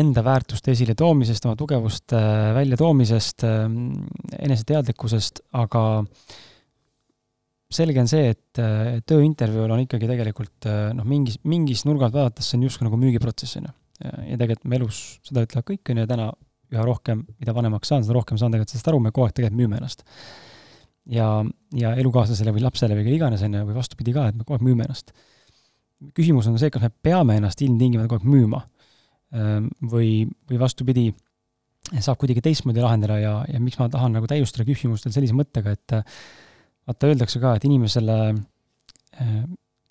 enda 0.00 0.22
väärtuste 0.24 0.72
esiletoomisest, 0.74 1.46
oma 1.48 1.56
tugevuste 1.58 2.18
äh, 2.18 2.50
väljatoomisest, 2.56 3.46
ähm, 3.48 3.78
eneseteadlikkusest, 4.38 5.42
aga 5.58 5.84
selge 7.72 8.02
on 8.02 8.10
see, 8.10 8.32
et 8.34 8.60
äh, 8.62 8.98
tööintervjuul 9.08 9.76
on 9.76 9.84
ikkagi 9.84 10.10
tegelikult 10.10 10.68
noh, 10.96 11.08
mingis, 11.08 11.40
mingis 11.48 11.84
nurgalt 11.88 12.16
vaadates 12.16 12.50
see 12.50 12.60
on 12.60 12.68
justkui 12.68 12.88
nagu 12.88 13.00
müügiprotsess, 13.00 13.60
on 13.60 13.70
ju. 13.70 13.74
ja 14.04 14.36
tegelikult 14.36 14.68
me 14.70 14.78
elus 14.78 15.00
seda 15.26 15.46
ütlevad 15.46 15.72
kõik, 15.72 15.88
on 15.92 16.02
ju, 16.02 16.10
täna 16.10 16.28
üha 16.68 16.84
rohkem, 16.84 17.24
mida 17.40 17.54
vanemaks 17.56 17.88
saan, 17.88 18.04
seda 18.04 18.16
rohkem 18.16 18.40
saan 18.40 18.52
tegelikult 18.52 18.74
sellest 18.74 18.92
aru, 18.92 19.00
me 19.00 19.12
kogu 19.12 19.28
aeg 19.28 19.36
tegelikult 19.36 19.60
müüme 19.62 19.80
ennast 19.80 20.04
ja, 21.12 21.28
ja 21.76 21.92
elukaaslasele 21.98 22.52
või 22.54 22.64
lapsele 22.64 22.96
või 22.96 23.06
kelle 23.06 23.18
iganes, 23.18 23.44
on 23.46 23.56
ju, 23.56 23.66
või 23.68 23.76
vastupidi 23.78 24.14
ka, 24.16 24.28
et 24.28 24.38
me 24.38 24.44
kogu 24.44 24.58
aeg 24.58 24.66
müüme 24.66 24.86
ennast. 24.86 25.12
küsimus 26.14 26.46
on 26.46 26.58
see, 26.60 26.70
kas 26.70 26.84
me 26.84 26.90
peame 27.02 27.38
ennast 27.40 27.62
ilmtingimata 27.64 28.10
kogu 28.10 28.22
aeg 28.22 28.34
müüma 28.34 28.60
ehm, 29.34 29.70
või, 29.92 30.10
või 30.50 30.60
vastupidi, 30.60 31.08
saab 31.98 32.18
kuidagi 32.20 32.44
teistmoodi 32.44 32.84
lahendada 32.84 33.18
ja, 33.22 33.32
ja 33.48 33.60
miks 33.62 33.78
ma 33.80 33.88
tahan 33.92 34.14
nagu 34.18 34.28
täiustada 34.28 34.66
küsimust 34.68 35.06
veel 35.06 35.16
sellise 35.16 35.36
mõttega, 35.36 35.72
et 35.72 35.96
vaata, 35.98 37.08
öeldakse 37.08 37.40
ka, 37.40 37.54
et 37.56 37.64
inimesele 37.68 38.18
äh, 38.28 39.38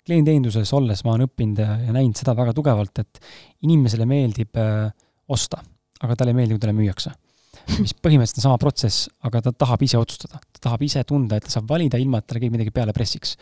klienditeeninduses 0.08 0.72
olles 0.78 1.02
ma 1.04 1.16
olen 1.16 1.28
õppinud 1.28 1.64
ja, 1.64 1.74
ja 1.88 1.96
näinud 1.96 2.16
seda 2.16 2.36
väga 2.38 2.54
tugevalt, 2.56 3.02
et 3.02 3.20
inimesele 3.66 4.06
meeldib 4.08 4.60
äh, 4.62 4.86
osta, 5.28 5.60
aga 6.00 6.14
talle 6.14 6.32
ei 6.32 6.38
meeldi, 6.38 6.54
kui 6.54 6.62
talle 6.62 6.78
müüakse 6.78 7.12
mis 7.82 7.94
põhimõtteliselt 7.94 8.40
on 8.40 8.46
sama 8.48 8.58
protsess, 8.62 9.08
aga 9.26 9.42
ta 9.44 9.52
tahab 9.66 9.84
ise 9.86 10.00
otsustada. 10.00 10.40
ta 10.40 10.64
tahab 10.70 10.82
ise 10.86 11.04
tunda, 11.08 11.38
et 11.38 11.46
ta 11.46 11.54
saab 11.58 11.68
valida, 11.70 12.00
ilma 12.00 12.20
et 12.20 12.28
talle 12.28 12.42
keegi 12.42 12.56
midagi 12.56 12.74
peale 12.74 12.94
pressiks. 12.96 13.36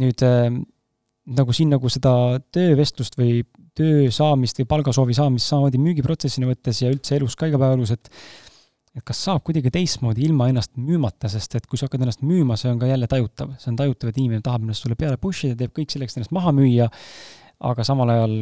nüüd 0.00 0.22
äh, 0.26 0.50
nagu 1.36 1.54
siin 1.54 1.72
nagu 1.74 1.90
seda 1.92 2.12
töövestlust 2.54 3.18
või 3.18 3.42
töö 3.76 4.10
saamist 4.14 4.60
või 4.60 4.68
palgasoovi 4.70 5.16
saamist 5.16 5.50
samamoodi 5.50 5.80
müügiprotsessina 5.82 6.48
võttes 6.48 6.82
ja 6.82 6.90
üldse 6.92 7.18
elus 7.18 7.36
ka 7.38 7.50
igapäevaelus, 7.50 7.94
et 7.96 8.10
et 8.90 9.04
kas 9.06 9.20
saab 9.22 9.44
kuidagi 9.46 9.70
teistmoodi 9.70 10.24
ilma 10.26 10.48
ennast 10.50 10.72
müümata, 10.74 11.28
sest 11.30 11.54
et 11.54 11.66
kui 11.70 11.78
sa 11.78 11.86
hakkad 11.86 12.02
ennast 12.02 12.24
müüma, 12.26 12.56
see 12.58 12.72
on 12.72 12.80
ka 12.80 12.88
jälle 12.90 13.06
tajutav, 13.10 13.52
see 13.62 13.70
on 13.70 13.76
tajutav, 13.78 14.10
et 14.10 14.18
inimene 14.18 14.42
tahab 14.42 14.64
ennast 14.64 14.82
sulle 14.82 14.96
peale 14.98 15.20
push 15.22 15.46
ida, 15.46 15.54
teeb 15.60 15.70
kõik 15.76 15.94
selleks, 15.94 16.16
et 16.16 16.18
ennast 16.18 16.34
maha 16.34 16.50
müüa, 16.56 16.88
aga 17.70 17.86
samal 17.86 18.10
ajal, 18.10 18.34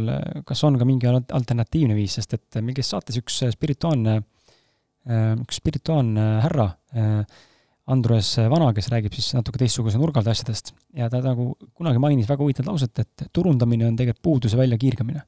kas 0.48 0.64
on 0.64 0.78
ka 0.80 0.88
mingi 0.88 1.10
alternatiivne 1.10 1.92
viis, 1.98 2.16
sest 2.16 2.32
et 2.38 2.60
meil 2.62 2.78
käis 2.78 2.88
saates 2.94 3.20
üks 3.20 3.42
spirituaalne, 3.52 4.22
üks 5.08 5.60
spirituaalne 5.62 6.24
härra, 6.44 6.70
Andrus 7.88 8.34
Vana, 8.52 8.72
kes 8.76 8.90
räägib 8.92 9.14
siis 9.16 9.30
natuke 9.32 9.60
teistsuguse 9.62 9.96
nurga 9.96 10.20
alt 10.20 10.28
asjadest 10.34 10.74
ja 10.96 11.08
ta 11.08 11.22
nagu 11.24 11.54
kunagi 11.72 12.02
mainis 12.02 12.28
väga 12.28 12.44
huvitavat 12.44 12.68
lauset, 12.68 13.00
et 13.00 13.30
turundamine 13.32 13.86
on 13.88 13.96
tegelikult 13.96 14.26
puuduse 14.28 14.60
väljakiirgamine 14.60 15.22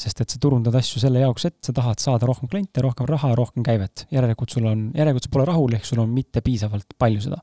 sest 0.00 0.22
et 0.22 0.32
sa 0.32 0.40
turundad 0.40 0.74
asju 0.78 1.02
selle 1.02 1.22
jaoks, 1.22 1.46
et 1.48 1.58
sa 1.66 1.74
tahad 1.76 2.00
saada 2.02 2.28
rohkem 2.28 2.50
kliente, 2.50 2.82
rohkem 2.84 3.08
raha, 3.10 3.34
rohkem 3.38 3.64
käivet. 3.66 4.06
järelikult 4.14 4.54
sul 4.54 4.66
on, 4.70 4.88
järelikult 4.96 5.26
sa 5.26 5.32
pole 5.34 5.46
rahul, 5.48 5.76
ehk 5.76 5.86
sul 5.88 6.02
on 6.02 6.12
mitte 6.14 6.42
piisavalt 6.44 6.96
palju 6.98 7.26
seda. 7.26 7.40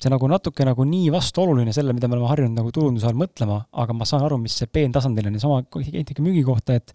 see 0.00 0.08
nagu 0.08 0.28
natuke 0.32 0.64
nagu 0.64 0.84
nii 0.88 1.10
vastuoluline 1.12 1.74
selle, 1.76 1.92
mida 1.92 2.08
me 2.08 2.16
oleme 2.16 2.30
harjunud 2.30 2.56
nagu 2.56 2.70
turunduse 2.72 3.04
all 3.08 3.18
mõtlema, 3.20 3.58
aga 3.82 3.92
ma 3.92 4.06
saan 4.08 4.24
aru, 4.24 4.38
mis 4.40 4.54
see 4.56 4.68
peentasandil 4.72 5.28
on 5.28 5.36
ja 5.36 5.42
sama 5.42 5.58
kehtib 5.74 6.16
ka 6.16 6.24
müügi 6.24 6.44
kohta, 6.46 6.78
et 6.80 6.94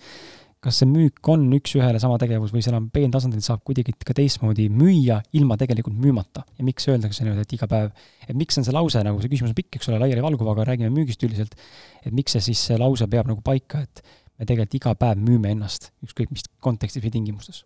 kas 0.66 0.80
see 0.82 0.90
müük 0.90 1.30
on 1.30 1.46
üks-ühele 1.54 2.00
sama 2.02 2.18
tegevus 2.22 2.54
või 2.54 2.64
seal 2.66 2.78
on 2.80 2.88
peentasandil 2.94 3.44
saab 3.46 3.62
kuidagi 3.68 3.94
ka 4.06 4.16
teistmoodi 4.18 4.66
müüa 4.74 5.20
ilma 5.38 5.58
tegelikult 5.62 5.98
müümata. 6.02 6.46
ja 6.58 6.66
miks 6.66 6.88
öeldakse 6.90 7.24
niimoodi, 7.24 7.46
et 7.46 7.54
iga 7.58 7.70
päev, 7.70 7.92
et 8.26 8.36
miks 8.38 8.58
on 8.58 8.66
see 8.66 8.74
lause 8.74 9.04
nagu, 9.06 9.22
see 9.22 9.32
küsimus 9.32 9.54
on 9.54 9.58
pikk, 9.58 9.78
eks 9.78 9.92
ole, 9.92 10.00
laialivalguv, 10.02 10.50
aga 10.56 10.66
räägime 10.72 10.90
müügist 10.94 11.22
üldiselt, 11.28 11.54
et 12.02 12.16
miks 12.16 12.34
see 12.34 12.48
siis, 12.50 12.64
see 12.72 12.80
lause 12.82 13.06
peab 13.12 13.30
nagu 13.30 13.46
paika, 13.46 13.84
et 13.86 14.02
me 14.40 14.48
tegelikult 14.48 14.80
iga 14.80 14.96
päev 15.00 15.22
müüme 15.22 15.54
ennast, 15.54 15.92
ükskõik 16.06 16.34
mis 16.34 16.48
kontekstis 16.64 17.04
või 17.04 17.14
tingimustes 17.14 17.62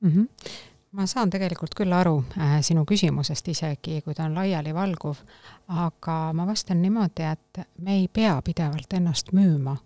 mm. 0.00 0.10
-hmm. 0.10 0.52
ma 0.92 1.06
saan 1.10 1.30
tegelikult 1.30 1.74
küll 1.74 1.92
aru 1.92 2.20
äh, 2.38 2.60
sinu 2.62 2.84
küsimusest, 2.86 3.48
isegi 3.48 4.00
kui 4.04 4.14
ta 4.14 4.28
on 4.28 4.38
laialivalguv, 4.38 5.24
aga 5.68 6.18
ma 6.32 6.46
vastan 6.46 6.82
niimoodi, 6.82 7.26
et 7.32 7.66
me 7.78 7.98
ei 7.98 8.08
pea 8.08 8.38
pidevalt 8.42 8.92
ennast 8.92 9.32
müüma. 9.32 9.76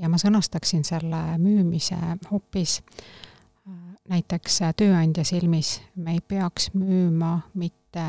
Ja 0.00 0.08
ma 0.08 0.18
sõnastaksin 0.20 0.84
selle 0.86 1.20
müümise 1.38 1.98
hoopis 2.30 2.80
äh, 2.80 3.74
näiteks 4.08 4.62
tööandja 4.76 5.24
silmis, 5.28 5.78
me 5.96 6.16
ei 6.18 6.20
peaks 6.20 6.72
müüma 6.74 7.36
mitte 7.54 8.06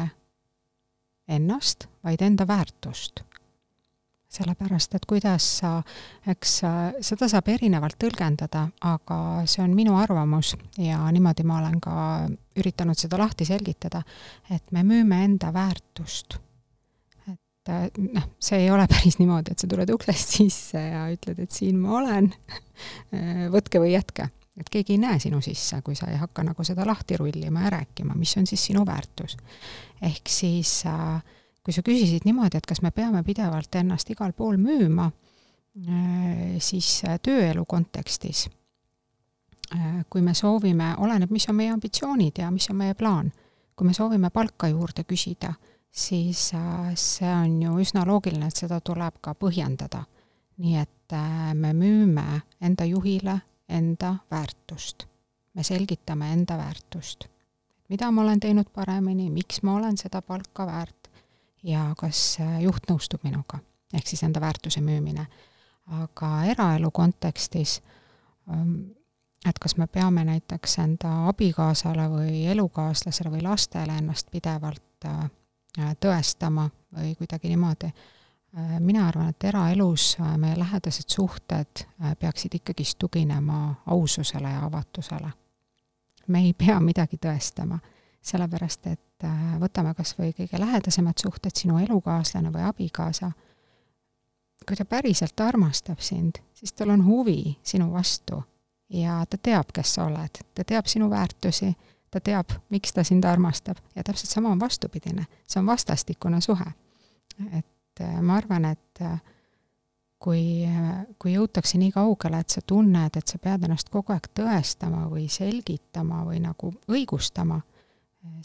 ennast, 1.32 1.88
vaid 2.04 2.24
enda 2.26 2.48
väärtust 2.48 3.24
sellepärast 4.32 4.96
et 4.96 5.06
kuidas 5.10 5.46
sa, 5.60 5.72
eks 6.32 6.54
seda 7.04 7.28
saab 7.32 7.50
erinevalt 7.52 7.98
tõlgendada, 8.00 8.68
aga 8.88 9.18
see 9.50 9.64
on 9.64 9.74
minu 9.76 9.98
arvamus 10.00 10.54
ja 10.80 11.02
niimoodi 11.12 11.46
ma 11.48 11.60
olen 11.60 11.80
ka 11.84 11.96
üritanud 12.60 13.00
seda 13.00 13.20
lahti 13.20 13.48
selgitada, 13.48 14.04
et 14.50 14.72
me 14.72 14.86
müüme 14.88 15.24
enda 15.26 15.52
väärtust. 15.54 16.40
Et 17.88 17.98
noh, 18.02 18.28
see 18.42 18.64
ei 18.66 18.70
ole 18.74 18.86
päris 18.94 19.20
niimoodi, 19.22 19.56
et 19.56 19.64
sa 19.64 19.70
tuled 19.72 19.90
uksest 19.96 20.38
sisse 20.38 20.84
ja 20.84 21.08
ütled, 21.14 21.42
et 21.44 21.52
siin 21.52 21.80
ma 21.82 21.98
olen 22.02 22.32
võtke 23.54 23.82
või 23.82 23.92
jätke. 23.94 24.30
et 24.60 24.70
keegi 24.70 24.96
ei 24.96 25.02
näe 25.02 25.20
sinu 25.22 25.42
sisse, 25.42 25.82
kui 25.86 25.96
sa 25.96 26.10
ei 26.12 26.18
hakka 26.18 26.44
nagu 26.44 26.64
seda 26.68 26.86
lahti 26.86 27.18
rullima 27.18 27.68
ja 27.68 27.76
rääkima, 27.78 28.16
mis 28.18 28.34
on 28.38 28.48
siis 28.50 28.66
sinu 28.72 28.86
väärtus. 28.86 29.38
ehk 30.02 30.30
siis 30.30 30.84
äh, 30.90 31.22
kui 31.64 31.74
sa 31.76 31.84
küsisid 31.86 32.26
niimoodi, 32.26 32.58
et 32.58 32.68
kas 32.68 32.82
me 32.82 32.92
peame 32.96 33.22
pidevalt 33.26 33.76
ennast 33.78 34.10
igal 34.14 34.34
pool 34.38 34.58
müüma, 34.62 35.08
äh, 35.12 36.58
siis 36.60 37.02
äh, 37.06 37.20
tööelu 37.22 37.66
kontekstis, 37.70 38.48
äh, 39.76 40.02
kui 40.10 40.24
me 40.26 40.34
soovime, 40.38 40.96
oleneb, 40.98 41.32
mis 41.34 41.48
on 41.50 41.60
meie 41.60 41.74
ambitsioonid 41.74 42.42
ja 42.42 42.50
mis 42.54 42.70
on 42.74 42.82
meie 42.82 42.98
plaan, 42.98 43.32
kui 43.76 43.88
me 43.88 43.94
soovime 43.98 44.34
palka 44.34 44.72
juurde 44.72 45.06
küsida, 45.08 45.54
siis 45.92 46.52
see 46.96 47.34
on 47.36 47.62
ju 47.64 47.78
üsna 47.80 48.06
loogiline, 48.08 48.48
et 48.48 48.56
seda 48.56 48.80
tuleb 48.80 49.20
ka 49.22 49.34
põhjendada. 49.34 50.06
nii 50.58 50.78
et 50.78 51.16
me 51.54 51.74
müüme 51.74 52.42
enda 52.62 52.86
juhile 52.86 53.40
enda 53.70 54.16
väärtust. 54.32 55.06
me 55.54 55.64
selgitame 55.64 56.34
enda 56.34 56.58
väärtust. 56.58 57.28
mida 57.90 58.12
ma 58.12 58.22
olen 58.22 58.40
teinud 58.40 58.70
paremini, 58.74 59.30
miks 59.30 59.64
ma 59.64 59.76
olen 59.76 59.98
seda 59.98 60.22
palka 60.22 60.66
väärt, 60.66 61.02
ja 61.64 61.92
kas 61.98 62.38
äh, 62.42 62.62
juht 62.62 62.90
nõustub 62.90 63.24
minuga, 63.24 63.60
ehk 63.94 64.08
siis 64.08 64.24
enda 64.24 64.42
väärtuse 64.42 64.82
müümine. 64.82 65.28
aga 65.92 66.44
eraelu 66.46 66.92
kontekstis, 66.92 67.82
ähm, 68.50 68.76
et 69.46 69.60
kas 69.60 69.76
me 69.78 69.88
peame 69.88 70.24
näiteks 70.24 70.78
enda 70.80 71.28
abikaasale 71.28 72.06
või 72.10 72.46
elukaaslasele 72.48 73.32
või 73.32 73.42
lastele 73.44 73.98
ennast 73.98 74.32
pidevalt 74.32 75.06
äh, 75.06 75.30
tõestama 75.78 76.70
või 76.96 77.14
kuidagi 77.16 77.48
niimoodi, 77.48 77.88
äh, 77.88 78.80
mina 78.80 79.08
arvan, 79.08 79.30
et 79.30 79.44
eraelus 79.44 80.18
meie 80.38 80.58
lähedased 80.60 81.08
suhted 81.08 81.86
peaksid 82.20 82.60
ikkagist 82.60 83.00
tuginema 83.00 83.76
aususele 83.86 84.50
ja 84.50 84.66
avatusele. 84.66 85.32
me 86.28 86.40
ei 86.40 86.54
pea 86.54 86.80
midagi 86.80 87.18
tõestama, 87.18 87.80
sellepärast 88.22 88.88
et 88.88 89.24
äh, 89.26 89.40
võtame 89.60 89.94
kas 89.98 90.14
või 90.20 90.34
kõige 90.38 90.60
lähedasemad 90.60 91.18
suhted, 91.18 91.56
sinu 91.56 91.80
elukaaslane 91.82 92.52
või 92.54 92.64
abikaasa, 92.68 93.32
kui 94.68 94.78
ta 94.78 94.86
päriselt 94.86 95.40
armastab 95.42 96.00
sind, 96.00 96.38
siis 96.54 96.74
tal 96.74 96.94
on 96.94 97.06
huvi 97.06 97.58
sinu 97.64 97.92
vastu 97.92 98.44
ja 98.90 99.24
ta 99.30 99.38
teab, 99.38 99.72
kes 99.74 99.96
sa 99.96 100.06
oled, 100.06 100.44
ta 100.54 100.64
teab 100.68 100.86
sinu 100.86 101.10
väärtusi, 101.10 101.74
ta 102.12 102.20
teab, 102.20 102.52
miks 102.70 102.94
ta 102.94 103.04
sind 103.08 103.26
armastab 103.26 103.78
ja 103.96 104.04
täpselt 104.04 104.30
sama 104.30 104.52
on 104.52 104.60
vastupidine, 104.60 105.26
see 105.48 105.60
on 105.60 105.66
vastastikune 105.66 106.42
suhe. 106.42 106.74
et 107.58 108.02
äh, 108.02 108.22
ma 108.22 108.36
arvan, 108.38 108.66
et 108.66 109.02
äh, 109.02 109.22
kui, 110.22 110.68
kui 111.20 111.34
jõutakse 111.34 111.80
nii 111.82 111.92
kaugele, 111.96 112.42
et 112.42 112.54
sa 112.54 112.62
tunned, 112.68 113.18
et 113.18 113.28
sa 113.28 113.40
pead 113.42 113.66
ennast 113.66 113.90
kogu 113.90 114.14
aeg 114.14 114.30
tõestama 114.38 115.08
või 115.10 115.28
selgitama 115.32 116.24
või 116.28 116.42
nagu 116.44 116.74
õigustama, 116.92 117.62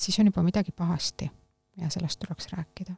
siis 0.00 0.18
on 0.20 0.30
juba 0.30 0.44
midagi 0.46 0.72
pahasti 0.72 1.28
ja 1.76 1.90
sellest 1.92 2.22
tuleks 2.22 2.48
rääkida. 2.54 2.96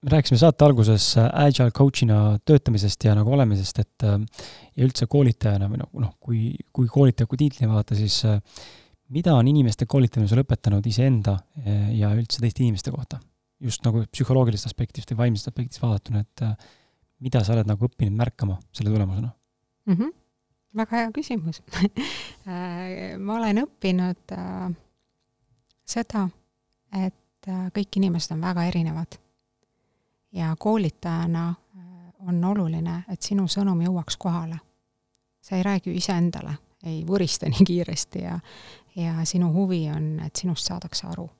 Me 0.00 0.12
rääkisime 0.14 0.38
saate 0.40 0.64
alguses 0.64 1.12
agile 1.20 1.72
coach'ina 1.76 2.38
töötamisest 2.48 3.04
ja 3.04 3.14
nagu 3.18 3.32
olemisest, 3.36 3.82
et 3.82 4.04
ja 4.06 4.84
üldse 4.86 5.08
koolitajana 5.10 5.68
või 5.70 5.82
noh, 5.82 5.90
noh, 6.06 6.14
kui, 6.20 6.54
kui 6.72 6.88
koolitaja 6.88 7.28
kui 7.28 7.40
tiitli 7.40 7.68
vaadata, 7.68 7.98
siis 7.98 8.22
mida 9.12 9.34
on 9.36 9.50
inimeste 9.50 9.84
koolitamine 9.90 10.30
sulle 10.30 10.46
õpetanud 10.46 10.86
iseenda 10.88 11.36
ja 11.96 12.14
üldse 12.16 12.40
teiste 12.40 12.64
inimeste 12.64 12.94
kohta? 12.94 13.20
just 13.60 13.84
nagu 13.84 14.00
psühholoogilisest 14.08 14.70
aspektist 14.70 15.10
või 15.12 15.18
vaimsest 15.26 15.50
aspektist 15.50 15.82
vaadatuna, 15.82 16.22
et 16.24 16.44
mida 17.20 17.42
sa 17.44 17.52
oled 17.52 17.68
nagu 17.68 17.84
õppinud 17.84 18.16
märkama 18.16 18.56
selle 18.72 18.88
tulemusena 18.88 19.28
mm? 19.28 19.98
-hmm 19.98 20.16
väga 20.76 21.02
hea 21.02 21.10
küsimus 21.14 21.62
äh, 22.50 23.16
ma 23.18 23.38
olen 23.38 23.64
õppinud 23.64 24.34
äh, 24.36 24.68
seda, 25.88 26.26
et 26.94 27.50
äh, 27.50 27.66
kõik 27.74 27.98
inimesed 27.98 28.36
on 28.36 28.44
väga 28.44 28.68
erinevad. 28.70 29.18
Ja 30.32 30.54
koolitajana 30.58 31.54
on 32.28 32.44
oluline, 32.44 33.04
et 33.08 33.22
sinu 33.22 33.48
sõnum 33.48 33.80
jõuaks 33.82 34.16
kohale. 34.16 34.58
sa 35.40 35.56
ei 35.56 35.62
räägi 35.62 35.94
iseendale, 35.96 36.54
ei 36.84 37.06
vurista 37.06 37.48
nii 37.48 37.64
kiiresti 37.66 38.22
ja, 38.22 38.40
ja 38.96 39.24
sinu 39.24 39.52
huvi 39.52 39.88
on, 39.90 40.20
et 40.20 40.36
sinust 40.36 40.66
saadakse 40.66 41.06
aru. 41.06 41.30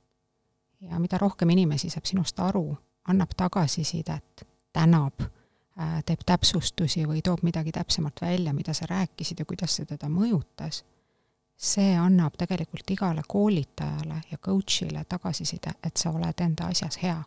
ja 0.80 0.98
mida 0.98 1.18
rohkem 1.18 1.50
inimesi 1.50 1.90
saab 1.90 2.04
sinust 2.04 2.40
aru, 2.40 2.76
annab 3.08 3.30
tagasisidet, 3.36 4.46
tänab 4.72 5.20
Äh, 5.80 6.02
teeb 6.04 6.24
täpsustusi 6.26 7.06
või 7.08 7.22
toob 7.24 7.44
midagi 7.46 7.72
täpsemalt 7.72 8.20
välja, 8.20 8.52
mida 8.52 8.74
sa 8.76 8.88
rääkisid 8.90 9.38
ja 9.40 9.46
kuidas 9.48 9.76
see 9.78 9.86
teda 9.88 10.10
mõjutas, 10.12 10.82
see 11.56 11.94
annab 11.96 12.34
tegelikult 12.36 12.90
igale 12.90 13.22
koolitajale 13.28 14.18
ja 14.32 14.38
coach'ile 14.44 15.04
tagasiside, 15.08 15.72
et 15.86 15.96
sa 15.96 16.10
oled 16.10 16.42
enda 16.44 16.68
asjas 16.74 16.98
hea. 17.02 17.22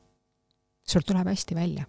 Sul 0.88 1.02
tuleb 1.08 1.28
hästi 1.28 1.56
välja 1.56 1.86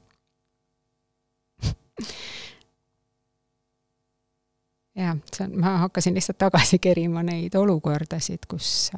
jah, 4.94 5.16
see 5.32 5.46
on, 5.46 5.58
ma 5.60 5.78
hakkasin 5.84 6.14
lihtsalt 6.14 6.38
tagasi 6.38 6.78
kerima 6.78 7.22
neid 7.22 7.54
olukordasid, 7.58 8.46
kus, 8.48 8.90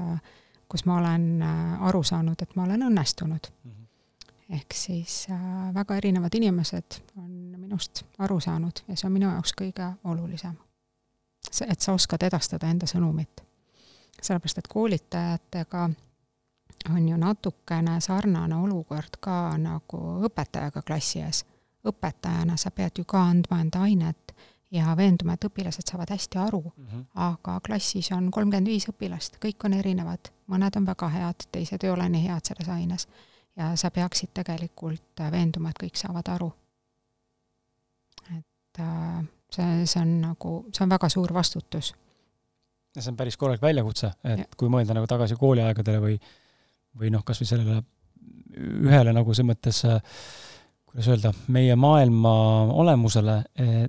kus 0.68 0.84
ma 0.84 0.98
olen 1.00 1.42
äh, 1.42 1.82
aru 1.88 2.02
saanud, 2.02 2.42
et 2.42 2.56
ma 2.56 2.64
olen 2.68 2.88
õnnestunud 2.90 3.50
mm. 3.64 3.70
-hmm 3.70 3.86
ehk 4.50 4.74
siis 4.74 5.26
äh, 5.30 5.74
väga 5.74 5.96
erinevad 5.96 6.34
inimesed 6.34 7.00
on 7.16 7.30
minust 7.58 8.04
aru 8.18 8.40
saanud 8.40 8.82
ja 8.88 8.96
see 8.96 9.08
on 9.08 9.12
minu 9.12 9.26
jaoks 9.30 9.54
kõige 9.58 9.88
olulisem. 10.04 10.54
see, 11.50 11.66
et 11.70 11.80
sa 11.80 11.92
oskad 11.92 12.22
edastada 12.22 12.70
enda 12.70 12.86
sõnumit. 12.86 13.42
sellepärast, 14.22 14.58
et 14.58 14.68
koolitajatega 14.68 15.90
on 16.90 17.08
ju 17.08 17.16
natukene 17.16 18.00
sarnane 18.00 18.56
olukord 18.56 19.18
ka 19.20 19.56
nagu 19.58 20.02
õpetajaga 20.28 20.82
klassi 20.86 21.20
ees. 21.20 21.44
õpetajana 21.86 22.56
sa 22.58 22.70
pead 22.70 22.98
ju 22.98 23.04
ka 23.04 23.20
andma 23.22 23.60
enda 23.62 23.84
ainet 23.86 24.34
ja 24.74 24.94
veendume, 24.98 25.36
et 25.36 25.44
õpilased 25.46 25.86
saavad 25.86 26.10
hästi 26.10 26.38
aru 26.38 26.60
mm, 26.64 26.86
-hmm. 26.86 27.04
aga 27.14 27.60
klassis 27.66 28.10
on 28.12 28.30
kolmkümmend 28.30 28.66
viis 28.66 28.88
õpilast, 28.90 29.38
kõik 29.44 29.64
on 29.64 29.72
erinevad, 29.72 30.30
mõned 30.50 30.76
on 30.76 30.86
väga 30.86 31.08
head, 31.08 31.46
teised 31.52 31.84
ei 31.84 31.90
ole 31.90 32.08
nii 32.08 32.28
head 32.28 32.44
selles 32.44 32.68
aines. 32.68 33.08
ja 33.56 33.76
sa 33.76 33.90
peaksid 33.90 34.30
tegelikult 34.34 35.20
veenduma, 35.30 35.70
et 35.70 35.78
kõik 35.82 35.96
saavad 35.96 36.28
aru. 36.28 36.52
et 38.38 38.80
äh, 38.80 39.24
see, 39.50 39.86
see 39.86 40.02
on 40.02 40.20
nagu, 40.20 40.66
see 40.72 40.84
on 40.84 40.90
väga 40.90 41.08
suur 41.08 41.34
vastutus. 41.34 41.94
ja 42.96 43.02
see 43.02 43.10
on 43.10 43.16
päris 43.16 43.36
korralik 43.36 43.62
väljakutse, 43.62 44.12
et 44.24 44.38
ja. 44.38 44.44
kui 44.56 44.68
mõelda 44.68 44.94
nagu 44.94 45.06
tagasi 45.06 45.36
kooliaegadele 45.36 46.00
või 46.00 46.20
või 46.96 47.12
noh, 47.14 47.24
kas 47.26 47.42
või 47.42 47.50
sellele 47.52 47.80
ühele 48.56 49.12
nagu 49.12 49.34
selles 49.34 49.50
mõttes 49.52 49.82
äh, 49.84 50.00
kuidas 50.96 51.10
öelda, 51.12 51.30
meie 51.52 51.74
maailma 51.76 52.30
olemusele, 52.80 53.34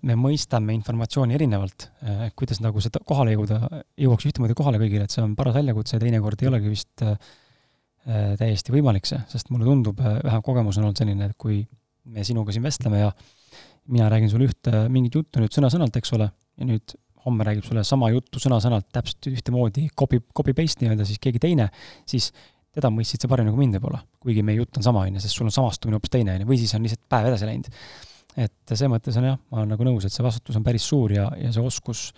me 0.03 0.15
mõistame 0.19 0.73
informatsiooni 0.75 1.37
erinevalt, 1.37 1.85
kuidas 2.35 2.59
nagu 2.59 2.81
seda 2.83 2.99
kohale 3.07 3.31
jõuda, 3.31 3.61
jõuaks 4.03 4.27
ühtemoodi 4.27 4.57
kohale 4.59 4.81
kõigile, 4.81 5.05
et 5.07 5.15
see 5.15 5.23
on 5.23 5.37
paras 5.37 5.55
väljakutse 5.55 5.95
ja 5.95 6.01
teinekord 6.03 6.43
ei 6.43 6.49
olegi 6.49 6.73
vist 6.73 7.05
äh, 7.07 7.15
täiesti 8.41 8.75
võimalik 8.75 9.07
see, 9.07 9.21
sest 9.31 9.53
mulle 9.55 9.69
tundub, 9.69 10.03
äh, 10.03 10.19
vähem 10.27 10.43
kogemus 10.43 10.81
on 10.81 10.89
olnud 10.89 10.99
selline, 10.99 11.31
et 11.31 11.39
kui 11.39 11.61
me 12.11 12.27
sinuga 12.27 12.51
siin 12.51 12.67
vestleme 12.67 12.99
ja 13.05 13.13
mina 13.87 14.11
räägin 14.11 14.33
sulle 14.33 14.51
ühte 14.51 14.83
mingit 14.91 15.15
juttu 15.15 15.39
nüüd 15.39 15.55
sõna-sõnalt, 15.55 15.95
eks 16.01 16.11
ole, 16.17 16.27
ja 16.59 16.67
nüüd 16.67 16.97
homme 17.23 17.47
räägib 17.47 17.63
sulle 17.67 17.87
sama 17.87 18.11
juttu 18.11 18.43
sõna-sõnalt 18.43 18.89
täpselt 18.91 19.31
ühtemoodi, 19.31 19.87
copy, 19.95 20.19
copy-paste 20.35 20.83
nii-öelda 20.83 21.07
siis 21.07 21.23
keegi 21.23 21.39
teine, 21.47 21.71
siis 22.03 22.33
teda 22.77 22.91
mõistsid 22.93 23.23
sa 23.23 23.29
paremini 23.31 23.55
kui 23.55 23.63
mind 23.63 23.79
võib-olla, 23.79 24.03
kuigi 24.21 24.43
meie 24.45 24.59
jutt 24.61 24.77
on 24.77 24.85
sama, 24.85 25.05
on 25.07 25.17
ju, 25.17 25.23
sest 25.23 25.39
sul 25.39 25.49
on 25.49 25.55
samastumine 25.55 25.97
hoopis 25.97 26.13
teine, 26.13 26.35
on 26.35 26.43
ju, 26.43 26.49
või 26.51 26.59
siis 26.61 26.75
on 26.77 26.85
lihtsalt 26.85 27.03
päev 27.09 27.31
edasi 27.31 27.49
läinud. 27.49 27.71
et 28.37 28.53
selles 28.69 28.91
mõttes 28.93 29.17
on 29.17 29.25
jah, 29.31 29.39
ma 29.49 29.63
olen 29.63 29.73
nagu 29.73 29.87
nõus, 29.87 30.05
et 30.05 30.13
see 30.13 30.25
vastutus 30.25 30.59
on 30.59 30.65
päris 30.65 30.85
suur 30.85 31.15
ja, 31.15 31.25
ja 31.41 31.49
see 31.55 31.63
oskus 31.63 32.11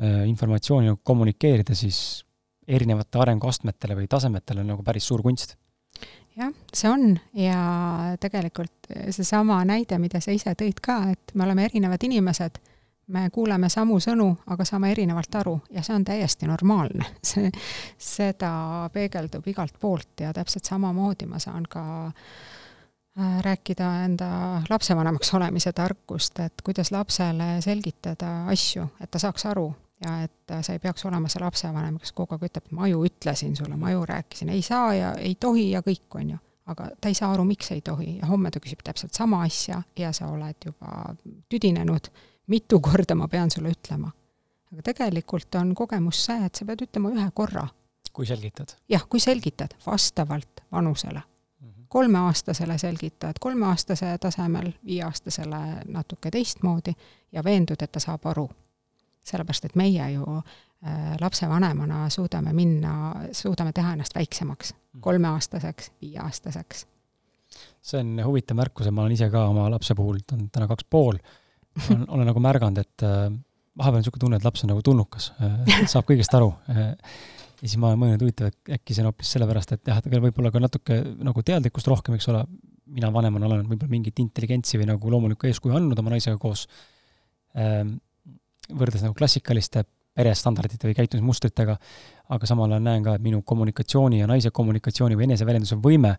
äh, 0.00 0.24
informatsiooni 0.30 0.92
nagu 0.92 1.00
kommunikeerida 1.04 1.76
siis 1.76 2.24
erinevate 2.68 3.20
arenguastmetele 3.20 3.96
või 3.98 4.08
tasemetele 4.08 4.64
on 4.64 4.72
nagu 4.74 4.84
päris 4.86 5.08
suur 5.08 5.24
kunst 5.24 5.58
jah, 6.38 6.52
see 6.72 6.88
on 6.88 7.18
ja 7.36 7.60
tegelikult 8.22 8.88
seesama 9.10 9.60
näide, 9.68 9.98
mida 10.00 10.22
sa 10.24 10.32
ise 10.34 10.54
tõid 10.58 10.80
ka, 10.84 11.00
et 11.12 11.34
me 11.34 11.44
oleme 11.44 11.66
erinevad 11.68 12.04
inimesed 12.08 12.60
me 13.08 13.30
kuuleme 13.32 13.68
samu 13.72 13.98
sõnu, 14.02 14.28
aga 14.52 14.64
saame 14.68 14.90
erinevalt 14.92 15.40
aru 15.40 15.56
ja 15.70 15.82
see 15.84 15.96
on 15.96 16.04
täiesti 16.04 16.48
normaalne. 16.48 17.06
see, 17.30 17.50
seda 17.98 18.52
peegeldub 18.92 19.46
igalt 19.48 19.78
poolt 19.80 20.24
ja 20.24 20.32
täpselt 20.36 20.68
samamoodi 20.68 21.28
ma 21.30 21.40
saan 21.42 21.66
ka 21.70 21.82
äh, 22.06 23.40
rääkida 23.44 23.90
enda 24.04 24.30
lapsevanemaks 24.70 25.34
olemise 25.34 25.72
tarkust, 25.72 26.40
et 26.44 26.64
kuidas 26.64 26.92
lapsele 26.92 27.58
selgitada 27.64 28.46
asju, 28.52 28.88
et 29.00 29.10
ta 29.10 29.22
saaks 29.22 29.46
aru 29.46 29.70
ja 30.04 30.20
et 30.22 30.52
sa 30.62 30.72
ei 30.72 30.78
peaks 30.78 31.04
olema 31.08 31.28
see 31.28 31.42
lapsevanem, 31.42 31.98
kes 31.98 32.12
kogu 32.14 32.36
aeg 32.36 32.46
ütleb, 32.50 32.68
ma 32.76 32.86
ju 32.90 33.02
ütlesin 33.08 33.56
sulle, 33.58 33.76
ma 33.76 33.90
ju 33.90 34.04
rääkisin, 34.06 34.52
ei 34.54 34.62
saa 34.62 34.92
ja 34.94 35.14
ei 35.18 35.34
tohi 35.34 35.70
ja 35.70 35.82
kõik, 35.82 36.06
on 36.20 36.36
ju. 36.36 36.38
aga 36.68 36.90
ta 37.00 37.08
ei 37.08 37.16
saa 37.16 37.32
aru, 37.32 37.44
miks 37.48 37.70
ei 37.72 37.80
tohi 37.80 38.18
ja 38.18 38.26
homme 38.28 38.50
ta 38.52 38.60
küsib 38.60 38.82
täpselt 38.84 39.16
sama 39.16 39.40
asja 39.42 39.82
ja 39.96 40.12
sa 40.12 40.28
oled 40.28 40.66
juba 40.66 41.14
tüdinenud 41.48 42.10
mitu 42.48 42.80
korda 42.80 43.14
ma 43.14 43.28
pean 43.28 43.50
sulle 43.50 43.72
ütlema. 43.72 44.10
aga 44.72 44.82
tegelikult 44.90 45.54
on 45.60 45.74
kogemus 45.74 46.20
see, 46.26 46.44
et 46.44 46.54
sa 46.54 46.66
pead 46.68 46.84
ütlema 46.84 47.12
ühe 47.14 47.30
korra. 47.34 47.66
kui 48.12 48.26
selgitad? 48.26 48.76
jah, 48.88 49.04
kui 49.08 49.20
selgitad, 49.20 49.76
vastavalt 49.86 50.64
vanusele 50.72 51.20
mm 51.20 51.68
-hmm.. 51.68 51.86
kolmeaastasele 51.88 52.78
selgitad 52.78 53.40
kolmeaastase 53.40 54.18
tasemel, 54.18 54.72
viieaastasele 54.84 55.60
natuke 55.88 56.30
teistmoodi 56.30 56.94
ja 57.32 57.44
veendud, 57.44 57.82
et 57.82 57.92
ta 57.92 58.00
saab 58.00 58.26
aru. 58.26 58.48
sellepärast, 59.24 59.64
et 59.64 59.74
meie 59.76 60.10
ju 60.10 60.24
äh, 60.36 61.16
lapsevanemana 61.20 62.08
suudame 62.10 62.52
minna, 62.52 63.14
suudame 63.32 63.72
teha 63.72 63.92
ennast 63.92 64.14
väiksemaks, 64.14 64.72
mhm. 64.72 65.00
kolmeaastaseks, 65.00 65.92
viieaastaseks. 66.02 66.86
see 67.82 68.00
on 68.00 68.24
huvitav 68.24 68.56
märkus 68.56 68.86
ja 68.86 68.92
ma 68.92 69.02
olen 69.02 69.12
ise 69.12 69.30
ka 69.30 69.48
oma 69.48 69.70
lapse 69.70 69.94
puhul, 69.94 70.18
ta 70.26 70.36
on 70.36 70.50
täna 70.50 70.66
kaks 70.66 70.84
pool 70.90 71.16
olen, 71.78 72.06
olen 72.08 72.30
nagu 72.30 72.42
märganud, 72.42 72.80
et 72.82 73.06
äh, 73.06 73.26
vahepeal 73.78 73.98
on 73.98 74.04
niisugune 74.04 74.24
tunne, 74.24 74.38
et 74.40 74.46
laps 74.46 74.64
on 74.64 74.72
nagu 74.72 74.84
tulnukas 74.84 75.32
äh,, 75.42 75.84
saab 75.92 76.08
kõigest 76.08 76.34
aru 76.38 76.50
äh,. 76.72 76.94
ja 77.58 77.66
siis 77.66 77.76
ma 77.80 77.92
olen 77.92 78.02
mõelnud, 78.02 78.24
huvitav, 78.24 78.50
et 78.50 78.74
äkki 78.78 78.96
see 78.96 79.04
on 79.04 79.10
hoopis 79.10 79.34
sellepärast, 79.36 79.76
et 79.76 79.92
jah, 79.92 80.00
tal 80.04 80.24
võib 80.24 80.40
olla 80.42 80.52
ka 80.54 80.62
natuke 80.62 80.98
nagu 81.26 81.44
teadlikkust 81.46 81.90
rohkem, 81.90 82.18
eks 82.18 82.30
ole, 82.32 82.44
mina 82.88 83.12
vanemana 83.14 83.50
olen 83.50 83.66
võib-olla 83.68 83.92
mingit 83.92 84.20
intelligentsi 84.22 84.80
või 84.80 84.88
nagu 84.92 85.14
loomulikku 85.14 85.50
eeskuju 85.50 85.76
andnud 85.78 86.02
oma 86.02 86.16
naisega 86.16 86.40
koos 86.40 86.66
ähm,, 87.58 87.96
võrreldes 88.68 89.06
nagu 89.06 89.16
klassikaliste 89.16 89.84
perestandardite 90.18 90.88
või 90.88 90.96
käitumismustritega, 90.98 91.76
aga 92.34 92.48
samal 92.50 92.72
ajal 92.72 92.82
näen 92.82 93.04
ka, 93.06 93.14
et 93.14 93.22
minu 93.22 93.38
kommunikatsiooni 93.46 94.18
ja 94.18 94.26
naise 94.26 94.50
kommunikatsiooni 94.54 95.18
või 95.18 95.28
eneseväljenduse 95.28 95.78
võime 95.82 96.16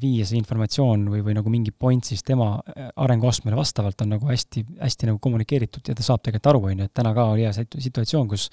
viia 0.00 0.24
see 0.24 0.38
informatsioon 0.40 1.02
või, 1.12 1.20
või 1.24 1.34
nagu 1.36 1.50
mingi 1.52 1.72
point 1.76 2.06
siis 2.08 2.22
tema 2.24 2.54
äh, 2.56 2.88
arenguastmele 3.04 3.58
vastavalt 3.58 4.00
on 4.00 4.14
nagu 4.14 4.30
hästi, 4.30 4.62
hästi 4.80 5.10
nagu 5.10 5.20
kommunikeeritud 5.20 5.90
ja 5.90 5.96
ta 5.96 6.06
saab 6.06 6.22
tegelikult 6.24 6.48
aru, 6.52 6.62
on 6.70 6.80
ju, 6.80 6.88
et 6.88 6.94
täna 6.96 7.12
ka 7.16 7.26
oli 7.34 7.44
hea 7.44 7.52
situatsioon, 7.52 8.30
kus 8.30 8.48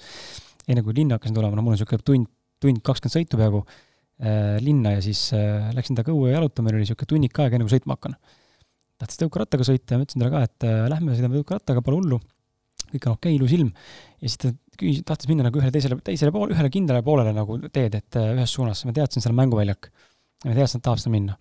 enne 0.68 0.84
kui 0.84 0.96
linna 0.98 1.16
hakkasin 1.16 1.38
tulema, 1.38 1.56
no 1.56 1.64
mul 1.64 1.72
on 1.72 1.78
niisugune 1.78 2.04
tund, 2.04 2.28
tund 2.60 2.82
kakskümmend 2.84 3.14
sõitu 3.16 3.40
peaaegu 3.40 3.62
äh, 3.64 4.58
linna 4.64 4.98
ja 4.98 5.04
siis 5.04 5.30
äh, 5.36 5.70
läksin 5.76 5.96
temaga 5.96 6.12
õue 6.12 6.34
jalutama, 6.34 6.68
meil 6.68 6.76
oli 6.76 6.84
niisugune 6.84 7.12
tunnik 7.14 7.40
aega, 7.40 7.56
enne 7.56 7.68
kui 7.68 7.76
sõitma 7.78 7.96
hakkan. 7.96 8.18
tahtis 9.00 9.22
tõukerattaga 9.22 9.64
sõita 9.64 9.96
ja 9.96 10.02
ma 10.02 10.04
ütlesin 10.04 10.26
talle 10.26 10.34
ka, 10.36 10.44
et 10.44 10.68
äh, 10.68 10.82
lähme 10.92 11.16
sõidame 11.16 11.40
tõukerattaga, 11.40 11.84
pole 11.88 12.02
hullu, 12.02 12.20
kõik 12.92 13.08
on 13.08 13.16
okei 13.16 13.32
okay,, 13.32 13.38
ilus 13.40 13.56
ilm. 13.56 13.72
ja 14.20 14.28
siis 14.28 14.42
ta 14.44 14.52
küsis, 14.76 15.08
tahtis 15.08 15.32
minna 15.32 15.48
nagu 15.48 15.56
ühele 15.56 15.72
teisele, 15.72 15.96
teisele 16.04 16.36
poole, 16.36 16.52
ühele 16.52 16.68
kindlale 16.74 17.00
poolele 17.06 17.32
nagu 17.32 17.56
teed, 17.72 17.96
et 17.96 18.20
äh, 18.20 18.34
ühes 18.36 18.52
suunas, 18.52 18.84
ma 18.84 18.92
teadsin, 18.92 19.24
seal 19.24 19.32
on 19.32 19.40
mänguväljak 19.40 19.88
ja 20.44 20.54
teadis, 20.54 20.74
et 20.74 20.82
ta 20.82 20.90
tahab 20.90 21.02
sinna 21.02 21.14
minna. 21.16 21.38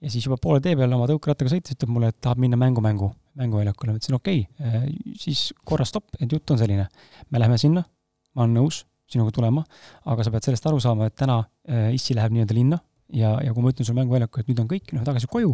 ja 0.00 0.10
siis 0.10 0.26
juba 0.26 0.38
poole 0.40 0.62
tee 0.64 0.76
peal 0.78 0.92
oma 0.96 1.08
tõukerattaga 1.10 1.52
sõites 1.52 1.76
ütleb 1.76 1.90
mulle, 1.92 2.12
et 2.12 2.20
tahab 2.24 2.40
minna 2.40 2.58
mängu, 2.60 2.82
mängu, 2.84 3.10
mänguväljakule, 3.40 3.94
ma 3.94 4.00
ütlesin 4.00 4.16
okei 4.16 4.44
okay,, 4.44 4.68
äh, 4.68 5.16
siis 5.20 5.50
korra 5.64 5.84
stopp, 5.88 6.14
et 6.20 6.30
jutt 6.30 6.50
on 6.50 6.60
selline. 6.60 6.86
me 7.30 7.42
läheme 7.42 7.58
sinna, 7.60 7.84
ma 8.34 8.46
olen 8.46 8.56
nõus 8.62 8.84
sinuga 9.10 9.34
tulema, 9.34 9.64
aga 10.06 10.24
sa 10.24 10.30
pead 10.30 10.46
sellest 10.46 10.70
aru 10.70 10.78
saama, 10.82 11.10
et 11.10 11.16
täna 11.18 11.42
äh, 11.68 11.90
issi 11.96 12.14
läheb 12.14 12.36
nii-öelda 12.36 12.56
linna 12.56 12.78
ja, 13.12 13.34
ja 13.42 13.52
kui 13.54 13.64
ma 13.64 13.74
ütlen 13.74 13.88
sulle 13.88 14.00
mänguväljakul, 14.00 14.44
et 14.44 14.52
nüüd 14.52 14.62
on 14.62 14.70
kõik, 14.70 14.94
lähme 14.94 15.06
tagasi 15.08 15.28
koju, 15.30 15.52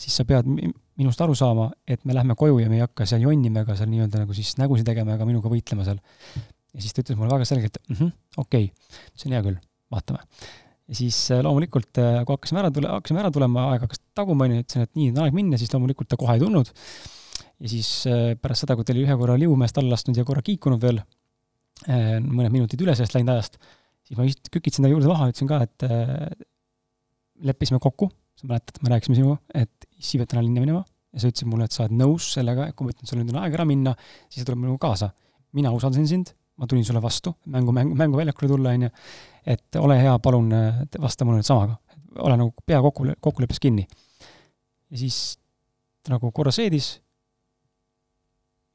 siis 0.00 0.16
sa 0.16 0.26
pead 0.28 0.48
minust 0.48 1.20
aru 1.20 1.36
saama, 1.38 1.68
et 1.86 2.02
me 2.08 2.16
lähme 2.16 2.36
koju 2.38 2.58
ja 2.62 2.72
me 2.72 2.80
ei 2.80 2.84
hakka 2.86 3.06
seal 3.08 3.26
jonnima 3.26 3.64
ega 3.64 3.76
seal 3.78 3.92
nii-öelda 3.92 4.24
nagu 4.24 4.36
siis 4.36 4.54
nägusid 4.60 4.88
tegema 4.88 5.18
ega 5.18 5.28
minuga 5.28 5.52
võitlema 5.52 5.86
seal. 5.86 6.00
ja 6.74 6.82
siis 6.82 6.96
ta 6.96 7.04
ütles 7.04 7.20
mulle 7.20 7.34
väga 7.36 7.48
selgelt, 7.48 7.78
mhmh, 7.92 8.12
okei 8.40 8.70
okay., 8.72 9.00
see 9.14 9.28
on 9.28 9.36
hea 9.36 9.44
küll, 9.46 9.60
vaatame 9.92 10.24
ja 10.88 10.96
siis 10.98 11.18
äh, 11.32 11.42
loomulikult, 11.44 11.90
äh, 12.00 12.22
kui 12.26 12.36
hakkasime 12.36 12.60
ära 12.60 12.70
tule-, 12.74 12.90
hakkasime 12.92 13.22
ära 13.22 13.30
tulema, 13.34 13.68
aeg 13.72 13.86
hakkas 13.86 14.02
taguma, 14.16 14.48
onju, 14.48 14.64
ütlesin, 14.64 14.86
et 14.86 14.98
nii, 14.98 15.12
on 15.14 15.20
aeg 15.24 15.36
minna, 15.36 15.60
siis 15.60 15.72
loomulikult 15.72 16.10
ta 16.10 16.18
kohe 16.20 16.36
ei 16.36 16.42
tulnud. 16.42 16.72
ja 17.64 17.70
siis 17.70 17.90
äh, 18.10 18.24
pärast 18.40 18.64
seda, 18.64 18.76
kui 18.76 18.86
ta 18.86 18.92
oli 18.94 19.04
ühe 19.06 19.16
korra 19.20 19.38
Liumäest 19.40 19.78
alla 19.80 19.96
astunud 19.96 20.20
ja 20.20 20.26
korra 20.28 20.44
kiikunud 20.44 20.82
veel, 20.82 21.00
mõned 21.84 22.52
minutid 22.54 22.80
üle 22.84 22.94
sellest 22.94 23.16
läinud 23.16 23.32
ajast, 23.34 23.56
siis 24.06 24.16
ma 24.16 24.24
just 24.24 24.46
kükitasin 24.54 24.86
ta 24.86 24.90
juurde 24.92 25.08
maha, 25.10 25.26
ütlesin 25.32 25.48
ka, 25.50 25.58
et 25.66 25.84
leppisime 27.44 27.80
kokku, 27.82 28.08
sa 28.38 28.46
mäletad, 28.48 28.78
me 28.84 28.92
rääkisime 28.92 29.18
sinuga, 29.18 29.40
et 29.58 29.88
issi 29.98 30.20
peab 30.20 30.30
täna 30.30 30.44
linna 30.46 30.62
minema 30.62 30.84
ja 30.84 31.20
sa 31.20 31.32
ütlesid 31.32 31.50
mulle, 31.50 31.66
et 31.66 31.74
sa 31.74 31.82
oled 31.82 31.96
nõus 31.98 32.28
sellega, 32.36 32.68
et 32.70 32.78
kui 32.78 32.86
ma 32.86 32.94
ütlen, 32.94 33.10
sul 33.10 33.20
nüüd 33.20 33.34
on 33.34 33.40
aeg 33.42 33.58
ära 33.58 33.66
minna, 33.68 33.96
siis 34.28 34.44
sa 34.44 34.48
tuled 34.48 34.62
minuga 34.62 34.84
kaasa. 34.86 35.10
mina 35.54 35.74
usaldasin 35.74 36.06
sind, 36.10 36.32
ma 36.58 36.70
tulin 36.70 36.86
sulle 36.86 37.02
vastu, 37.02 37.34
mängu, 37.50 37.74
mängu, 37.74 37.98
mänguväljakule 37.98 38.48
tulla, 38.54 38.72
onju 38.78 38.90
et 39.46 39.76
ole 39.76 39.98
hea, 40.00 40.18
palun 40.18 40.50
vasta 41.00 41.24
mulle 41.24 41.42
nüüd 41.42 41.48
samaga. 41.48 41.76
ole 42.18 42.36
nagu 42.36 42.54
pea 42.66 42.80
kokku, 42.82 43.06
kokkuleppes 43.20 43.60
kinni. 43.60 43.86
ja 44.90 44.98
siis 44.98 45.38
ta 46.02 46.14
nagu 46.14 46.32
korra 46.32 46.52
seedis 46.52 47.04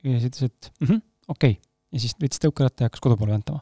ja 0.04 0.20
siis 0.20 0.32
ütles, 0.32 0.50
et 0.50 0.72
mhmh, 0.84 1.02
okei 1.28 1.58
okay. 1.58 1.70
ja 1.94 2.02
siis 2.04 2.16
võttis 2.22 2.42
tõukeratta 2.44 2.86
ja 2.86 2.90
hakkas 2.90 3.04
kodu 3.04 3.18
poole 3.20 3.36
väntama. 3.36 3.60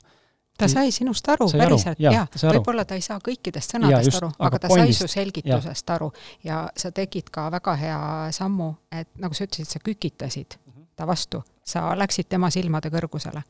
ta 0.58 0.70
sai 0.72 0.92
sinust 0.94 1.28
aru, 1.30 1.50
päriselt, 1.54 2.00
jaa, 2.02 2.14
jaa. 2.14 2.54
võib-olla 2.54 2.86
ta 2.86 2.98
ei 2.98 3.04
saa 3.06 3.20
kõikidest 3.24 3.76
sõnadest 3.76 4.12
just, 4.12 4.22
aru, 4.22 4.32
aga 4.48 4.62
ta 4.62 4.72
pointist, 4.72 5.02
sai 5.02 5.10
su 5.10 5.14
selgitusest 5.14 5.90
ja. 5.90 5.98
aru 5.98 6.12
ja 6.46 6.64
sa 6.78 6.92
tegid 6.96 7.30
ka 7.34 7.48
väga 7.54 7.76
hea 7.82 8.00
sammu, 8.38 8.72
et 8.92 9.10
nagu 9.22 9.38
sa 9.38 9.48
ütlesid, 9.50 9.70
sa 9.70 9.84
kükitasid 9.84 10.58
mm 10.58 10.72
-hmm. 10.72 10.90
ta 10.96 11.08
vastu, 11.10 11.44
sa 11.66 11.90
läksid 11.98 12.30
tema 12.30 12.50
silmade 12.54 12.94
kõrgusele. 12.94 13.44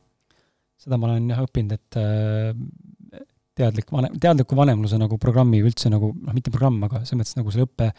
seda 0.78 0.98
ma 0.98 1.12
olen 1.12 1.30
jah 1.30 1.44
õppinud, 1.44 1.74
et 1.74 2.00
äh, 2.00 2.56
teadlik 3.58 3.92
vanem, 3.92 4.16
teadliku 4.22 4.58
vanemluse 4.58 5.00
nagu 5.02 5.18
programmi 5.22 5.60
üldse 5.66 5.92
nagu 5.94 6.12
noh, 6.14 6.36
mitte 6.36 6.54
programm, 6.54 6.80
aga 6.88 7.04
selles 7.04 7.20
mõttes 7.24 7.38
nagu 7.40 7.54
selle 7.54 7.68
õppe 7.68 7.92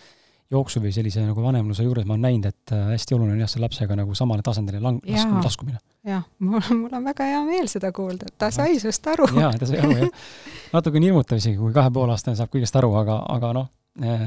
jooksu 0.53 0.81
või 0.81 0.93
sellise 0.95 1.23
nagu 1.27 1.43
vanemluse 1.45 1.85
juures 1.85 2.07
ma 2.09 2.15
olen 2.17 2.25
näinud, 2.25 2.49
et 2.49 2.73
äh, 2.73 2.87
hästi 2.95 3.17
oluline 3.17 3.37
on 3.37 3.43
jah, 3.43 3.51
selle 3.53 3.67
lapsega 3.67 3.99
nagu 3.99 4.17
samale 4.17 4.45
tasandile 4.45 4.81
lang-, 4.81 5.03
laskumine, 5.05 5.45
laskumine. 5.45 5.81
jah, 6.09 6.25
mul, 6.41 6.63
mul 6.79 6.97
on 6.97 7.05
väga 7.11 7.27
hea 7.29 7.43
meel 7.45 7.69
seda 7.71 7.93
kuulda, 7.97 8.31
et 8.31 8.39
ta 8.41 8.49
sai 8.55 8.79
sinust 8.81 9.11
aru. 9.13 9.29
jaa, 9.37 9.53
ta 9.61 9.69
sai 9.69 9.83
aru, 9.83 9.99
jah. 9.99 10.27
natukene 10.77 11.11
hirmutav 11.11 11.43
isegi, 11.43 11.59
kui 11.61 11.75
kahe 11.77 11.93
poole 11.93 12.17
aastane 12.17 12.39
saab 12.39 12.53
kõigest 12.55 12.81
aru, 12.81 12.95
aga, 13.03 13.21
aga 13.37 13.53
noh, 13.59 13.69
äh, 14.01 14.25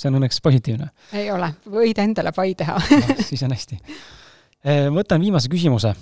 see 0.00 0.10
on 0.10 0.20
õnneks 0.20 0.40
positiivne. 0.44 0.90
ei 1.20 1.28
ole, 1.34 1.52
võid 1.76 2.00
endale 2.06 2.32
pai 2.36 2.54
teha 2.58 2.80
siis 3.28 3.44
on 3.44 3.52
hästi. 3.52 3.78
võtan 4.94 5.20
viimase 5.20 5.50
küsimuse 5.52 5.92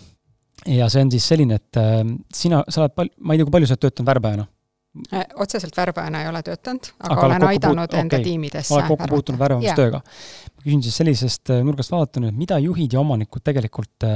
ja 0.68 0.88
see 0.92 1.04
on 1.04 1.12
siis 1.12 1.28
selline, 1.32 1.58
et 1.60 1.78
äh, 1.80 2.02
sina, 2.34 2.62
sa 2.68 2.84
oled 2.84 2.96
pal-, 2.96 3.12
ma 3.20 3.34
ei 3.34 3.40
tea, 3.40 3.48
kui 3.48 3.56
palju 3.56 3.70
sa 3.70 3.76
oled 3.76 3.84
töötanud 3.86 4.10
värbajana? 4.10 4.48
Äh, 5.08 5.24
otseselt 5.40 5.76
värbajana 5.76 6.20
ei 6.22 6.28
ole 6.28 6.42
töötanud, 6.44 6.90
aga, 6.98 7.14
aga 7.14 7.24
olen 7.28 7.46
aidanud 7.48 7.88
puut, 7.88 7.98
enda 8.02 8.18
okay. 8.18 8.26
tiimidesse. 8.26 8.74
oled 8.76 8.90
kokku 8.92 9.08
puutunud 9.14 9.40
värbamistööga 9.40 10.02
ma 10.02 10.66
küsin 10.66 10.84
siis 10.84 11.00
sellisest 11.00 11.54
äh, 11.54 11.64
nurgast 11.64 11.94
vaadatuna, 11.94 12.30
et 12.32 12.38
mida 12.38 12.60
juhid 12.62 12.94
ja 12.94 13.00
omanikud 13.00 13.44
tegelikult 13.44 14.08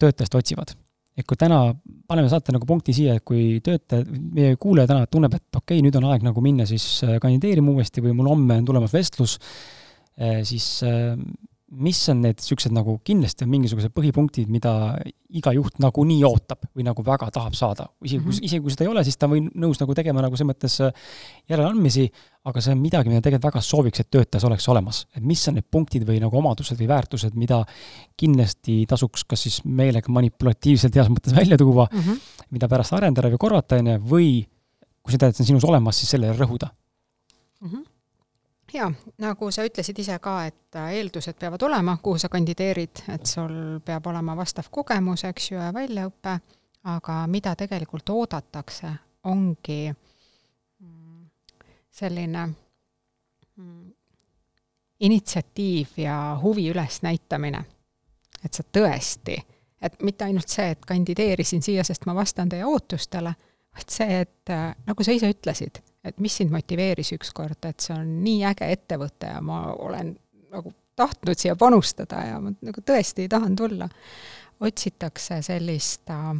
töötajast 0.00 0.34
otsivad? 0.38 0.72
et 1.16 1.24
kui 1.28 1.36
täna, 1.40 1.58
paneme 2.08 2.28
saate 2.28 2.52
nagu 2.52 2.66
punkti 2.68 2.92
siia, 2.96 3.14
et 3.16 3.24
kui 3.24 3.58
töötaja, 3.64 4.04
meie 4.36 4.56
kuulaja 4.60 4.90
täna 4.90 5.06
tunneb, 5.08 5.32
et 5.36 5.46
okei 5.48 5.78
okay,, 5.78 5.84
nüüd 5.84 5.96
on 5.96 6.08
aeg 6.10 6.24
nagu 6.26 6.42
minna 6.44 6.66
siis 6.68 6.84
kandideerima 7.22 7.72
uuesti 7.72 8.04
või 8.04 8.12
mul 8.18 8.28
homme 8.34 8.58
on 8.60 8.66
tulemas 8.68 8.92
vestlus, 8.92 9.38
siis 10.44 10.66
mis 11.66 11.98
on 12.12 12.20
need 12.22 12.38
niisugused 12.38 12.70
nagu, 12.70 12.92
kindlasti 13.06 13.42
on 13.42 13.50
mingisugused 13.50 13.90
põhipunktid, 13.94 14.46
mida 14.52 14.70
iga 15.34 15.50
juht 15.56 15.80
nagunii 15.82 16.20
ootab 16.28 16.68
või 16.70 16.84
nagu 16.86 17.02
väga 17.04 17.26
tahab 17.34 17.56
saada. 17.58 17.88
isegi 18.04 18.20
kui 18.22 18.30
mm, 18.30 18.36
-hmm. 18.36 18.44
isegi 18.46 18.62
kui 18.62 18.70
seda 18.70 18.84
ei 18.84 18.90
ole, 18.92 19.02
siis 19.04 19.16
ta 19.18 19.26
on 19.26 19.48
nõus 19.50 19.80
nagu 19.82 19.94
tegema 19.94 20.22
nagu 20.22 20.36
selles 20.36 20.52
mõttes 20.52 20.76
äh, 20.80 20.92
järeleandmisi, 21.50 22.06
aga 22.46 22.60
see 22.62 22.72
on 22.72 22.78
midagi, 22.78 23.10
mida 23.10 23.20
tegelikult 23.20 23.50
väga 23.50 23.62
sooviks, 23.66 24.00
et 24.00 24.10
töötajas 24.10 24.44
oleks 24.44 24.68
olemas. 24.68 25.06
et 25.16 25.22
mis 25.22 25.48
on 25.48 25.54
need 25.54 25.66
punktid 25.70 26.06
või 26.06 26.20
nagu 26.22 26.38
omadused 26.38 26.78
või 26.78 26.88
väärtused, 26.88 27.34
mida 27.34 27.64
kindlasti 28.16 28.86
tasuks 28.86 29.24
kas 29.24 29.42
siis 29.42 29.64
meelega 29.64 30.12
manipulatiivselt 30.12 30.94
heas 30.94 31.10
mõttes 31.10 31.34
välja 31.34 31.58
tuua 31.58 31.88
mm, 31.90 31.98
-hmm. 31.98 32.20
mida 32.50 32.68
pärast 32.68 32.92
arendada 32.92 33.28
või 33.28 33.38
korvata, 33.38 33.76
on 33.76 33.86
ju, 33.86 33.98
või 33.98 34.46
kui 35.02 35.12
sa 35.12 35.18
tead, 35.18 35.30
et 35.30 35.36
see 35.36 35.42
on 35.42 35.46
sinus 35.46 35.64
olemas, 35.64 35.98
siis 35.98 36.10
sellele 36.14 36.38
rõhuda 36.38 36.70
mm. 37.60 37.68
-hmm 37.68 37.95
jaa, 38.74 38.92
nagu 39.18 39.50
sa 39.50 39.64
ütlesid 39.66 39.98
ise 40.02 40.18
ka, 40.22 40.36
et 40.48 40.78
äh, 40.78 40.92
eeldused 40.98 41.38
peavad 41.38 41.62
olema, 41.62 41.96
kuhu 42.02 42.18
sa 42.18 42.28
kandideerid, 42.32 43.04
et 43.14 43.26
sul 43.26 43.80
peab 43.84 44.06
olema 44.10 44.36
vastav 44.36 44.70
kogemus, 44.70 45.24
eks 45.28 45.50
ju, 45.50 45.58
ja 45.60 45.72
väljaõpe, 45.74 46.38
aga 46.92 47.18
mida 47.30 47.54
tegelikult 47.58 48.10
oodatakse, 48.14 48.92
ongi 49.26 49.80
mm, 49.90 51.22
selline 51.90 52.46
mm, 53.56 53.90
initsiatiiv 55.00 55.98
ja 56.02 56.18
huvi 56.42 56.68
ülesnäitamine. 56.70 57.64
et 58.44 58.54
sa 58.54 58.62
tõesti, 58.62 59.34
et 59.82 60.02
mitte 60.02 60.24
ainult 60.24 60.48
see, 60.48 60.68
et 60.70 60.84
kandideerisin 60.86 61.62
siia, 61.62 61.84
sest 61.84 62.06
ma 62.06 62.14
vastan 62.14 62.48
teie 62.48 62.64
ootustele, 62.64 63.32
vaid 63.74 63.90
see, 63.90 64.20
et 64.20 64.50
äh, 64.54 64.70
nagu 64.86 65.04
sa 65.04 65.12
ise 65.12 65.30
ütlesid, 65.32 65.82
et 66.06 66.18
mis 66.22 66.36
sind 66.40 66.54
motiveeris 66.54 67.12
ükskord, 67.16 67.58
et 67.66 67.82
see 67.82 67.94
on 67.96 68.18
nii 68.24 68.42
äge 68.48 68.68
ettevõte 68.72 69.30
ja 69.34 69.40
ma 69.44 69.62
olen 69.74 70.14
nagu 70.52 70.72
tahtnud 70.96 71.38
siia 71.38 71.56
panustada 71.56 72.22
ja 72.30 72.40
ma 72.40 72.52
nagu 72.54 72.84
tõesti 72.90 73.28
tahan 73.28 73.56
tulla. 73.56 73.88
otsitakse 74.60 75.42
sellist 75.42 76.10
äh, 76.10 76.36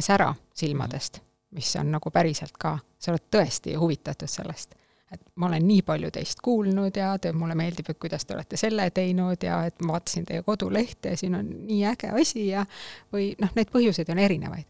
sära 0.00 0.34
silmadest, 0.54 1.20
mis 1.50 1.74
on 1.76 1.90
nagu 1.92 2.10
päriselt 2.10 2.56
ka, 2.58 2.78
sa 2.98 3.12
oled 3.12 3.26
tõesti 3.30 3.76
huvitatud 3.76 4.28
sellest. 4.28 4.74
et 5.12 5.20
ma 5.36 5.46
olen 5.46 5.66
nii 5.68 5.82
palju 5.82 6.10
teist 6.10 6.40
kuulnud 6.40 6.96
ja 6.96 7.18
te, 7.18 7.32
mulle 7.36 7.54
meeldib, 7.54 7.90
et 7.90 7.98
kuidas 8.00 8.24
te 8.24 8.34
olete 8.34 8.56
selle 8.56 8.90
teinud 8.90 9.42
ja 9.44 9.64
et 9.68 9.82
ma 9.82 9.98
vaatasin 9.98 10.24
teie 10.24 10.42
kodulehte 10.42 11.12
ja 11.12 11.16
siin 11.16 11.34
on 11.34 11.50
nii 11.66 11.84
äge 11.90 12.14
asi 12.20 12.46
ja 12.46 12.64
või 13.12 13.34
noh, 13.40 13.52
neid 13.54 13.68
põhjuseid 13.74 14.08
on 14.14 14.22
erinevaid 14.22 14.66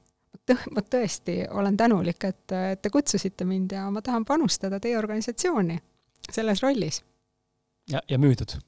ma 0.74 0.82
tõesti 0.82 1.42
olen 1.50 1.76
tänulik, 1.76 2.24
et, 2.24 2.52
et 2.52 2.82
te 2.82 2.90
kutsusite 2.90 3.46
mind 3.48 3.72
ja 3.76 3.86
ma 3.90 4.02
tahan 4.02 4.24
panustada 4.24 4.80
teie 4.80 4.98
organisatsiooni 4.98 5.78
selles 6.30 6.62
rollis. 6.62 7.02
ja, 7.90 8.02
ja 8.08 8.18
müüdud? 8.18 8.58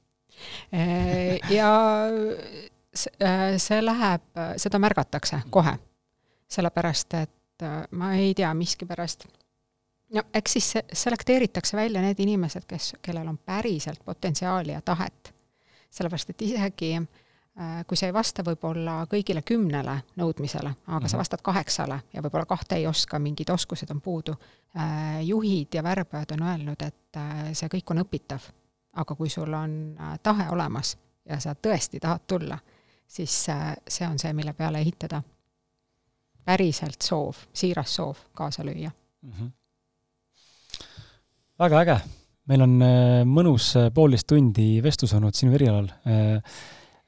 ja 1.51 1.71
see 2.95 3.81
läheb, 3.83 4.27
seda 4.57 4.79
märgatakse 4.79 5.41
kohe. 5.49 5.77
sellepärast, 6.47 7.13
et 7.13 7.65
ma 7.91 8.13
ei 8.15 8.33
tea, 8.35 8.53
miskipärast 8.53 9.27
no 10.15 10.23
eks 10.33 10.53
siis 10.53 10.73
selekteeritakse 10.93 11.77
välja 11.77 12.01
need 12.01 12.19
inimesed, 12.19 12.63
kes, 12.67 12.93
kellel 13.01 13.27
on 13.27 13.37
päriselt 13.37 14.03
potentsiaali 14.05 14.71
ja 14.71 14.81
tahet. 14.81 15.33
sellepärast, 15.89 16.29
et 16.29 16.41
isegi 16.41 16.95
Äh, 16.95 17.24
kui 17.87 17.97
sa 17.97 18.09
ei 18.09 18.13
vasta 18.13 18.43
võib-olla 18.43 19.05
kõigile 19.07 19.39
kümnele 19.47 19.93
nõudmisele, 20.19 20.69
aga 20.69 20.99
mm 20.99 21.03
-hmm. 21.03 21.07
sa 21.07 21.15
mhm. 21.15 21.19
vastad 21.19 21.41
kaheksale 21.41 21.99
ja 22.13 22.21
võib-olla 22.21 22.45
kahte 22.45 22.75
ei 22.75 22.87
oska, 22.87 23.19
mingid 23.19 23.49
oskused 23.49 23.91
on 23.91 24.01
puudu, 24.01 24.35
äh, 24.77 25.23
juhid 25.23 25.67
ja 25.73 25.83
värbajad 25.83 26.31
on 26.31 26.43
öelnud, 26.43 26.81
et 26.81 27.17
äh, 27.17 27.53
see 27.53 27.69
kõik 27.69 27.91
on 27.91 28.03
õpitav. 28.03 28.39
aga 28.95 29.15
kui 29.15 29.29
sul 29.29 29.53
on 29.53 29.97
tahe 30.23 30.49
olemas 30.49 30.97
ja 31.25 31.39
sa 31.39 31.53
tõesti 31.53 31.99
tahad 31.99 32.21
tulla, 32.27 32.57
siis 33.07 33.47
see 33.87 34.07
on 34.07 34.19
see, 34.19 34.33
mille 34.33 34.53
peale 34.53 34.79
ehitada. 34.79 35.21
päriselt 36.45 37.01
soov, 37.01 37.35
siiras 37.53 37.95
soov 37.95 38.17
kaasa 38.33 38.63
lüüa 38.63 38.91
mm. 39.21 39.31
-hmm. 39.31 39.51
väga 41.59 41.79
äge, 41.79 41.99
meil 42.45 42.61
on 42.61 42.79
mõnus 43.25 43.73
poolteist 43.93 44.27
tundi 44.27 44.83
vestlus 44.83 45.13
olnud 45.13 45.33
sinu 45.33 45.53
erialal 45.53 45.87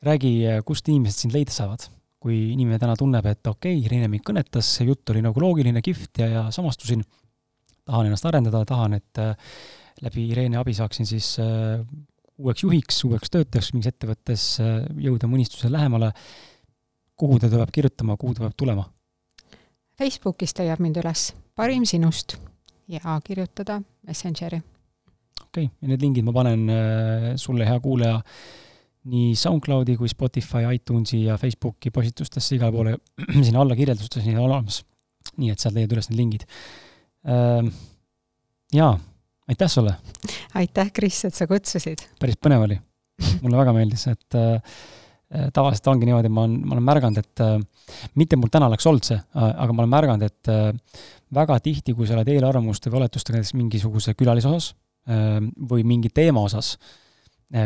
räägi, 0.05 0.61
kust 0.65 0.89
inimesed 0.89 1.25
sind 1.25 1.33
leida 1.33 1.53
saavad? 1.53 1.87
kui 2.27 2.37
inimene 2.53 2.79
täna 2.81 2.95
tunneb, 2.97 3.25
et 3.29 3.45
okei 3.47 3.77
okay,, 3.77 3.89
Reine 3.91 4.09
mind 4.11 4.25
kõnetas, 4.25 4.69
see 4.77 4.87
jutt 4.89 5.13
oli 5.13 5.21
nagu 5.23 5.41
loogiline, 5.41 5.83
kihvt 5.85 6.23
ja, 6.23 6.27
ja 6.31 6.43
samastusin, 6.53 7.03
tahan 7.87 8.09
ennast 8.09 8.27
arendada, 8.27 8.63
tahan, 8.67 8.97
et 8.97 9.21
äh, 9.21 9.55
läbi 10.03 10.27
Reene 10.35 10.59
abi 10.59 10.73
saaksin 10.77 11.07
siis 11.09 11.35
äh, 11.43 11.79
uueks 12.41 12.65
juhiks, 12.65 12.99
uueks 13.07 13.33
töötajaks 13.33 13.71
mingis 13.75 13.93
ettevõttes 13.93 14.47
äh, 14.63 14.79
jõuda 15.07 15.29
mõnistusele 15.29 15.77
lähemale, 15.77 16.11
kuhu 17.17 17.39
ta 17.41 17.51
peab 17.53 17.73
kirjutama, 17.73 18.17
kuhu 18.19 18.35
ta 18.37 18.47
peab 18.47 18.57
tulema? 18.57 18.87
Facebookis 19.97 20.57
leiab 20.59 20.81
mind 20.83 20.99
üles 21.01 21.31
Parim 21.57 21.85
sinust 21.89 22.35
ja 22.89 23.17
kirjutada 23.25 23.79
Messengeri. 24.05 24.59
okei 25.47 25.69
okay., 25.69 25.73
ja 25.81 25.93
need 25.93 26.01
lingid 26.01 26.25
ma 26.25 26.33
panen 26.35 26.67
sulle, 27.41 27.65
hea 27.65 27.79
kuulaja, 27.81 28.19
nii 29.07 29.35
SoundCloudi 29.37 29.95
kui 29.99 30.09
Spotify, 30.11 30.65
iTunesi 30.75 31.23
ja 31.25 31.37
Facebooki 31.39 31.91
postitustesse, 31.93 32.57
igale 32.57 32.73
poole 32.75 32.95
sinna 33.45 33.63
alla 33.63 33.77
kirjeldustes 33.77 34.25
nii 34.27 34.39
olemas. 34.41 34.83
nii 35.37 35.51
et 35.51 35.59
sealt 35.59 35.75
leiad 35.75 35.91
üles 35.91 36.07
need 36.09 36.19
lingid. 36.21 36.45
Ehm, 37.27 37.71
jaa, 38.73 38.93
aitäh 39.51 39.71
sulle! 39.71 39.97
aitäh, 40.55 40.91
Kris, 40.95 41.23
et 41.27 41.35
sa 41.35 41.47
kutsusid! 41.49 42.05
päris 42.19 42.39
põnev 42.39 42.67
oli. 42.67 42.79
mulle 43.41 43.59
väga 43.59 43.73
meeldis, 43.75 44.05
et 44.11 44.37
äh, 44.37 44.77
äh, 45.33 45.47
tavaliselt 45.53 45.89
ongi 45.91 46.07
niimoodi, 46.07 46.31
ma 46.31 46.45
olen, 46.45 46.59
ma 46.63 46.77
olen 46.77 46.87
märganud, 46.91 47.23
et 47.23 47.43
äh, 47.43 47.57
mitte 48.19 48.39
mul 48.39 48.51
täna 48.53 48.69
oleks 48.71 48.87
olnud 48.87 49.07
see, 49.07 49.17
aga 49.35 49.71
ma 49.73 49.83
olen 49.83 49.93
märganud, 49.95 50.27
et 50.27 50.51
väga 51.33 51.57
tihti, 51.63 51.95
kui 51.97 52.07
sa 52.07 52.15
oled 52.15 52.29
eelarvamuste 52.31 52.91
või 52.91 53.01
oletustega 53.01 53.39
näiteks 53.39 53.55
mingisuguse 53.57 54.13
külalise 54.19 54.51
osas 54.51 54.73
või 55.07 55.85
mingi 55.87 56.09
teema 56.11 56.41
osas, 56.43 56.73
Eh, 56.75 57.06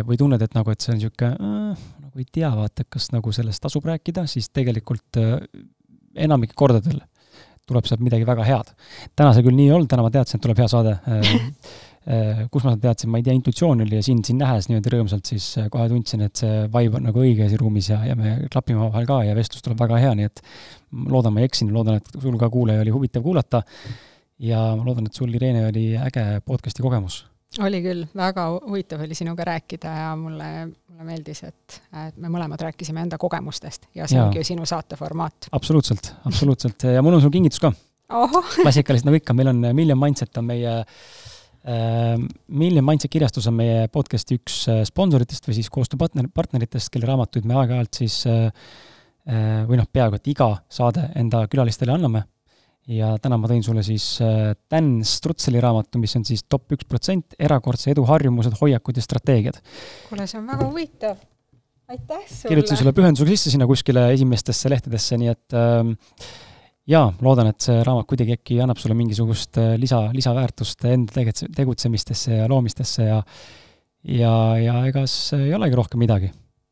või 0.06 0.18
tunned, 0.20 0.42
et 0.42 0.54
nagu, 0.54 0.72
et 0.72 0.84
see 0.84 0.94
on 0.94 1.00
niisugune 1.00 1.32
äh, 1.34 1.86
nagu 2.12 2.22
ei 2.22 2.28
tea, 2.28 2.50
vaata, 2.54 2.86
kas 2.90 3.10
nagu 3.16 3.32
sellest 3.34 3.64
tasub 3.64 3.86
rääkida, 3.88 4.26
siis 4.30 4.52
tegelikult 4.54 5.20
äh, 5.22 5.40
enamik 6.28 6.54
kordadel 6.60 7.00
tuleb 7.70 7.88
sealt 7.88 8.04
midagi 8.04 8.28
väga 8.28 8.44
head. 8.44 8.74
täna 9.16 9.32
see 9.36 9.46
küll 9.46 9.56
nii 9.56 9.70
ei 9.70 9.78
olnud, 9.78 9.90
täna 9.92 10.04
ma 10.04 10.12
teadsin, 10.14 10.40
et 10.40 10.44
tuleb 10.44 10.60
hea 10.60 10.68
saade 10.72 10.98
äh, 10.98 11.32
äh, 12.16 12.44
kus 12.52 12.66
ma 12.68 12.76
teadsin, 12.82 13.12
ma 13.14 13.22
ei 13.22 13.26
tea, 13.28 13.36
intuitsioon 13.38 13.86
oli 13.86 14.00
ja 14.00 14.04
sind 14.06 14.28
siin 14.28 14.42
nähes 14.42 14.68
niimoodi 14.70 14.94
rõõmsalt, 14.96 15.32
siis 15.32 15.48
äh, 15.62 15.72
kohe 15.72 15.88
tundsin, 15.92 16.26
et 16.28 16.44
see 16.44 16.68
vibe 16.74 17.00
on 17.00 17.08
nagu 17.10 17.24
õige 17.24 17.48
siin 17.48 17.62
ruumis 17.62 17.92
ja, 17.94 18.02
ja 18.10 18.18
me 18.20 18.38
klapime 18.52 18.82
omavahel 18.82 19.10
ka 19.10 19.22
ja 19.30 19.38
vestlus 19.38 19.64
tuleb 19.66 19.80
väga 19.82 20.02
hea, 20.04 20.14
nii 20.20 20.30
et 20.32 20.44
loodan, 21.16 21.36
ma 21.36 21.44
ei 21.44 21.52
eksinud, 21.52 21.74
loodan, 21.78 22.02
et 22.02 22.22
sul 22.22 22.40
ka 22.42 22.52
kuulaja 22.52 22.84
oli 22.84 22.94
huvitav 22.98 23.24
kuulata. 23.26 23.64
ja 24.42 24.72
ma 24.76 24.84
loodan, 24.84 25.08
et 25.08 25.18
sul, 25.18 25.34
Irene, 25.38 25.68
oli 25.70 25.92
äge 26.02 26.26
podcast'i 26.46 26.84
kogemus 26.84 27.24
oli 27.60 27.82
küll, 27.84 28.06
väga 28.16 28.46
huvitav 28.64 29.02
oli 29.04 29.16
sinuga 29.18 29.46
rääkida 29.48 29.92
ja 29.96 30.12
mulle, 30.20 30.50
mulle 30.72 31.08
meeldis, 31.08 31.44
et, 31.48 31.80
et 32.08 32.20
me 32.22 32.32
mõlemad 32.32 32.62
rääkisime 32.64 33.04
enda 33.04 33.20
kogemustest 33.20 33.90
ja 33.98 34.08
see 34.08 34.20
ja. 34.20 34.26
ongi 34.26 34.40
ju 34.40 34.48
sinu 34.54 34.68
saate 34.70 34.96
formaat. 35.00 35.50
absoluutselt, 35.52 36.14
absoluutselt 36.28 36.88
ja 36.88 37.04
mul 37.04 37.18
on 37.18 37.24
sul 37.24 37.34
kingitus 37.34 37.60
ka. 37.64 37.74
klassikaliselt 38.62 39.08
nagu 39.08 39.20
ikka, 39.20 39.36
meil 39.36 39.52
on 39.52 39.62
Million 39.76 40.00
Mindset 40.00 40.40
on 40.40 40.48
meie 40.48 40.78
äh, 40.80 42.16
Million 42.48 42.88
Mindset 42.88 43.12
kirjastus 43.12 43.48
on 43.52 43.60
meie 43.60 43.88
podcast'i 43.92 44.40
üks 44.40 44.64
äh, 44.72 44.84
sponsoritest 44.88 45.48
või 45.48 45.60
siis 45.60 45.72
koostööpartner, 45.72 46.32
partneritest, 46.34 46.92
kelle 46.94 47.10
raamatuid 47.10 47.48
me 47.48 47.60
aeg-ajalt 47.60 48.04
siis 48.04 48.22
äh, 48.32 48.48
äh, 49.28 49.64
või 49.68 49.80
noh, 49.82 49.92
peaaegu 49.92 50.22
et 50.22 50.32
iga 50.32 50.54
saade 50.72 51.10
enda 51.20 51.44
külalistele 51.52 52.00
anname 52.00 52.24
ja 52.90 53.12
täna 53.22 53.38
ma 53.38 53.50
tõin 53.50 53.64
sulle 53.66 53.84
siis 53.86 54.06
äh, 54.26 54.54
Dan 54.72 55.02
Strutseli 55.06 55.62
raamatu, 55.62 56.00
mis 56.02 56.16
on 56.18 56.26
siis 56.28 56.44
top 56.50 56.74
üks 56.76 56.88
protsent, 56.90 57.36
erakordse 57.40 57.92
edu 57.94 58.06
harjumused, 58.10 58.56
hoiakud 58.62 58.98
ja 58.98 59.06
strateegiad. 59.06 59.60
kuule, 60.10 60.28
see 60.28 60.40
on 60.42 60.48
väga 60.50 60.68
huvitav. 60.70 61.22
aitäh 61.92 62.26
sulle! 62.28 62.54
kirjutasin 62.54 62.82
sulle 62.82 62.96
pühendusega 62.98 63.36
sisse 63.36 63.54
sinna 63.54 63.68
kuskile 63.70 64.08
esimestesse 64.16 64.72
lehtedesse, 64.74 65.20
nii 65.22 65.32
et 65.34 65.58
ähm, 65.58 65.96
jaa, 66.90 67.08
loodan, 67.22 67.52
et 67.54 67.62
see 67.62 67.80
raamat 67.86 68.10
kuidagi 68.10 68.38
äkki 68.40 68.62
annab 68.64 68.82
sulle 68.82 68.98
mingisugust 68.98 69.62
äh, 69.62 69.74
lisa, 69.82 70.08
lisaväärtust 70.16 70.86
enda 70.90 71.26
tegutsemistesse 71.56 72.42
ja 72.42 72.50
loomistesse 72.52 73.10
ja 73.10 73.24
ja, 74.02 74.32
ja 74.58 74.80
egas 74.90 75.14
ei 75.38 75.54
olegi 75.54 75.78
rohkem 75.78 76.02
midagi 76.02 76.32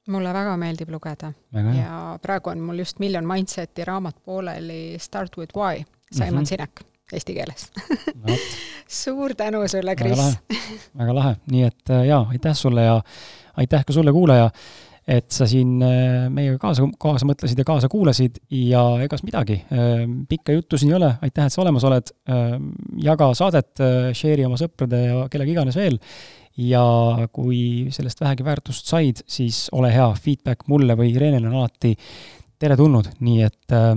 mulle 0.09 0.33
väga 0.33 0.55
meeldib 0.57 0.89
lugeda 0.93 1.31
väga 1.53 1.73
ja 1.77 1.93
praegu 2.21 2.49
on 2.49 2.63
mul 2.65 2.81
just 2.81 2.99
Million 2.99 3.27
Mindseti 3.27 3.85
raamat 3.85 4.17
pooleli 4.25 4.97
Start 4.99 5.37
with 5.37 5.57
why, 5.57 5.83
Simon 6.11 6.33
mm. 6.33 6.39
-hmm. 6.39 6.45
Sinek 6.45 6.85
eesti 7.13 7.33
keeles. 7.33 7.69
no 8.15 8.35
suur 9.01 9.35
tänu 9.37 9.67
sulle, 9.67 9.95
Kris. 9.95 10.19
väga 10.97 11.15
lahe, 11.15 11.35
nii 11.51 11.63
et 11.69 11.93
äh, 11.93 12.05
jaa, 12.09 12.27
aitäh 12.29 12.55
sulle 12.57 12.85
ja 12.85 13.01
aitäh 13.57 13.85
ka 13.85 13.93
sulle, 13.93 14.13
kuulaja, 14.13 14.49
et 15.07 15.31
sa 15.33 15.47
siin 15.49 15.81
äh, 15.83 16.27
meiega 16.29 16.57
kaasa, 16.61 16.85
kaasa 17.01 17.27
mõtlesid 17.29 17.59
ja 17.59 17.65
kaasa 17.65 17.89
kuulasid. 17.89 18.37
Ja 18.53 18.83
egas 19.03 19.23
midagi, 19.25 19.61
pikka 20.29 20.53
juttu 20.53 20.77
siin 20.77 20.93
ei 20.93 20.99
ole, 20.99 21.13
aitäh, 21.21 21.47
et 21.47 21.53
sa 21.53 21.61
olemas 21.61 21.85
oled, 21.89 22.11
jaga 23.03 23.31
saadet, 23.37 23.81
share'i 24.13 24.45
oma 24.45 24.59
sõprade 24.61 25.01
ja 25.07 25.23
kellega 25.31 25.57
iganes 25.57 25.79
veel. 25.79 25.97
Ja 26.59 26.83
kui 27.31 27.87
sellest 27.95 28.21
vähegi 28.21 28.43
väärtust 28.43 28.89
said, 28.91 29.21
siis 29.27 29.67
ole 29.71 29.93
hea, 29.93 30.07
feedback 30.19 30.67
mulle 30.67 30.97
või 30.99 31.13
Irenele 31.13 31.47
on 31.47 31.61
alati 31.61 31.93
teretulnud, 32.59 33.13
nii 33.23 33.43
et 33.47 33.75
äh, 33.75 33.93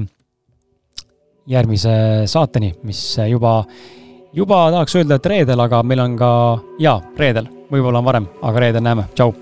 järgmise 1.51 1.95
saateni, 2.31 2.73
mis 2.87 3.01
juba, 3.29 3.63
juba 4.33 4.65
tahaks 4.71 4.97
öelda, 5.01 5.19
et 5.19 5.31
reedel, 5.35 5.65
aga 5.65 5.83
meil 5.87 6.05
on 6.05 6.19
ka, 6.19 6.33
jaa, 6.83 6.99
reedel, 7.19 7.49
võib-olla 7.73 8.03
on 8.03 8.11
varem, 8.11 8.29
aga 8.43 8.67
reedel 8.67 8.87
näeme, 8.87 9.09
tšau. 9.17 9.35